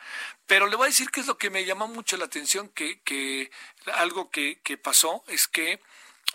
Pero 0.47 0.67
le 0.67 0.77
voy 0.77 0.87
a 0.87 0.89
decir 0.89 1.11
que 1.11 1.21
es 1.21 1.27
lo 1.27 1.37
que 1.37 1.51
me 1.51 1.65
llamó 1.65 1.89
mucho 1.89 2.17
la 2.17 2.25
atención, 2.25 2.69
que, 2.71 3.01
que 3.03 3.51
algo 3.95 4.31
que, 4.31 4.61
que 4.63 4.79
pasó 4.79 5.25
es 5.29 5.47
que 5.47 5.81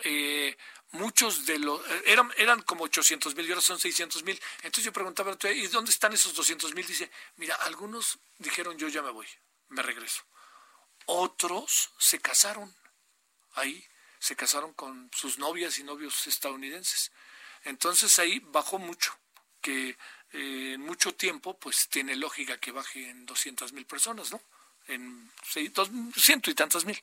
eh, 0.03 0.57
muchos 0.95 1.45
de 1.45 1.59
los, 1.59 1.79
eh, 1.89 2.03
eran, 2.07 2.31
eran 2.37 2.61
como 2.61 2.85
800 2.85 3.35
mil 3.35 3.45
y 3.45 3.49
ahora 3.51 3.61
son 3.61 3.79
600 3.79 4.23
mil. 4.23 4.41
Entonces 4.57 4.85
yo 4.85 4.93
preguntaba, 4.93 5.37
¿y 5.53 5.67
dónde 5.67 5.91
están 5.91 6.13
esos 6.13 6.33
200 6.33 6.73
mil? 6.73 6.85
Dice, 6.85 7.09
mira, 7.37 7.55
algunos 7.55 8.19
dijeron, 8.39 8.77
yo 8.77 8.87
ya 8.87 9.01
me 9.01 9.11
voy, 9.11 9.27
me 9.69 9.81
regreso. 9.81 10.23
Otros 11.05 11.91
se 11.99 12.19
casaron 12.19 12.75
ahí, 13.53 13.85
se 14.19 14.35
casaron 14.35 14.73
con 14.73 15.09
sus 15.13 15.37
novias 15.37 15.77
y 15.77 15.83
novios 15.83 16.27
estadounidenses. 16.27 17.11
Entonces 17.63 18.17
ahí 18.19 18.39
bajó 18.39 18.79
mucho, 18.79 19.17
que 19.61 19.97
eh, 20.31 20.73
en 20.73 20.81
mucho 20.81 21.13
tiempo 21.13 21.57
pues 21.57 21.87
tiene 21.89 22.15
lógica 22.15 22.57
que 22.57 22.71
baje 22.71 23.09
en 23.09 23.25
200 23.25 23.73
mil 23.73 23.85
personas, 23.85 24.31
¿no? 24.31 24.41
En 24.87 25.31
ciento 25.45 26.49
y 26.49 26.53
tantos 26.53 26.85
mil. 26.85 27.01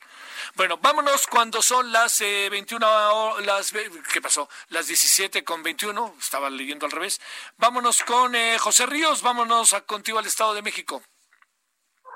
Bueno, 0.55 0.79
vámonos 0.79 1.27
cuando 1.27 1.63
son 1.63 1.93
las 1.93 2.21
eh, 2.21 2.49
21, 2.51 3.41
las, 3.41 3.73
¿qué 4.13 4.21
pasó? 4.21 4.49
Las 4.69 4.87
17 4.89 5.45
con 5.45 5.63
21, 5.63 6.17
estaba 6.19 6.51
leyendo 6.51 6.87
al 6.87 6.93
revés. 6.93 7.21
Vámonos 7.57 8.03
con 8.03 8.35
eh, 8.35 8.59
José 8.59 8.87
Ríos, 8.87 9.23
vámonos 9.23 9.73
a, 9.73 9.83
contigo 9.83 10.19
al 10.19 10.27
Estado 10.27 10.55
de 10.55 10.63
México. 10.63 11.03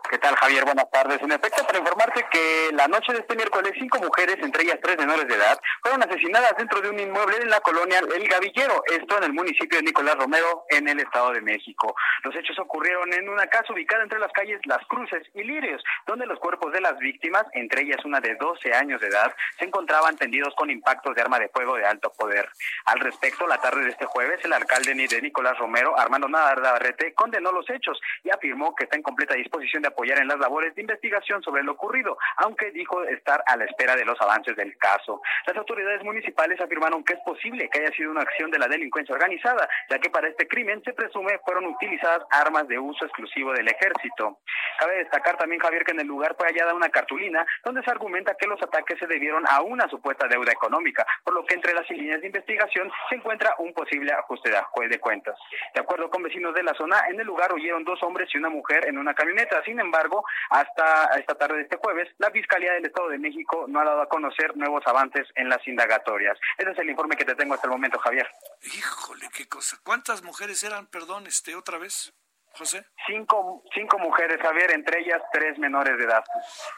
¿Qué 0.09 0.19
tal, 0.19 0.37
Javier? 0.37 0.65
Buenas 0.65 0.89
tardes. 0.91 1.21
En 1.21 1.33
efecto, 1.33 1.67
para 1.67 1.79
informarte 1.81 2.25
que 2.31 2.71
la 2.73 2.87
noche 2.87 3.13
de 3.13 3.19
este 3.19 3.35
miércoles, 3.35 3.73
cinco 3.77 3.99
mujeres, 3.99 4.37
entre 4.41 4.63
ellas 4.63 4.79
tres 4.81 4.97
menores 4.99 5.27
de 5.27 5.35
edad, 5.35 5.59
fueron 5.83 6.01
asesinadas 6.03 6.55
dentro 6.57 6.81
de 6.81 6.91
un 6.91 7.01
inmueble 7.01 7.39
en 7.43 7.51
la 7.51 7.61
colonia 7.61 7.99
El 7.99 8.29
Gavillero, 8.29 8.85
esto 8.87 9.19
en 9.19 9.25
el 9.25 9.33
municipio 9.33 9.79
de 9.79 9.85
Nicolás 9.85 10.15
Romero, 10.15 10.65
en 10.71 10.89
el 10.89 11.01
Estado 11.01 11.33
de 11.33 11.41
México. 11.41 11.95
Los 12.23 12.37
hechos 12.37 12.57
ocurrieron 12.61 13.13
en 13.15 13.29
una 13.29 13.49
casa 13.49 13.73
ubicada 13.73 14.05
entre 14.05 14.21
las 14.21 14.31
calles 14.33 14.61
Las 14.67 14.87
Cruces 14.87 15.27
y 15.35 15.43
Lirios, 15.43 15.83
donde 16.07 16.27
los 16.27 16.39
cuerpos 16.39 16.73
de 16.73 16.81
las 16.81 16.97
víctimas, 16.99 17.45
entre 17.55 17.83
ellas 17.83 18.05
una 18.05 18.21
de 18.21 18.37
12 18.37 18.73
años 18.75 19.01
de 19.01 19.09
edad, 19.09 19.35
se 19.59 19.65
encontraban 19.65 20.17
tendidos 20.17 20.55
con 20.55 20.71
impactos 20.71 21.17
de 21.17 21.23
arma 21.23 21.41
de 21.41 21.49
fuego 21.49 21.77
de 21.77 21.85
alto 21.85 22.13
poder. 22.17 22.49
Al 22.85 23.01
respecto, 23.01 23.47
la 23.49 23.59
tarde 23.59 23.83
de 23.83 23.91
este 23.91 24.07
jueves, 24.07 24.39
el 24.45 24.53
alcalde 24.53 24.95
de 24.95 25.23
Nicolás 25.23 25.59
Romero, 25.59 25.99
Armando 25.99 26.29
Navarrete, 26.29 27.13
condenó 27.15 27.51
los 27.51 27.69
hechos 27.71 28.01
y 28.23 28.31
afirmó 28.31 28.73
que 28.75 28.85
está 28.85 28.97
en 28.97 29.03
completa 29.03 29.35
disposición 29.35 29.83
de 29.83 29.96
apoyar 29.97 30.21
en 30.21 30.29
las 30.29 30.39
labores 30.39 30.75
de 30.75 30.83
investigación 30.83 31.43
sobre 31.43 31.63
lo 31.63 31.73
ocurrido, 31.73 32.19
aunque 32.37 32.71
dijo 32.71 33.03
estar 33.05 33.43
a 33.47 33.57
la 33.57 33.65
espera 33.65 33.97
de 33.97 34.05
los 34.05 34.21
avances 34.21 34.55
del 34.57 34.77
caso. 34.77 35.23
Las 35.47 35.57
autoridades 35.57 36.05
municipales 36.05 36.61
afirmaron 36.61 37.03
que 37.03 37.15
es 37.15 37.21
posible 37.21 37.69
que 37.71 37.81
haya 37.81 37.91
sido 37.93 38.11
una 38.11 38.21
acción 38.21 38.51
de 38.51 38.59
la 38.59 38.69
delincuencia 38.69 39.15
organizada, 39.15 39.69
ya 39.89 39.99
que 39.99 40.11
para 40.11 40.29
este 40.29 40.47
crimen 40.47 40.83
se 40.85 40.93
presume 40.93 41.39
fueron 41.45 41.65
utilizadas 41.67 42.23
armas 42.31 42.69
de 42.69 42.79
uso 42.79 43.07
exclusivo 43.07 43.53
del 43.53 43.69
ejército. 43.69 44.39
Cabe 44.79 44.99
destacar 44.99 45.39
también, 45.39 45.61
Javier, 45.61 45.85
que 45.85 45.93
en 45.93 46.01
el 46.01 46.07
lugar 46.07 46.37
fue 46.37 46.47
hallada 46.49 46.75
una 46.75 46.91
cartulina 46.91 47.47
donde 47.65 47.83
se 47.83 47.91
argumenta 47.91 48.37
que 48.39 48.47
los 48.47 48.63
ataques 48.63 48.99
se 48.99 49.07
debieron 49.07 49.45
a 49.49 49.63
una 49.63 49.89
supuesta 49.89 50.29
deuda 50.29 50.53
económica, 50.53 51.07
por 51.25 51.33
lo 51.33 51.45
que 51.47 51.55
entre 51.55 51.73
las 51.73 51.89
líneas 51.89 52.21
de 52.21 52.27
investigación 52.27 52.91
se 53.09 53.17
encuentra 53.17 53.55
un 53.59 53.73
posible 53.73 54.13
ajuste 54.13 54.51
de 54.51 55.01
cuentas. 55.01 55.39
De 55.75 55.81
acuerdo 55.81 56.11
con 56.11 56.23
vecinos 56.23 56.55
de 56.55 56.63
la 56.63 56.75
zona, 56.75 57.03
en 57.09 57.19
el 57.19 57.27
lugar 57.27 57.53
huyeron 57.53 57.85
dos 57.85 58.03
hombres 58.03 58.29
y 58.33 58.39
una 58.39 58.49
mujer 58.49 58.87
en 58.87 58.99
una 58.99 59.15
camioneta. 59.15 59.63
Sin 59.65 59.81
embargo, 59.87 60.25
hasta 60.51 61.19
esta 61.19 61.35
tarde 61.35 61.57
de 61.57 61.63
este 61.63 61.77
jueves, 61.77 62.09
la 62.19 62.31
Fiscalía 62.31 62.73
del 62.73 62.87
Estado 62.87 63.09
de 63.09 63.19
México 63.19 63.67
no 63.69 63.81
ha 63.81 63.85
dado 63.85 64.03
a 64.03 64.09
conocer 64.09 64.57
nuevos 64.57 64.87
avances 64.87 65.27
en 65.35 65.49
las 65.49 65.67
indagatorias. 65.67 66.39
Ese 66.59 66.71
es 66.71 66.79
el 66.79 66.91
informe 66.91 67.17
que 67.17 67.25
te 67.25 67.35
tengo 67.35 67.55
hasta 67.55 67.67
el 67.67 67.73
momento, 67.73 67.99
Javier. 67.99 68.29
Híjole, 68.63 69.29
qué 69.35 69.49
cosa. 69.49 69.79
¿Cuántas 69.83 70.23
mujeres 70.23 70.63
eran, 70.63 70.87
perdón, 70.87 71.27
este, 71.27 71.55
otra 71.55 71.79
vez? 71.79 72.13
José? 72.53 72.87
Cinco, 73.07 73.63
cinco 73.75 73.99
mujeres, 73.99 74.41
Javier, 74.41 74.71
entre 74.71 75.01
ellas 75.01 75.21
tres 75.33 75.59
menores 75.59 75.99
de 75.99 76.05
edad. 76.05 76.25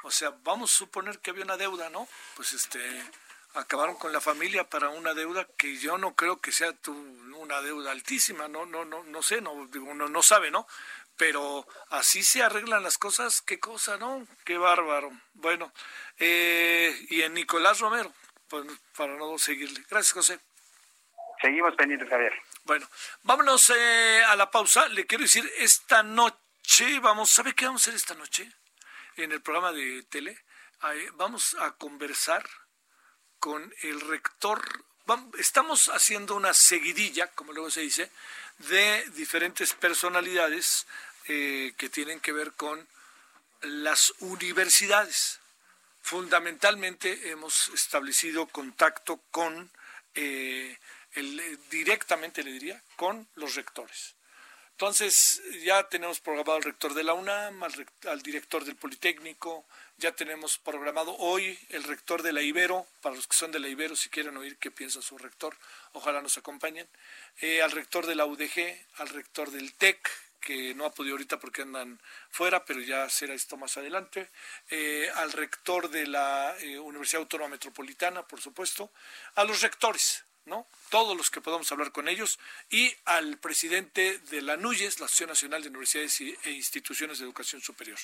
O 0.03 0.11
sea, 0.11 0.33
vamos 0.43 0.75
a 0.75 0.79
suponer 0.79 1.21
que 1.21 1.31
había 1.31 1.45
una 1.45 1.57
deuda, 1.57 1.89
¿no? 1.91 2.09
Pues 2.35 2.53
este, 2.53 2.81
acabaron 3.55 3.97
con 3.97 4.13
la 4.13 4.21
familia 4.21 4.69
para 4.69 4.89
una 4.91 5.15
deuda 5.15 5.47
que 5.57 5.77
yo 5.77 5.97
no 5.99 6.15
creo 6.15 6.41
que 6.41 6.53
sea 6.53 6.73
tu, 6.73 6.93
una 7.39 7.61
deuda 7.61 7.93
altísima, 7.93 8.49
no, 8.49 8.67
no, 8.67 8.85
no, 8.85 9.05
no 9.05 9.23
sé, 9.23 9.41
no, 9.41 9.53
uno 9.53 10.09
no 10.09 10.23
sabe, 10.23 10.51
¿no? 10.51 10.67
Pero 11.19 11.67
así 11.91 12.23
se 12.23 12.43
arreglan 12.43 12.83
las 12.83 12.97
cosas, 12.97 13.43
qué 13.43 13.59
cosa, 13.59 13.99
¿no? 13.99 14.27
Qué 14.45 14.57
bárbaro. 14.57 15.11
Bueno, 15.35 15.73
eh, 16.17 16.97
y 17.11 17.23
en 17.23 17.35
Nicolás 17.35 17.81
Romero, 17.81 18.15
pues, 18.49 18.65
para 18.97 19.17
no 19.17 19.37
seguirle. 19.37 19.85
Gracias, 19.91 20.13
José. 20.13 20.41
Seguimos 21.43 21.75
pendientes, 21.75 22.09
Javier. 22.09 22.33
Bueno, 22.65 22.89
vámonos 23.23 23.71
eh, 23.71 24.23
a 24.27 24.37
la 24.37 24.51
pausa. 24.51 24.89
Le 24.89 25.07
quiero 25.07 25.23
decir, 25.23 25.51
esta 25.59 26.03
noche, 26.05 27.01
vamos, 27.01 27.31
¿sabe 27.31 27.55
qué 27.55 27.67
vamos 27.67 27.83
a 27.83 27.85
hacer 27.85 27.95
esta 27.95 28.15
noche? 28.15 28.51
En 29.17 29.33
el 29.33 29.43
programa 29.43 29.73
de 29.73 30.05
tele, 30.05 30.39
vamos 31.15 31.57
a 31.59 31.73
conversar 31.73 32.49
con 33.41 33.75
el 33.83 34.01
rector. 34.03 34.63
estamos 35.39 35.89
haciendo 35.89 36.37
una 36.37 36.55
seguidilla, 36.55 37.27
como 37.29 37.53
luego 37.53 37.71
se 37.71 37.81
dice, 37.81 38.11
de 38.59 39.05
diferentes 39.11 39.73
personalidades 39.75 40.87
eh, 41.29 41.75
que 41.77 41.89
tienen 41.89 42.21
que 42.21 42.33
ver 42.33 42.53
con 42.53 42.87
las 43.63 44.15
universidades. 44.21 45.41
Fundamentalmente 46.01 47.31
hemos 47.31 47.69
establecido 47.71 48.47
contacto 48.47 49.21
con, 49.31 49.71
eh, 50.15 50.79
el, 51.13 51.59
directamente 51.71 52.43
le 52.43 52.53
diría, 52.53 52.83
con 52.97 53.29
los 53.35 53.55
rectores. 53.55 54.15
Entonces, 54.79 55.43
ya 55.65 55.89
tenemos 55.89 56.21
programado 56.21 56.57
al 56.57 56.63
rector 56.63 56.95
de 56.95 57.03
la 57.03 57.13
UNAM, 57.13 57.65
al, 57.65 58.23
director 58.23 58.65
del 58.65 58.77
Politécnico, 58.77 59.67
ya 59.97 60.13
tenemos 60.13 60.57
programado 60.59 61.17
hoy 61.17 61.59
el 61.71 61.83
rector 61.83 62.23
de 62.23 62.33
la 62.33 62.43
Ibero, 62.43 62.87
para 63.03 63.17
los 63.17 63.27
que 63.27 63.37
son 63.37 63.51
de 63.51 63.59
la 63.59 63.67
Ibero, 63.67 63.97
si 63.97 64.09
quieren 64.09 64.37
oír 64.37 64.57
qué 64.57 64.71
piensa 64.71 65.03
su 65.03 65.19
rector, 65.19 65.57
ojalá 65.95 66.23
nos 66.23 66.39
acompañen, 66.39 66.87
eh, 67.41 67.61
al 67.61 67.73
rector 67.73 68.07
de 68.07 68.15
la 68.15 68.25
UDG, 68.25 68.87
al 68.99 69.09
rector 69.09 69.51
del 69.51 69.75
TEC, 69.75 69.99
que 70.41 70.75
no 70.75 70.85
ha 70.85 70.93
podido 70.93 71.15
ahorita 71.15 71.39
porque 71.39 71.63
andan 71.63 72.01
fuera, 72.31 72.65
pero 72.65 72.81
ya 72.81 73.09
será 73.09 73.35
esto 73.35 73.57
más 73.57 73.77
adelante, 73.77 74.31
eh, 74.71 75.11
al 75.17 75.33
rector 75.33 75.91
de 75.91 76.07
la 76.07 76.57
eh, 76.61 76.79
Universidad 76.79 77.23
Autónoma 77.23 77.51
Metropolitana, 77.51 78.27
por 78.27 78.41
supuesto, 78.41 78.91
a 79.35 79.45
los 79.45 79.61
rectores, 79.61 80.25
¿no? 80.45 80.67
Todos 80.91 81.17
los 81.17 81.31
que 81.31 81.41
podamos 81.41 81.71
hablar 81.73 81.93
con 81.93 82.09
ellos 82.09 82.39
y 82.71 82.95
al 83.05 83.39
presidente 83.39 84.19
de 84.31 84.43
la 84.43 84.57
NUYES, 84.57 85.01
la 85.01 85.07
Asociación 85.07 85.31
Nacional 85.31 85.63
de 85.63 85.69
Universidades 85.69 86.21
e 86.21 86.51
Instituciones 86.51 87.19
de 87.19 87.25
Educación 87.25 87.61
Superior. 87.61 87.99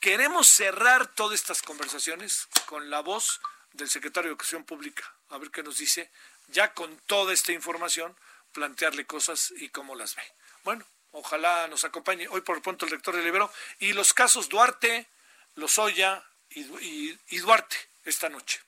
Queremos 0.00 0.48
cerrar 0.48 1.14
todas 1.14 1.38
estas 1.38 1.62
conversaciones 1.62 2.48
con 2.66 2.90
la 2.90 3.00
voz 3.00 3.40
del 3.72 3.88
secretario 3.88 4.28
de 4.28 4.32
Educación 4.32 4.64
Pública, 4.64 5.14
a 5.28 5.38
ver 5.38 5.50
qué 5.50 5.62
nos 5.62 5.78
dice, 5.78 6.10
ya 6.48 6.74
con 6.74 6.96
toda 7.06 7.32
esta 7.32 7.52
información, 7.52 8.16
plantearle 8.52 9.06
cosas 9.06 9.52
y 9.56 9.68
cómo 9.68 9.94
las 9.94 10.16
ve. 10.16 10.22
Bueno, 10.64 10.84
ojalá 11.12 11.68
nos 11.68 11.84
acompañe 11.84 12.28
hoy 12.28 12.40
por 12.40 12.60
pronto 12.62 12.84
el 12.84 12.90
rector 12.90 13.16
de 13.16 13.26
Ibero 13.26 13.50
y 13.78 13.92
los 13.92 14.12
casos 14.12 14.48
Duarte, 14.48 15.08
Lozoya 15.54 16.22
y, 16.50 17.18
y 17.28 17.38
Duarte 17.38 17.76
esta 18.04 18.28
noche. 18.28 18.60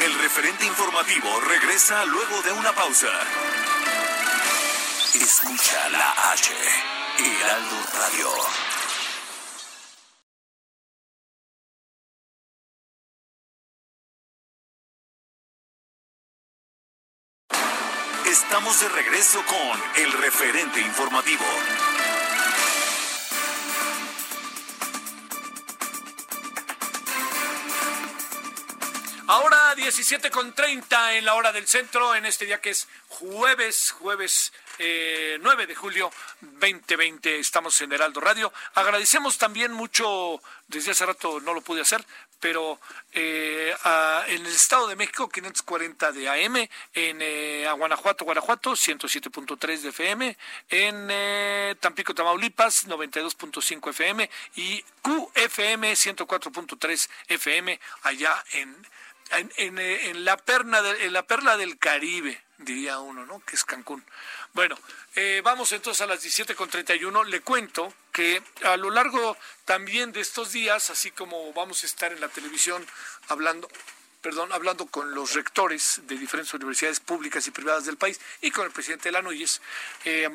El 0.00 0.18
referente 0.18 0.66
informativo 0.66 1.40
regresa 1.40 2.04
luego 2.04 2.42
de 2.42 2.52
una 2.52 2.72
pausa. 2.74 3.08
Escucha 5.14 5.88
la 5.90 6.32
H, 6.32 6.52
Heraldo 7.18 7.76
Radio. 7.94 8.83
Estamos 18.64 18.80
de 18.80 19.02
regreso 19.02 19.44
con 19.44 20.02
el 20.02 20.12
referente 20.12 20.80
informativo. 20.80 21.44
Ahora 29.26 29.74
17 29.74 30.30
con 30.30 30.54
30 30.54 31.16
en 31.16 31.26
la 31.26 31.34
hora 31.34 31.52
del 31.52 31.66
centro, 31.66 32.14
en 32.14 32.24
este 32.24 32.46
día 32.46 32.62
que 32.62 32.70
es 32.70 32.88
jueves, 33.08 33.90
jueves 33.90 34.54
eh, 34.78 35.36
9 35.42 35.66
de 35.66 35.74
julio 35.74 36.10
2020. 36.40 37.38
Estamos 37.38 37.78
en 37.82 37.92
Heraldo 37.92 38.20
Radio. 38.20 38.50
Agradecemos 38.74 39.36
también 39.36 39.74
mucho, 39.74 40.40
desde 40.68 40.92
hace 40.92 41.04
rato 41.04 41.38
no 41.40 41.52
lo 41.52 41.60
pude 41.60 41.82
hacer, 41.82 42.02
pero 42.44 42.78
eh, 43.14 43.74
en 44.28 44.44
el 44.44 44.52
Estado 44.52 44.86
de 44.86 44.96
México 44.96 45.30
540 45.30 46.12
de 46.12 46.28
AM, 46.28 46.56
en 46.56 46.68
eh, 47.22 47.66
Guanajuato, 47.74 48.26
Guanajuato 48.26 48.72
107.3 48.72 49.80
de 49.80 49.88
FM, 49.88 50.36
en 50.68 51.08
eh, 51.10 51.74
Tampico, 51.80 52.14
Tamaulipas 52.14 52.86
92.5 52.86 53.88
FM 53.88 54.28
y 54.56 54.84
QFM 55.00 55.94
104.3 55.94 57.08
FM 57.28 57.80
allá 58.02 58.44
en 58.52 58.76
en, 59.30 59.78
en, 59.78 60.24
la 60.26 60.36
perna 60.36 60.82
de, 60.82 61.06
en 61.06 61.14
la 61.14 61.26
perla 61.26 61.56
del 61.56 61.78
Caribe, 61.78 62.44
diría 62.58 62.98
uno, 62.98 63.24
¿no? 63.24 63.40
Que 63.40 63.56
es 63.56 63.64
Cancún. 63.64 64.04
Bueno, 64.54 64.78
eh, 65.16 65.40
vamos 65.42 65.72
entonces 65.72 66.00
a 66.00 66.06
las 66.06 66.24
17.31. 66.24 67.24
Le 67.24 67.40
cuento 67.40 67.92
que 68.12 68.40
a 68.62 68.76
lo 68.76 68.88
largo 68.90 69.36
también 69.64 70.12
de 70.12 70.20
estos 70.20 70.52
días, 70.52 70.90
así 70.90 71.10
como 71.10 71.52
vamos 71.54 71.82
a 71.82 71.86
estar 71.86 72.12
en 72.12 72.20
la 72.20 72.28
televisión 72.28 72.86
hablando 73.28 73.68
perdón, 74.22 74.52
hablando 74.52 74.86
con 74.86 75.12
los 75.12 75.34
rectores 75.34 76.00
de 76.04 76.16
diferentes 76.16 76.54
universidades 76.54 76.98
públicas 77.00 77.46
y 77.46 77.50
privadas 77.50 77.84
del 77.84 77.98
país 77.98 78.18
y 78.40 78.52
con 78.52 78.64
el 78.64 78.70
presidente 78.70 79.08
de 79.08 79.12
la 79.12 79.20
NUYES, 79.20 79.60
eh, 80.06 80.30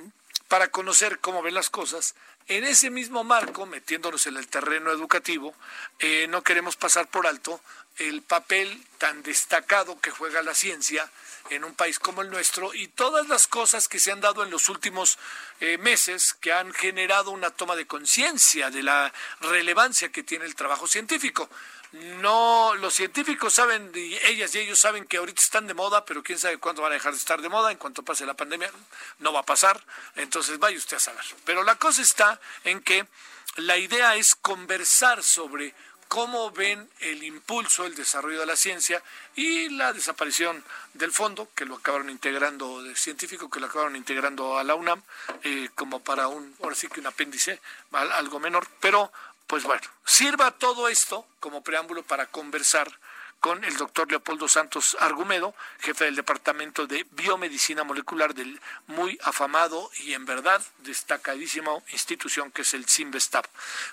para 0.47 0.67
conocer 0.67 1.17
cómo 1.19 1.41
ven 1.41 1.55
las 1.55 1.71
cosas. 1.71 2.13
En 2.47 2.65
ese 2.65 2.91
mismo 2.91 3.23
marco, 3.23 3.65
metiéndonos 3.65 4.27
en 4.27 4.37
el 4.37 4.47
terreno 4.47 4.91
educativo, 4.91 5.55
eh, 5.97 6.27
no 6.29 6.43
queremos 6.43 6.75
pasar 6.75 7.07
por 7.07 7.25
alto 7.25 7.61
el 7.97 8.21
papel 8.21 8.85
tan 8.97 9.23
destacado 9.23 9.99
que 9.99 10.11
juega 10.11 10.41
la 10.41 10.53
ciencia 10.53 11.09
en 11.49 11.63
un 11.63 11.75
país 11.75 11.99
como 11.99 12.21
el 12.21 12.29
nuestro 12.29 12.73
y 12.73 12.87
todas 12.87 13.27
las 13.27 13.47
cosas 13.47 13.87
que 13.87 13.99
se 13.99 14.11
han 14.11 14.21
dado 14.21 14.43
en 14.43 14.51
los 14.51 14.69
últimos 14.69 15.17
eh, 15.59 15.77
meses 15.77 16.33
que 16.33 16.53
han 16.53 16.73
generado 16.73 17.31
una 17.31 17.51
toma 17.51 17.75
de 17.75 17.87
conciencia 17.87 18.69
de 18.69 18.83
la 18.83 19.13
relevancia 19.41 20.11
que 20.11 20.23
tiene 20.23 20.45
el 20.45 20.55
trabajo 20.55 20.87
científico. 20.87 21.49
No, 21.91 22.75
los 22.75 22.93
científicos 22.93 23.53
saben, 23.55 23.91
y 23.95 24.15
ellas 24.25 24.53
y 24.53 24.59
ellos 24.59 24.79
saben 24.79 25.05
que 25.05 25.17
ahorita 25.17 25.41
están 25.41 25.65
de 25.65 25.73
moda, 25.73 26.05
pero 26.05 26.21
quién 26.21 26.37
sabe 26.37 26.59
cuándo 26.59 26.83
van 26.83 26.91
a 26.91 26.95
dejar 26.95 27.13
de 27.13 27.17
estar 27.17 27.41
de 27.41 27.49
moda, 27.49 27.71
en 27.71 27.79
cuanto 27.79 28.03
pase 28.03 28.27
la 28.27 28.35
pandemia, 28.35 28.71
no 29.17 29.33
va 29.33 29.39
a 29.39 29.45
pasar, 29.45 29.83
entonces 30.15 30.59
vaya 30.59 30.77
usted 30.77 30.97
a 30.97 30.99
saber. 30.99 31.25
Pero 31.45 31.63
la 31.63 31.75
cosa 31.75 32.03
está 32.03 32.39
en 32.63 32.81
que 32.81 33.07
la 33.55 33.77
idea 33.77 34.15
es 34.15 34.35
conversar 34.35 35.23
sobre 35.23 35.73
cómo 36.09 36.49
ven 36.51 36.89
el 36.99 37.23
impulso, 37.23 37.85
el 37.85 37.95
desarrollo 37.95 38.39
de 38.39 38.47
la 38.47 38.55
ciencia 38.55 39.01
y 39.35 39.69
la 39.69 39.93
desaparición 39.93 40.61
del 40.95 41.11
fondo, 41.11 41.47
que 41.55 41.65
lo 41.65 41.75
acabaron 41.75 42.09
integrando, 42.09 42.81
de 42.81 42.95
científico, 42.95 43.49
que 43.49 43.59
lo 43.59 43.67
acabaron 43.67 43.95
integrando 43.95 44.57
a 44.57 44.63
la 44.63 44.75
UNAM, 44.75 45.01
eh, 45.43 45.69
como 45.75 46.01
para 46.01 46.27
un, 46.27 46.53
ahora 46.61 46.75
sí 46.75 46.87
que 46.87 46.99
un 46.99 47.07
apéndice, 47.07 47.61
algo 47.91 48.39
menor, 48.39 48.67
pero 48.81 49.11
pues 49.45 49.63
bueno, 49.63 49.83
sirva 50.03 50.51
todo 50.51 50.89
esto 50.89 51.25
como 51.39 51.63
preámbulo 51.63 52.03
para 52.03 52.25
conversar 52.25 52.91
con 53.39 53.63
el 53.63 53.77
doctor 53.77 54.09
Leopoldo 54.09 54.47
Santos 54.47 54.97
Argumedo, 54.99 55.53
jefe 55.79 56.05
del 56.05 56.15
Departamento 56.15 56.87
de 56.87 57.05
Biomedicina 57.11 57.83
Molecular 57.83 58.33
del 58.33 58.59
muy 58.87 59.17
afamado 59.23 59.89
y 59.99 60.13
en 60.13 60.25
verdad 60.25 60.61
destacadísimo 60.79 61.83
institución 61.91 62.51
que 62.51 62.63
es 62.63 62.73
el 62.73 62.85
CIMBESTAP. 62.85 63.45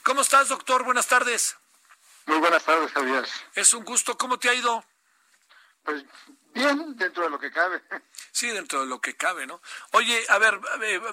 ¿Cómo 0.02 0.22
estás, 0.22 0.48
doctor? 0.48 0.82
Buenas 0.82 1.06
tardes. 1.06 1.56
Muy 2.27 2.39
buenas 2.39 2.65
tardes, 2.65 2.93
Javier. 2.93 3.27
Es 3.55 3.73
un 3.73 3.85
gusto. 3.85 4.16
¿Cómo 4.19 4.39
te 4.39 4.48
ha 4.48 4.55
ido? 4.55 4.85
Pues 5.85 6.05
bien, 6.53 6.97
dentro 6.97 7.24
de 7.24 7.31
lo 7.31 7.39
que 7.39 7.51
cabe. 7.51 7.82
Sí, 8.32 8.48
dentro 8.48 8.81
de 8.81 8.86
lo 8.86 9.01
que 9.01 9.16
cabe, 9.16 9.47
¿no? 9.47 9.62
Oye, 9.93 10.23
a 10.28 10.36
ver, 10.36 10.61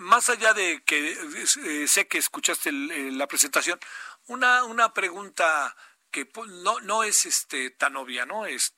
más 0.01 0.27
allá 0.27 0.53
de 0.53 0.83
que 0.83 1.11
eh, 1.11 1.87
sé 1.87 2.05
que 2.05 2.17
escuchaste 2.17 2.69
la 2.73 3.27
presentación, 3.27 3.79
una, 4.27 4.65
una 4.65 4.93
pregunta 4.93 5.73
que 6.11 6.29
no, 6.63 6.81
no 6.81 7.05
es 7.05 7.25
este 7.25 7.69
tan 7.69 7.95
obvia, 7.95 8.25
¿no? 8.25 8.45
Es, 8.45 8.75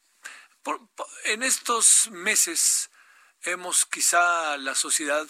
en 1.24 1.42
estos 1.42 2.12
meses 2.12 2.92
hemos 3.42 3.88
quizá 3.88 4.58
la 4.58 4.76
sociedad, 4.76 5.28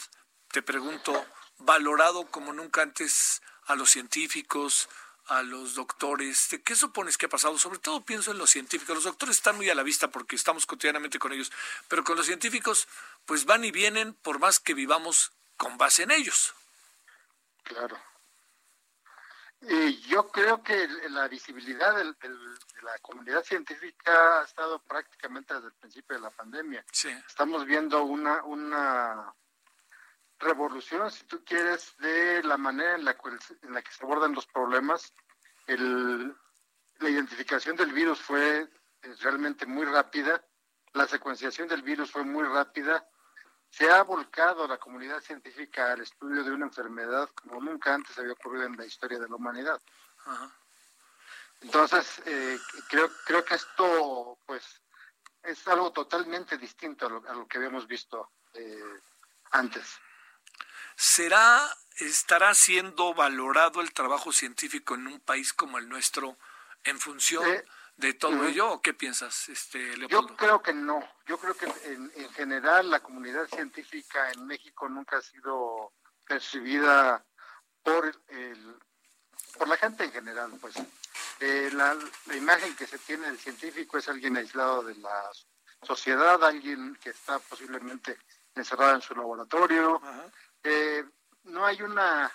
te 0.49 0.61
pregunto, 0.61 1.25
valorado 1.59 2.29
como 2.29 2.51
nunca 2.51 2.81
antes 2.81 3.41
a 3.67 3.75
los 3.75 3.91
científicos, 3.91 4.89
a 5.27 5.41
los 5.41 5.75
doctores, 5.75 6.49
¿qué 6.63 6.75
supones 6.75 7.17
que 7.17 7.25
ha 7.25 7.29
pasado? 7.29 7.57
Sobre 7.57 7.79
todo 7.79 8.03
pienso 8.03 8.31
en 8.31 8.37
los 8.37 8.49
científicos. 8.49 8.95
Los 8.95 9.05
doctores 9.05 9.37
están 9.37 9.55
muy 9.55 9.69
a 9.69 9.75
la 9.75 9.83
vista 9.83 10.09
porque 10.09 10.35
estamos 10.35 10.65
cotidianamente 10.65 11.19
con 11.19 11.33
ellos, 11.33 11.51
pero 11.87 12.03
con 12.03 12.15
los 12.15 12.25
científicos 12.25 12.87
pues 13.25 13.45
van 13.45 13.63
y 13.63 13.71
vienen 13.71 14.13
por 14.13 14.39
más 14.39 14.59
que 14.59 14.73
vivamos 14.73 15.31
con 15.57 15.77
base 15.77 16.03
en 16.03 16.11
ellos. 16.11 16.53
Claro. 17.63 17.99
Y 19.61 19.99
yo 20.01 20.27
creo 20.27 20.61
que 20.61 20.87
la 21.09 21.27
visibilidad 21.27 21.95
de 21.95 22.03
la 22.03 22.99
comunidad 23.01 23.43
científica 23.43 24.41
ha 24.41 24.43
estado 24.43 24.77
prácticamente 24.79 25.55
desde 25.55 25.67
el 25.67 25.73
principio 25.73 26.15
de 26.15 26.21
la 26.21 26.29
pandemia. 26.29 26.85
Sí. 26.91 27.09
Estamos 27.27 27.65
viendo 27.65 28.03
una, 28.03 28.43
una 28.43 29.33
revolución, 30.45 31.11
si 31.11 31.25
tú 31.25 31.43
quieres, 31.43 31.95
de 31.97 32.41
la 32.43 32.57
manera 32.57 32.95
en 32.95 33.03
la, 33.05 33.17
en 33.61 33.73
la 33.73 33.81
que 33.81 33.91
se 33.91 34.03
abordan 34.03 34.33
los 34.33 34.45
problemas. 34.47 35.13
El, 35.67 36.35
la 36.99 37.09
identificación 37.09 37.75
del 37.75 37.91
virus 37.91 38.21
fue 38.21 38.61
eh, 38.61 39.15
realmente 39.21 39.65
muy 39.65 39.85
rápida, 39.85 40.43
la 40.93 41.07
secuenciación 41.07 41.67
del 41.67 41.81
virus 41.81 42.11
fue 42.11 42.23
muy 42.23 42.43
rápida, 42.43 43.05
se 43.69 43.89
ha 43.91 44.03
volcado 44.03 44.67
la 44.67 44.77
comunidad 44.77 45.19
científica 45.19 45.91
al 45.91 46.01
estudio 46.01 46.43
de 46.43 46.51
una 46.51 46.67
enfermedad 46.67 47.29
como 47.31 47.59
nunca 47.59 47.93
antes 47.93 48.17
había 48.17 48.31
ocurrido 48.31 48.63
en 48.65 48.77
la 48.77 48.85
historia 48.85 49.19
de 49.19 49.27
la 49.27 49.35
humanidad. 49.35 49.81
Entonces, 51.61 52.21
eh, 52.25 52.57
creo, 52.89 53.09
creo 53.25 53.43
que 53.43 53.55
esto, 53.55 54.39
pues, 54.45 54.81
es 55.43 55.67
algo 55.67 55.91
totalmente 55.91 56.57
distinto 56.57 57.05
a 57.07 57.33
lo, 57.33 57.47
que 57.47 57.57
habíamos 57.57 57.87
visto 57.87 58.31
eh, 58.53 58.99
antes. 59.51 59.99
¿Será, 60.95 61.61
estará 61.97 62.53
siendo 62.53 63.13
valorado 63.13 63.81
el 63.81 63.93
trabajo 63.93 64.31
científico 64.31 64.95
en 64.95 65.07
un 65.07 65.19
país 65.19 65.53
como 65.53 65.77
el 65.77 65.89
nuestro 65.89 66.37
en 66.83 66.99
función 66.99 67.45
eh, 67.49 67.63
de 67.97 68.13
todo 68.13 68.45
ello? 68.45 68.71
¿O 68.71 68.81
qué 68.81 68.93
piensas, 68.93 69.49
este, 69.49 69.95
Yo 70.07 70.25
creo 70.35 70.61
que 70.61 70.73
no. 70.73 70.99
Yo 71.25 71.37
creo 71.37 71.55
que 71.55 71.65
en, 71.85 72.11
en 72.15 72.29
general 72.33 72.89
la 72.89 73.01
comunidad 73.01 73.47
científica 73.47 74.31
en 74.31 74.45
México 74.45 74.87
nunca 74.89 75.17
ha 75.17 75.21
sido 75.21 75.93
percibida 76.27 77.23
por 77.83 78.15
el, 78.27 78.75
por 79.57 79.67
la 79.67 79.77
gente 79.77 80.05
en 80.05 80.11
general, 80.11 80.51
pues. 80.59 80.75
Eh, 81.39 81.69
la, 81.73 81.95
imagen 82.33 82.75
que 82.75 82.87
se 82.87 82.97
tiene 82.99 83.27
del 83.27 83.37
científico 83.37 83.97
es 83.97 84.07
alguien 84.07 84.37
aislado 84.37 84.83
de 84.83 84.95
la 84.95 85.29
sociedad, 85.81 86.41
alguien 86.43 86.97
que 87.01 87.09
está 87.09 87.39
posiblemente 87.39 88.17
encerrado 88.55 88.95
en 88.95 89.01
su 89.01 89.13
laboratorio. 89.15 90.01
Eh, 90.67 91.05
no 91.43 91.63
hay 91.63 91.79
una 91.83 92.31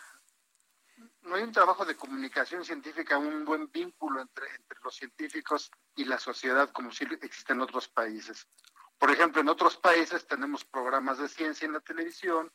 no 1.22 1.34
hay 1.34 1.42
un 1.42 1.52
trabajo 1.52 1.84
de 1.84 1.96
comunicación 1.96 2.64
científica, 2.64 3.18
un 3.18 3.44
buen 3.44 3.70
vínculo 3.72 4.20
entre, 4.20 4.46
entre 4.54 4.78
los 4.84 4.94
científicos 4.94 5.70
y 5.96 6.04
la 6.04 6.18
sociedad 6.18 6.70
como 6.70 6.92
si 6.92 7.04
existe 7.04 7.52
en 7.52 7.60
otros 7.60 7.88
países. 7.88 8.46
Por 8.98 9.10
ejemplo, 9.10 9.40
en 9.40 9.48
otros 9.48 9.76
países 9.76 10.26
tenemos 10.28 10.64
programas 10.64 11.18
de 11.18 11.28
ciencia 11.28 11.66
en 11.66 11.72
la 11.72 11.80
televisión, 11.80 12.52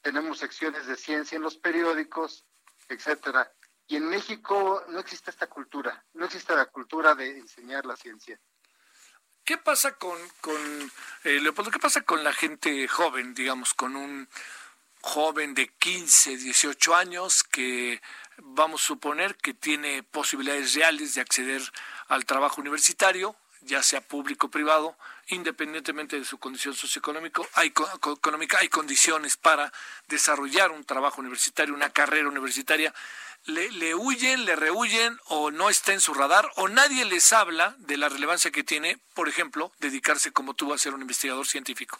tenemos 0.00 0.38
secciones 0.38 0.86
de 0.86 0.96
ciencia 0.96 1.36
en 1.36 1.42
los 1.42 1.58
periódicos, 1.58 2.46
etcétera. 2.88 3.52
Y 3.86 3.96
en 3.96 4.08
México 4.08 4.84
no 4.88 4.98
existe 4.98 5.30
esta 5.30 5.46
cultura, 5.46 6.04
no 6.14 6.24
existe 6.24 6.56
la 6.56 6.66
cultura 6.66 7.14
de 7.14 7.38
enseñar 7.38 7.84
la 7.84 7.96
ciencia. 7.96 8.40
¿Qué 9.44 9.58
pasa 9.58 9.92
con, 9.96 10.18
con 10.40 10.90
eh, 11.24 11.40
Leopoldo, 11.40 11.70
qué 11.70 11.78
pasa 11.78 12.02
con 12.02 12.24
la 12.24 12.32
gente 12.32 12.86
joven, 12.88 13.34
digamos, 13.34 13.74
con 13.74 13.96
un 13.96 14.28
joven 15.00 15.54
de 15.54 15.68
15, 15.68 16.36
18 16.36 16.94
años 16.94 17.44
que 17.44 18.00
vamos 18.38 18.82
a 18.82 18.86
suponer 18.86 19.36
que 19.36 19.54
tiene 19.54 20.02
posibilidades 20.02 20.74
reales 20.74 21.14
de 21.14 21.20
acceder 21.20 21.62
al 22.08 22.24
trabajo 22.24 22.60
universitario, 22.60 23.36
ya 23.62 23.82
sea 23.82 24.00
público 24.00 24.46
o 24.46 24.50
privado, 24.50 24.96
independientemente 25.28 26.18
de 26.18 26.24
su 26.24 26.38
condición 26.38 26.74
socioeconómica, 26.74 27.42
hay, 27.54 27.68
económica, 27.68 28.58
hay 28.60 28.68
condiciones 28.68 29.36
para 29.36 29.72
desarrollar 30.06 30.70
un 30.70 30.84
trabajo 30.84 31.20
universitario, 31.20 31.74
una 31.74 31.90
carrera 31.90 32.28
universitaria 32.28 32.94
le, 33.46 33.94
huyen, 33.94 34.44
le 34.44 34.56
rehuyen 34.56 35.18
o 35.26 35.50
no 35.50 35.70
está 35.70 35.92
en 35.92 36.00
su 36.00 36.12
radar 36.14 36.50
o 36.56 36.68
nadie 36.68 37.04
les 37.04 37.32
habla 37.32 37.74
de 37.78 37.96
la 37.96 38.08
relevancia 38.08 38.50
que 38.50 38.64
tiene, 38.64 38.98
por 39.14 39.28
ejemplo, 39.28 39.72
dedicarse 39.78 40.32
como 40.32 40.54
tú 40.54 40.72
a 40.72 40.78
ser 40.78 40.94
un 40.94 41.00
investigador 41.00 41.46
científico? 41.46 41.98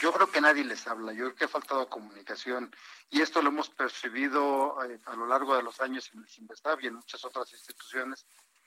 Yo 0.00 0.12
creo 0.12 0.30
que 0.30 0.40
nadie 0.40 0.64
les 0.64 0.86
habla, 0.86 1.12
yo 1.12 1.24
creo 1.24 1.34
que 1.34 1.44
ha 1.44 1.48
faltado 1.48 1.88
comunicación 1.88 2.74
y 3.10 3.20
esto 3.20 3.42
lo 3.42 3.48
hemos 3.48 3.70
percibido 3.70 4.82
eh, 4.84 5.00
a 5.06 5.14
lo 5.14 5.26
largo 5.26 5.56
de 5.56 5.62
los 5.62 5.80
años 5.80 6.10
en 6.12 6.20
el 6.20 6.28
CIMBESTAB 6.28 6.80
y 6.80 6.86
en 6.88 6.94
muchas 6.94 7.24
otras 7.24 7.52
instituciones, 7.52 8.26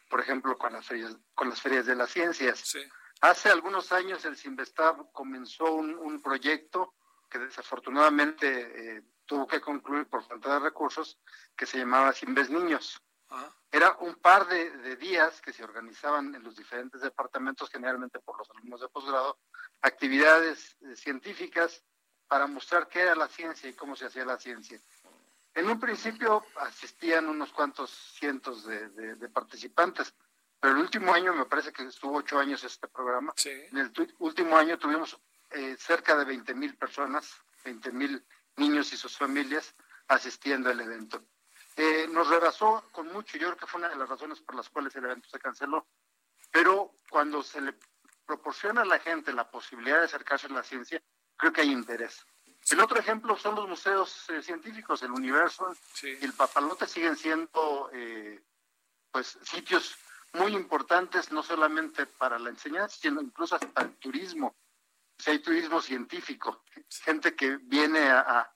por 0.09 0.21
ejemplo 0.21 0.57
con 0.57 0.73
las 0.73 0.85
ferias, 0.85 1.17
con 1.33 1.49
las 1.49 1.61
ferias 1.61 1.85
de 1.85 1.95
las 1.95 2.11
ciencias. 2.11 2.77
Hace 3.21 3.49
algunos 3.49 3.91
años 3.91 4.25
el 4.25 4.37
CIMBESTAB 4.37 5.11
comenzó 5.11 5.73
un, 5.73 6.21
proyecto 6.21 6.93
que 7.29 7.39
desafortunadamente 7.39 8.97
eh, 8.97 9.03
tuvo 9.25 9.47
que 9.47 9.59
concluir 9.59 10.07
por 10.07 10.23
falta 10.25 10.53
de 10.53 10.59
recursos, 10.59 11.19
que 11.55 11.65
se 11.65 11.77
llamaba 11.79 12.13
Ves 12.27 12.49
Niños. 12.49 13.01
Era 13.71 13.97
un 13.99 14.15
par 14.15 14.47
de, 14.47 14.95
días 14.95 15.41
que 15.41 15.53
se 15.53 15.63
organizaban 15.63 16.33
en 16.33 16.43
los 16.43 16.55
diferentes 16.55 17.01
departamentos, 17.01 17.69
generalmente 17.69 18.19
por 18.19 18.37
los 18.37 18.49
alumnos 18.51 18.81
de 18.81 18.87
posgrado, 18.89 19.39
actividades 19.81 20.77
eh, 20.81 20.95
científicas 20.95 21.83
para 22.27 22.47
mostrar 22.47 22.87
qué 22.87 23.01
era 23.01 23.15
la 23.15 23.27
ciencia 23.27 23.69
y 23.69 23.73
cómo 23.73 23.95
se 23.95 24.05
hacía 24.05 24.25
la 24.25 24.37
ciencia. 24.39 24.81
En 25.53 25.69
un 25.69 25.79
principio 25.79 26.45
asistían 26.57 27.27
unos 27.27 27.51
cuantos 27.51 27.91
cientos 27.91 28.65
de, 28.65 29.29
participantes, 29.29 30.13
pero 30.59 30.73
el 30.73 30.79
último 30.79 31.13
año, 31.13 31.33
me 31.33 31.45
parece 31.45 31.71
que 31.71 31.83
estuvo 31.83 32.17
ocho 32.17 32.39
años 32.39 32.63
este 32.63 32.87
programa, 32.87 33.33
en 33.45 33.77
el 33.77 33.91
último 34.19 34.57
año 34.57 34.77
tuvimos 34.77 35.19
eh, 35.51 35.75
cerca 35.79 36.17
de 36.17 36.25
20 36.25 36.53
mil 36.55 36.77
personas, 36.77 37.31
20 37.63 37.91
mil 37.91 38.25
niños 38.55 38.91
y 38.93 38.97
sus 38.97 39.17
familias 39.17 39.75
asistiendo 40.07 40.69
al 40.69 40.79
evento. 40.79 41.23
Eh, 41.79 42.07
nos 42.09 42.27
rebasó 42.27 42.83
con 42.91 43.07
mucho, 43.13 43.37
yo 43.37 43.49
creo 43.49 43.57
que 43.57 43.67
fue 43.67 43.77
una 43.79 43.89
de 43.89 43.97
las 43.97 44.09
razones 44.09 44.41
por 44.41 44.55
las 44.55 44.67
cuales 44.67 44.95
el 44.95 45.05
evento 45.05 45.29
se 45.29 45.39
canceló, 45.39 45.87
pero 46.51 46.95
cuando 47.07 47.43
se 47.43 47.61
le 47.61 47.75
proporciona 48.25 48.81
a 48.81 48.85
la 48.85 48.97
gente 48.97 49.31
la 49.31 49.49
posibilidad 49.49 49.99
de 49.99 50.05
acercarse 50.05 50.47
a 50.47 50.49
la 50.49 50.63
ciencia, 50.63 50.99
creo 51.35 51.53
que 51.53 51.61
hay 51.61 51.71
interés. 51.71 52.25
El 52.71 52.81
otro 52.81 52.99
ejemplo 52.99 53.37
son 53.37 53.53
los 53.53 53.69
museos 53.69 54.27
eh, 54.29 54.41
científicos, 54.41 55.03
el 55.03 55.11
Universo 55.11 55.71
y 56.01 56.25
el 56.25 56.33
Papalote 56.33 56.87
siguen 56.87 57.15
siendo 57.15 57.91
eh, 57.93 58.43
pues 59.11 59.37
sitios 59.43 59.95
muy 60.33 60.53
importantes, 60.53 61.31
no 61.31 61.43
solamente 61.43 62.07
para 62.07 62.39
la 62.39 62.49
enseñanza, 62.49 62.97
sino 62.99 63.21
incluso 63.21 63.59
para 63.59 63.87
el 63.87 63.95
turismo. 63.97 64.55
Si 65.17 65.29
hay 65.29 65.39
turismo 65.39 65.79
científico, 65.79 66.63
gente 66.89 67.35
que 67.35 67.57
viene 67.57 68.09
a, 68.09 68.51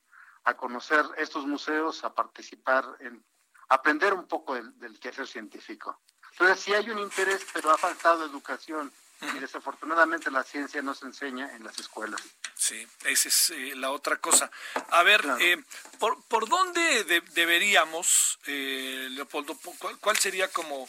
conocer 0.55 1.05
estos 1.17 1.45
museos, 1.45 2.03
a 2.03 2.13
participar 2.13 2.85
en 2.99 3.23
aprender 3.69 4.13
un 4.13 4.27
poco 4.27 4.55
del, 4.55 4.99
quehacer 4.99 5.27
científico. 5.27 6.01
Entonces 6.31 6.59
sí 6.59 6.73
hay 6.73 6.89
un 6.89 6.99
interés, 6.99 7.45
pero 7.53 7.71
ha 7.71 7.77
faltado 7.77 8.25
educación 8.25 8.91
y 9.21 9.39
desafortunadamente 9.39 10.31
la 10.31 10.43
ciencia 10.43 10.81
no 10.81 10.93
se 10.95 11.05
enseña 11.05 11.55
en 11.55 11.63
las 11.63 11.77
escuelas. 11.79 12.21
Sí, 12.55 12.87
esa 13.05 13.29
es 13.29 13.49
eh, 13.51 13.73
la 13.75 13.91
otra 13.91 14.17
cosa. 14.17 14.51
A 14.89 15.03
ver, 15.03 15.23
eh, 15.39 15.63
¿por, 15.99 16.23
¿por 16.25 16.49
dónde 16.49 17.21
deberíamos, 17.33 18.39
eh, 18.45 19.07
Leopoldo, 19.11 19.57
cuál, 19.99 20.17
sería 20.17 20.47
como 20.49 20.87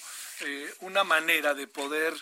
una 0.81 1.05
manera 1.05 1.55
de 1.55 1.69
poder 1.69 2.15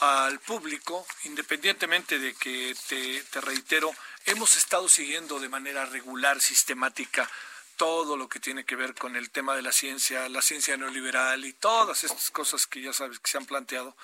al 0.00 0.40
público, 0.40 1.06
independientemente 1.24 2.18
de 2.18 2.34
que, 2.34 2.74
te, 2.88 3.40
reitero, 3.40 3.94
hemos 4.26 4.56
estado 4.56 4.88
siguiendo 4.88 5.38
de 5.38 5.48
manera 5.48 5.86
regular, 5.86 6.40
sistemática, 6.40 7.28
todo 7.76 8.16
lo 8.16 8.28
que 8.28 8.38
tiene 8.38 8.64
que 8.64 8.76
ver 8.76 8.94
con 8.94 9.16
el 9.16 9.30
tema 9.30 9.56
de 9.56 9.62
la 9.62 9.72
ciencia, 9.72 10.28
la 10.28 10.42
ciencia 10.42 10.76
neoliberal 10.76 11.44
y 11.44 11.52
todas 11.54 12.04
estas 12.04 12.30
cosas 12.30 12.66
que 12.66 12.80
ya 12.80 12.92
sabes 12.92 13.18
que 13.18 13.30
se 13.30 13.38
han 13.38 13.46
planteado. 13.46 13.96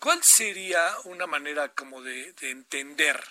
¿Cuál 0.00 0.22
sería 0.24 0.92
una 1.04 1.26
manera 1.26 1.68
como 1.68 2.02
de, 2.02 2.32
de 2.32 2.50
entender 2.50 3.22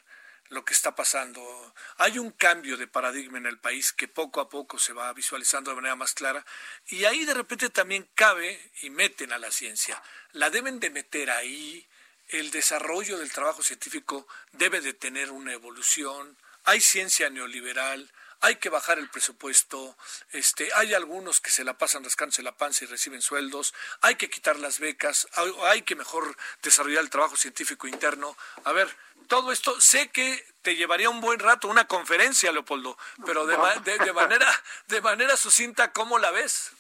lo 0.50 0.66
que 0.66 0.74
está 0.74 0.96
pasando. 0.96 1.74
Hay 1.98 2.20
un 2.20 2.32
cambio 2.32 2.78
de 2.78 2.88
paradigma 2.88 3.38
en 3.38 3.46
el 3.46 3.60
país 3.60 3.94
que 3.94 4.08
poco 4.08 4.42
a 4.42 4.50
poco 4.50 4.80
se 4.80 4.94
va 4.94 5.14
visualizando 5.14 5.72
de 5.72 5.76
manera 5.76 5.96
más 5.96 6.14
clara 6.14 6.46
y 6.88 7.06
ahí 7.06 7.26
de 7.26 7.34
repente 7.34 7.70
también 7.70 8.10
cabe 8.16 8.72
y 8.82 8.90
meten 8.90 9.32
a 9.32 9.38
la 9.40 9.52
ciencia. 9.52 10.02
La 10.34 10.50
deben 10.50 10.80
de 10.80 10.90
meter 10.90 11.32
ahí. 11.32 11.88
El 12.28 12.52
desarrollo 12.52 13.18
del 13.18 13.32
trabajo 13.32 13.64
científico 13.64 14.28
debe 14.52 14.82
de 14.82 14.94
tener 14.94 15.32
una 15.32 15.54
evolución. 15.54 16.38
Hay 16.64 16.82
ciencia 16.82 17.30
neoliberal, 17.30 18.12
hay 18.42 18.56
que 18.56 18.70
bajar 18.70 19.00
el 19.00 19.10
presupuesto, 19.10 19.98
este, 20.32 20.70
hay 20.76 20.94
algunos 20.94 21.42
que 21.42 21.52
se 21.52 21.64
la 21.64 21.78
pasan 21.78 22.04
rascándose 22.04 22.42
la 22.42 22.56
panza 22.56 22.86
y 22.86 22.88
reciben 22.88 23.22
sueldos, 23.22 23.74
hay 24.02 24.16
que 24.16 24.30
quitar 24.30 24.58
las 24.58 24.80
becas, 24.80 25.28
hay 25.64 25.82
que 25.82 25.96
mejor 25.96 26.38
desarrollar 26.62 27.04
el 27.04 27.10
trabajo 27.10 27.36
científico 27.36 27.88
interno. 27.88 28.36
A 28.64 28.72
ver, 28.72 28.96
todo 29.28 29.52
esto 29.52 29.80
sé 29.82 30.10
que 30.10 30.46
te 30.62 30.76
llevaría 30.76 31.10
un 31.10 31.22
buen 31.22 31.40
rato 31.40 31.68
una 31.68 31.88
conferencia, 31.88 32.52
Leopoldo, 32.52 32.98
pero 33.26 33.46
de, 33.46 33.58
manera 33.58 34.48
de 34.88 35.02
manera 35.02 35.38
sucinta, 35.38 35.92
¿cómo 35.92 36.18
la 36.18 36.32
ves? 36.32 36.72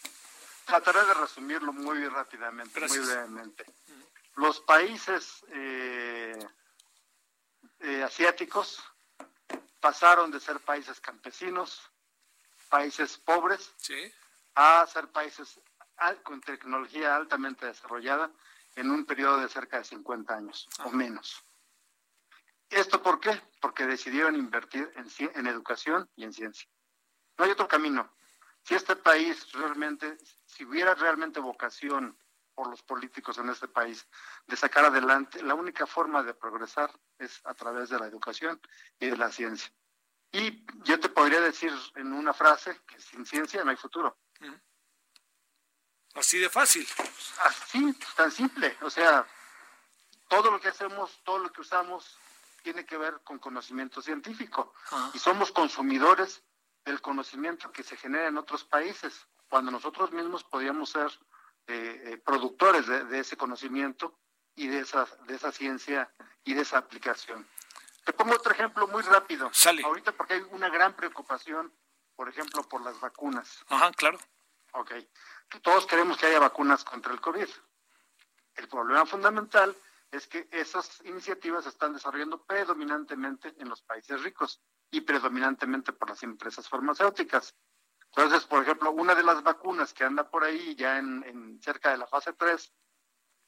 Trataré 0.66 1.04
de 1.04 1.14
resumirlo 1.14 1.74
muy 1.74 2.08
rápidamente, 2.08 2.80
muy 2.80 3.00
brevemente. 3.00 3.66
Los 4.36 4.62
países 4.62 5.44
eh, 5.52 6.40
eh, 7.80 8.04
asiáticos 8.04 8.84
pasaron 9.80 10.32
de 10.32 10.40
ser 10.40 10.60
países 10.60 11.00
campesinos, 11.00 11.82
países 12.70 13.18
pobres, 13.18 13.74
a 14.56 14.86
ser 14.88 15.08
países 15.10 15.60
con 16.24 16.42
tecnología 16.42 17.16
altamente 17.16 17.66
desarrollada 17.66 18.32
en 18.76 18.92
un 18.92 19.06
periodo 19.06 19.40
de 19.40 19.50
cerca 19.50 19.78
de 19.78 19.84
50 19.84 20.34
años 20.34 20.68
o 20.86 20.92
menos. 20.92 21.44
¿Esto 22.70 23.02
por 23.02 23.20
qué? 23.20 23.42
Porque 23.60 23.86
decidieron 23.86 24.36
invertir 24.36 24.92
en, 24.96 25.08
en 25.36 25.48
educación 25.48 26.10
y 26.16 26.24
en 26.24 26.34
ciencia. 26.34 26.70
No 27.38 27.46
hay 27.46 27.52
otro 27.52 27.68
camino. 27.68 28.10
Si 28.64 28.76
este 28.76 28.96
país 28.96 29.52
realmente, 29.54 30.18
si 30.46 30.66
hubiera 30.66 30.94
realmente 30.94 31.40
vocación 31.40 32.18
por 32.60 32.68
los 32.70 32.84
políticos 32.84 33.38
en 33.38 33.48
este 33.48 33.70
país 33.70 34.06
de 34.46 34.58
sacar 34.58 34.84
adelante, 34.84 35.42
la 35.42 35.54
única 35.54 35.88
forma 35.88 36.24
de 36.24 36.34
progresar 36.34 36.92
es 37.18 37.40
a 37.46 37.54
través 37.54 37.88
de 37.88 37.98
la 37.98 38.06
educación 38.06 38.60
y 39.00 39.06
de 39.06 39.16
la 39.16 39.32
ciencia. 39.32 39.72
Y 40.34 40.66
yo 40.84 41.00
te 41.00 41.08
podría 41.08 41.40
decir 41.40 41.72
en 41.96 42.12
una 42.12 42.34
frase 42.34 42.82
que 42.86 43.00
sin 43.00 43.26
ciencia 43.26 43.64
no 43.64 43.72
hay 43.72 43.78
futuro. 43.78 44.18
Así 46.16 46.38
de 46.38 46.50
fácil. 46.50 46.86
Así, 47.46 47.98
tan 48.18 48.30
simple. 48.30 48.76
O 48.82 48.90
sea, 48.90 49.26
todo 50.28 50.52
lo 50.52 50.60
que 50.60 50.68
hacemos, 50.68 51.18
todo 51.24 51.38
lo 51.40 51.54
que 51.54 51.62
usamos, 51.62 52.20
tiene 52.62 52.86
que 52.86 52.98
ver 52.98 53.22
con 53.24 53.40
conocimiento 53.40 54.02
científico. 54.02 54.74
Y 55.14 55.20
somos 55.20 55.54
consumidores 55.54 56.44
del 56.84 57.00
conocimiento 57.00 57.72
que 57.72 57.84
se 57.84 57.96
genera 57.96 58.28
en 58.28 58.38
otros 58.38 58.66
países, 58.66 59.26
cuando 59.48 59.72
nosotros 59.72 60.12
mismos 60.12 60.44
podríamos 60.44 60.90
ser 60.90 61.10
eh, 61.70 62.22
productores 62.26 62.88
de, 62.88 63.20
ese 63.20 63.38
conocimiento 63.38 64.20
y 64.56 64.68
de 64.68 64.80
esa, 64.80 65.08
de 65.28 65.36
esa 65.36 65.52
ciencia 65.52 66.12
y 66.44 66.54
de 66.54 66.62
esa 66.62 66.78
aplicación. 66.78 67.48
Te 68.04 68.14
pongo 68.14 68.36
otro 68.36 68.52
ejemplo 68.52 68.88
muy 68.88 69.04
rápido. 69.04 69.50
Sale. 69.54 69.84
Ahorita 69.84 70.12
porque 70.12 70.34
hay 70.36 70.42
una 70.52 70.70
gran 70.70 70.96
preocupación, 70.96 71.72
por 72.16 72.28
ejemplo, 72.28 72.64
por 72.64 72.82
las 72.82 73.00
vacunas. 73.00 73.64
Ajá, 73.68 73.92
claro. 73.92 74.18
Ok. 74.74 74.94
Todos 75.62 75.86
queremos 75.86 76.18
que 76.18 76.28
haya 76.28 76.40
vacunas 76.40 76.84
contra 76.84 77.14
el 77.14 77.22
COVID. 77.22 77.48
El 78.56 78.68
problema 78.68 79.06
fundamental 79.06 79.76
es 80.12 80.28
que 80.28 80.48
esas 80.52 81.02
iniciativas 81.06 81.64
se 81.64 81.70
están 81.70 81.94
desarrollando 81.94 82.44
predominantemente 82.44 83.54
en 83.60 83.70
los 83.70 83.82
países 83.84 84.22
ricos 84.24 84.62
y 84.92 85.02
predominantemente 85.02 85.94
por 85.94 86.10
las 86.10 86.24
empresas 86.24 86.68
farmacéuticas. 86.68 87.56
Entonces, 88.16 88.46
por 88.46 88.64
ejemplo, 88.64 88.92
una 88.92 89.16
de 89.16 89.24
las 89.24 89.44
vacunas 89.44 89.94
que 89.94 90.04
anda 90.04 90.30
por 90.30 90.44
ahí 90.44 90.76
ya 90.76 90.98
en, 90.98 91.60
cerca 91.62 91.92
de 91.92 91.98
la 91.98 92.08
fase 92.08 92.34
3, 92.34 92.74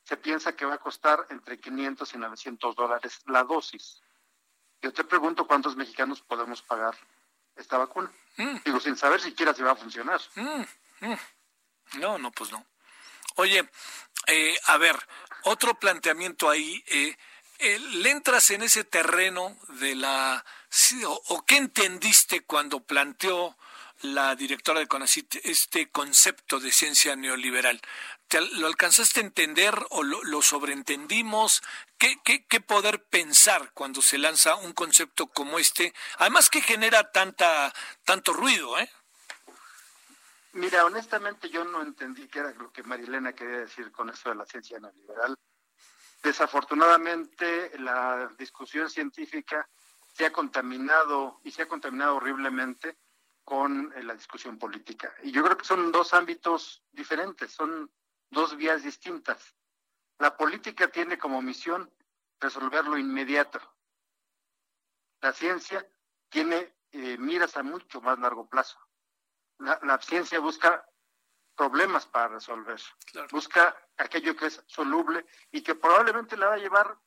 se 0.03 0.17
piensa 0.17 0.55
que 0.55 0.65
va 0.65 0.75
a 0.75 0.79
costar 0.79 1.27
entre 1.29 1.59
500 1.59 2.13
y 2.13 2.17
900 2.17 2.75
dólares 2.75 3.21
la 3.25 3.43
dosis. 3.43 4.01
Yo 4.81 4.93
te 4.93 5.03
pregunto 5.03 5.45
cuántos 5.45 5.75
mexicanos 5.75 6.21
podemos 6.21 6.61
pagar 6.61 6.95
esta 7.55 7.77
vacuna. 7.77 8.11
Mm. 8.37 8.57
Digo, 8.65 8.79
sin 8.79 8.95
saber 8.95 9.21
siquiera 9.21 9.53
si 9.53 9.61
va 9.61 9.71
a 9.71 9.75
funcionar. 9.75 10.19
Mm, 10.35 10.61
mm. 11.01 11.17
No, 11.99 12.17
no, 12.17 12.31
pues 12.31 12.51
no. 12.51 12.65
Oye, 13.35 13.69
eh, 14.27 14.59
a 14.67 14.77
ver, 14.77 14.95
otro 15.43 15.75
planteamiento 15.75 16.49
ahí, 16.49 16.83
eh, 16.87 17.17
eh, 17.59 17.79
¿le 17.79 18.11
entras 18.11 18.49
en 18.51 18.63
ese 18.63 18.83
terreno 18.83 19.57
de 19.79 19.95
la... 19.95 20.43
o, 21.05 21.45
qué 21.45 21.57
entendiste 21.57 22.41
cuando 22.41 22.81
planteó 22.81 23.57
la 24.01 24.35
directora 24.35 24.79
de 24.79 24.87
CONACIT 24.87 25.35
este 25.43 25.89
concepto 25.89 26.59
de 26.59 26.71
ciencia 26.71 27.15
neoliberal? 27.15 27.81
¿Lo 28.53 28.67
alcanzaste 28.67 29.19
a 29.19 29.23
entender 29.23 29.75
o 29.89 30.03
lo, 30.03 30.41
sobreentendimos? 30.41 31.61
¿Qué, 31.97 32.19
¿Qué, 32.23 32.45
qué, 32.45 32.61
poder 32.61 33.03
pensar 33.03 33.71
cuando 33.73 34.01
se 34.01 34.17
lanza 34.17 34.55
un 34.55 34.73
concepto 34.73 35.27
como 35.27 35.59
este? 35.59 35.93
Además 36.17 36.49
que 36.49 36.61
genera 36.61 37.11
tanta, 37.11 37.73
tanto 38.05 38.33
ruido, 38.33 38.79
¿eh? 38.79 38.89
Mira, 40.53 40.85
honestamente 40.85 41.49
yo 41.49 41.63
no 41.63 41.81
entendí 41.81 42.27
qué 42.27 42.39
era 42.39 42.51
lo 42.53 42.71
que 42.71 42.83
Marilena 42.83 43.33
quería 43.33 43.59
decir 43.59 43.91
con 43.91 44.09
eso 44.09 44.29
de 44.29 44.35
la 44.35 44.45
ciencia 44.45 44.79
neoliberal. 44.79 45.37
Desafortunadamente 46.21 47.71
la 47.79 48.29
discusión 48.37 48.89
científica 48.89 49.67
se 50.13 50.25
ha 50.25 50.31
contaminado 50.31 51.39
y 51.43 51.51
se 51.51 51.63
ha 51.63 51.67
contaminado 51.67 52.17
horriblemente 52.17 52.97
con 53.43 53.91
eh, 53.95 54.03
la 54.03 54.13
discusión 54.13 54.57
política. 54.57 55.13
Y 55.23 55.31
yo 55.31 55.43
creo 55.43 55.57
que 55.57 55.65
son 55.65 55.91
dos 55.91 56.13
ámbitos 56.13 56.83
diferentes, 56.91 57.51
son 57.51 57.91
dos 58.29 58.55
vías 58.55 58.83
distintas. 58.83 59.55
La 60.19 60.37
política 60.37 60.87
tiene 60.89 61.17
como 61.17 61.41
misión 61.41 61.91
resolver 62.39 62.85
lo 62.85 62.97
inmediato. 62.97 63.59
La 65.21 65.33
ciencia 65.33 65.85
tiene 66.29 66.75
eh, 66.91 67.17
miras 67.17 67.57
a 67.57 67.63
mucho 67.63 68.01
más 68.01 68.19
largo 68.19 68.47
plazo 68.47 68.79
la, 69.61 69.99
ciencia 70.01 70.39
busca 70.39 70.85
problemas 71.55 72.05
para 72.05 72.29
resolver, 72.29 72.79
busca 73.31 73.75
aquello 73.97 74.35
que 74.35 74.47
es 74.47 74.63
soluble 74.67 75.25
y 75.51 75.61
que 75.61 75.75
probablemente 75.75 76.37
le 76.37 76.45
va 76.45 76.53
a 76.53 76.57
llevar 76.57 76.97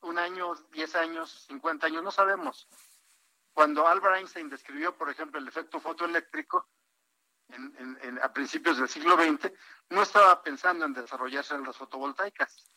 un 0.00 0.18
año, 0.18 0.54
diez 0.72 0.94
años, 0.94 1.46
cincuenta 1.46 1.86
años, 1.86 2.02
no 2.02 2.10
sabemos. 2.10 2.68
Cuando 3.56 3.88
Albert 3.88 4.16
Einstein 4.16 4.50
describió, 4.50 4.94
por 4.94 5.08
ejemplo, 5.08 5.40
el 5.40 5.48
efecto 5.48 5.80
fotoeléctrico 5.80 6.68
a 8.20 8.30
principios 8.30 8.76
del 8.76 8.86
siglo 8.86 9.16
XX, 9.16 9.50
no 9.88 10.02
estaba 10.02 10.42
pensando 10.42 10.84
en 10.84 10.92
desarrollarse 10.92 11.54
en 11.54 11.62
las 11.64 11.74
fotovoltaicas. 11.74 12.68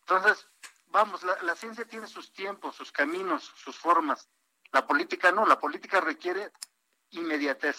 Entonces, 0.00 0.48
vamos, 0.86 1.22
la 1.22 1.54
ciencia 1.54 1.84
tiene 1.84 2.06
sus 2.06 2.32
tiempos, 2.32 2.76
sus 2.76 2.90
caminos, 2.92 3.52
sus 3.56 3.76
formas. 3.76 4.26
La 4.70 4.86
política 4.86 5.30
no, 5.30 5.44
la 5.44 5.60
política 5.60 6.00
requiere 6.00 6.50
inmediatez. 7.10 7.76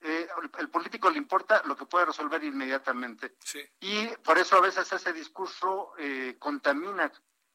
Eh, 0.00 0.28
el 0.58 0.70
político 0.70 1.10
le 1.10 1.18
importa 1.18 1.60
lo 1.64 1.76
que 1.76 1.86
puede 1.86 2.04
resolver 2.04 2.44
inmediatamente. 2.44 3.34
Y 3.80 4.06
por 4.18 4.38
eso 4.38 4.56
a 4.56 4.60
veces 4.60 4.92
ese 4.92 5.12
discurso 5.12 5.94
eh, 5.98 6.36
contamina 6.38 7.10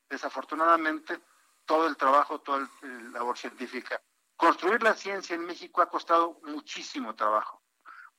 desafortunadamente 0.10 1.22
todo 1.66 1.88
el 1.88 1.98
trabajo, 1.98 2.42
toda 2.42 2.70
la 2.82 3.10
labor 3.12 3.38
científica. 3.38 4.02
Construir 4.36 4.82
la 4.84 4.94
ciencia 4.96 5.36
en 5.36 5.46
México 5.46 5.82
ha 5.82 5.90
costado 5.90 6.40
muchísimo 6.44 7.16
trabajo 7.16 7.62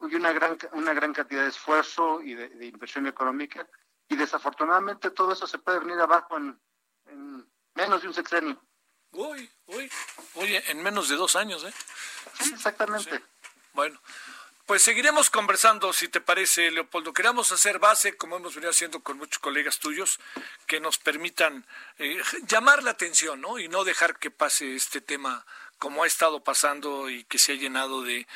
y 0.01 0.15
una 0.15 0.33
gran, 0.33 0.59
una 0.73 0.93
gran 0.93 1.13
cantidad 1.13 1.43
de 1.43 1.49
esfuerzo 1.49 2.21
y 2.23 2.35
de, 2.35 2.67
inversión 2.67 3.07
económica 3.07 3.67
y 4.09 4.17
desafortunadamente 4.17 5.11
todo 5.11 5.33
eso 5.33 5.47
se 5.47 5.59
puede 5.59 5.81
venir 5.81 5.99
abajo 5.99 6.37
en, 6.37 6.61
en 7.07 7.51
menos 7.75 8.03
de 8.03 8.09
un 8.09 8.15
sexenio. 8.15 8.61
Uy, 9.13 9.51
uy, 9.67 9.91
oye, 10.35 10.71
en 10.71 10.83
menos 10.83 11.09
de 11.09 11.17
dos 11.17 11.37
años, 11.37 11.63
¿eh? 11.65 11.73
Sí, 12.41 12.53
exactamente. 12.53 13.23
Bueno, 13.73 14.01
pues 14.67 14.83
seguiremos 14.83 15.31
conversando, 15.31 15.93
si 15.93 16.09
te 16.09 16.21
parece, 16.21 16.71
Leopoldo. 16.71 17.13
Queremos 17.13 17.53
hacer 17.53 17.79
base, 17.79 18.17
como 18.17 18.37
hemos 18.37 18.55
venido 18.55 18.71
haciendo 18.71 19.01
con 19.01 19.19
muchos 19.19 19.39
colegas 19.39 19.79
tuyos, 19.79 20.19
que 20.67 20.81
nos 20.81 20.99
permitan 20.99 21.67
eh, 21.99 22.21
llamar 22.47 22.83
la 22.83 22.93
atención, 22.93 23.41
¿no? 23.41 23.59
Y 23.59 23.69
no 23.69 23.85
dejar 23.85 24.19
que 24.19 24.31
pase 24.31 24.75
este 24.75 25.01
tema 25.01 25.45
como 25.79 26.05
ha 26.05 26.07
estado 26.07 26.43
pasando 26.43 27.11
y 27.11 27.25
que 27.25 27.39
se 27.39 27.53
ha 27.53 27.57
llenado 27.57 28.03
de, 28.03 28.27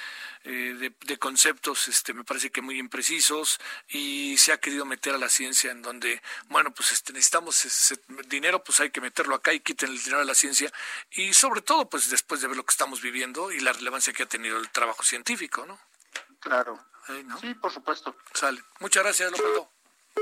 eh, 0.45 0.93
de, 1.01 1.19
conceptos, 1.19 1.89
este, 1.89 2.13
me 2.13 2.25
parece 2.25 2.51
que 2.51 2.61
muy 2.61 2.79
imprecisos 2.79 3.59
y 3.89 4.37
se 4.37 4.53
ha 4.53 4.61
querido 4.61 4.85
meter 4.85 5.15
a 5.15 5.19
la 5.19 5.31
ciencia 5.31 5.71
en 5.71 5.81
donde, 5.81 6.21
bueno, 6.49 6.75
pues 6.75 6.93
este, 6.93 7.13
necesitamos 7.15 7.65
ese 7.65 7.99
dinero, 8.27 8.63
pues 8.63 8.81
hay 8.81 8.91
que 8.91 9.01
meterlo 9.01 9.35
acá 9.35 9.55
y 9.55 9.61
quiten 9.61 9.91
el 9.91 9.99
dinero 9.99 10.21
a 10.21 10.25
la 10.25 10.35
ciencia 10.35 10.71
y 11.13 11.33
sobre 11.33 11.63
todo, 11.63 11.89
pues 11.89 12.11
después 12.11 12.43
de 12.43 12.49
ver 12.49 12.57
lo 12.57 12.67
que 12.67 12.73
estamos 12.73 13.01
viviendo 13.01 13.51
y 13.51 13.61
la 13.61 13.73
relevancia 13.73 14.13
que 14.13 14.25
ha 14.25 14.27
tenido 14.27 14.59
el 14.59 14.69
trabajo 14.69 15.03
científico, 15.03 15.65
¿no? 15.65 15.79
Claro. 16.41 16.79
Sí, 17.41 17.55
por 17.55 17.73
supuesto. 17.73 18.15
Sale. 18.35 18.63
Muchas 18.81 19.03
gracias, 19.03 19.33
Leopoldo. 19.33 19.71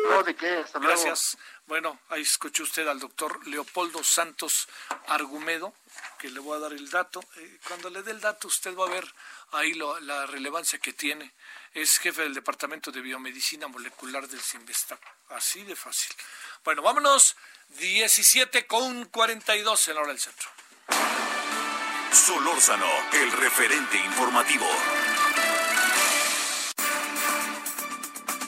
No, 0.08 0.22
¿de 0.22 0.36
qué? 0.36 0.58
Hasta 0.58 0.78
Gracias. 0.78 1.36
Bueno, 1.66 1.98
ahí 2.10 2.22
escuchó 2.22 2.62
usted 2.62 2.86
al 2.86 3.00
doctor 3.00 3.44
Leopoldo 3.48 4.04
Santos 4.04 4.68
Argumedo, 5.08 5.74
que 6.18 6.28
le 6.30 6.38
voy 6.38 6.56
a 6.56 6.60
dar 6.60 6.72
el 6.72 6.88
dato. 6.90 7.24
Eh, 7.36 7.58
cuando 7.66 7.90
le 7.90 8.02
dé 8.02 8.12
el 8.12 8.20
dato, 8.20 8.46
usted 8.46 8.76
va 8.76 8.86
a 8.86 8.90
ver 8.90 9.04
ahí 9.52 9.74
la 9.74 10.26
relevancia 10.26 10.78
que 10.78 10.92
tiene. 10.92 11.32
Es 11.72 11.98
jefe 11.98 12.22
del 12.22 12.34
Departamento 12.34 12.92
de 12.92 13.00
Biomedicina 13.00 13.66
Molecular 13.66 14.28
del 14.28 14.40
CIMBESTAP. 14.40 15.00
Así 15.30 15.64
de 15.64 15.74
fácil. 15.74 16.14
Bueno, 16.64 16.82
vámonos. 16.82 17.36
17 17.78 18.66
con 18.66 19.06
42 19.06 19.88
en 19.88 19.94
la 19.94 20.00
hora 20.00 20.10
del 20.10 20.20
centro. 20.20 20.48
Solórzano, 22.12 22.86
el 23.12 23.32
referente 23.32 23.98
informativo. 23.98 24.66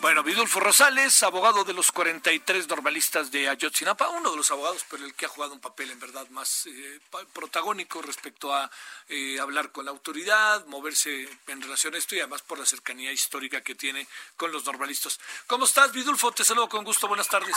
Bueno, 0.01 0.23
Vidulfo 0.23 0.61
Rosales, 0.61 1.25
abogado 1.25 1.65
de 1.65 1.73
los 1.73 1.91
43 1.91 2.69
normalistas 2.69 3.33
de 3.33 3.49
Ayotzinapa, 3.49 4.09
uno 4.11 4.31
de 4.31 4.37
los 4.37 4.49
abogados, 4.53 4.87
pero 4.89 5.05
el 5.05 5.13
que 5.15 5.27
ha 5.27 5.29
jugado 5.29 5.55
un 5.55 5.61
papel 5.61 5.91
en 5.91 5.99
verdad 5.99 6.29
más 6.29 6.67
eh, 6.67 7.01
protagónico 7.33 8.01
respecto 8.01 8.55
a 8.55 8.71
eh, 9.09 9.41
hablar 9.41 9.73
con 9.73 9.87
la 9.87 9.91
autoridad, 9.91 10.65
moverse 10.67 11.29
en 11.49 11.61
relación 11.61 11.95
a 11.95 11.99
esto 11.99 12.15
y 12.15 12.21
además 12.21 12.43
por 12.43 12.61
la 12.61 12.65
cercanía 12.65 13.11
histórica 13.11 13.61
que 13.61 13.75
tiene 13.75 14.07
con 14.37 14.53
los 14.53 14.65
normalistas. 14.65 15.19
¿Cómo 15.49 15.65
estás, 15.65 15.93
Vidulfo? 15.93 16.31
Te 16.31 16.45
saludo 16.45 16.69
con 16.69 16.85
gusto. 16.85 17.09
Buenas 17.09 17.29
tardes. 17.29 17.57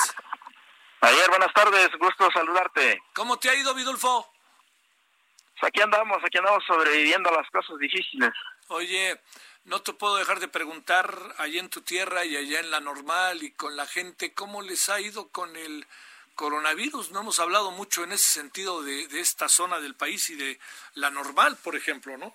Ayer, 1.02 1.30
buenas 1.30 1.54
tardes. 1.54 1.90
Gusto 2.00 2.28
saludarte. 2.34 3.04
¿Cómo 3.14 3.38
te 3.38 3.52
ha 3.52 3.56
ido, 3.56 3.76
Vidulfo? 3.76 4.32
Pues 5.60 5.70
aquí 5.70 5.82
andamos, 5.82 6.18
aquí 6.26 6.40
andamos 6.40 6.64
sobreviviendo 6.66 7.30
a 7.30 7.34
las 7.42 7.50
cosas 7.52 7.78
difíciles. 7.78 8.32
Oye, 8.70 9.20
no 9.66 9.82
te 9.82 9.94
puedo 9.94 10.18
dejar 10.18 10.40
de 10.40 10.48
preguntar 10.48 11.14
allá 11.38 11.60
en 11.60 11.70
tu 11.70 11.82
tierra 11.82 12.26
y 12.26 12.36
allá 12.36 12.60
en 12.60 12.72
la 12.72 12.80
normal 12.80 13.44
y 13.44 13.52
con 13.52 13.76
la 13.76 13.86
gente, 13.86 14.34
¿cómo 14.34 14.62
les 14.62 14.90
ha 14.90 15.00
ido 15.00 15.30
con 15.30 15.56
el 15.56 15.86
coronavirus? 16.36 17.12
No 17.12 17.22
hemos 17.22 17.40
hablado 17.40 17.72
mucho 17.72 18.04
en 18.04 18.12
ese 18.12 18.40
sentido 18.40 18.82
de, 18.82 19.04
esta 19.20 19.48
zona 19.50 19.80
del 19.80 19.96
país 19.96 20.30
y 20.30 20.36
de 20.36 20.60
la 20.96 21.12
normal, 21.12 21.58
por 21.64 21.76
ejemplo, 21.76 22.18
¿no? 22.18 22.34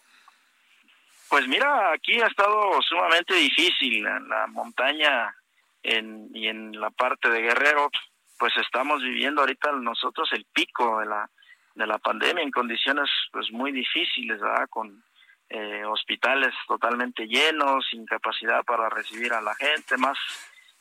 Pues 1.29 1.49
mira, 1.49 1.93
aquí 1.93 2.21
ha 2.21 2.29
estado 2.29 2.81
sumamente 2.83 3.35
difícil 3.35 4.07
en 4.07 4.29
la 4.29 4.47
montaña 4.47 5.35
en, 5.83 6.31
y 6.33 6.47
en 6.47 6.81
la 6.81 6.91
parte 6.91 7.29
de 7.29 7.43
Guerrero, 7.43 7.91
pues 8.39 8.53
estamos 8.59 9.03
viviendo 9.03 9.41
ahorita 9.41 9.73
nosotros 9.73 10.29
el 10.33 10.45
pico 10.53 11.01
de 11.01 11.07
la, 11.07 11.29
de 11.75 11.87
la 11.87 11.99
pandemia 11.99 12.45
en 12.45 12.53
condiciones 12.53 13.11
pues 13.33 13.51
muy 13.51 13.73
difíciles, 13.73 14.41
¿verdad? 14.41 14.69
Con 14.71 15.03
eh, 15.49 15.85
hospitales 15.85 16.53
totalmente 16.67 17.27
llenos, 17.27 17.87
sin 17.91 18.05
capacidad 18.05 18.65
para 18.65 18.89
recibir 18.89 19.33
a 19.33 19.41
la 19.41 19.55
gente, 19.55 19.97
más 19.97 20.19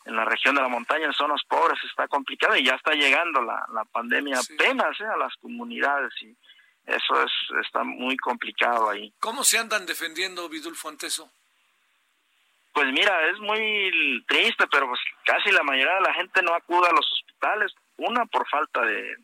en 0.05 0.15
la 0.15 0.25
región 0.25 0.55
de 0.55 0.61
la 0.61 0.67
montaña, 0.67 1.05
en 1.05 1.13
zonas 1.13 1.41
pobres, 1.47 1.79
está 1.83 2.07
complicado 2.07 2.55
y 2.55 2.63
ya 2.63 2.75
está 2.75 2.93
llegando 2.93 3.41
la, 3.41 3.65
la 3.73 3.85
pandemia 3.85 4.39
apenas 4.39 4.99
¿eh? 4.99 5.05
a 5.05 5.17
las 5.17 5.35
comunidades 5.37 6.13
y 6.21 6.35
eso 6.85 7.23
es 7.23 7.31
está 7.65 7.83
muy 7.83 8.15
complicado 8.17 8.89
ahí. 8.89 9.11
¿Cómo 9.19 9.43
se 9.43 9.57
andan 9.57 9.85
defendiendo, 9.85 10.47
Vidulfo, 10.47 10.89
ante 10.89 11.07
eso? 11.07 11.31
Pues 12.73 12.87
mira, 12.91 13.27
es 13.29 13.39
muy 13.39 14.23
triste, 14.27 14.65
pero 14.71 14.87
pues 14.87 14.99
casi 15.23 15.51
la 15.51 15.63
mayoría 15.63 15.95
de 15.95 16.01
la 16.01 16.13
gente 16.13 16.41
no 16.43 16.53
acude 16.53 16.87
a 16.87 16.93
los 16.93 17.11
hospitales, 17.11 17.73
una 17.97 18.25
por 18.25 18.47
falta 18.47 18.81
de, 18.81 19.15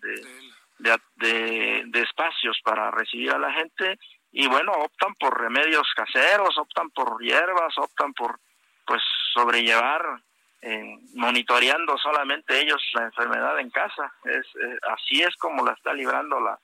de, 0.79 0.97
de, 1.17 1.83
de 1.85 2.01
espacios 2.01 2.59
para 2.63 2.89
recibir 2.89 3.31
a 3.31 3.37
la 3.37 3.51
gente 3.53 3.99
y 4.31 4.47
bueno, 4.47 4.71
optan 4.73 5.13
por 5.15 5.39
remedios 5.39 5.87
caseros, 5.95 6.57
optan 6.57 6.89
por 6.91 7.21
hierbas, 7.21 7.77
optan 7.77 8.13
por 8.13 8.39
pues 8.85 9.01
sobrellevar 9.33 10.21
eh, 10.61 10.99
monitoreando 11.15 11.97
solamente 11.97 12.59
ellos 12.59 12.81
la 12.93 13.05
enfermedad 13.05 13.59
en 13.59 13.69
casa. 13.71 14.13
Es 14.25 14.45
eh, 14.55 14.79
así 14.89 15.21
es 15.21 15.35
como 15.37 15.65
la 15.65 15.73
está 15.73 15.93
librando 15.93 16.39
la, 16.39 16.57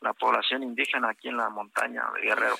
la 0.00 0.12
población 0.12 0.62
indígena 0.62 1.10
aquí 1.10 1.28
en 1.28 1.36
la 1.36 1.48
montaña 1.48 2.04
de 2.14 2.22
Guerrero. 2.22 2.58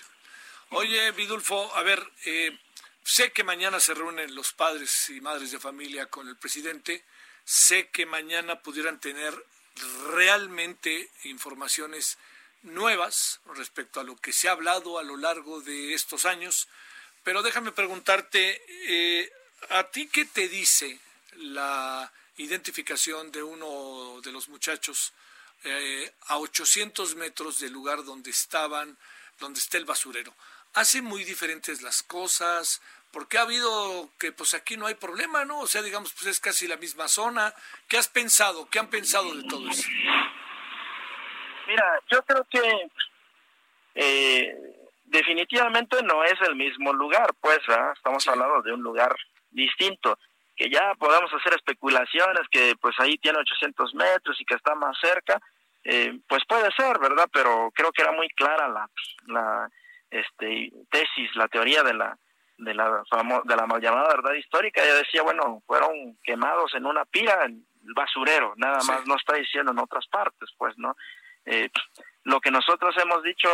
Oye, 0.71 1.13
Vidulfo, 1.13 1.75
a 1.77 1.83
ver, 1.83 2.03
eh, 2.25 2.57
sé 3.03 3.33
que 3.33 3.45
mañana 3.45 3.79
se 3.79 3.95
reúnen 3.95 4.35
los 4.35 4.53
padres 4.53 5.11
y 5.11 5.21
madres 5.21 5.53
de 5.53 5.59
familia 5.59 6.07
con 6.07 6.29
el 6.29 6.37
presidente. 6.37 7.05
Sé 7.45 7.91
que 7.91 8.07
mañana 8.07 8.61
pudieran 8.61 8.99
tener 8.99 9.35
realmente 10.13 11.11
informaciones 11.25 12.19
nuevas 12.63 13.41
respecto 13.55 14.01
a 14.01 14.05
lo 14.05 14.17
que 14.17 14.33
se 14.33 14.49
ha 14.49 14.53
hablado 14.53 14.99
a 14.99 15.03
lo 15.03 15.17
largo 15.17 15.61
de 15.61 15.95
estos 15.95 16.25
años. 16.25 16.69
Pero 17.25 17.43
déjame 17.43 17.73
preguntarte, 17.73 18.63
eh, 18.89 19.33
¿a 19.71 19.85
ti 19.85 20.09
qué 20.09 20.25
te 20.25 20.49
dice 20.49 20.99
la 21.37 22.13
identificación 22.37 23.33
de 23.33 23.43
uno 23.43 24.21
de 24.23 24.33
los 24.33 24.49
muchachos 24.49 25.13
eh, 25.65 26.13
a 26.27 26.39
800 26.39 27.17
metros 27.17 27.59
del 27.61 27.73
lugar 27.73 28.05
donde 28.05 28.31
estaban, 28.31 28.97
donde 29.41 29.61
está 29.61 29.79
el 29.79 29.85
basurero? 29.85 30.35
¿Hace 30.75 31.03
muy 31.03 31.25
diferentes 31.25 31.83
las 31.83 32.03
cosas? 32.03 32.81
Porque 33.11 33.39
ha 33.39 33.43
habido 33.43 34.11
que 34.19 34.31
pues 34.31 34.53
aquí 34.53 34.77
no 34.77 34.87
hay 34.87 34.95
problema, 34.95 35.45
¿no? 35.45 35.61
O 35.61 35.67
sea, 35.67 35.81
digamos, 35.81 36.13
pues 36.13 36.27
es 36.27 36.39
casi 36.39 36.67
la 36.67 36.77
misma 36.77 37.09
zona. 37.09 37.55
¿Qué 37.89 37.97
has 37.97 38.09
pensado? 38.09 38.69
¿Qué 38.69 38.79
han 38.79 38.91
pensado 38.91 39.35
de 39.35 39.43
todo 39.49 39.71
eso? 39.71 39.89
Mira, 41.67 42.01
yo 42.11 42.23
creo 42.23 42.45
que 42.45 42.89
eh, 43.95 44.77
definitivamente 45.05 46.03
no 46.03 46.23
es 46.25 46.41
el 46.49 46.57
mismo 46.57 46.93
lugar, 46.93 47.33
pues, 47.41 47.61
estamos 47.95 48.27
hablando 48.29 48.63
de 48.63 48.73
un 48.73 48.83
lugar 48.83 49.15
distinto, 49.51 50.19
que 50.57 50.71
ya 50.71 50.95
podemos 50.99 51.33
hacer 51.35 51.55
especulaciones 51.55 52.43
que 52.51 52.75
pues 52.81 52.95
ahí 52.99 53.19
tiene 53.19 53.39
800 53.39 53.95
metros 53.95 54.41
y 54.41 54.45
que 54.45 54.55
está 54.55 54.75
más 54.75 54.97
cerca, 55.01 55.41
eh, 55.85 56.19
pues 56.29 56.43
puede 56.49 56.71
ser, 56.73 56.99
¿verdad? 56.99 57.29
Pero 57.33 57.71
creo 57.75 57.93
que 57.93 58.03
era 58.03 58.13
muy 58.13 58.29
clara 58.31 58.69
la, 58.69 58.89
la 59.27 59.71
este, 60.11 60.73
tesis, 60.91 61.35
la 61.37 61.49
teoría 61.49 61.83
de 61.83 61.95
la 61.95 62.19
de 62.59 62.73
la 62.73 63.03
de 63.45 63.57
la 63.57 63.67
mal 63.67 63.83
llamada 63.83 64.09
verdad 64.09 64.33
histórica. 64.33 64.83
Ella 64.83 64.95
decía, 64.95 65.23
bueno, 65.23 65.63
fueron 65.67 66.17
quemados 66.25 66.75
en 66.75 66.87
una 66.87 67.05
pira, 67.05 67.45
en 67.45 67.67
el 67.87 67.95
basurero, 67.95 68.55
nada 68.57 68.79
más, 68.89 69.07
no 69.07 69.15
está 69.17 69.35
diciendo 69.35 69.73
en 69.73 69.79
otras 69.79 70.07
partes, 70.07 70.49
pues, 70.57 70.77
¿no? 70.79 70.97
Eh, 71.47 71.71
lo 72.25 72.41
que 72.41 72.51
nosotros 72.51 72.95
hemos 72.99 73.23
dicho, 73.23 73.49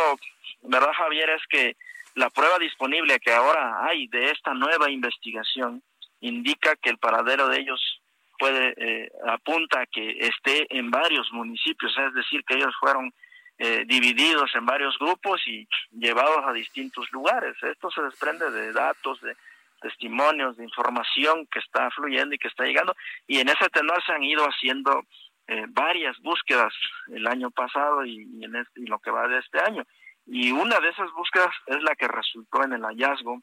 ¿verdad, 0.63 0.91
Javier? 0.93 1.29
Es 1.29 1.45
que 1.47 1.75
la 2.15 2.29
prueba 2.29 2.59
disponible 2.59 3.19
que 3.19 3.31
ahora 3.31 3.85
hay 3.85 4.07
de 4.07 4.31
esta 4.31 4.53
nueva 4.53 4.89
investigación 4.89 5.81
indica 6.21 6.75
que 6.75 6.89
el 6.89 6.97
paradero 6.97 7.47
de 7.47 7.59
ellos 7.59 8.01
puede 8.37 8.73
eh, 8.77 9.11
apunta 9.27 9.81
a 9.81 9.85
que 9.85 10.17
esté 10.19 10.65
en 10.75 10.89
varios 10.89 11.31
municipios, 11.31 11.95
es 11.97 12.13
decir, 12.13 12.43
que 12.45 12.55
ellos 12.55 12.73
fueron 12.79 13.13
eh, 13.59 13.83
divididos 13.85 14.51
en 14.55 14.65
varios 14.65 14.97
grupos 14.97 15.41
y 15.47 15.67
llevados 15.91 16.43
a 16.45 16.53
distintos 16.53 17.11
lugares. 17.11 17.55
Esto 17.61 17.91
se 17.91 18.01
desprende 18.01 18.49
de 18.49 18.73
datos, 18.73 19.21
de 19.21 19.35
testimonios, 19.81 20.57
de 20.57 20.63
información 20.63 21.45
que 21.47 21.59
está 21.59 21.91
fluyendo 21.91 22.33
y 22.33 22.39
que 22.39 22.47
está 22.47 22.63
llegando, 22.63 22.95
y 23.27 23.39
en 23.39 23.49
ese 23.49 23.69
tenor 23.69 24.03
se 24.03 24.13
han 24.13 24.23
ido 24.23 24.45
haciendo 24.45 25.05
eh, 25.47 25.65
varias 25.69 26.17
búsquedas 26.19 26.73
el 27.07 27.27
año 27.27 27.51
pasado 27.51 28.05
y, 28.05 28.43
en 28.43 28.55
este, 28.55 28.81
y 28.81 28.85
lo 28.85 28.99
que 28.99 29.11
va 29.11 29.27
de 29.27 29.39
este 29.39 29.59
año. 29.59 29.85
Y 30.25 30.51
una 30.51 30.79
de 30.79 30.89
esas 30.89 31.11
búsquedas 31.11 31.53
es 31.67 31.81
la 31.83 31.95
que 31.95 32.07
resultó 32.07 32.63
en 32.63 32.73
el 32.73 32.83
hallazgo 32.83 33.41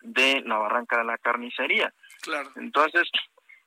de 0.00 0.42
la 0.42 0.58
barranca 0.58 0.98
de 0.98 1.04
la 1.04 1.18
carnicería. 1.18 1.92
Claro. 2.22 2.50
Entonces, 2.56 3.10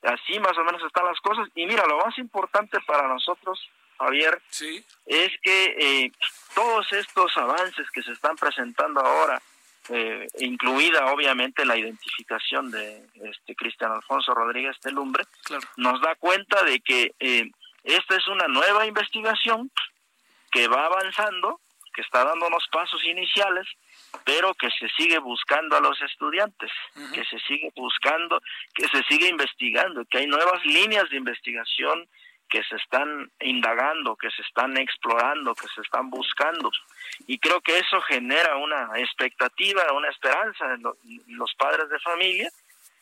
así 0.03 0.39
más 0.39 0.57
o 0.57 0.63
menos 0.63 0.81
están 0.83 1.05
las 1.05 1.19
cosas. 1.19 1.47
Y 1.55 1.65
mira, 1.65 1.85
lo 1.87 1.97
más 1.97 2.17
importante 2.17 2.77
para 2.87 3.07
nosotros, 3.07 3.59
Javier, 3.99 4.41
¿Sí? 4.49 4.83
es 5.05 5.31
que 5.41 5.65
eh, 5.77 6.11
todos 6.55 6.91
estos 6.93 7.35
avances 7.37 7.89
que 7.91 8.03
se 8.03 8.11
están 8.11 8.35
presentando 8.35 9.01
ahora, 9.01 9.41
eh, 9.89 10.27
incluida 10.39 11.11
obviamente 11.13 11.65
la 11.65 11.77
identificación 11.77 12.71
de 12.71 13.05
este 13.23 13.55
Cristian 13.55 13.91
Alfonso 13.91 14.33
Rodríguez 14.33 14.77
Telumbre, 14.81 15.23
nos 15.77 16.01
da 16.01 16.15
cuenta 16.15 16.63
de 16.63 16.79
que 16.81 17.13
eh, 17.19 17.49
esta 17.83 18.15
es 18.15 18.27
una 18.27 18.47
nueva 18.47 18.85
investigación 18.85 19.71
que 20.51 20.67
va 20.67 20.85
avanzando, 20.85 21.61
que 21.93 22.01
está 22.01 22.25
dando 22.25 22.47
unos 22.47 22.67
pasos 22.71 23.03
iniciales, 23.05 23.65
pero 24.25 24.53
que 24.55 24.69
se 24.71 24.89
sigue 24.89 25.19
buscando 25.19 25.77
a 25.77 25.81
los 25.81 25.99
estudiantes, 26.01 26.71
que 27.13 27.23
se 27.25 27.39
sigue 27.47 27.71
buscando, 27.75 28.41
que 28.73 28.87
se 28.89 29.03
sigue 29.03 29.29
investigando, 29.29 30.05
que 30.05 30.19
hay 30.19 30.27
nuevas 30.27 30.63
líneas 30.65 31.09
de 31.09 31.17
investigación 31.17 32.07
que 32.49 32.63
se 32.63 32.75
están 32.75 33.31
indagando, 33.39 34.15
que 34.15 34.29
se 34.31 34.41
están 34.41 34.77
explorando, 34.77 35.55
que 35.55 35.67
se 35.67 35.81
están 35.81 36.09
buscando. 36.09 36.71
Y 37.27 37.39
creo 37.39 37.61
que 37.61 37.77
eso 37.77 38.01
genera 38.01 38.57
una 38.57 38.89
expectativa, 38.95 39.91
una 39.93 40.09
esperanza 40.09 40.73
en, 40.73 40.83
los 41.37 41.53
padres 41.55 41.89
de 41.89 41.99
familia, 41.99 42.49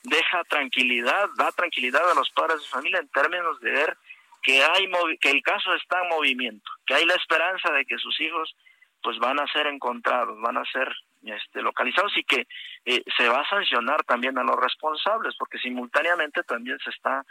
deja 0.03 0.43
tranquilidad, 0.45 1.29
da 1.37 1.51
tranquilidad 1.51 2.09
a 2.09 2.15
los 2.15 2.29
padres 2.31 2.61
de 2.61 2.67
familia 2.67 2.99
en 2.99 3.07
términos 3.09 3.59
de 3.59 3.71
ver 3.71 3.97
que 4.41 4.63
hay 4.63 4.89
que 5.19 5.31
el 5.31 5.41
caso 5.41 5.73
está 5.73 6.03
en 6.03 6.09
movimiento, 6.09 6.69
que 6.85 6.93
hay 6.93 7.05
la 7.05 7.15
esperanza 7.15 7.71
de 7.71 7.85
que 7.85 7.97
sus 7.97 8.19
hijos 8.21 8.55
pues 9.01 9.17
van 9.19 9.39
a 9.39 9.47
ser 9.47 9.67
encontrados, 9.67 10.39
van 10.41 10.57
a 10.57 10.65
ser 10.65 10.95
este, 11.25 11.61
localizados 11.61 12.15
y 12.17 12.23
que 12.23 12.47
eh, 12.85 13.03
se 13.17 13.27
va 13.27 13.41
a 13.41 13.49
sancionar 13.49 14.03
también 14.03 14.37
a 14.37 14.43
los 14.43 14.55
responsables, 14.55 15.35
porque 15.37 15.57
simultáneamente 15.57 16.43
también 16.43 16.77
se 16.83 16.91
está 16.91 17.25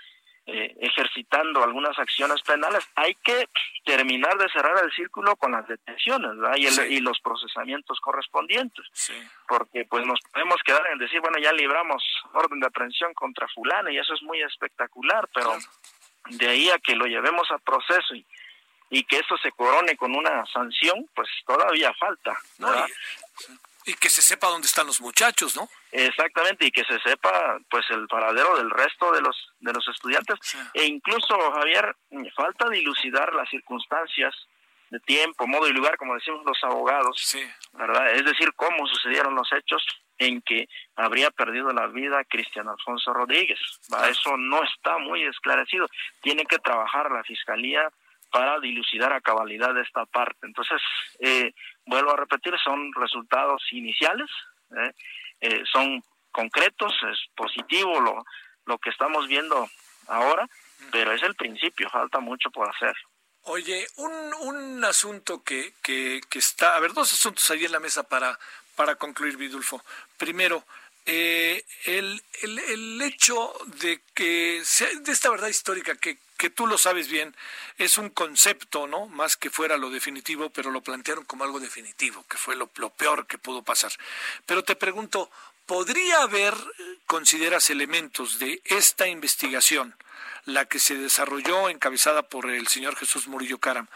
eh, 0.46 0.76
ejercitando 0.78 1.64
algunas 1.64 1.98
acciones 1.98 2.42
penales, 2.42 2.86
hay 2.96 3.14
que 3.14 3.48
terminar 3.84 4.36
de 4.36 4.48
cerrar 4.50 4.84
el 4.84 4.92
círculo 4.92 5.36
con 5.36 5.52
las 5.52 5.66
detenciones 5.66 6.32
y, 6.56 6.94
y, 6.94 7.00
los 7.00 7.18
procesamientos 7.20 7.98
correspondientes, 8.00 8.84
porque 9.48 9.86
pues 9.86 10.06
nos 10.06 10.20
podemos 10.32 10.56
quedar 10.62 10.86
en 10.92 10.98
decir, 10.98 11.20
bueno, 11.20 11.38
ya 11.38 11.52
libramos 11.52 12.02
orden 12.34 12.60
de 12.60 12.66
aprehensión 12.66 13.14
contra 13.14 13.48
fulano 13.48 13.88
y 13.88 13.98
eso 13.98 14.12
es 14.12 14.22
muy 14.22 14.42
espectacular, 14.42 15.28
pero 15.34 15.56
de 16.28 16.48
ahí 16.48 16.68
a 16.70 16.78
que 16.78 16.94
lo 16.94 17.06
llevemos 17.06 17.50
a 17.50 17.58
proceso 17.58 18.14
y, 18.14 18.26
y 18.90 19.02
que 19.04 19.16
eso 19.16 19.36
se 19.38 19.50
corone 19.52 19.96
con 19.96 20.14
una 20.14 20.44
sanción, 20.46 21.08
pues 21.14 21.28
todavía 21.46 21.92
falta. 21.94 22.36
Y 22.58 22.64
que 23.92 24.08
se 24.08 24.22
sepa 24.22 24.48
dónde 24.48 24.66
están 24.66 24.86
los 24.86 25.00
muchachos, 25.00 25.54
¿no? 25.56 25.68
Exactamente, 25.92 26.66
y 26.66 26.70
que 26.70 26.84
se 26.84 26.98
sepa 27.00 27.58
pues 27.68 27.84
el 27.90 28.06
paradero 28.08 28.56
del 28.56 28.70
resto 28.70 29.12
de 29.12 29.20
los 29.20 29.36
de 29.60 29.72
los 29.72 29.86
estudiantes. 29.88 30.38
E 30.72 30.84
incluso, 30.84 31.38
Javier, 31.52 31.94
falta 32.34 32.68
dilucidar 32.70 33.34
las 33.34 33.48
circunstancias 33.50 34.34
de 34.90 35.00
tiempo, 35.00 35.46
modo 35.46 35.68
y 35.68 35.72
lugar, 35.72 35.96
como 35.96 36.14
decimos 36.14 36.44
los 36.44 36.58
abogados, 36.62 37.36
¿verdad? 37.72 38.12
Es 38.14 38.24
decir, 38.24 38.52
cómo 38.54 38.86
sucedieron 38.86 39.34
los 39.34 39.50
hechos 39.52 39.84
en 40.18 40.40
que 40.42 40.68
habría 40.96 41.30
perdido 41.30 41.72
la 41.72 41.88
vida 41.88 42.24
Cristian 42.24 42.68
Alfonso 42.68 43.12
Rodríguez. 43.12 43.58
Eso 44.08 44.36
no 44.36 44.62
está 44.62 44.98
muy 44.98 45.24
esclarecido. 45.24 45.88
Tiene 46.22 46.44
que 46.46 46.58
trabajar 46.58 47.10
la 47.10 47.24
Fiscalía 47.24 47.90
para 48.30 48.58
dilucidar 48.60 49.12
a 49.12 49.20
cabalidad 49.20 49.76
esta 49.78 50.06
parte. 50.06 50.46
Entonces, 50.46 50.80
eh, 51.20 51.52
vuelvo 51.86 52.12
a 52.12 52.16
repetir, 52.16 52.54
son 52.62 52.92
resultados 52.94 53.62
iniciales, 53.72 54.30
¿eh? 54.76 54.92
Eh, 55.40 55.62
son 55.70 56.02
concretos, 56.30 56.92
es 57.10 57.18
positivo 57.34 58.00
lo, 58.00 58.24
lo 58.66 58.78
que 58.78 58.90
estamos 58.90 59.28
viendo 59.28 59.68
ahora, 60.08 60.48
pero 60.90 61.12
es 61.12 61.22
el 61.22 61.34
principio, 61.34 61.88
falta 61.90 62.20
mucho 62.20 62.50
por 62.50 62.68
hacer. 62.68 62.94
Oye, 63.42 63.86
un, 63.96 64.12
un 64.40 64.84
asunto 64.84 65.42
que, 65.42 65.74
que, 65.82 66.20
que 66.30 66.38
está, 66.38 66.76
a 66.76 66.80
ver, 66.80 66.94
dos 66.94 67.12
asuntos 67.12 67.50
ahí 67.50 67.64
en 67.64 67.72
la 67.72 67.80
mesa 67.80 68.02
para, 68.02 68.38
para 68.74 68.96
concluir, 68.96 69.36
Vidulfo. 69.36 69.82
Primero, 70.16 70.64
eh, 71.06 71.64
el, 71.84 72.22
el, 72.42 72.58
el, 72.58 73.02
hecho 73.02 73.52
de 73.80 74.00
que, 74.14 74.62
de 75.00 75.12
esta 75.12 75.30
verdad 75.30 75.48
histórica 75.48 75.94
que 75.96 76.18
que 76.36 76.50
tú 76.50 76.66
lo 76.66 76.78
sabes 76.78 77.08
bien, 77.08 77.34
es 77.78 77.96
un 77.98 78.10
concepto, 78.10 78.86
¿no? 78.86 79.06
Más 79.06 79.36
que 79.36 79.50
fuera 79.50 79.76
lo 79.76 79.90
definitivo, 79.90 80.50
pero 80.50 80.70
lo 80.70 80.82
plantearon 80.82 81.24
como 81.24 81.44
algo 81.44 81.60
definitivo, 81.60 82.24
que 82.28 82.36
fue 82.36 82.56
lo, 82.56 82.66
peor 82.66 83.26
que 83.26 83.38
pudo 83.38 83.62
pasar. 83.62 83.92
Pero 84.46 84.64
te 84.64 84.76
pregunto, 84.76 85.30
¿podría 85.66 86.22
haber, 86.22 86.54
consideras, 87.06 87.70
elementos 87.70 88.38
de 88.38 88.60
esta 88.64 89.06
investigación, 89.06 89.94
la 90.44 90.66
que 90.66 90.80
se 90.80 90.96
desarrolló, 90.96 91.68
encabezada 91.68 92.22
por 92.22 92.50
el 92.50 92.68
señor 92.68 92.96
Jesús 92.96 93.28
Murillo 93.28 93.58
Caram, 93.58 93.86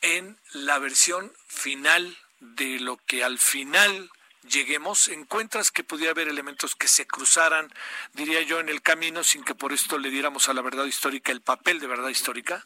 en 0.00 0.38
la 0.52 0.78
versión 0.78 1.32
final 1.48 2.16
de 2.38 2.80
lo 2.80 2.96
que 3.06 3.22
al 3.22 3.38
final 3.38 4.10
lleguemos, 4.42 5.08
encuentras 5.08 5.70
que 5.70 5.84
pudiera 5.84 6.12
haber 6.12 6.28
elementos 6.28 6.74
que 6.74 6.88
se 6.88 7.06
cruzaran, 7.06 7.72
diría 8.12 8.42
yo, 8.42 8.60
en 8.60 8.68
el 8.68 8.82
camino 8.82 9.22
sin 9.22 9.44
que 9.44 9.54
por 9.54 9.72
esto 9.72 9.98
le 9.98 10.10
diéramos 10.10 10.48
a 10.48 10.54
la 10.54 10.62
verdad 10.62 10.84
histórica 10.84 11.32
el 11.32 11.42
papel 11.42 11.80
de 11.80 11.86
verdad 11.86 12.08
histórica? 12.08 12.64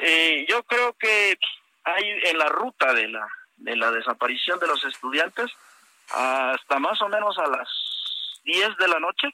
Eh, 0.00 0.46
yo 0.48 0.62
creo 0.64 0.94
que 0.94 1.38
hay 1.84 2.04
en 2.24 2.38
la 2.38 2.48
ruta 2.48 2.92
de 2.92 3.08
la, 3.08 3.28
de 3.56 3.76
la 3.76 3.90
desaparición 3.90 4.58
de 4.58 4.68
los 4.68 4.84
estudiantes, 4.84 5.50
hasta 6.10 6.78
más 6.78 7.00
o 7.02 7.08
menos 7.08 7.36
a 7.38 7.46
las 7.48 7.68
10 8.44 8.76
de 8.78 8.88
la 8.88 9.00
noche, 9.00 9.28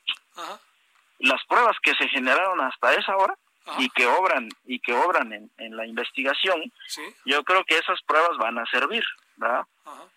las 1.20 1.44
pruebas 1.44 1.76
que 1.82 1.94
se 1.94 2.09
generaron 2.09 2.60
hasta 2.60 2.94
esa 2.94 3.16
hora 3.16 3.36
y 3.78 3.88
que 3.90 4.06
obran 4.06 4.48
y 4.66 4.78
que 4.80 4.92
obran 4.92 5.32
en, 5.32 5.51
en 5.59 5.76
la 5.76 5.86
investigación, 5.86 6.72
yo 7.24 7.44
creo 7.44 7.64
que 7.64 7.78
esas 7.78 8.02
pruebas 8.02 8.36
van 8.38 8.59
a 8.59 8.66
servir. 8.66 9.05
¿verdad? 9.36 9.66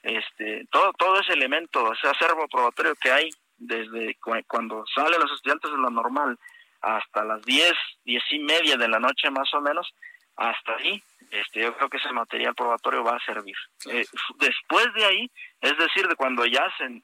Este, 0.03 0.65
todo, 0.71 0.93
todo 0.93 1.19
ese 1.19 1.33
elemento, 1.33 1.91
ese 1.93 2.07
acervo 2.07 2.47
probatorio 2.47 2.95
que 2.95 3.11
hay 3.11 3.29
desde 3.57 4.15
cuando 4.47 4.85
salen 4.93 5.19
los 5.19 5.31
estudiantes 5.31 5.71
de 5.71 5.77
lo 5.77 5.89
normal 5.89 6.37
hasta 6.81 7.23
las 7.23 7.41
10, 7.43 7.73
diez 8.05 8.23
y 8.31 8.39
media 8.39 8.77
de 8.77 8.87
la 8.87 8.99
noche 8.99 9.29
más 9.31 9.51
o 9.53 9.61
menos, 9.61 9.91
hasta 10.35 10.75
ahí, 10.75 11.01
este, 11.31 11.61
yo 11.61 11.75
creo 11.75 11.89
que 11.89 11.97
ese 11.97 12.11
material 12.11 12.53
probatorio 12.53 13.03
va 13.03 13.17
a 13.17 13.25
servir. 13.25 13.55
Eh, 13.89 14.05
después 14.39 14.93
de 14.93 15.05
ahí, 15.05 15.31
es 15.61 15.77
decir, 15.77 16.07
de 16.07 16.15
cuando 16.15 16.45
ya 16.45 16.63
se, 16.77 17.01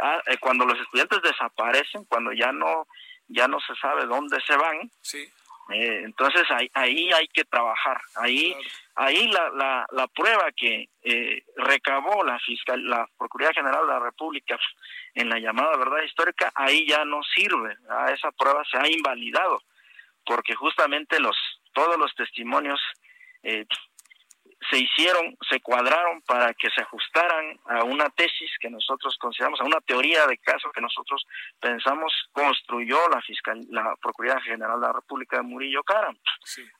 ah, 0.00 0.20
eh, 0.26 0.36
cuando 0.38 0.66
los 0.66 0.78
estudiantes 0.78 1.22
desaparecen, 1.22 2.04
cuando 2.04 2.32
ya 2.32 2.52
no, 2.52 2.86
ya 3.28 3.48
no 3.48 3.58
se 3.60 3.74
sabe 3.76 4.04
dónde 4.04 4.38
se 4.46 4.56
van, 4.56 4.90
sí. 5.00 5.26
Eh, 5.70 6.02
entonces 6.04 6.42
ahí, 6.50 6.70
ahí 6.74 7.10
hay 7.12 7.26
que 7.28 7.44
trabajar, 7.44 7.98
ahí, 8.16 8.54
ahí 8.96 9.28
la, 9.28 9.48
la, 9.50 9.86
la 9.92 10.06
prueba 10.08 10.52
que 10.54 10.90
eh, 11.02 11.42
recabó 11.56 12.22
la 12.22 12.38
fiscal, 12.40 12.86
la 12.86 13.08
Procuraduría 13.16 13.62
General 13.62 13.86
de 13.86 13.92
la 13.94 14.00
República 14.00 14.58
en 15.14 15.30
la 15.30 15.38
llamada 15.38 15.76
verdad 15.76 16.02
histórica, 16.04 16.52
ahí 16.54 16.86
ya 16.86 17.06
no 17.06 17.22
sirve, 17.22 17.78
esa 18.12 18.30
prueba 18.32 18.62
se 18.70 18.76
ha 18.76 18.86
invalidado, 18.90 19.62
porque 20.26 20.54
justamente 20.54 21.18
los 21.18 21.36
todos 21.72 21.96
los 21.98 22.14
testimonios 22.14 22.80
eh, 23.42 23.66
se 24.70 24.78
hicieron, 24.78 25.36
se 25.48 25.60
cuadraron 25.60 26.22
para 26.22 26.52
que 26.54 26.70
se 26.70 26.82
ajustaran 26.82 27.58
a 27.66 27.84
una 27.84 28.08
tesis 28.10 28.50
que 28.60 28.70
nosotros 28.70 29.16
consideramos, 29.18 29.60
a 29.60 29.64
una 29.64 29.80
teoría 29.80 30.26
de 30.26 30.38
caso 30.38 30.70
que 30.72 30.80
nosotros 30.80 31.26
pensamos 31.60 32.12
construyó 32.32 33.08
la 33.08 33.20
fiscal, 33.22 33.60
la 33.70 33.94
Procuraduría 34.00 34.42
General 34.42 34.80
de 34.80 34.86
la 34.86 34.92
República 34.92 35.36
de 35.38 35.42
Murillo 35.42 35.82
Caram 35.82 36.16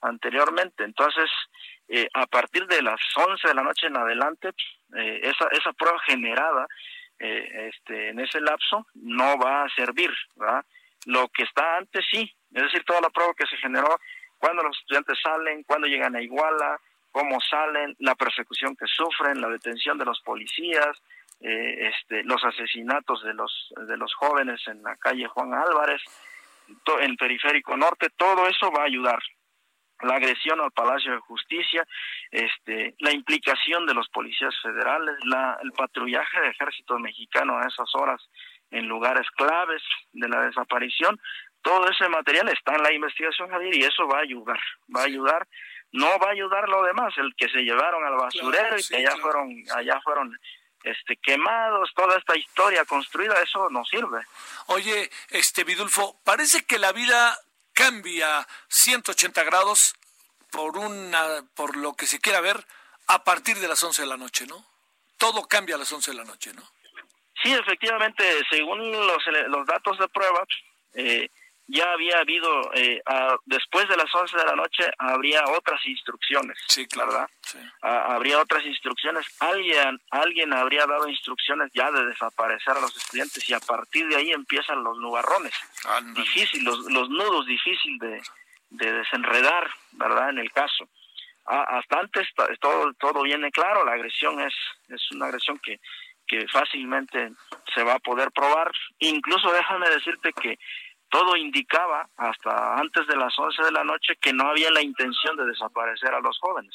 anteriormente. 0.03 0.85
Entonces, 0.85 1.31
eh, 1.89 2.09
a 2.15 2.27
partir 2.27 2.67
de 2.67 2.83
las 2.83 3.01
11 3.17 3.49
de 3.49 3.55
la 3.55 3.63
noche 3.63 3.87
en 3.87 3.97
adelante, 3.97 4.51
eh, 4.97 5.21
esa, 5.23 5.49
esa 5.53 5.73
prueba 5.73 5.99
generada 6.07 6.67
eh, 7.19 7.71
este, 7.73 8.09
en 8.11 8.21
ese 8.21 8.41
lapso 8.41 8.87
no 8.95 9.39
va 9.39 9.65
a 9.65 9.75
servir, 9.75 10.11
¿verdad? 10.37 10.65
Lo 11.07 11.29
que 11.29 11.43
está 11.43 11.77
antes 11.77 12.05
sí, 12.11 12.35
es 12.53 12.63
decir, 12.63 12.83
toda 12.85 13.01
la 13.01 13.11
prueba 13.11 13.35
que 13.37 13.47
se 13.47 13.57
generó 13.59 13.99
cuando 14.39 14.63
los 14.63 14.77
estudiantes 14.79 15.19
salen, 15.23 15.63
cuando 15.65 15.87
llegan 15.87 16.17
a 16.17 16.23
Iguala, 16.23 16.81
cómo 17.15 17.39
salen, 17.41 17.95
la 18.01 18.17
persecución 18.17 18.75
que 18.75 18.87
sufren, 18.87 19.41
la 19.41 19.49
detención 19.49 19.97
de 19.97 20.05
los 20.05 20.21
policías, 20.23 21.01
eh, 21.41 21.89
este, 21.89 22.25
los 22.25 22.43
asesinatos 22.45 23.23
de 23.23 23.35
los 23.35 23.73
de 23.87 23.97
los 23.97 24.13
jóvenes 24.15 24.61
en 24.67 24.83
la 24.83 24.97
calle 24.97 25.29
Juan 25.29 25.55
Álvarez, 25.55 26.03
en 26.67 27.11
el 27.11 27.17
periférico 27.17 27.77
norte, 27.77 28.09
todo 28.17 28.49
eso 28.49 28.69
va 28.73 28.83
a 28.83 28.87
ayudar. 28.87 29.21
La 30.03 30.17
agresión 30.17 30.61
al 30.61 30.73
Palacio 30.73 31.13
de 31.13 31.21
Justicia, 31.21 31.87
este, 32.33 32.97
la 32.99 33.13
implicación 33.13 33.87
de 33.87 33.95
los 33.95 34.09
policías 34.09 34.55
federales, 34.61 35.15
la, 35.25 35.57
el 35.63 35.71
patrullaje 35.71 36.41
del 36.41 36.51
ejército 36.51 36.99
mexicano 36.99 37.57
a 37.59 37.69
esas 37.69 37.95
horas 37.95 38.21
en 38.73 38.89
lugares 38.89 39.31
claves 39.37 39.83
de 40.13 40.29
la 40.29 40.43
desaparición, 40.43 41.21
todo 41.63 41.89
ese 41.89 42.09
material 42.09 42.49
está 42.49 42.75
en 42.75 42.83
la 42.83 42.93
investigación, 42.93 43.49
Javier, 43.51 43.77
y 43.77 43.85
eso 43.85 44.09
va 44.09 44.19
a 44.19 44.23
ayudar, 44.23 44.59
va 44.95 45.03
a 45.03 45.07
ayudar 45.07 45.47
no 45.95 46.19
va 46.19 46.29
a 46.29 46.33
ayudar 46.33 46.69
lo 46.69 46.83
demás, 46.83 47.15
el 47.19 47.35
que 47.37 47.49
se 47.49 47.61
llevaron 47.61 48.05
al 48.05 48.17
basurero 48.17 48.77
y 48.77 48.83
que 48.83 48.97
allá 48.97 49.17
fueron, 49.17 49.65
allá 49.77 50.01
fueron 50.03 50.37
este 50.83 51.17
quemados, 51.17 51.93
toda 51.95 52.19
esta 52.19 52.37
historia 52.37 52.85
construida, 52.85 53.41
eso 53.41 53.71
no 53.71 53.85
sirve. 53.85 54.27
Oye, 54.67 55.09
este 55.31 55.63
Vidulfo, 55.63 56.19
parece 56.25 56.65
que 56.65 56.81
la 56.81 56.91
vida 56.91 57.39
cambia 57.73 58.45
180 58.69 59.45
grados 59.45 59.95
por 60.51 60.77
una 60.79 61.45
por 61.55 61.77
lo 61.77 61.95
que 61.95 62.07
se 62.07 62.19
quiera 62.19 62.41
ver 62.41 62.65
a 63.07 63.23
partir 63.23 63.59
de 63.59 63.69
las 63.69 63.83
11 63.83 64.03
de 64.03 64.09
la 64.09 64.17
noche, 64.17 64.47
¿no? 64.49 64.65
Todo 65.17 65.47
cambia 65.47 65.77
a 65.77 65.79
las 65.79 65.93
11 65.93 66.11
de 66.11 66.17
la 66.17 66.25
noche, 66.25 66.53
¿no? 66.55 66.63
Sí, 67.41 67.53
efectivamente, 67.53 68.25
según 68.51 68.91
los, 68.91 69.23
los 69.47 69.67
datos 69.67 69.97
de 69.99 70.09
prueba, 70.09 70.45
eh, 70.95 71.31
ya 71.67 71.93
había 71.93 72.19
habido, 72.19 72.73
eh, 72.75 73.01
después 73.47 73.89
de 73.89 73.97
las 73.97 74.15
11 74.15 74.37
de 74.37 74.45
la 74.45 74.55
noche, 74.55 74.85
habría 74.99 75.45
otras 75.45 75.81
instrucciones, 75.87 76.59
sí, 76.69 76.87
claro, 76.87 77.13
¿verdad? 77.13 77.31
habría 77.81 78.41
otras 78.41 78.65
instrucciones, 78.67 79.27
alguien, 79.41 79.99
alguien 80.11 80.53
habría 80.53 80.87
dado 80.87 81.09
instrucciones 81.09 81.71
ya 81.73 81.91
de 81.91 82.07
desaparecer 82.07 82.77
a 82.77 82.81
los 82.81 82.97
estudiantes 82.97 83.49
y 83.49 83.55
a 83.55 83.61
partir 83.61 84.07
de 84.09 84.17
ahí 84.17 84.33
empiezan 84.33 84.85
los 84.85 84.99
nubarrones, 84.99 85.55
difícil, 86.15 86.65
los, 86.65 86.81
los 86.91 87.09
nudos 87.09 87.47
difícil 87.47 87.99
de, 87.99 88.23
de 88.71 88.93
desenredar, 88.93 89.71
¿verdad? 89.93 90.31
En 90.31 90.39
el 90.39 90.53
caso. 90.53 90.89
hasta 91.47 91.99
antes 91.99 92.29
todo, 92.61 92.93
todo 92.95 93.23
viene 93.23 93.51
claro, 93.51 93.85
la 93.85 93.93
agresión 93.93 94.41
es, 94.41 94.55
es 94.89 95.11
una 95.13 95.27
agresión 95.27 95.59
que, 95.59 95.81
que 96.27 96.47
fácilmente 96.49 97.33
se 97.75 97.83
va 97.83 97.95
a 97.95 97.99
poder 97.99 98.31
probar. 98.33 98.71
Incluso 98.99 99.51
déjame 99.53 99.89
decirte 99.91 100.33
que 100.33 100.59
todo 101.15 101.37
indicaba 101.37 102.09
hasta 102.17 102.75
antes 102.75 103.07
de 103.07 103.15
las 103.15 103.33
11 103.39 103.63
de 103.63 103.71
la 103.71 103.85
noche 103.85 104.17
que 104.21 104.33
no 104.33 104.49
había 104.49 104.69
la 104.73 104.83
intención 104.83 105.37
de 105.37 105.47
desaparecer 105.47 106.13
a 106.13 106.19
los 106.19 106.37
jóvenes. 106.41 106.75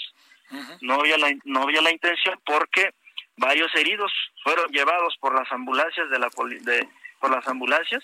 No 0.79 0.93
había 0.93 1.17
la, 1.17 1.29
no 1.43 1.63
había 1.63 1.81
la 1.81 1.91
intención 1.91 2.39
porque 2.45 2.93
varios 3.35 3.69
heridos 3.75 4.09
fueron 4.41 4.71
llevados 4.71 5.17
por 5.19 5.35
las 5.35 5.51
ambulancias 5.51 6.09
de 6.09 6.19
la 6.19 6.29
de, 6.61 6.87
por 7.19 7.31
las 7.31 7.45
ambulancias 7.49 8.01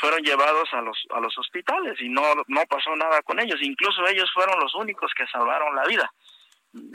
fueron 0.00 0.24
llevados 0.24 0.68
a 0.72 0.80
los 0.80 0.98
a 1.10 1.20
los 1.20 1.38
hospitales 1.38 2.00
y 2.00 2.08
no 2.08 2.22
no 2.48 2.62
pasó 2.68 2.96
nada 2.96 3.22
con 3.22 3.38
ellos. 3.38 3.60
Incluso 3.62 4.04
ellos 4.08 4.28
fueron 4.34 4.58
los 4.58 4.74
únicos 4.74 5.12
que 5.16 5.24
salvaron 5.28 5.76
la 5.76 5.84
vida. 5.84 6.12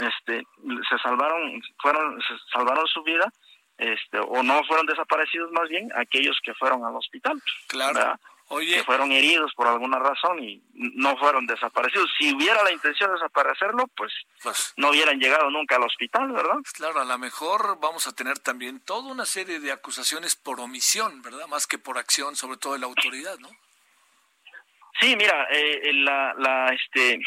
Este 0.02 0.44
se 0.90 0.98
salvaron 1.02 1.62
fueron 1.82 2.22
se 2.22 2.34
salvaron 2.52 2.86
su 2.88 3.02
vida 3.04 3.32
este 3.78 4.20
o 4.20 4.44
no 4.44 4.62
fueron 4.66 4.86
desaparecidos 4.86 5.50
más 5.54 5.70
bien 5.70 5.90
aquellos 5.96 6.38
que 6.44 6.54
fueron 6.54 6.84
al 6.86 6.96
hospital 6.96 7.42
claro 7.68 8.18
que 8.48 8.84
fueron 8.84 9.12
heridos 9.12 9.52
por 9.56 9.68
alguna 9.68 10.00
razón 10.00 10.40
y 10.44 10.62
no 10.74 11.18
fueron 11.18 11.48
desaparecidos. 11.48 12.10
Si 12.18 12.34
hubiera 12.34 12.64
la 12.64 12.72
intención 12.72 13.10
de 13.10 13.16
desaparecerlo, 13.16 13.88
pues, 13.96 14.14
pues, 14.44 14.74
no 14.78 14.90
hubieran 14.90 15.20
llegado 15.20 15.50
nunca 15.50 15.76
al 15.76 15.84
hospital, 15.84 16.32
¿verdad? 16.32 16.58
Claro, 16.74 17.02
a 17.02 17.06
lo 17.06 17.18
mejor 17.18 17.80
vamos 17.80 18.08
a 18.08 18.14
tener 18.14 18.40
también 18.40 18.80
toda 18.80 19.12
una 19.12 19.26
serie 19.26 19.60
de 19.60 19.72
acusaciones 19.72 20.36
por 20.36 20.60
omisión, 20.60 21.22
¿verdad? 21.22 21.48
Más 21.48 21.66
que 21.66 21.80
por 21.80 21.98
acción, 21.98 22.36
sobre 22.36 22.58
todo 22.58 22.74
de 22.74 22.80
la 22.80 22.86
autoridad, 22.86 23.38
¿no? 23.40 23.50
Sí, 25.00 25.16
mira, 25.16 25.48
eh, 25.52 25.92
la, 25.94 26.34
la, 26.38 26.74
este, 26.74 27.20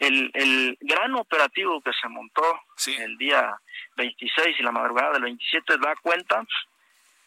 el, 0.00 0.30
el 0.34 0.76
gran 0.80 1.14
operativo 1.14 1.80
que 1.80 1.92
se 1.92 2.08
montó 2.08 2.42
el 2.86 3.16
día 3.16 3.54
26 3.96 4.56
y 4.58 4.62
la 4.62 4.72
madrugada 4.72 5.12
del 5.12 5.22
27 5.22 5.78
da 5.78 5.94
cuenta 6.02 6.44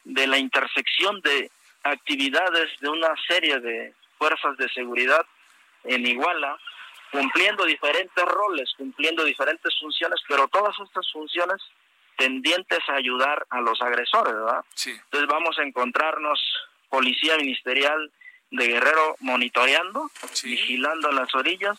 de 0.03 0.27
la 0.27 0.37
intersección 0.37 1.21
de 1.21 1.49
actividades 1.83 2.69
de 2.79 2.89
una 2.89 3.13
serie 3.27 3.59
de 3.59 3.93
fuerzas 4.17 4.57
de 4.57 4.69
seguridad 4.69 5.25
en 5.83 6.05
Iguala, 6.05 6.57
cumpliendo 7.11 7.65
diferentes 7.65 8.23
roles, 8.25 8.73
cumpliendo 8.77 9.23
diferentes 9.23 9.77
funciones, 9.79 10.19
pero 10.27 10.47
todas 10.47 10.75
estas 10.79 11.11
funciones 11.11 11.61
tendientes 12.17 12.79
a 12.87 12.95
ayudar 12.95 13.45
a 13.49 13.61
los 13.61 13.81
agresores, 13.81 14.33
¿verdad? 14.33 14.63
Entonces 14.85 15.27
vamos 15.27 15.57
a 15.59 15.63
encontrarnos 15.63 16.39
policía 16.89 17.37
ministerial 17.37 18.11
de 18.51 18.67
Guerrero 18.67 19.15
monitoreando, 19.19 20.09
vigilando 20.43 21.11
las 21.11 21.33
orillas, 21.35 21.77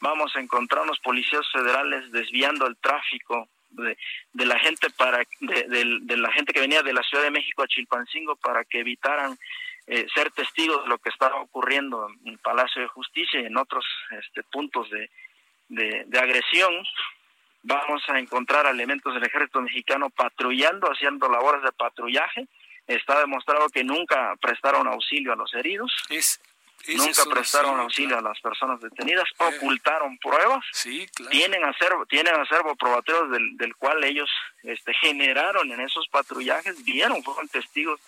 vamos 0.00 0.34
a 0.36 0.40
encontrarnos 0.40 0.98
policías 1.00 1.46
federales 1.52 2.10
desviando 2.12 2.66
el 2.66 2.76
tráfico 2.76 3.48
de, 3.70 3.96
de 4.32 4.46
la 4.46 4.58
gente 4.58 4.88
para 4.90 5.18
de, 5.40 6.16
la 6.16 6.32
gente 6.32 6.52
que 6.52 6.60
venía 6.60 6.82
de 6.82 6.92
la 6.92 7.02
Ciudad 7.02 7.24
de 7.24 7.30
México 7.30 7.62
a 7.62 7.68
Chilpancingo 7.68 8.36
para 8.36 8.64
que 8.64 8.80
evitaran 8.80 9.36
eh, 9.86 10.06
ser 10.14 10.30
testigos 10.30 10.82
de 10.84 10.88
lo 10.88 10.98
que 10.98 11.10
estaba 11.10 11.36
ocurriendo 11.36 12.08
en 12.24 12.32
el 12.32 12.38
Palacio 12.38 12.82
de 12.82 12.88
Justicia 12.88 13.40
y 13.40 13.46
en 13.46 13.56
otros 13.56 13.84
este, 14.10 14.42
puntos 14.44 14.88
de, 14.90 15.10
de, 15.68 16.18
agresión. 16.18 16.72
Vamos 17.62 18.02
a 18.08 18.18
encontrar 18.18 18.66
elementos 18.66 19.14
del 19.14 19.24
ejército 19.24 19.60
mexicano 19.60 20.10
patrullando, 20.10 20.88
haciendo 20.88 21.28
labores 21.28 21.62
de 21.62 21.72
patrullaje 21.72 22.46
Está 22.86 23.18
demostrado 23.18 23.68
que 23.68 23.82
nunca 23.82 24.36
prestaron 24.40 24.86
auxilio 24.86 25.32
a 25.32 25.36
los 25.36 25.52
heridos. 25.54 25.92
Nunca 26.96 27.24
prestaron 27.24 27.80
auxilio 27.80 28.18
a 28.18 28.22
las 28.22 28.40
personas 28.40 28.80
detenidas, 28.80 29.24
ocultaron 29.38 30.18
pruebas, 30.18 30.64
sí, 30.72 31.06
tienen 31.30 31.64
acervo, 31.64 32.06
tienen 32.06 32.34
acervo 32.34 32.76
probatorios 32.76 33.30
del, 33.30 33.56
del 33.56 33.74
cual 33.76 34.04
ellos 34.04 34.30
este, 34.62 34.94
generaron 34.94 35.70
en 35.72 35.80
esos 35.80 36.06
patrullajes, 36.08 36.84
vieron, 36.84 37.22
fueron 37.22 37.48
testigos 37.48 38.00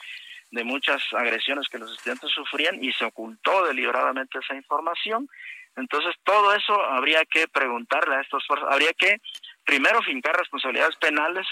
de 0.51 0.65
muchas 0.65 1.03
agresiones 1.13 1.69
que 1.69 1.79
los 1.79 1.93
estudiantes 1.93 2.31
sufrían 2.31 2.83
y 2.83 2.93
se 2.93 3.05
ocultó 3.05 3.67
deliberadamente 3.67 4.39
esa 4.39 4.55
información. 4.55 5.29
Entonces, 5.77 6.15
todo 6.25 6.55
eso 6.55 6.81
habría 6.83 7.25
que 7.25 7.47
preguntarle 7.49 8.17
a 8.17 8.21
estas 8.21 8.45
fuerzas, 8.47 8.69
habría 8.71 8.93
que 8.95 9.21
primero 9.65 10.03
fincar 10.03 10.37
responsabilidades 10.37 10.97
penales 10.97 11.47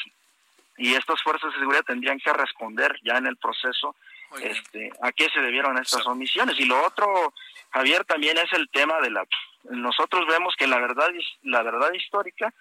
y 0.79 0.95
estas 0.95 1.23
fuerzas 1.23 1.53
de 1.53 1.59
seguridad 1.59 1.85
tendrían 1.85 2.19
que 2.19 2.33
responder 2.33 2.99
ya 3.03 3.19
en 3.19 3.27
el 3.27 3.37
proceso 3.37 3.95
este, 4.41 4.91
a 5.03 5.13
qué 5.13 5.29
se 5.31 5.41
debieron 5.41 5.79
estas 5.79 6.07
omisiones. 6.07 6.59
Y 6.59 6.65
lo 6.65 6.85
otro, 6.85 7.33
Javier, 7.71 8.05
también 8.05 8.37
es 8.39 8.53
el 8.53 8.69
tema 8.71 9.01
de 9.01 9.11
la... 9.11 9.27
Nosotros 9.65 10.27
vemos 10.27 10.55
que 10.57 10.67
la 10.67 10.79
verdad, 10.79 11.09
la 11.43 11.63
verdad 11.63 11.93
histórica 11.93 12.53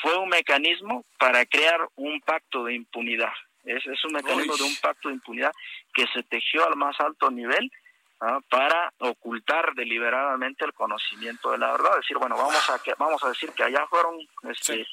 fue 0.00 0.16
un 0.16 0.28
mecanismo 0.28 1.04
para 1.18 1.44
crear 1.46 1.88
un 1.96 2.20
pacto 2.20 2.64
de 2.64 2.74
impunidad. 2.74 3.32
Es, 3.64 3.86
es 3.86 4.04
un 4.04 4.12
mecanismo 4.12 4.56
de 4.56 4.64
un 4.64 4.76
pacto 4.76 5.08
de 5.08 5.14
impunidad 5.14 5.52
que 5.94 6.06
se 6.08 6.22
tejió 6.24 6.66
al 6.66 6.76
más 6.76 6.98
alto 7.00 7.30
nivel 7.30 7.70
¿ah? 8.20 8.40
para 8.48 8.92
ocultar 8.98 9.74
deliberadamente 9.74 10.64
el 10.64 10.72
conocimiento 10.72 11.50
de 11.52 11.58
la 11.58 11.72
verdad. 11.72 11.96
Decir, 11.96 12.18
bueno, 12.18 12.36
vamos 12.36 12.70
a, 12.70 12.80
vamos 12.98 13.22
a 13.22 13.28
decir 13.28 13.50
que 13.50 13.64
allá 13.64 13.86
fueron 13.88 14.16
este, 14.48 14.86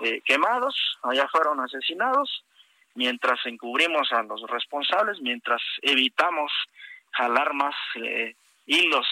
eh, 0.00 0.20
quemados, 0.24 0.98
allá 1.02 1.28
fueron 1.28 1.60
asesinados, 1.60 2.44
mientras 2.94 3.38
encubrimos 3.46 4.12
a 4.12 4.22
los 4.22 4.42
responsables, 4.48 5.20
mientras 5.20 5.62
evitamos 5.82 6.52
jalar 7.12 7.52
más 7.54 7.74
eh, 7.96 8.36
hilos 8.66 9.06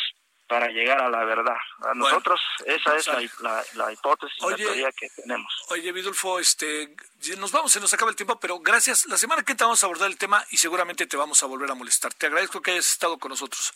para 0.50 0.66
llegar 0.66 1.00
a 1.00 1.08
la 1.08 1.24
verdad. 1.24 1.56
A 1.88 1.94
nosotros 1.94 2.40
esa 2.66 2.96
es 2.96 3.06
la, 3.40 3.62
la, 3.74 3.92
hipótesis, 3.92 4.36
la 4.42 4.56
teoría 4.56 4.90
que 4.90 5.08
tenemos. 5.10 5.64
Oye, 5.68 5.92
Vidulfo, 5.92 6.40
este, 6.40 6.96
nos 7.38 7.52
vamos, 7.52 7.70
se 7.70 7.78
nos 7.78 7.94
acaba 7.94 8.10
el 8.10 8.16
tiempo, 8.16 8.38
pero 8.40 8.58
gracias. 8.58 9.06
La 9.06 9.16
semana 9.16 9.44
que 9.44 9.54
te 9.54 9.62
vamos 9.62 9.80
a 9.82 9.86
abordar 9.86 10.10
el 10.10 10.18
tema 10.18 10.44
y 10.50 10.56
seguramente 10.56 11.06
te 11.06 11.16
vamos 11.16 11.40
a 11.44 11.46
volver 11.46 11.70
a 11.70 11.74
molestar. 11.74 12.12
Te 12.14 12.26
agradezco 12.26 12.60
que 12.60 12.72
hayas 12.72 12.90
estado 12.90 13.16
con 13.18 13.28
nosotros. 13.28 13.74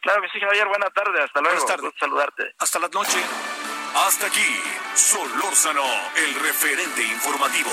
Claro 0.00 0.22
que 0.22 0.28
sí, 0.30 0.40
Javier. 0.40 0.66
Buena 0.66 0.88
tarde. 0.90 1.22
Hasta 1.22 1.40
luego. 1.40 1.56
Buenas 1.56 1.76
tardes. 1.76 1.92
saludarte. 2.00 2.54
Hasta 2.58 2.78
la 2.78 2.88
noche. 2.88 3.18
Hasta 3.96 4.26
aquí, 4.26 4.60
Solórzano, 4.94 5.84
el 6.16 6.34
referente 6.34 7.02
informativo. 7.02 7.72